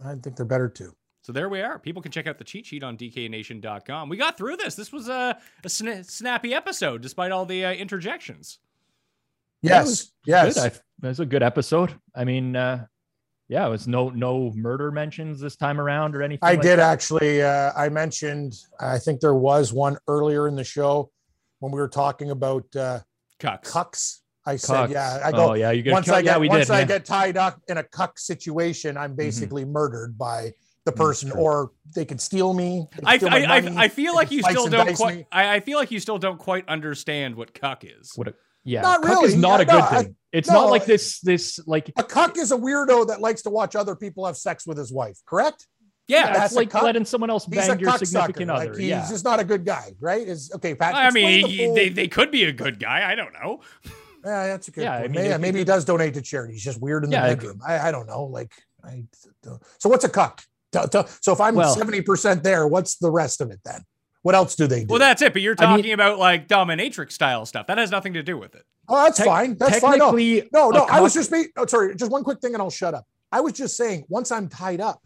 I 0.04 0.14
think 0.16 0.36
they're 0.36 0.44
better 0.44 0.68
too. 0.68 0.94
So 1.22 1.32
there 1.32 1.48
we 1.48 1.60
are. 1.60 1.78
People 1.78 2.02
can 2.02 2.10
check 2.10 2.26
out 2.26 2.38
the 2.38 2.44
cheat 2.44 2.66
sheet 2.66 2.82
on 2.82 2.96
dknation.com. 2.96 4.08
We 4.08 4.16
got 4.16 4.36
through 4.36 4.56
this. 4.56 4.74
This 4.74 4.92
was 4.92 5.08
a, 5.08 5.38
a 5.64 5.68
sna- 5.68 6.04
snappy 6.10 6.52
episode 6.52 7.00
despite 7.00 7.30
all 7.30 7.46
the 7.46 7.64
uh, 7.64 7.72
interjections. 7.72 8.58
Yeah, 9.62 9.80
Yes. 9.84 10.12
Yes. 10.26 10.54
Good. 10.54 10.80
I, 11.04 11.08
was 11.08 11.20
a 11.20 11.26
good 11.26 11.42
episode. 11.42 11.94
I 12.14 12.24
mean, 12.24 12.54
uh, 12.54 12.86
yeah, 13.48 13.66
it 13.66 13.70
was 13.70 13.88
no 13.88 14.08
no 14.08 14.52
murder 14.54 14.90
mentions 14.90 15.40
this 15.40 15.56
time 15.56 15.80
around 15.80 16.14
or 16.16 16.22
anything. 16.22 16.40
I 16.42 16.52
like 16.52 16.62
did 16.62 16.78
that. 16.78 16.92
actually. 16.92 17.42
Uh, 17.42 17.72
I 17.76 17.88
mentioned, 17.88 18.54
I 18.80 18.98
think 18.98 19.20
there 19.20 19.34
was 19.34 19.72
one 19.72 19.98
earlier 20.08 20.48
in 20.48 20.54
the 20.54 20.64
show 20.64 21.10
when 21.58 21.72
we 21.72 21.80
were 21.80 21.88
talking 21.88 22.30
about 22.30 22.64
uh, 22.74 23.00
Cucks. 23.40 23.70
cucks. 23.70 24.18
I 24.44 24.56
said, 24.56 24.90
yeah, 24.90 25.20
I 25.24 25.30
go, 25.30 25.50
Oh 25.50 25.54
yeah, 25.54 25.70
you 25.70 25.92
once 25.92 26.08
I 26.08 26.18
yeah, 26.18 26.32
get 26.32 26.40
we 26.40 26.48
once 26.48 26.66
did. 26.66 26.72
I 26.72 26.78
yeah. 26.80 26.84
get 26.86 27.04
tied 27.04 27.36
up 27.36 27.60
in 27.68 27.78
a 27.78 27.84
cuck 27.84 28.18
situation, 28.18 28.96
I'm 28.96 29.14
basically 29.14 29.64
murdered 29.64 30.18
by 30.18 30.52
the 30.84 30.92
person, 30.92 31.30
or 31.30 31.70
they 31.94 32.04
can 32.04 32.18
steal 32.18 32.52
me. 32.52 32.86
I, 33.04 33.18
steal 33.18 33.28
I, 33.30 33.44
I, 33.44 33.74
I 33.84 33.88
feel 33.88 34.14
like 34.14 34.32
you 34.32 34.42
still 34.42 34.66
don't 34.66 34.96
quite. 34.96 35.26
I, 35.30 35.56
I 35.56 35.60
feel 35.60 35.78
like 35.78 35.92
you 35.92 36.00
still 36.00 36.18
don't 36.18 36.38
quite 36.38 36.68
understand 36.68 37.36
what 37.36 37.54
cuck 37.54 37.84
is. 37.84 38.12
What 38.16 38.28
a, 38.28 38.34
yeah, 38.64 38.80
Not 38.82 39.02
cuck 39.02 39.10
really. 39.10 39.28
is 39.28 39.36
not 39.36 39.56
Yeah, 39.60 39.62
a 39.62 39.64
good 39.66 39.78
no, 39.78 39.98
I- 39.98 40.02
thing. 40.02 40.16
it's 40.32 40.48
no, 40.48 40.54
not 40.54 40.70
like 40.70 40.84
this. 40.84 41.20
This 41.20 41.60
like 41.66 41.90
A 41.96 42.02
cuck 42.04 42.36
is 42.38 42.52
a 42.52 42.56
weirdo 42.56 43.08
that 43.08 43.20
likes 43.20 43.42
to 43.42 43.50
watch 43.50 43.74
other 43.76 43.96
people 43.96 44.26
have 44.26 44.36
sex 44.36 44.66
with 44.66 44.78
his 44.78 44.92
wife. 44.92 45.18
Correct? 45.26 45.66
Yeah, 46.08 46.26
yeah, 46.26 46.32
that's 46.32 46.46
it's 46.46 46.54
like 46.56 46.74
letting 46.74 47.04
someone 47.04 47.30
else 47.30 47.46
bang 47.46 47.78
your 47.78 47.96
significant 47.96 48.48
Like, 48.48 48.70
other. 48.70 48.78
he's 48.78 48.88
yeah, 48.88 49.08
just 49.08 49.24
not 49.24 49.38
a 49.40 49.44
good 49.44 49.64
guy, 49.64 49.92
right? 50.00 50.26
Is 50.26 50.50
okay, 50.56 50.74
Pat. 50.74 50.94
I 50.94 51.10
mean, 51.10 51.46
the 51.46 51.64
full- 51.66 51.74
they, 51.74 51.88
they 51.88 52.08
could 52.08 52.30
be 52.30 52.44
a 52.44 52.52
good 52.52 52.78
guy. 52.80 53.10
I 53.10 53.14
don't 53.14 53.32
know. 53.32 53.60
Yeah, 54.24 54.46
that's 54.46 54.68
a 54.68 54.70
good. 54.70 54.84
Yeah, 54.84 54.94
I 54.98 55.02
mean, 55.08 55.12
maybe, 55.14 55.38
maybe 55.42 55.58
he 55.58 55.64
does 55.64 55.84
donate 55.84 56.14
to 56.14 56.22
charity. 56.22 56.52
He's 56.52 56.62
just 56.62 56.80
weird 56.80 57.02
in 57.02 57.10
the 57.10 57.16
Yeah, 57.16 57.24
I 57.24 57.34
bedroom. 57.34 57.60
I, 57.66 57.88
I 57.88 57.90
don't 57.90 58.06
know. 58.06 58.22
Like, 58.26 58.52
I 58.84 59.02
don't- 59.42 59.60
so 59.80 59.88
what's 59.88 60.04
a 60.04 60.08
cuck? 60.08 60.44
Tell- 60.70 60.86
tell- 60.86 61.08
so 61.20 61.32
if 61.32 61.40
I'm 61.40 61.56
Well- 61.56 61.74
seventy 61.74 62.02
percent 62.02 62.44
there, 62.44 62.68
what's 62.68 62.98
the 62.98 63.10
rest 63.10 63.40
of 63.40 63.50
it 63.50 63.58
then? 63.64 63.80
What 64.22 64.34
else 64.34 64.54
do 64.54 64.66
they 64.66 64.80
do? 64.80 64.86
Well, 64.88 64.98
that's 64.98 65.20
it. 65.20 65.32
But 65.32 65.42
you're 65.42 65.56
I 65.58 65.66
mean- 65.66 65.76
talking 65.78 65.92
about 65.92 66.18
like 66.18 66.48
dominatrix 66.48 67.12
style 67.12 67.44
stuff. 67.44 67.66
That 67.66 67.78
has 67.78 67.90
nothing 67.90 68.14
to 68.14 68.22
do 68.22 68.38
with 68.38 68.54
it. 68.54 68.64
oh, 68.88 69.04
that's 69.04 69.18
Tec- 69.18 69.26
fine. 69.26 69.56
That's 69.56 69.80
fine. 69.80 69.98
No, 69.98 70.12
no, 70.12 70.70
no. 70.70 70.84
a 70.84 70.86
I 70.86 71.00
was 71.00 71.14
just 71.14 71.30
being. 71.30 71.48
Oh, 71.56 71.66
sorry. 71.66 71.94
Just 71.96 72.10
one 72.10 72.24
quick 72.24 72.40
thing, 72.40 72.54
and 72.54 72.62
I'll 72.62 72.70
shut 72.70 72.94
up. 72.94 73.06
I 73.30 73.40
was 73.40 73.52
just 73.54 73.76
saying. 73.76 74.04
Once 74.08 74.30
I'm 74.30 74.48
tied 74.48 74.80
up, 74.80 75.02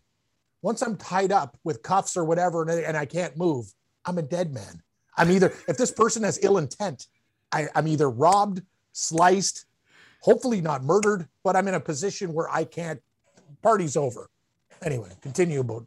once 0.63 0.83
I'm 0.83 0.97
tied 0.97 1.33
up 1.33 1.57
with 1.65 1.83
cuffs 1.83 2.17
or 2.17 2.25
whatever, 2.25 2.63
and, 2.63 2.71
and 2.71 2.97
I 2.97 3.07
can't 3.07 3.37
move, 3.37 3.73
I'm 4.05 4.19
a 4.19 4.23
dead 4.23 4.53
man. 4.53 4.83
I'm 5.17 5.31
either 5.31 5.53
if 5.67 5.79
this 5.79 5.91
person 5.91 6.23
has 6.25 6.39
ill 6.43 6.59
intent, 6.59 7.07
I, 7.53 7.69
I'm 7.75 7.89
either 7.89 8.11
robbed, 8.11 8.61
sliced, 8.93 9.65
hopefully 10.21 10.61
not 10.61 10.85
murdered, 10.85 11.29
but 11.43 11.57
I'm 11.57 11.69
in 11.69 11.75
a 11.75 11.81
position 11.81 12.35
where 12.35 12.51
I 12.51 12.65
can't. 12.65 13.01
Party's 13.63 13.97
over. 13.97 14.29
Anyway, 14.83 15.09
continue 15.23 15.61
about. 15.61 15.87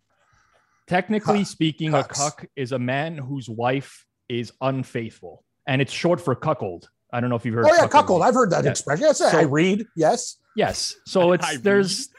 Technically 0.89 1.39
Cuck- 1.39 1.47
speaking, 1.47 1.91
cucks. 1.91 2.05
a 2.05 2.13
cuck 2.15 2.45
is 2.55 2.71
a 2.71 2.79
man 2.79 3.15
whose 3.17 3.47
wife 3.47 4.05
is 4.27 4.51
unfaithful, 4.59 5.43
and 5.67 5.81
it's 5.81 5.93
short 5.93 6.19
for 6.19 6.33
cuckold. 6.35 6.89
I 7.13 7.19
don't 7.21 7.29
know 7.29 7.35
if 7.35 7.45
you've 7.45 7.53
heard. 7.55 7.65
Oh 7.65 7.69
yeah, 7.69 7.81
cuckold. 7.81 7.91
cuckold. 7.91 8.21
I've 8.23 8.33
heard 8.33 8.49
that 8.51 8.63
Yeah. 8.63 8.71
expression. 8.71 9.03
Yes, 9.05 9.21
I 9.21 9.43
read. 9.43 9.85
Yes, 9.95 10.37
Yes. 10.55 10.95
So 11.05 11.31
it's 11.33 11.45
I 11.45 11.57
there's. 11.57 12.09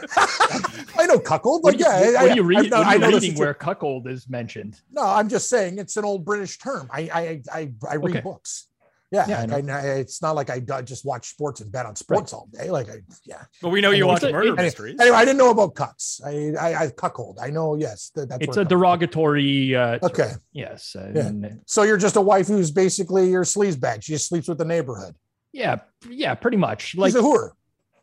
I 0.16 1.04
know 1.06 1.18
cuckold. 1.18 1.62
What 1.62 1.76
But 1.76 1.78
do 1.78 1.84
you, 1.84 1.90
yeah, 2.12 2.22
what 2.22 2.30
I, 2.30 2.34
you 2.34 2.42
read? 2.44 2.58
I've 2.58 2.70
what 2.70 2.78
are 2.80 2.84
I 2.84 2.92
you 2.94 2.98
know 3.00 3.10
the 3.10 3.16
reading 3.16 3.38
where 3.38 3.52
cuckold 3.52 4.06
is 4.08 4.28
mentioned? 4.30 4.80
No, 4.92 5.02
I'm 5.04 5.28
just 5.28 5.48
saying 5.50 5.78
it's 5.78 5.96
an 5.98 6.04
old 6.04 6.24
British 6.24 6.56
term. 6.58 6.88
I 6.90 7.00
I 7.12 7.42
I, 7.52 7.70
I 7.90 7.96
read 7.96 8.10
Okay. 8.16 8.20
books. 8.20 8.68
Yeah, 9.12 9.26
Yeah, 9.28 9.46
I 9.50 9.56
I 9.56 9.76
I- 9.78 9.86
it's 9.98 10.22
not 10.22 10.36
like 10.36 10.50
I 10.50 10.60
just 10.82 11.04
watch 11.04 11.30
sports 11.30 11.60
and 11.60 11.72
bet 11.72 11.84
on 11.84 11.96
sports 11.96 12.32
all 12.32 12.48
day. 12.52 12.70
Like 12.70 12.88
I, 12.88 12.98
yeah. 13.24 13.42
But 13.60 13.70
we 13.70 13.80
know 13.80 13.90
you 13.90 14.06
watch 14.06 14.18
It's 14.22 14.30
a- 14.30 14.32
murder 14.32 14.48
anyway- 14.48 14.62
mysteries. 14.62 14.96
Anyway, 15.00 15.16
I 15.16 15.24
didn't 15.24 15.38
know 15.38 15.50
about 15.50 15.74
cucks. 15.74 16.20
I 16.24 16.54
I, 16.56 16.84
I 16.84 16.90
cuckold. 16.90 17.38
I 17.42 17.50
know. 17.50 17.74
Yes, 17.74 18.12
that, 18.14 18.28
that's 18.28 18.44
It's 18.44 18.56
a 18.56 18.60
it 18.60 18.64
comes 18.64 18.70
from. 18.70 18.78
derogatory. 18.78 19.74
Uh, 19.74 19.98
term. 19.98 20.10
Okay, 20.10 20.30
Yes. 20.52 20.94
uh, 20.96 21.10
Yeah. 21.14 21.32
so 21.66 21.82
you're 21.82 21.96
just 21.96 22.14
a 22.14 22.20
wife 22.20 22.46
who's 22.46 22.70
basically 22.70 23.28
your 23.30 23.42
sleaze 23.44 23.78
bag. 23.80 24.04
She 24.04 24.12
just 24.12 24.28
sleeps 24.28 24.46
with 24.46 24.58
the 24.58 24.64
neighborhood. 24.64 25.16
yeah. 25.52 25.80
Yeah. 26.08 26.34
Pretty 26.36 26.56
much. 26.56 26.94
Like 26.94 27.10
She's 27.12 27.16
a 27.20 27.22
whore. 27.22 27.50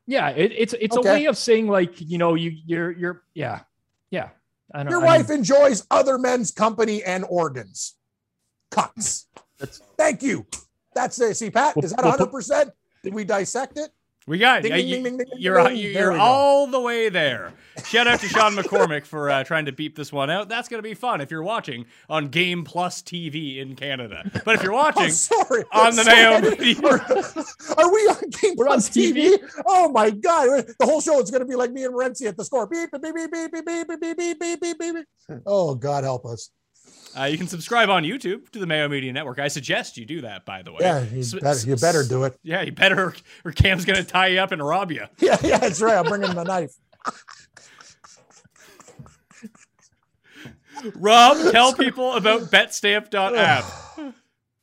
yeah. 0.08 0.30
It, 0.32 0.52
it's 0.58 0.74
it's 0.74 0.98
Okay. 0.98 1.10
a 1.10 1.14
way 1.14 1.26
of 1.28 1.38
saying 1.38 1.68
like 1.70 2.02
you 2.02 2.18
know 2.18 2.36
you 2.36 2.52
you're 2.66 2.92
you're 2.92 3.24
yeah 3.34 3.62
yeah. 4.12 4.30
I 4.74 4.84
don't, 4.84 4.92
Your 4.92 5.00
I 5.00 5.04
mean, 5.04 5.12
wife 5.22 5.30
enjoys 5.30 5.88
other 5.90 6.18
men's 6.18 6.52
company 6.52 7.02
and 7.02 7.24
organs. 7.30 7.96
Cucks. 8.72 9.24
That's- 9.58 9.82
Thank 9.98 10.22
you. 10.22 10.46
That's 10.98 11.20
it. 11.22 11.36
See, 11.38 11.50
Pat, 11.52 11.76
is 11.78 11.92
that 11.92 12.00
100%? 12.04 12.72
Did 13.04 13.14
we 13.14 13.24
dissect 13.24 13.78
it? 13.78 13.90
We 14.26 14.40
got 14.40 14.62
Ding, 14.64 14.72
yeah, 14.72 14.78
ding, 14.80 14.88
you, 14.88 14.96
ding, 14.96 15.04
ding, 15.04 15.18
ding, 15.20 15.28
you're 15.38 15.64
ding. 15.70 15.78
you- 15.78 15.94
There 15.94 16.02
you're 16.04 16.12
we 16.12 16.18
go. 16.18 16.24
all 16.24 16.68
the 16.68 16.82
way 16.82 17.08
there. 17.08 17.54
Shout 17.86 18.08
out 18.08 18.20
to 18.20 18.28
Sean 18.28 18.58
McCormick 18.58 19.06
for 19.06 19.30
uh, 19.30 19.46
trying 19.46 19.64
to 19.68 19.72
beep 19.72 19.96
this 19.96 20.12
one 20.12 20.30
out. 20.30 20.50
That's 20.50 20.68
going 20.68 20.80
to 20.80 20.84
be 20.84 20.96
fun 20.96 21.22
if 21.22 21.32
you're 21.32 21.44
watching 21.44 21.86
on 22.10 22.28
Game 22.28 22.66
Plus 22.66 23.02
TV 23.02 23.60
in 23.60 23.78
Canada. 23.78 24.30
But 24.44 24.56
if 24.56 24.64
you're 24.64 24.74
watching 24.84 25.04
Oh, 25.04 25.08
sorry. 25.10 25.64
on 25.72 25.96
the 25.96 26.04
Sorry, 26.04 26.42
Mayo 26.42 26.58
Media- 26.58 26.90
Are, 26.90 27.86
are 27.86 27.94
we 27.94 28.00
on 28.02 28.30
Game 28.32 28.54
We're 28.58 28.66
on 28.66 28.72
Plus 28.82 28.90
TV? 28.90 29.38
Oh 29.66 29.90
my 29.94 30.10
God! 30.10 30.66
The 30.78 30.86
whole 30.86 31.00
show 31.00 31.22
is 31.22 31.32
going 31.32 31.40
to 31.44 31.48
be 31.48 31.56
like 31.56 31.72
me 31.72 31.86
and 31.86 31.94
Renzi 31.94 32.28
at 32.28 32.36
the 32.36 32.44
score. 32.44 32.68
Beep 32.68 32.90
beep 32.92 33.02
beep 33.02 33.32
beep 33.32 33.52
beep 33.54 33.66
beep 33.66 33.88
beep 33.88 34.00
beep 34.02 34.18
beep 34.18 34.40
beep 34.42 34.60
beep 34.60 34.80
beep. 34.80 34.96
beep. 35.30 35.40
Oh 35.46 35.74
God, 35.76 36.04
help 36.04 36.26
us! 36.26 36.50
Uh, 37.18 37.26
you 37.26 37.38
can 37.38 37.48
subscribe 37.48 37.90
on 37.90 38.04
YouTube 38.04 38.50
to 38.52 38.60
the 38.60 38.68
Mayo 38.68 38.88
Media 38.88 39.12
Network. 39.12 39.40
I 39.40 39.48
suggest 39.48 39.98
you 39.98 40.06
do 40.06 40.22
that, 40.22 40.46
by 40.46 40.62
the 40.62 40.72
way. 40.72 40.80
Yeah, 40.82 41.04
you 41.04 41.20
S- 41.22 41.34
better, 41.34 41.60
you 41.68 41.76
better 41.76 42.04
do 42.04 42.26
it. 42.26 42.38
Yeah, 42.44 42.62
you 42.62 42.72
better, 42.72 43.16
or 43.44 43.52
Cam's 43.52 43.86
going 43.86 43.98
to 43.98 44.04
tie 44.04 44.28
you 44.28 44.40
up 44.40 44.52
and 44.52 44.66
rob 44.66 44.92
you. 44.92 45.06
Yeah, 45.20 45.38
yeah, 45.44 45.58
that's 45.58 45.82
right. 45.82 45.98
I'm 45.98 46.06
bringing 46.06 46.34
the 46.36 46.44
knife. 46.44 46.74
Rob, 50.96 51.52
tell 51.52 51.74
people 51.74 52.14
about 52.14 52.42
betstamp.app. 52.44 53.66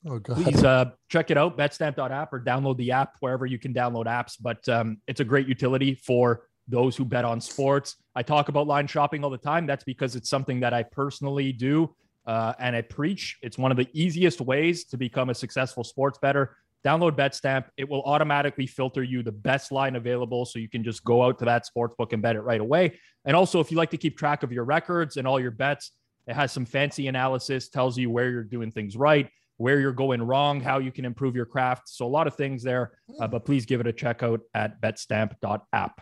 Oh 0.07 0.18
God. 0.18 0.36
Please 0.36 0.62
uh, 0.62 0.90
check 1.09 1.30
it 1.30 1.36
out, 1.38 1.59
betstamp.app, 1.59 2.32
or 2.32 2.40
download 2.40 2.76
the 2.76 2.92
app 2.92 3.14
wherever 3.20 3.46
you 3.46 3.59
can 3.59 3.74
download 3.74 4.05
apps. 4.05 4.36
But 4.40 4.66
um, 4.68 4.98
it's 5.09 5.20
a 5.20 5.24
great 5.24 5.48
utility 5.48 5.94
for 5.94 6.42
those 6.68 6.96
who 6.96 7.05
bet 7.05 7.24
on 7.24 7.40
sports. 7.40 7.96
I 8.14 8.22
talk 8.22 8.48
about 8.48 8.66
line 8.66 8.86
shopping 8.86 9.24
all 9.24 9.30
the 9.30 9.38
time. 9.38 9.66
That's 9.66 9.84
because 9.84 10.14
it's 10.14 10.30
something 10.30 10.61
that 10.61 10.72
I 10.72 10.82
personally 10.84 11.52
do 11.52 11.94
uh, 12.27 12.55
and 12.59 12.75
I 12.75 12.83
preach. 12.83 13.39
It's 13.43 13.59
one 13.59 13.70
of 13.70 13.77
the 13.77 13.89
easiest 13.93 14.41
ways 14.41 14.85
to 14.87 14.97
become 14.97 15.31
a 15.31 15.35
successful 15.35 15.85
sports 15.85 16.18
better. 16.18 16.57
Download 16.85 17.12
BetStamp. 17.12 17.64
It 17.77 17.89
will 17.89 18.03
automatically 18.03 18.66
filter 18.66 19.03
you 19.03 19.22
the 19.22 19.33
best 19.33 19.72
line 19.72 19.97
available 19.97 20.45
so 20.45 20.59
you 20.59 20.68
can 20.68 20.85
just 20.85 21.03
go 21.05 21.22
out 21.22 21.39
to 21.39 21.45
that 21.47 21.64
sports 21.64 21.95
book 21.97 22.12
and 22.12 22.20
bet 22.20 22.37
it 22.37 22.41
right 22.41 22.61
away. 22.61 22.99
And 23.25 23.35
also, 23.35 23.61
if 23.61 23.70
you 23.70 23.77
like 23.77 23.91
to 23.91 23.97
keep 23.97 24.18
track 24.18 24.43
of 24.43 24.53
your 24.53 24.64
records 24.64 25.16
and 25.16 25.27
all 25.27 25.41
your 25.41 25.51
bets, 25.51 25.93
it 26.27 26.35
has 26.35 26.53
some 26.53 26.66
fancy 26.66 27.09
analysis, 27.09 27.68
tells 27.68 27.97
you 27.97 28.11
where 28.11 28.31
you're 28.31 28.45
doing 28.45 28.70
things 28.70 28.97
right, 28.97 29.31
where 29.57 29.81
you're 29.81 29.93
going 29.93 30.22
wrong, 30.22 30.61
how 30.61 30.79
you 30.79 30.93
can 30.93 31.05
improve 31.05 31.35
your 31.35 31.47
craft. 31.47 31.89
So, 31.89 32.07
a 32.07 32.09
lot 32.09 32.27
of 32.27 32.35
things 32.35 32.62
there, 32.62 32.93
uh, 33.18 33.29
but 33.29 33.47
please 33.47 33.64
give 33.64 33.81
it 33.81 33.87
a 33.87 33.93
check 33.93 34.22
out 34.22 34.41
at 34.55 34.81
betstamp.app. 34.81 36.01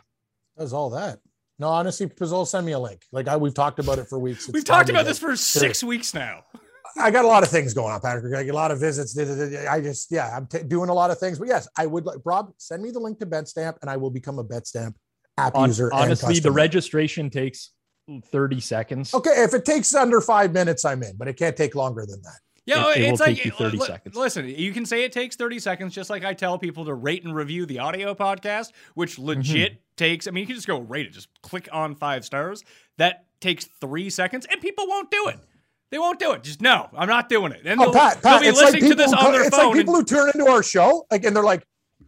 Does 0.59 0.73
all 0.73 0.91
that? 0.91 1.19
No, 1.63 1.69
honestly, 1.69 2.09
Pizzol, 2.09 2.45
send 2.45 2.67
me 2.67 2.73
a 2.73 2.79
link. 2.79 3.07
Like 3.13 3.29
I, 3.29 3.37
we've 3.37 3.55
talked 3.55 3.79
about 3.79 4.01
it 4.01 4.09
for 4.09 4.19
weeks. 4.19 4.47
It's 4.47 4.53
We've 4.53 4.65
talked 4.65 4.91
about 4.91 5.05
this 5.05 5.21
for 5.21 5.37
six 5.37 5.85
weeks 5.85 6.13
now. 6.13 6.43
I 6.99 7.13
got 7.13 7.25
a 7.25 7.29
lot 7.29 7.45
of 7.45 7.51
things 7.51 7.73
going 7.73 7.93
on, 7.93 8.01
Patrick. 8.01 8.35
I 8.35 8.43
get 8.43 8.51
a 8.51 8.57
lot 8.57 8.73
of 8.73 8.81
visits. 8.81 9.17
I 9.17 9.81
just, 9.81 10.11
yeah, 10.11 10.37
I'm 10.37 10.49
t- 10.49 10.65
doing 10.65 10.89
a 10.89 10.93
lot 10.93 11.13
of 11.13 11.21
things. 11.21 11.39
But 11.39 11.47
yes, 11.47 11.69
I 11.79 11.87
would 11.87 12.05
like 12.05 12.19
Rob 12.25 12.53
send 12.59 12.83
me 12.83 12.91
the 12.91 12.99
link 12.99 13.21
to 13.21 13.27
BetStamp, 13.27 13.77
and 13.81 13.89
I 13.89 13.97
will 13.97 14.11
become 14.11 14.41
a 14.41 14.45
BetStamp 14.45 14.95
app 15.39 15.55
Hon- 15.55 15.69
user. 15.69 15.87
and 15.91 16.01
honestly, 16.01 16.41
the 16.41 16.51
registration 16.51 17.31
takes 17.31 17.71
30 18.33 18.59
seconds. 18.59 19.15
Okay, 19.15 19.45
if 19.45 19.55
it 19.55 19.65
takes 19.65 19.95
under 19.95 20.21
five 20.21 20.53
minutes, 20.53 20.85
I'm 20.85 21.01
in, 21.05 21.17
but 21.17 21.29
it 21.29 21.37
can't 21.37 21.57
take 21.57 21.77
longer 21.77 22.05
than 22.05 22.21
that. 22.23 22.41
Yeah, 22.67 22.91
It- 22.91 22.99
it 22.99 23.01
it's 23.03 23.21
will 23.21 23.27
like 23.27 23.37
take 23.37 23.45
you 23.45 23.51
30 23.51 23.77
li- 23.79 23.87
seconds. 23.87 24.15
Listen, 24.17 24.47
you 24.49 24.73
can 24.73 24.87
say 24.87 25.03
it 25.05 25.13
takes 25.13 25.35
30 25.37 25.59
seconds, 25.59 25.95
just 25.95 26.11
like 26.11 26.25
I 26.25 26.33
tell 26.35 26.59
people 26.59 26.85
to 26.85 26.95
rate 26.95 27.25
and 27.25 27.35
review 27.35 27.67
the 27.67 27.81
audio 27.81 28.15
podcast, 28.15 28.69
which 28.95 29.13
Mm-hmm. 29.17 29.25
legit 29.27 29.83
takes. 29.97 30.27
I 30.27 30.31
mean, 30.31 30.43
you 30.43 30.47
can 30.47 30.55
just 30.57 30.67
go 30.69 30.79
rate 30.81 31.07
it, 31.07 31.11
just 31.13 31.29
click 31.43 31.69
on 31.73 31.95
five 31.97 32.25
stars. 32.25 32.63
That 32.99 33.25
takes 33.41 33.65
three 33.81 34.11
seconds, 34.11 34.47
and 34.51 34.61
people 34.61 34.87
won't 34.87 35.11
do 35.11 35.29
it. 35.29 35.39
They 35.91 35.99
won't 35.99 36.19
do 36.19 36.33
it. 36.33 36.43
Just 36.45 36.61
no, 36.63 36.89
I'm 36.97 37.09
not 37.09 37.29
doing 37.29 37.53
it. 37.53 37.63
And 37.67 37.81
Oh, 37.81 37.85
they'll, 37.85 37.93
Pat, 37.93 38.23
they'll 38.23 38.33
Pat, 38.33 38.41
be 38.43 38.47
it's 38.49 38.63
like 38.63 38.73
to 38.75 38.81
people, 38.81 38.97
this 38.97 39.13
who, 39.13 39.19
on 39.19 39.33
their 39.33 39.43
it's 39.45 39.57
phone. 39.57 39.67
like 39.71 39.77
people 39.77 39.97
and, 39.97 40.09
who 40.09 40.17
turn 40.17 40.31
into 40.35 40.49
our 40.51 40.63
show, 40.63 41.05
like, 41.11 41.25
and 41.25 41.35
they're 41.37 41.43
like, 41.43 41.67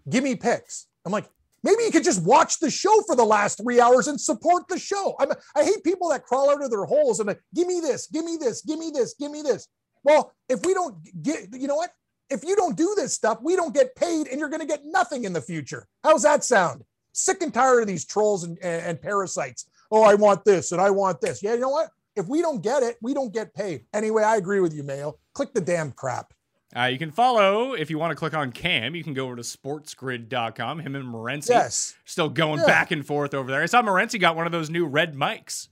"Give 0.08 0.22
me 0.24 0.36
picks." 0.36 0.86
I'm 1.04 1.12
like, 1.12 1.28
maybe 1.62 1.82
you 1.82 1.90
could 1.90 2.04
just 2.04 2.22
watch 2.22 2.60
the 2.60 2.70
show 2.70 3.02
for 3.06 3.14
the 3.16 3.24
last 3.24 3.58
three 3.60 3.80
hours 3.80 4.06
and 4.08 4.18
support 4.18 4.68
the 4.68 4.78
show. 4.78 5.16
I'm, 5.18 5.28
I 5.54 5.64
hate 5.64 5.82
people 5.84 6.08
that 6.10 6.22
crawl 6.24 6.48
out 6.48 6.62
of 6.64 6.70
their 6.70 6.84
holes 6.86 7.18
and 7.20 7.26
like, 7.26 7.40
give 7.54 7.66
me 7.66 7.80
this, 7.80 8.06
give 8.06 8.24
me 8.24 8.38
this, 8.40 8.62
give 8.62 8.78
me 8.78 8.90
this, 8.94 9.14
give 9.20 9.30
me 9.32 9.42
this. 9.42 9.68
Well, 10.04 10.32
if 10.48 10.64
we 10.64 10.74
don't 10.74 10.96
get, 11.22 11.48
you 11.52 11.66
know 11.66 11.76
what? 11.76 11.90
If 12.30 12.44
you 12.44 12.56
don't 12.56 12.76
do 12.76 12.94
this 12.96 13.12
stuff, 13.12 13.38
we 13.42 13.56
don't 13.56 13.74
get 13.74 13.94
paid, 13.96 14.28
and 14.28 14.38
you're 14.40 14.48
going 14.48 14.60
to 14.60 14.66
get 14.66 14.80
nothing 14.84 15.24
in 15.24 15.32
the 15.32 15.40
future. 15.42 15.86
How's 16.02 16.22
that 16.22 16.44
sound? 16.44 16.82
Sick 17.12 17.42
and 17.42 17.52
tired 17.52 17.80
of 17.82 17.86
these 17.86 18.04
trolls 18.04 18.44
and, 18.44 18.58
and, 18.62 18.82
and 18.84 19.00
parasites. 19.02 19.66
Oh, 19.90 20.02
I 20.02 20.14
want 20.14 20.44
this 20.44 20.72
and 20.72 20.80
I 20.80 20.90
want 20.90 21.20
this. 21.20 21.42
Yeah, 21.42 21.54
you 21.54 21.60
know 21.60 21.68
what? 21.68 21.90
If 22.16 22.26
we 22.28 22.40
don't 22.40 22.62
get 22.62 22.82
it, 22.82 22.96
we 23.02 23.12
don't 23.14 23.32
get 23.32 23.54
paid. 23.54 23.84
Anyway, 23.92 24.22
I 24.22 24.36
agree 24.36 24.60
with 24.60 24.72
you, 24.74 24.82
Mayo. 24.82 25.18
Click 25.34 25.52
the 25.52 25.60
damn 25.60 25.92
crap. 25.92 26.32
uh, 26.76 26.84
you 26.84 26.98
can 26.98 27.10
follow 27.12 27.74
if 27.74 27.90
you 27.90 27.98
want 27.98 28.10
to 28.10 28.16
click 28.16 28.34
on 28.34 28.50
Cam. 28.50 28.94
You 28.96 29.04
can 29.04 29.14
go 29.14 29.26
over 29.26 29.36
to 29.36 29.42
sportsgrid.com. 29.42 30.80
Him 30.80 30.94
and 30.96 31.04
Morency 31.06 31.50
Yes. 31.50 31.94
still 32.04 32.28
going 32.28 32.60
Yeah. 32.60 32.66
back 32.66 32.90
and 32.90 33.06
forth 33.06 33.34
over 33.34 33.50
there. 33.50 33.62
I 33.62 33.66
saw 33.66 33.82
Morency 33.82 34.18
got 34.20 34.34
one 34.36 34.46
of 34.46 34.52
those 34.52 34.70
new 34.70 34.86
red 34.86 35.14
mics. 35.14 35.68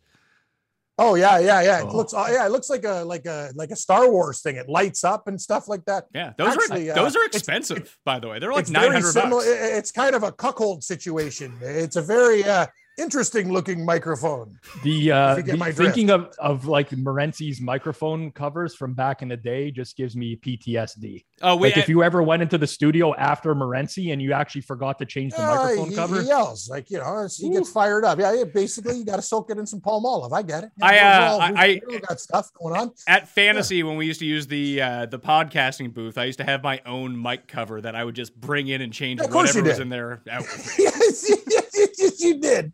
Oh 0.99 1.15
yeah, 1.15 1.39
yeah, 1.39 1.63
yeah. 1.63 1.81
It 1.81 1.87
Oh. 1.89 1.97
looks, 1.97 2.13
oh, 2.15 2.27
yeah, 2.29 2.45
it 2.45 2.53
looks 2.53 2.69
like 2.69 2.85
a 2.85 3.03
like 3.05 3.25
a 3.27 3.51
like 3.55 3.71
a 3.71 3.77
Star 3.77 4.11
Wars 4.11 4.43
thing. 4.43 4.57
It 4.57 4.69
lights 4.69 5.05
up 5.05 5.27
and 5.27 5.41
stuff 5.41 5.67
like 5.67 5.85
that. 5.87 6.05
Yeah, 6.15 6.33
those 6.37 6.55
Actually, 6.55 6.91
are 6.91 6.93
uh, 6.93 6.97
those 6.97 7.17
are 7.17 7.25
expensive, 7.25 7.99
by 8.05 8.19
the 8.19 8.29
way. 8.29 8.39
They're 8.39 8.53
like 8.53 8.69
nine 8.69 8.93
hundred 8.93 9.15
bucks. 9.15 9.47
It's 9.47 9.91
kind 9.91 10.15
of 10.15 10.23
a 10.23 10.33
cuckold 10.33 10.85
situation. 10.85 11.57
It's 11.63 11.97
a 11.97 12.03
very 12.03 12.45
uh, 12.45 12.67
interesting 12.99 13.53
looking 13.53 13.85
microphone. 13.85 14.59
The, 14.83 15.13
uh, 15.13 15.35
the- 15.37 15.73
thinking 15.75 16.11
of, 16.11 16.35
of 16.39 16.67
like 16.67 16.91
Morency's 16.97 17.61
microphone 17.61 18.31
covers 18.33 18.75
from 18.75 18.95
back 18.95 19.23
in 19.23 19.29
the 19.29 19.37
day 19.37 19.71
just 19.71 19.97
gives 19.97 20.17
me 20.17 20.37
PTSD. 20.37 21.25
Oh, 21.43 21.57
wait, 21.57 21.75
like 21.77 21.83
if 21.85 21.89
you 21.89 22.03
ever 22.03 22.23
went 22.23 22.43
into 22.43 22.59
the 22.59 22.67
studio 22.67 23.15
after 23.15 23.55
Morency 23.55 24.13
and 24.13 24.21
you 24.23 24.33
actually 24.33 24.61
forgot 24.61 24.99
to 24.99 25.07
change 25.07 25.33
the 25.33 25.43
Uh, 25.43 25.55
microphone 25.57 25.89
he, 25.91 25.95
cover. 25.97 26.21
he 26.21 26.29
yells 26.29 26.69
like 26.69 26.91
you 26.91 26.99
know 26.99 27.27
he 27.37 27.51
gets 27.51 27.71
fired 27.71 28.05
up. 28.05 28.19
Yeah, 28.19 28.33
yeah 28.35 28.45
basically 28.45 28.99
you 28.99 29.05
got 29.05 29.17
to 29.17 29.23
soak 29.23 29.51
it 29.51 29.59
in 29.59 29.67
some 29.67 29.81
Palmolive. 29.81 30.33
I 30.33 30.43
get 30.43 30.65
it. 30.65 30.71
Yeah, 30.79 30.87
I, 30.87 30.99
uh, 30.99 31.31
all- 31.31 31.41
I- 31.41 31.81
I- 31.91 31.99
got 32.09 32.21
stuff 32.21 32.51
going 32.55 32.77
on. 32.77 32.93
at 33.09 33.29
fantasy 33.29 33.83
when 33.83 33.97
we 33.97 34.07
used 34.07 34.21
to 34.21 34.27
use 34.27 34.47
the 34.47 34.81
uh, 34.83 35.07
the 35.07 35.19
podcasting 35.19 35.93
booth, 35.93 36.19
I 36.19 36.25
used 36.25 36.39
to 36.39 36.45
have 36.45 36.63
my 36.63 36.81
own 36.87 37.21
mic 37.21 37.49
cover 37.49 37.81
that 37.81 37.95
I 37.95 38.05
would 38.05 38.15
just 38.15 38.39
bring 38.41 38.69
in 38.69 38.81
and 38.81 38.93
change 38.93 39.21
Of 39.21 39.31
course 39.31 39.51
whatever 39.55 39.69
was 39.69 39.79
in 39.79 39.89
there 39.89 40.21
out 40.31 40.45
yes, 40.79 40.79
yes, 40.79 41.41
yes, 41.75 41.91
yes, 41.99 42.21
you 42.21 42.39
did. 42.41 42.73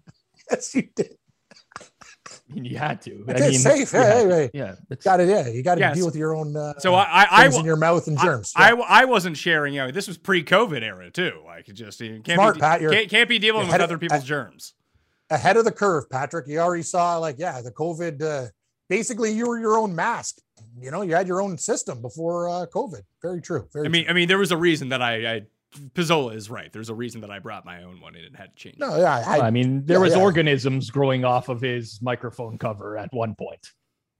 Yes, 0.50 0.74
you 0.74 0.88
did. 0.94 1.16
I 1.80 2.54
mean, 2.54 2.64
you 2.64 2.78
had 2.78 3.02
to. 3.02 3.24
I 3.28 3.32
It's 3.32 3.40
mean, 3.40 3.52
safe. 3.58 3.92
you 3.92 3.98
had 3.98 4.16
Hey, 4.16 4.28
hey. 4.28 4.50
Yeah, 4.54 4.74
it's, 4.90 5.04
Got 5.04 5.20
it. 5.20 5.28
Yeah, 5.28 5.48
you 5.48 5.62
got 5.62 5.74
to 5.76 5.80
Yes. 5.80 5.96
deal 5.96 6.06
with 6.06 6.16
your 6.16 6.34
own. 6.34 6.56
Uh, 6.56 6.74
So 6.78 6.94
I 6.94 7.02
I, 7.04 7.26
I, 7.30 7.42
things 7.44 7.56
in 7.56 7.64
your 7.66 7.76
mouth 7.76 8.06
and 8.06 8.18
germs. 8.18 8.52
I, 8.56 8.72
I 8.72 9.04
wasn't 9.04 9.36
sharing. 9.36 9.74
You 9.74 9.80
know, 9.86 9.90
this 9.90 10.08
was 10.08 10.16
pre-COVID 10.18 10.82
era 10.82 11.10
too. 11.10 11.42
I 11.48 11.62
could 11.62 11.74
just 11.76 12.00
you 12.00 12.20
can't 12.22 12.36
Smart, 12.36 12.54
be, 12.56 12.60
Pat, 12.60 12.80
you're- 12.80 12.94
can't, 12.94 13.10
can't 13.10 13.28
be 13.28 13.38
dealing 13.38 13.62
with 13.62 13.70
head- 13.70 13.80
other 13.82 13.98
people's 13.98 14.24
germs. 14.24 14.74
ahead 15.30 15.56
of 15.58 15.64
the 15.66 15.72
curve, 15.72 16.08
Patrick. 16.10 16.46
You 16.48 16.58
already 16.60 16.82
saw, 16.82 17.18
like, 17.18 17.36
yeah, 17.38 17.60
the 17.60 17.70
COVID. 17.72 18.22
Uh, 18.22 18.46
basically, 18.88 19.32
you 19.32 19.46
were 19.46 19.58
your 19.60 19.76
own 19.78 19.94
mask. 19.94 20.36
You 20.80 20.90
know, 20.90 21.02
you 21.02 21.14
had 21.14 21.28
your 21.28 21.40
own 21.42 21.58
system 21.58 22.00
before 22.00 22.48
uh, 22.48 22.66
COVID. 22.74 23.02
Very 23.22 23.40
true. 23.42 23.68
Very 23.72 23.86
I 23.86 23.88
mean, 23.90 24.04
true. 24.04 24.10
I 24.10 24.14
mean, 24.14 24.28
there 24.28 24.38
was 24.38 24.52
a 24.52 24.56
reason 24.56 24.88
that 24.88 25.02
I, 25.02 25.34
I 25.34 25.42
Pizzola 25.94 26.34
is 26.34 26.48
right. 26.50 26.72
There's 26.72 26.88
a 26.88 26.94
reason 26.94 27.20
that 27.20 27.30
I 27.30 27.38
brought 27.38 27.64
my 27.64 27.82
own 27.82 28.00
one 28.00 28.14
and 28.14 28.24
it 28.24 28.34
had 28.34 28.50
to 28.50 28.56
change. 28.56 28.78
no, 28.78 28.96
yeah, 28.98 29.22
I, 29.26 29.40
I 29.48 29.50
mean, 29.50 29.84
there 29.84 29.98
yeah, 29.98 30.02
was 30.02 30.14
yeah. 30.14 30.22
organisms 30.22 30.90
growing 30.90 31.24
off 31.24 31.48
of 31.48 31.60
his 31.60 32.00
microphone 32.00 32.56
cover 32.58 32.96
at 32.96 33.12
one 33.12 33.34
point. 33.34 33.64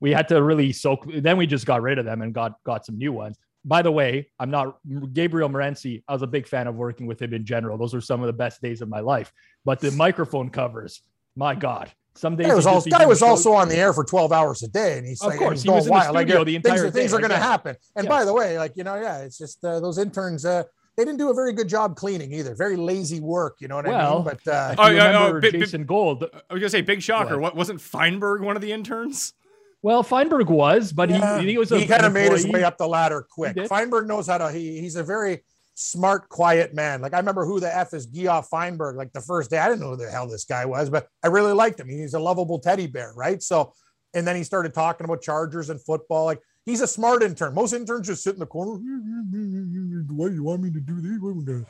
We 0.01 0.13
had 0.13 0.29
to 0.29 0.43
really 0.43 0.73
soak. 0.73 1.07
Then 1.13 1.37
we 1.39 1.47
just 1.47 1.67
got 1.67 1.83
rid 1.83 1.99
of 1.99 2.05
them 2.05 2.23
and 2.23 2.33
got 2.35 2.63
got 2.65 2.85
some 2.87 2.99
new 2.99 3.13
ones. 3.13 3.37
By 3.65 3.83
the 3.83 3.91
way, 3.91 4.31
I'm 4.39 4.51
not 4.51 4.79
Gabriel 5.13 5.49
Morency. 5.49 6.03
I 6.07 6.13
was 6.13 6.23
a 6.23 6.27
big 6.27 6.47
fan 6.47 6.67
of 6.69 6.77
working 6.77 7.07
with 7.07 7.21
him 7.21 7.35
in 7.35 7.45
general. 7.45 7.77
Those 7.77 7.95
were 7.95 8.01
some 8.01 8.21
of 8.21 8.27
the 8.29 8.33
best 8.33 8.63
days 8.63 8.81
of 8.83 8.89
my 8.89 9.01
life. 9.01 9.33
But 9.65 9.81
the 9.81 9.91
microphone 9.91 10.51
covers, 10.51 11.03
my 11.35 11.55
God, 11.57 11.91
some 12.15 12.37
days 12.37 12.47
guy 12.47 12.55
was, 12.55 12.65
he'd 12.65 12.71
also, 12.71 12.91
guy 12.91 13.07
was 13.07 13.23
also 13.23 13.53
on 13.53 13.69
the 13.69 13.75
the 13.75 13.81
air 13.81 13.93
for 13.93 14.05
12 14.05 14.33
hours 14.33 14.63
a 14.63 14.69
day. 14.69 14.99
And 14.99 15.07
he's 15.07 15.21
Of 15.21 15.29
like, 15.31 15.39
course, 15.41 15.63
he's 15.63 15.63
he 15.65 15.71
was 15.71 15.87
going 15.87 15.87
in 15.87 15.87
the 15.87 15.91
wild. 15.93 16.15
Like, 16.15 16.27
studio 16.29 16.39
yeah, 16.41 16.45
the 16.45 16.53
things, 16.53 16.67
entire 16.67 16.87
are- 16.87 16.91
things 16.93 17.11
day, 17.11 17.17
are 17.17 17.21
going 17.21 17.31
to 17.31 17.37
I 17.37 17.39
get 17.39 17.45
it. 17.45 17.51
happen. 17.51 17.77
And 17.97 18.05
Yeah. 18.05 18.09
by 18.09 18.25
the 18.25 18.33
way, 18.33 18.59
like, 18.59 18.73
you 18.77 18.85
know, 18.85 18.95
yeah, 18.95 19.19
it's 19.19 19.39
just 19.39 19.65
uh, 19.65 19.81
those 19.81 19.99
interns, 19.99 20.45
uh, 20.45 20.63
they 20.99 21.05
didn't 21.05 21.19
do 21.19 21.31
a 21.31 21.35
very 21.35 21.53
good 21.53 21.69
job 21.69 21.97
cleaning 21.97 22.33
either. 22.33 22.55
Very 22.57 22.77
lazy 22.77 23.21
work. 23.21 23.57
You 23.61 23.69
know 23.69 23.77
what 23.77 23.89
I 23.89 24.15
mean? 24.15 24.25
But 24.25 24.47
uh, 24.47 24.71
If 24.73 24.81
Oh, 24.81 24.89
you 24.89 24.97
yeah, 24.97 25.05
oh, 25.05 25.19
remember 25.21 25.41
bit- 25.41 25.53
bit- 25.53 25.61
Jason 25.61 25.85
Gold. 25.85 26.25
I 26.25 26.53
was 26.53 26.61
gonna 26.61 26.69
say 26.71 26.81
big 26.83 27.01
shocker. 27.01 27.35
What? 27.39 27.55
What 27.55 27.57
wasn't 27.57 27.81
Feinberg 27.81 28.43
one 28.43 28.57
of 28.57 28.63
the 28.63 28.73
interns? 28.73 29.33
Well, 29.81 30.03
Feinberg 30.03 30.49
was, 30.51 30.93
but 30.93 31.09
yeah, 31.09 31.41
he 31.41 31.51
he 31.53 31.57
was 31.59 31.71
a 31.71 31.79
he 31.79 31.87
kind 31.87 32.05
of 32.05 32.13
made 32.13 32.33
his 32.33 32.47
way 32.49 32.65
up 32.65 32.77
the 32.79 32.89
ladder 32.89 33.25
quick. 33.31 33.57
Feinberg 33.69 34.09
knows 34.09 34.27
how 34.27 34.39
to, 34.39 34.51
he, 34.51 34.81
he's 34.81 34.97
a 34.97 35.05
very 35.05 35.45
smart, 35.75 36.29
quiet 36.29 36.75
man. 36.75 37.01
Like 37.01 37.15
I 37.15 37.19
remember 37.19 37.45
who 37.47 37.61
the 37.61 37.73
F 37.75 37.95
is 37.95 38.07
Geoff 38.07 38.49
Feinberg. 38.51 38.97
Like 38.97 39.13
the 39.13 39.21
first 39.21 39.51
day, 39.51 39.59
I 39.59 39.69
didn't 39.69 39.81
know 39.83 39.91
who 39.91 39.97
the 39.97 40.11
hell 40.11 40.27
this 40.29 40.45
guy 40.45 40.65
was, 40.67 40.91
but 40.91 41.07
I 41.23 41.29
really 41.29 41.53
liked 41.53 41.79
him. 41.79 41.89
He's 41.89 42.15
a 42.15 42.19
lovable 42.19 42.59
teddy 42.59 42.89
bear, 42.89 43.13
right? 43.15 43.41
So, 43.41 43.73
and 44.15 44.27
then 44.27 44.35
he 44.35 44.43
started 44.43 44.75
talking 44.75 45.05
about 45.05 45.23
Chargers 45.23 45.71
and 45.71 45.81
football. 45.81 46.25
Like 46.25 46.41
he's 46.69 46.81
a 46.81 46.87
smart 46.87 47.23
intern. 47.23 47.55
Most 47.55 47.73
interns 47.73 48.07
just 48.07 48.23
sit 48.23 48.35
in 48.35 48.41
the 48.41 48.47
corner. 48.47 48.73
What 48.73 50.29
do 50.29 50.35
you 50.35 50.43
want 50.43 50.63
me 50.63 50.71
to 50.71 50.81
do 50.81 51.01
this? 51.01 51.65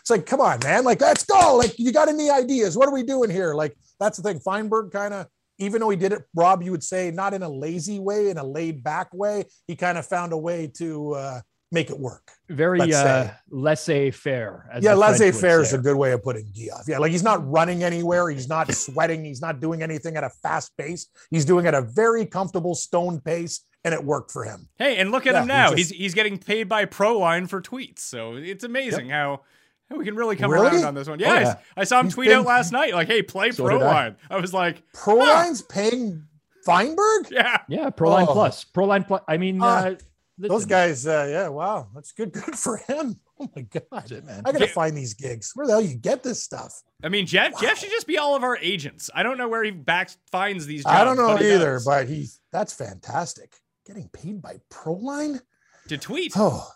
It's 0.00 0.10
like, 0.10 0.26
come 0.26 0.40
on, 0.40 0.58
man. 0.62 0.84
Like, 0.84 1.00
let's 1.00 1.24
go. 1.24 1.56
Like, 1.56 1.78
you 1.78 1.92
got 1.92 2.08
any 2.08 2.30
ideas? 2.30 2.76
What 2.76 2.88
are 2.88 2.94
we 2.94 3.02
doing 3.02 3.30
here? 3.30 3.54
Like, 3.54 3.76
that's 4.00 4.18
the 4.18 4.22
thing. 4.22 4.40
Feinberg 4.40 4.90
kind 4.90 5.14
of, 5.14 5.26
even 5.58 5.80
though 5.80 5.90
he 5.90 5.96
did 5.96 6.12
it, 6.12 6.22
Rob, 6.34 6.62
you 6.62 6.70
would 6.70 6.82
say 6.82 7.10
not 7.10 7.34
in 7.34 7.42
a 7.42 7.48
lazy 7.48 8.00
way, 8.00 8.30
in 8.30 8.38
a 8.38 8.44
laid 8.44 8.82
back 8.82 9.12
way. 9.14 9.44
He 9.66 9.76
kind 9.76 9.98
of 9.98 10.06
found 10.06 10.32
a 10.32 10.38
way 10.38 10.70
to 10.78 11.12
uh, 11.12 11.40
make 11.70 11.90
it 11.90 11.98
work. 11.98 12.32
Very 12.48 12.78
Let's 12.78 12.94
uh, 12.94 13.34
laissez-faire. 13.50 14.68
Yeah, 14.74 14.80
the 14.80 14.80
French 14.80 14.98
would 14.98 15.00
laissez-faire 15.00 15.60
is 15.60 15.72
a 15.72 15.78
good 15.78 15.96
way 15.96 16.12
of 16.12 16.22
putting 16.22 16.50
Geoff. 16.52 16.84
Yeah, 16.88 16.98
like 16.98 17.12
he's 17.12 17.22
not 17.22 17.48
running 17.48 17.84
anywhere. 17.84 18.28
He's 18.30 18.48
not 18.48 18.72
sweating. 18.72 19.24
He's 19.24 19.40
not 19.40 19.60
doing 19.60 19.82
anything 19.82 20.16
at 20.16 20.24
a 20.24 20.30
fast 20.30 20.76
pace. 20.76 21.06
He's 21.30 21.44
doing 21.44 21.66
at 21.66 21.74
a 21.74 21.82
very 21.82 22.26
comfortable 22.26 22.74
stone 22.74 23.20
pace, 23.20 23.64
and 23.84 23.92
it 23.94 24.02
worked 24.04 24.30
for 24.30 24.44
him. 24.44 24.68
Hey, 24.78 24.96
and 24.96 25.10
look 25.12 25.26
at 25.26 25.34
Yeah, 25.34 25.40
him 25.42 25.44
he 25.44 25.48
now. 25.48 25.64
just- 25.70 25.76
he's 25.76 25.90
he's 25.90 26.14
getting 26.14 26.38
paid 26.38 26.68
by 26.68 26.86
Proline 26.86 27.48
for 27.48 27.60
tweets. 27.60 28.00
So 28.00 28.34
it's 28.36 28.64
amazing 28.64 29.10
how 29.10 29.42
how 29.90 29.96
we 29.96 30.04
can 30.04 30.14
really 30.16 30.36
come 30.36 30.50
Really? 30.50 30.68
around 30.68 30.84
on 30.84 30.94
this 30.94 31.08
one. 31.08 31.18
Yeah, 31.18 31.28
Oh, 31.28 31.34
I- 31.34 31.40
yeah. 31.42 31.54
I, 31.76 31.84
saw 31.84 32.00
him 32.00 32.06
He's 32.06 32.14
tweet 32.14 32.28
been- 32.28 32.38
out 32.38 32.46
last 32.46 32.72
night, 32.72 32.94
like, 32.94 33.06
"Hey, 33.06 33.22
play 33.22 33.50
So 33.50 33.68
did 33.68 33.82
I. 33.82 33.84
Proline." 34.10 34.16
I. 34.30 34.40
was 34.40 34.54
like, 34.54 34.82
Proline's 34.94 35.60
paying 35.62 36.24
Feinberg. 36.66 37.30
"Yeah, 37.30 37.58
Yeah, 37.68 37.90
Proline 37.90 38.26
Oh. 38.28 38.32
Plus. 38.32 38.64
Proline 38.64 39.06
Plus. 39.06 39.20
I 39.28 39.36
mean, 39.36 39.58
Ah, 39.62 39.88
uh, 39.88 39.94
Those 40.36 40.64
guys, 40.66 41.06
uh, 41.06 41.28
yeah, 41.30 41.46
wow, 41.48 41.86
that's 41.94 42.10
good. 42.10 42.32
Good 42.32 42.58
for 42.58 42.78
him. 42.78 43.20
Oh 43.40 43.50
my 43.56 43.62
god, 43.62 44.12
it, 44.12 44.24
man. 44.24 44.42
I 44.44 44.52
gotta 44.52 44.66
Yeah. 44.66 44.72
find 44.72 44.96
these 44.96 45.12
gigs. 45.12 45.50
Where 45.54 45.66
the 45.66 45.72
hell 45.72 45.80
you 45.80 45.96
get 45.96 46.22
this 46.22 46.40
stuff? 46.40 46.84
I 47.02 47.08
mean, 47.08 47.26
Jeff 47.26 47.60
Jeff 47.60 47.78
should 47.78 47.90
just 47.90 48.06
be 48.06 48.16
all 48.16 48.36
of 48.36 48.44
our 48.44 48.56
agents. 48.58 49.10
I 49.12 49.24
don't 49.24 49.36
know 49.38 49.48
where 49.48 49.64
he 49.64 49.72
backs 49.72 50.16
finds 50.30 50.66
these. 50.66 50.84
Jobs, 50.84 50.94
I 50.94 51.02
don't 51.02 51.16
know 51.16 51.34
but 51.34 51.42
either, 51.42 51.72
does. 51.74 51.84
but 51.84 52.08
he 52.08 52.28
that's 52.52 52.72
fantastic. 52.72 53.56
Getting 53.86 54.08
paid 54.08 54.40
by 54.40 54.60
Proline? 54.70 55.40
to 55.88 55.98
tweet, 55.98 56.32
Oh, 56.36 56.66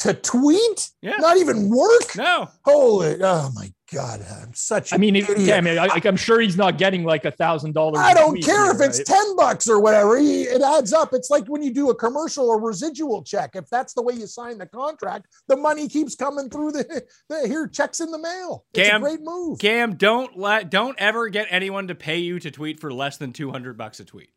to 0.00 0.12
tweet? 0.14 0.90
yeah, 1.02 1.16
Not 1.18 1.36
even 1.36 1.68
work? 1.70 2.16
no, 2.16 2.48
Holy, 2.64 3.16
oh 3.22 3.50
my 3.54 3.72
god, 3.92 4.20
I'm 4.42 4.52
such. 4.54 4.92
I 4.92 4.96
mean, 4.96 5.14
it- 5.14 5.28
idiot. 5.30 5.38
yeah, 5.40 5.56
I 5.56 5.60
mean, 5.60 5.78
I, 5.78 5.86
like, 5.86 6.04
I'm 6.06 6.16
sure 6.16 6.40
he's 6.40 6.56
not 6.56 6.76
getting 6.76 7.04
like 7.04 7.24
a 7.24 7.30
thousand 7.30 7.74
dollars. 7.74 8.00
I 8.00 8.14
don't 8.14 8.42
care 8.42 8.64
here, 8.64 8.72
if 8.74 8.80
it's 8.80 8.98
right? 8.98 9.06
10 9.06 9.36
bucks 9.36 9.68
or 9.68 9.80
whatever. 9.80 10.18
He- 10.18 10.42
It 10.42 10.62
adds 10.62 10.92
up. 10.92 11.10
It's 11.12 11.30
like 11.30 11.46
when 11.46 11.62
you 11.62 11.72
do 11.72 11.90
a 11.90 11.94
commercial 11.94 12.48
or 12.48 12.60
residual 12.60 13.22
check. 13.22 13.50
If 13.54 13.68
that's 13.70 13.94
the 13.94 14.02
way 14.02 14.14
you 14.14 14.26
sign 14.26 14.58
the 14.58 14.66
contract, 14.66 15.26
the 15.46 15.56
money 15.56 15.88
keeps 15.88 16.16
coming 16.16 16.50
through 16.50 16.72
the, 16.72 17.04
the 17.28 17.46
here 17.46 17.68
checks 17.68 18.00
in 18.00 18.10
the 18.10 18.18
mail. 18.18 18.64
It's 18.74 18.88
Cam- 18.88 19.02
a 19.04 19.06
great 19.06 19.20
move. 19.22 19.60
Cam, 19.60 19.94
don't 19.94 20.36
let 20.36 20.70
don't 20.70 20.98
ever 20.98 21.28
get 21.28 21.46
anyone 21.50 21.86
to 21.86 21.94
pay 21.94 22.18
you 22.18 22.40
to 22.40 22.50
tweet 22.50 22.80
for 22.80 22.92
less 22.92 23.16
than 23.18 23.32
two 23.32 23.52
hundred 23.52 23.78
bucks 23.78 24.00
a 24.00 24.04
tweet. 24.04 24.30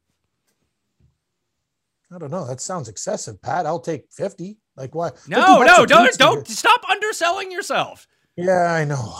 I 2.13 2.19
don't 2.19 2.31
know. 2.31 2.45
That 2.45 2.61
sounds 2.61 2.89
excessive, 2.89 3.41
Pat. 3.41 3.65
I'll 3.65 3.79
take 3.79 4.05
50. 4.11 4.57
Like? 4.75 4.93
50 4.93 5.31
No, 5.31 5.61
no, 5.61 5.85
don't 5.85 6.17
don't 6.17 6.47
stop 6.47 6.81
underselling 6.89 7.51
yourself. 7.51 8.07
Yeah, 8.35 8.73
I 8.73 8.83
know. 8.83 9.13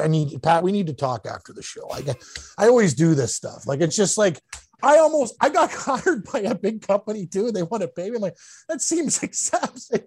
I 0.00 0.08
need 0.08 0.42
Pat. 0.42 0.62
We 0.62 0.72
need 0.72 0.88
to 0.88 0.92
talk 0.92 1.26
after 1.26 1.52
the 1.52 1.62
show. 1.62 1.88
I 1.90 2.02
get, 2.02 2.16
I 2.58 2.66
always 2.66 2.94
do 2.94 3.14
this 3.14 3.34
stuff. 3.34 3.66
Like 3.66 3.80
it's 3.80 3.94
just 3.94 4.18
like 4.18 4.40
I 4.82 4.98
almost 4.98 5.36
I 5.40 5.48
got 5.48 5.70
hired 5.72 6.24
by 6.32 6.40
a 6.40 6.54
big 6.54 6.86
company 6.86 7.26
too. 7.26 7.52
They 7.52 7.62
want 7.62 7.82
to 7.82 7.88
pay 7.88 8.10
me. 8.10 8.16
I'm 8.16 8.22
like 8.22 8.36
that 8.68 8.80
seems 8.80 9.22
excessive. 9.22 10.00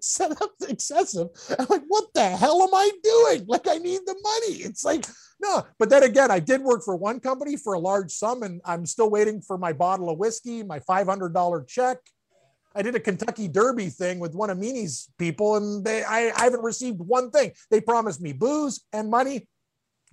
excessive. 0.67 1.27
I'm 1.57 1.67
like, 1.69 1.83
what 1.87 2.05
the 2.13 2.29
hell 2.29 2.61
am 2.61 2.73
I 2.73 2.91
doing? 3.01 3.45
Like 3.47 3.67
I 3.67 3.77
need 3.77 4.01
the 4.05 4.15
money. 4.21 4.63
It's 4.63 4.83
like 4.83 5.05
no. 5.41 5.65
But 5.77 5.89
then 5.89 6.03
again, 6.03 6.29
I 6.29 6.39
did 6.39 6.61
work 6.61 6.83
for 6.83 6.97
one 6.97 7.21
company 7.21 7.55
for 7.55 7.73
a 7.73 7.79
large 7.79 8.11
sum, 8.11 8.43
and 8.43 8.59
I'm 8.65 8.85
still 8.85 9.09
waiting 9.09 9.41
for 9.41 9.57
my 9.57 9.71
bottle 9.71 10.09
of 10.09 10.17
whiskey, 10.17 10.63
my 10.63 10.79
five 10.81 11.07
hundred 11.07 11.33
dollar 11.33 11.63
check. 11.63 11.97
I 12.75 12.81
did 12.81 12.95
a 12.95 12.99
Kentucky 12.99 13.47
Derby 13.47 13.89
thing 13.89 14.19
with 14.19 14.35
one 14.35 14.49
of 14.49 14.57
Meany's 14.57 15.09
people, 15.17 15.55
and 15.55 15.83
they 15.83 16.03
I, 16.03 16.31
I 16.35 16.43
haven't 16.43 16.63
received 16.63 16.99
one 16.99 17.31
thing. 17.31 17.51
They 17.71 17.81
promised 17.81 18.21
me 18.21 18.33
booze 18.33 18.81
and 18.93 19.09
money, 19.09 19.47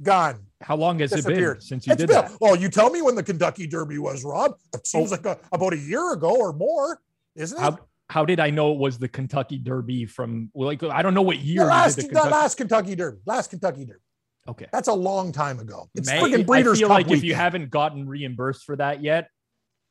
gone. 0.03 0.47
How 0.63 0.77
long 0.77 0.99
has 1.01 1.13
it 1.13 1.27
been 1.27 1.61
since 1.61 1.87
you 1.87 1.93
It's 1.93 2.01
did 2.01 2.09
been, 2.09 2.23
that? 2.23 2.33
well, 2.41 2.57
you 2.57 2.69
tell 2.69 2.91
me 2.91 3.03
when 3.03 3.15
the 3.15 3.23
Kentucky 3.23 3.67
Derby 3.67 3.99
was, 3.99 4.25
Rob. 4.25 4.53
It 4.73 4.77
oh. 4.77 4.81
seems 4.85 5.11
like 5.11 5.27
a, 5.27 5.39
about 5.53 5.75
a 5.75 5.79
year 5.79 6.13
ago 6.13 6.35
or 6.35 6.53
more, 6.53 6.99
isn't 7.35 7.59
it? 7.59 7.61
How 7.61 7.79
how 8.09 8.25
did 8.25 8.41
I 8.41 8.51
know 8.51 8.73
it 8.73 8.79
was 8.79 8.99
the 8.99 9.09
Kentucky 9.09 9.59
Derby 9.59 10.07
from? 10.07 10.51
Like 10.55 10.83
I 10.83 11.03
don't 11.03 11.15
know 11.15 11.23
what 11.23 11.37
the 11.37 11.43
year. 11.43 11.63
you 11.63 11.69
last, 11.69 11.97
the 11.97 12.03
the 12.03 12.09
Kentucky- 12.09 12.31
last 12.31 12.57
Kentucky 12.57 12.95
Derby. 12.95 13.19
Last 13.27 13.51
Kentucky 13.51 13.85
Derby. 13.85 14.01
okay. 14.49 14.67
That's 14.73 14.89
a 14.89 14.95
long 14.95 15.33
time 15.33 15.59
ago. 15.59 15.91
It's 15.95 16.09
May- 16.09 16.21
freaking 16.21 16.51
I 16.51 16.63
feel 16.63 16.89
Cup 16.89 16.89
like 16.89 17.11
if 17.11 17.23
you 17.23 17.35
haven't 17.35 17.71
gotten 17.71 18.09
reimbursed 18.09 18.65
for 18.65 18.77
that 18.77 19.03
yet, 19.03 19.29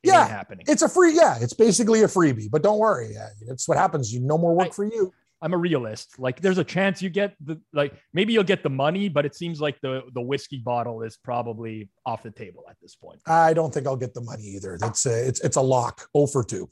Yeah, 0.08 0.28
happening. 0.28 0.66
it's 0.68 0.82
a 0.82 0.89
free. 0.89 1.16
Yeah, 1.16 1.38
it's 1.41 1.53
basically 1.53 2.01
a 2.03 2.08
freebie. 2.08 2.49
But 2.49 2.64
don't 2.64 2.80
worry, 2.80 3.12
yeah, 3.14 3.30
it's 3.47 3.68
what 3.68 3.78
happens. 3.78 4.14
You 4.14 4.20
no 4.22 4.38
more 4.38 4.56
work 4.56 4.68
I- 4.68 4.72
for 4.72 4.86
you. 4.86 5.14
I'm 5.41 5.53
a 5.53 5.58
realist. 5.58 6.18
Like 6.18 6.41
there's 6.41 6.58
a 6.58 6.64
chance 6.64 7.01
you 7.01 7.10
get 7.10 7.36
the 7.43 7.60
like 7.74 7.93
maybe 8.14 8.34
you'll 8.34 8.43
get 8.45 8.64
the 8.64 8.70
money, 8.70 9.10
but 9.10 9.26
it 9.26 9.36
seems 9.36 9.60
like 9.62 9.80
the 9.82 10.01
the 10.14 10.22
whiskey 10.22 10.58
bottle 10.58 11.03
is 11.03 11.18
probably 11.18 11.89
off 12.06 12.24
the 12.24 12.32
table 12.32 12.64
at 12.70 12.78
this 12.82 12.95
point. 12.95 13.20
I 13.28 13.53
don't 13.53 13.72
think 13.74 13.86
I'll 13.86 13.97
get 13.97 14.14
the 14.14 14.22
money 14.22 14.43
either. 14.43 14.78
That's 14.80 15.06
a, 15.06 15.28
it's 15.28 15.41
it's 15.41 15.58
a 15.58 15.62
lock. 15.62 16.08
Oh 16.16 16.26
for 16.26 16.43
two. 16.43 16.70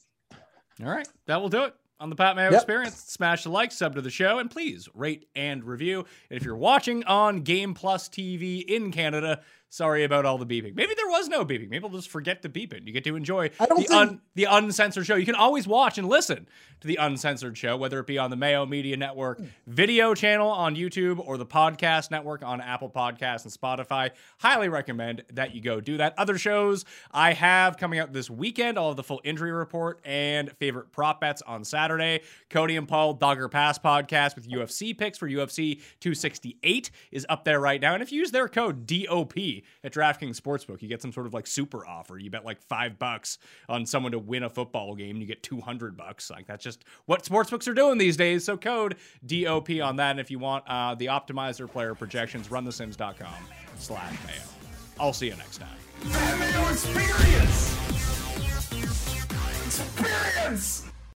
All 0.82 0.90
right, 0.90 1.08
that 1.28 1.40
will 1.40 1.50
do 1.50 1.66
it 1.66 1.76
on 2.00 2.10
the 2.10 2.16
Pat 2.16 2.36
Mayo 2.36 2.50
Yep. 2.52 2.62
Experience. 2.62 2.96
Smash 2.96 3.44
the 3.44 3.50
like, 3.50 3.72
sub 3.72 3.96
to 3.96 4.02
the 4.02 4.10
show, 4.10 4.40
and 4.40 4.50
please 4.50 4.90
rate 4.96 5.28
and 5.36 5.64
review. 5.64 6.06
And 6.32 6.38
if 6.38 6.44
you're 6.44 6.56
watching 6.58 7.04
on 7.04 7.42
Game 7.42 7.74
Plus 7.76 8.10
TV 8.10 8.64
in 8.64 8.92
Canada, 8.92 9.42
sorry 9.74 10.04
about 10.04 10.24
all 10.24 10.38
the 10.38 10.46
beeping. 10.46 10.76
Maybe 10.76 10.94
there 10.94 11.08
was 11.08 11.28
no 11.28 11.44
beeping. 11.44 11.68
Maybe 11.68 11.80
we'll 11.80 11.98
just 11.98 12.12
forget 12.12 12.44
to 12.44 12.50
beep 12.50 12.76
it. 12.76 12.84
You 12.86 12.94
get 12.94 13.04
to 13.06 13.16
enjoy 13.16 13.50
the, 13.50 13.66
think- 13.66 13.92
un, 13.92 14.22
the 14.36 14.44
uncensored 14.44 15.08
show. 15.08 15.16
You 15.16 15.26
can 15.26 15.34
always 15.34 15.68
watch 15.68 15.98
and 15.98 16.08
listen 16.08 16.48
to 16.82 16.88
the 16.88 16.98
uncensored 16.98 17.58
show, 17.58 17.76
whether 17.76 18.00
it 18.00 18.06
be 18.06 18.20
on 18.20 18.30
the 18.30 18.36
Mayo 18.36 18.68
Media 18.68 18.96
Network 18.96 19.40
hmm. 19.40 19.46
video 19.66 20.14
channel 20.14 20.50
on 20.50 20.76
YouTube 20.76 21.18
or 21.26 21.38
the 21.38 21.46
podcast 21.46 22.12
network 22.12 22.44
on 22.44 22.62
Apple 22.62 22.90
Podcasts 22.90 23.46
and 23.46 23.52
Spotify. 23.52 24.12
Highly 24.40 24.70
recommend 24.70 25.24
that 25.34 25.56
you 25.56 25.62
go 25.62 25.82
do 25.82 25.98
that. 25.98 26.14
Other 26.20 26.38
shows 26.38 26.86
I 27.12 27.34
have 27.34 27.78
coming 27.78 27.98
out 27.98 28.14
this 28.14 28.30
weekend, 28.30 28.78
all 28.78 28.92
of 28.92 28.98
the 28.98 29.04
full 29.04 29.22
injury 29.24 29.52
report 29.52 30.02
and 30.06 30.52
favorite 30.58 30.92
prop 30.92 31.20
bets 31.20 31.42
on 31.42 31.64
Saturday. 31.64 32.22
Cody 32.52 32.76
and 32.76 32.88
Paul 32.88 33.16
Dog 33.16 33.40
or 33.40 33.50
Pass 33.50 33.80
podcast 33.80 34.36
with 34.36 34.48
UFC 34.48 34.96
picks 34.96 35.18
for 35.18 35.28
UFC 35.28 35.78
268 36.00 36.92
is 37.12 37.26
up 37.28 37.44
there 37.44 37.60
right 37.60 37.82
now. 37.82 37.96
And 37.96 38.04
if 38.04 38.12
you 38.12 38.20
use 38.20 38.30
their 38.30 38.48
code 38.48 38.86
DOP 38.86 39.63
at 39.84 39.94
DraftKings 39.94 40.40
Sportsbook, 40.40 40.82
you 40.82 40.88
get 40.88 41.02
some 41.02 41.12
sort 41.12 41.26
of 41.26 41.34
like 41.34 41.48
super 41.48 41.86
offer. 41.86 42.18
You 42.18 42.30
bet 42.30 42.46
like 42.46 42.62
five 42.62 43.00
bucks 43.00 43.38
on 43.70 43.86
someone 43.86 44.12
to 44.12 44.20
win 44.20 44.44
a 44.44 44.50
football 44.50 44.96
game, 44.96 45.18
you 45.18 45.26
get 45.26 45.44
200 45.44 45.98
bucks. 45.98 46.30
Like 46.30 46.48
that's 46.48 46.64
just 46.64 46.86
what 47.06 47.24
sportsbooks 47.24 47.68
are 47.68 47.74
doing 47.74 47.98
these 47.98 48.18
days. 48.18 48.44
So 48.44 48.58
code 48.58 48.98
DOP 49.26 49.70
on 49.82 49.96
that. 49.98 50.12
And 50.12 50.20
if 50.20 50.32
you 50.32 50.40
want 50.40 50.64
uh, 50.68 50.96
the 50.96 51.08
optimizer 51.08 51.70
player 51.70 51.96
projections, 51.96 52.48
runthesims.com 52.48 53.34
slash 53.78 54.14
mayo. 54.26 54.42
I'll 55.00 55.14
see 55.14 55.28
you 55.28 55.36
next 55.36 55.58
time. 55.58 55.70
Experience! 56.72 57.78
Experience! 59.66 60.93